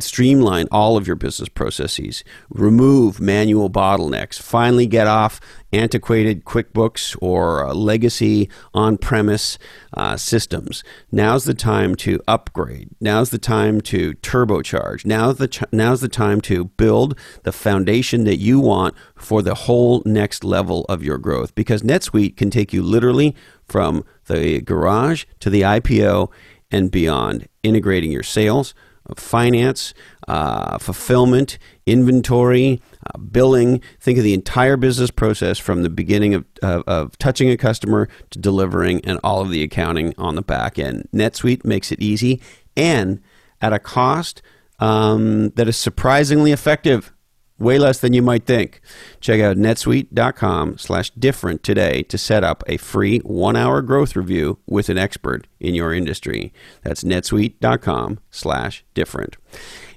streamline 0.00 0.66
all 0.72 0.96
of 0.96 1.06
your 1.06 1.16
business 1.16 1.48
processes, 1.48 2.24
remove 2.48 3.20
manual 3.20 3.70
bottlenecks, 3.70 4.40
finally 4.40 4.86
get 4.86 5.06
off 5.06 5.40
antiquated 5.72 6.44
QuickBooks 6.44 7.16
or 7.20 7.72
legacy 7.72 8.48
on 8.72 8.96
premise 8.96 9.58
uh, 9.92 10.16
systems. 10.16 10.82
Now's 11.12 11.44
the 11.44 11.54
time 11.54 11.94
to 11.96 12.20
upgrade. 12.26 12.90
Now's 13.00 13.30
the 13.30 13.38
time 13.38 13.80
to 13.82 14.14
turbocharge. 14.14 15.04
Now's 15.04 15.38
the, 15.38 15.48
ch- 15.48 15.72
now's 15.72 16.00
the 16.00 16.08
time 16.08 16.40
to 16.42 16.64
build 16.64 17.18
the 17.44 17.52
foundation 17.52 18.24
that 18.24 18.38
you 18.38 18.58
want 18.58 18.94
for 19.16 19.42
the 19.42 19.54
whole 19.54 20.02
next 20.04 20.42
level 20.42 20.84
of 20.88 21.02
your 21.02 21.18
growth 21.18 21.54
because 21.54 21.82
NetSuite 21.82 22.36
can 22.36 22.50
take 22.50 22.72
you 22.72 22.82
literally 22.82 23.34
from 23.68 24.04
the 24.26 24.60
garage 24.60 25.24
to 25.40 25.50
the 25.50 25.62
IPO 25.62 26.30
and 26.70 26.90
beyond, 26.90 27.48
integrating 27.62 28.10
your 28.10 28.22
sales 28.24 28.74
finance, 29.16 29.94
uh, 30.28 30.78
fulfillment, 30.78 31.58
inventory, 31.86 32.80
uh, 33.06 33.18
billing. 33.18 33.80
Think 34.00 34.18
of 34.18 34.24
the 34.24 34.34
entire 34.34 34.76
business 34.76 35.10
process 35.10 35.58
from 35.58 35.82
the 35.82 35.90
beginning 35.90 36.34
of, 36.34 36.44
of, 36.62 36.82
of, 36.86 37.18
touching 37.18 37.50
a 37.50 37.56
customer 37.56 38.08
to 38.30 38.38
delivering 38.38 39.04
and 39.04 39.20
all 39.22 39.40
of 39.40 39.50
the 39.50 39.62
accounting 39.62 40.14
on 40.16 40.34
the 40.34 40.42
back 40.42 40.78
end. 40.78 41.08
NetSuite 41.12 41.64
makes 41.64 41.92
it 41.92 42.00
easy 42.00 42.40
and 42.76 43.22
at 43.60 43.72
a 43.72 43.78
cost 43.78 44.42
um, 44.78 45.50
that 45.50 45.68
is 45.68 45.76
surprisingly 45.76 46.52
effective 46.52 47.13
way 47.58 47.78
less 47.78 48.00
than 48.00 48.12
you 48.12 48.22
might 48.22 48.46
think. 48.46 48.80
Check 49.20 49.40
out 49.40 49.56
netsuite.com 49.56 50.78
slash 50.78 51.10
different 51.10 51.62
today 51.62 52.02
to 52.04 52.18
set 52.18 52.42
up 52.44 52.64
a 52.66 52.76
free 52.76 53.18
one-hour 53.20 53.82
growth 53.82 54.16
review 54.16 54.58
with 54.66 54.88
an 54.88 54.98
expert 54.98 55.46
in 55.60 55.74
your 55.74 55.94
industry. 55.94 56.52
That's 56.82 57.04
netsuite.com 57.04 58.20
slash 58.30 58.84
different. 58.94 59.36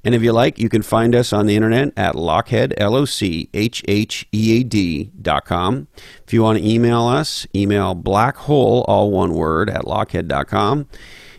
And 0.04 0.14
if 0.16 0.22
you 0.22 0.32
like, 0.32 0.60
you 0.60 0.70
can 0.70 0.84
find 0.84 1.14
us 1.16 1.34
on 1.34 1.48
the 1.48 1.56
internet 1.56 1.92
at 1.98 2.16
Lochhead, 2.16 2.74
L-O-C-H-H-E-A-D 2.78 3.52
dot 5.22 5.46
com. 5.46 5.88
If 6.26 6.34
you 6.34 6.44
want 6.44 6.60
to 6.60 6.66
email 6.66 7.02
us, 7.02 7.46
email 7.54 7.96
blackhole, 7.96 8.86
all 8.88 9.12
one 9.12 9.34
word, 9.34 9.70
at 9.70 9.82
lochhead.com. 9.82 10.88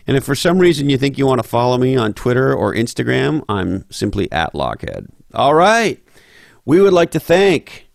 And 0.05 0.17
if 0.17 0.23
for 0.23 0.35
some 0.35 0.59
reason 0.59 0.89
you 0.89 0.97
think 0.97 1.17
you 1.17 1.25
want 1.25 1.41
to 1.41 1.47
follow 1.47 1.77
me 1.77 1.95
on 1.95 2.13
Twitter 2.13 2.53
or 2.53 2.73
Instagram, 2.73 3.43
I'm 3.47 3.85
simply 3.91 4.31
at 4.31 4.53
Lochhead. 4.53 5.07
All 5.33 5.53
right. 5.53 5.99
We 6.69 6.79
would 6.81 6.93
like 6.93 7.11
to 7.11 7.19
thank 7.19 7.87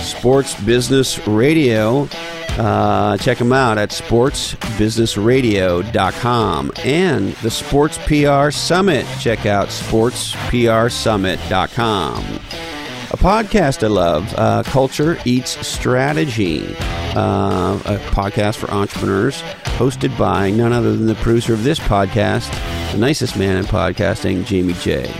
Sports 0.00 0.60
Business 0.64 1.24
Radio. 1.28 2.08
Uh, 2.52 3.18
check 3.18 3.36
them 3.36 3.52
out 3.52 3.76
at 3.76 3.90
sportsbusinessradio.com 3.90 6.72
and 6.82 7.34
the 7.34 7.50
Sports 7.50 7.98
PR 8.06 8.50
Summit. 8.50 9.04
Check 9.20 9.44
out 9.44 9.68
sportsprsummit.com. 9.68 12.24
A 12.24 13.18
podcast 13.18 13.84
I 13.84 13.88
love, 13.88 14.34
uh, 14.38 14.62
Culture 14.62 15.18
Eats 15.26 15.66
Strategy, 15.66 16.64
uh, 17.14 17.78
a 17.84 17.98
podcast 18.14 18.56
for 18.56 18.70
entrepreneurs 18.70 19.42
hosted 19.76 20.16
by 20.16 20.50
none 20.50 20.72
other 20.72 20.96
than 20.96 21.04
the 21.04 21.14
producer 21.16 21.52
of 21.52 21.62
this 21.62 21.78
podcast, 21.78 22.50
the 22.92 22.98
nicest 22.98 23.36
man 23.36 23.58
in 23.58 23.66
podcasting, 23.66 24.46
Jamie 24.46 24.72
J. 24.72 25.12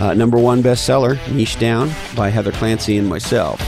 Uh, 0.00 0.14
number 0.14 0.38
one 0.38 0.62
bestseller, 0.62 1.18
Niche 1.30 1.58
Down, 1.58 1.90
by 2.16 2.30
Heather 2.30 2.52
Clancy 2.52 2.96
and 2.96 3.06
myself. 3.06 3.60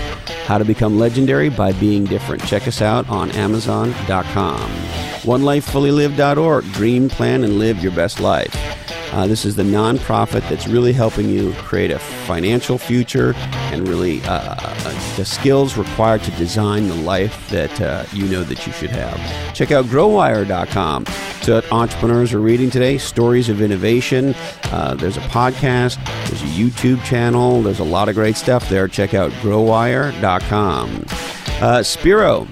How 0.46 0.56
to 0.59 0.64
Become 0.64 0.98
Legendary 0.98 1.50
by 1.50 1.72
Being 1.72 2.04
Different. 2.04 2.42
Check 2.46 2.66
us 2.66 2.80
out 2.80 3.09
on 3.09 3.30
Amazon.com. 3.32 4.60
OneLifeFullyLived.org. 5.22 6.64
Dream, 6.72 7.09
plan, 7.09 7.44
and 7.44 7.59
live 7.59 7.82
your 7.82 7.92
best 7.92 8.18
life. 8.18 8.54
Uh, 9.12 9.26
this 9.26 9.44
is 9.44 9.56
the 9.56 9.62
nonprofit 9.62 10.47
that's 10.48 10.66
really 10.66 10.93
helping 10.93 11.28
you 11.28 11.52
create 11.55 11.90
a 11.90 11.98
financial 11.98 12.78
future 12.78 13.34
and 13.72 13.86
really 13.86 14.22
uh, 14.22 14.56
uh, 14.59 15.16
the 15.16 15.24
skills 15.24 15.76
required 15.76 16.22
to 16.22 16.30
design 16.32 16.89
the 16.89 16.94
life 16.94 17.48
that 17.51 17.80
uh, 17.80 18.05
you 18.12 18.26
know 18.26 18.43
that 18.43 18.66
you 18.66 18.72
should 18.72 18.90
have. 18.90 19.55
Check 19.55 19.70
out 19.70 19.84
growwire.com. 19.86 21.06
So 21.43 21.60
entrepreneurs 21.70 22.32
are 22.32 22.40
reading 22.40 22.70
today 22.70 22.98
stories 22.98 23.48
of 23.48 23.60
innovation. 23.60 24.34
Uh, 24.64 24.94
there's 24.94 25.16
a 25.16 25.22
podcast, 25.22 26.02
there's 26.28 26.43
a 26.43 26.47
YouTube 26.47 27.02
channel, 27.05 27.62
there's 27.62 27.80
a 27.80 27.84
lot 27.84 28.09
of 28.09 28.14
great 28.14 28.36
stuff 28.36 28.68
there. 28.68 28.89
Check 28.89 29.12
out 29.12 29.30
growwire.com. 29.32 31.05
Uh, 31.60 31.82
Spiro 31.82 32.47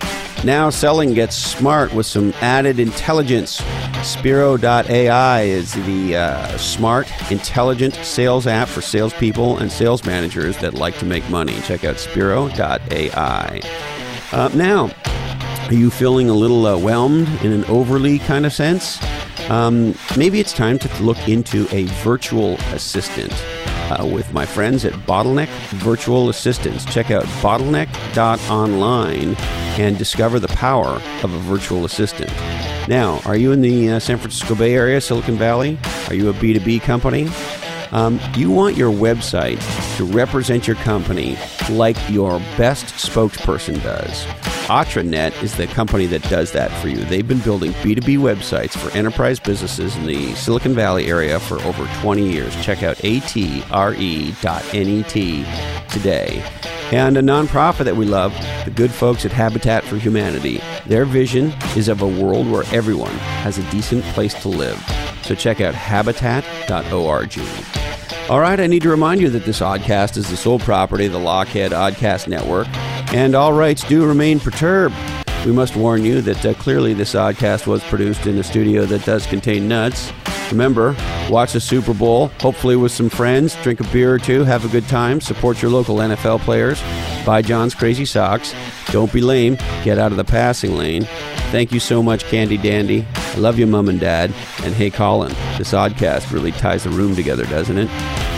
now 0.44 0.70
selling 0.70 1.14
gets 1.14 1.36
smart 1.36 1.92
with 1.92 2.06
some 2.06 2.32
added 2.40 2.78
intelligence. 2.78 3.62
Spiro.ai 4.02 5.42
is 5.42 5.74
the 5.86 6.16
uh, 6.16 6.56
smart, 6.56 7.10
intelligent 7.30 7.94
sales 7.96 8.46
app 8.46 8.68
for 8.68 8.80
salespeople 8.80 9.58
and 9.58 9.70
sales 9.70 10.04
managers 10.04 10.56
that 10.58 10.74
like 10.74 10.98
to 10.98 11.04
make 11.04 11.28
money. 11.28 11.60
Check 11.62 11.84
out 11.84 11.98
Spiro.ai. 11.98 13.60
Uh, 14.32 14.50
now, 14.54 14.90
are 15.66 15.74
you 15.74 15.90
feeling 15.90 16.30
a 16.30 16.34
little 16.34 16.66
uh, 16.66 16.78
whelmed 16.78 17.28
in 17.44 17.52
an 17.52 17.64
overly 17.66 18.18
kind 18.20 18.46
of 18.46 18.52
sense? 18.52 18.98
Um, 19.50 19.94
maybe 20.16 20.40
it's 20.40 20.52
time 20.52 20.78
to 20.78 21.02
look 21.02 21.28
into 21.28 21.66
a 21.74 21.84
virtual 22.02 22.54
assistant 22.72 23.32
uh, 23.90 24.06
with 24.06 24.32
my 24.32 24.46
friends 24.46 24.84
at 24.84 24.92
Bottleneck 24.92 25.48
Virtual 25.74 26.28
Assistants. 26.28 26.84
Check 26.84 27.10
out 27.10 27.24
bottleneck.online 27.42 29.36
and 29.80 29.98
discover 29.98 30.38
the 30.38 30.48
power 30.48 31.00
of 31.22 31.32
a 31.34 31.38
virtual 31.38 31.84
assistant. 31.84 32.30
Now, 32.88 33.20
are 33.24 33.36
you 33.36 33.52
in 33.52 33.60
the 33.60 33.90
uh, 33.90 33.98
San 33.98 34.18
Francisco 34.18 34.54
Bay 34.54 34.74
Area, 34.74 35.00
Silicon 35.00 35.36
Valley? 35.36 35.78
Are 36.08 36.14
you 36.14 36.28
a 36.30 36.32
B2B 36.32 36.82
company? 36.82 37.28
Um, 37.92 38.20
you 38.36 38.50
want 38.50 38.76
your 38.76 38.92
website 38.92 39.60
to 39.96 40.04
represent 40.04 40.66
your 40.66 40.76
company 40.76 41.36
like 41.70 41.96
your 42.08 42.38
best 42.56 42.86
spokesperson 42.86 43.82
does. 43.82 44.49
Atre.net 44.70 45.42
is 45.42 45.56
the 45.56 45.66
company 45.66 46.06
that 46.06 46.22
does 46.30 46.52
that 46.52 46.70
for 46.80 46.86
you. 46.86 46.98
They've 46.98 47.26
been 47.26 47.40
building 47.40 47.72
B2B 47.72 48.18
websites 48.18 48.78
for 48.78 48.96
enterprise 48.96 49.40
businesses 49.40 49.96
in 49.96 50.06
the 50.06 50.32
Silicon 50.36 50.76
Valley 50.76 51.08
area 51.08 51.40
for 51.40 51.60
over 51.62 51.88
20 52.00 52.30
years. 52.30 52.54
Check 52.64 52.84
out 52.84 52.96
atre.net 52.98 53.58
today. 55.90 56.44
And 56.92 57.16
a 57.16 57.20
nonprofit 57.20 57.84
that 57.84 57.96
we 57.96 58.04
love, 58.04 58.32
the 58.64 58.70
good 58.70 58.92
folks 58.92 59.24
at 59.24 59.32
Habitat 59.32 59.82
for 59.82 59.96
Humanity. 59.96 60.60
Their 60.86 61.04
vision 61.04 61.52
is 61.76 61.88
of 61.88 62.00
a 62.00 62.06
world 62.06 62.48
where 62.48 62.62
everyone 62.72 63.10
has 63.42 63.58
a 63.58 63.68
decent 63.72 64.04
place 64.14 64.40
to 64.42 64.48
live. 64.48 64.80
So 65.22 65.34
check 65.34 65.60
out 65.60 65.74
habitat.org. 65.74 67.40
All 68.30 68.38
right, 68.38 68.60
I 68.60 68.68
need 68.68 68.82
to 68.82 68.88
remind 68.88 69.20
you 69.20 69.30
that 69.30 69.44
this 69.44 69.58
oddcast 69.58 70.16
is 70.16 70.30
the 70.30 70.36
sole 70.36 70.60
property 70.60 71.06
of 71.06 71.12
the 71.12 71.18
Lochhead 71.18 71.70
Oddcast 71.70 72.28
Network 72.28 72.68
and 73.12 73.34
all 73.34 73.52
rights 73.52 73.82
do 73.84 74.06
remain 74.06 74.40
perturbed. 74.40 74.94
We 75.44 75.52
must 75.52 75.74
warn 75.74 76.04
you 76.04 76.20
that 76.20 76.44
uh, 76.44 76.54
clearly 76.54 76.92
this 76.92 77.14
oddcast 77.14 77.66
was 77.66 77.82
produced 77.84 78.26
in 78.26 78.38
a 78.38 78.44
studio 78.44 78.84
that 78.86 79.04
does 79.04 79.26
contain 79.26 79.66
nuts. 79.68 80.12
Remember, 80.50 80.94
watch 81.30 81.52
the 81.54 81.60
Super 81.60 81.94
Bowl, 81.94 82.28
hopefully 82.40 82.76
with 82.76 82.92
some 82.92 83.08
friends, 83.08 83.56
drink 83.62 83.80
a 83.80 83.84
beer 83.84 84.12
or 84.12 84.18
two, 84.18 84.44
have 84.44 84.64
a 84.64 84.68
good 84.68 84.86
time, 84.88 85.20
support 85.20 85.62
your 85.62 85.70
local 85.70 85.96
NFL 85.96 86.40
players, 86.40 86.82
buy 87.24 87.40
John's 87.40 87.74
Crazy 87.74 88.04
Socks, 88.04 88.54
don't 88.86 89.12
be 89.12 89.20
lame, 89.20 89.54
get 89.84 89.98
out 89.98 90.10
of 90.10 90.16
the 90.16 90.24
passing 90.24 90.76
lane. 90.76 91.04
Thank 91.52 91.72
you 91.72 91.80
so 91.80 92.02
much, 92.02 92.24
Candy 92.24 92.56
Dandy. 92.56 93.06
I 93.14 93.36
love 93.36 93.58
you, 93.58 93.66
Mom 93.66 93.88
and 93.88 93.98
Dad. 93.98 94.32
And 94.62 94.74
hey, 94.74 94.90
Colin, 94.90 95.32
this 95.56 95.72
oddcast 95.72 96.32
really 96.32 96.52
ties 96.52 96.84
the 96.84 96.90
room 96.90 97.14
together, 97.16 97.44
doesn't 97.46 97.78
it? 97.78 97.88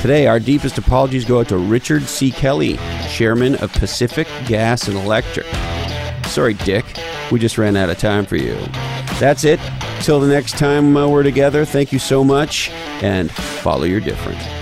Today, 0.02 0.26
our 0.26 0.40
deepest 0.40 0.78
apologies 0.78 1.24
go 1.24 1.38
out 1.38 1.48
to 1.50 1.56
Richard 1.56 2.02
C. 2.02 2.32
Kelly, 2.32 2.76
chairman 3.08 3.54
of 3.62 3.72
Pacific 3.74 4.26
Gas 4.46 4.88
and 4.88 4.96
Electric. 4.96 5.46
Sorry, 6.24 6.54
Dick. 6.54 6.84
We 7.30 7.38
just 7.38 7.56
ran 7.56 7.76
out 7.76 7.88
of 7.88 7.98
time 7.98 8.26
for 8.26 8.34
you. 8.34 8.56
That's 9.20 9.44
it. 9.44 9.60
Till 10.00 10.18
the 10.18 10.26
next 10.26 10.58
time 10.58 10.96
uh, 10.96 11.06
we're 11.06 11.22
together, 11.22 11.64
thank 11.64 11.92
you 11.92 12.00
so 12.00 12.24
much 12.24 12.68
and 13.00 13.30
follow 13.30 13.84
your 13.84 14.00
different. 14.00 14.61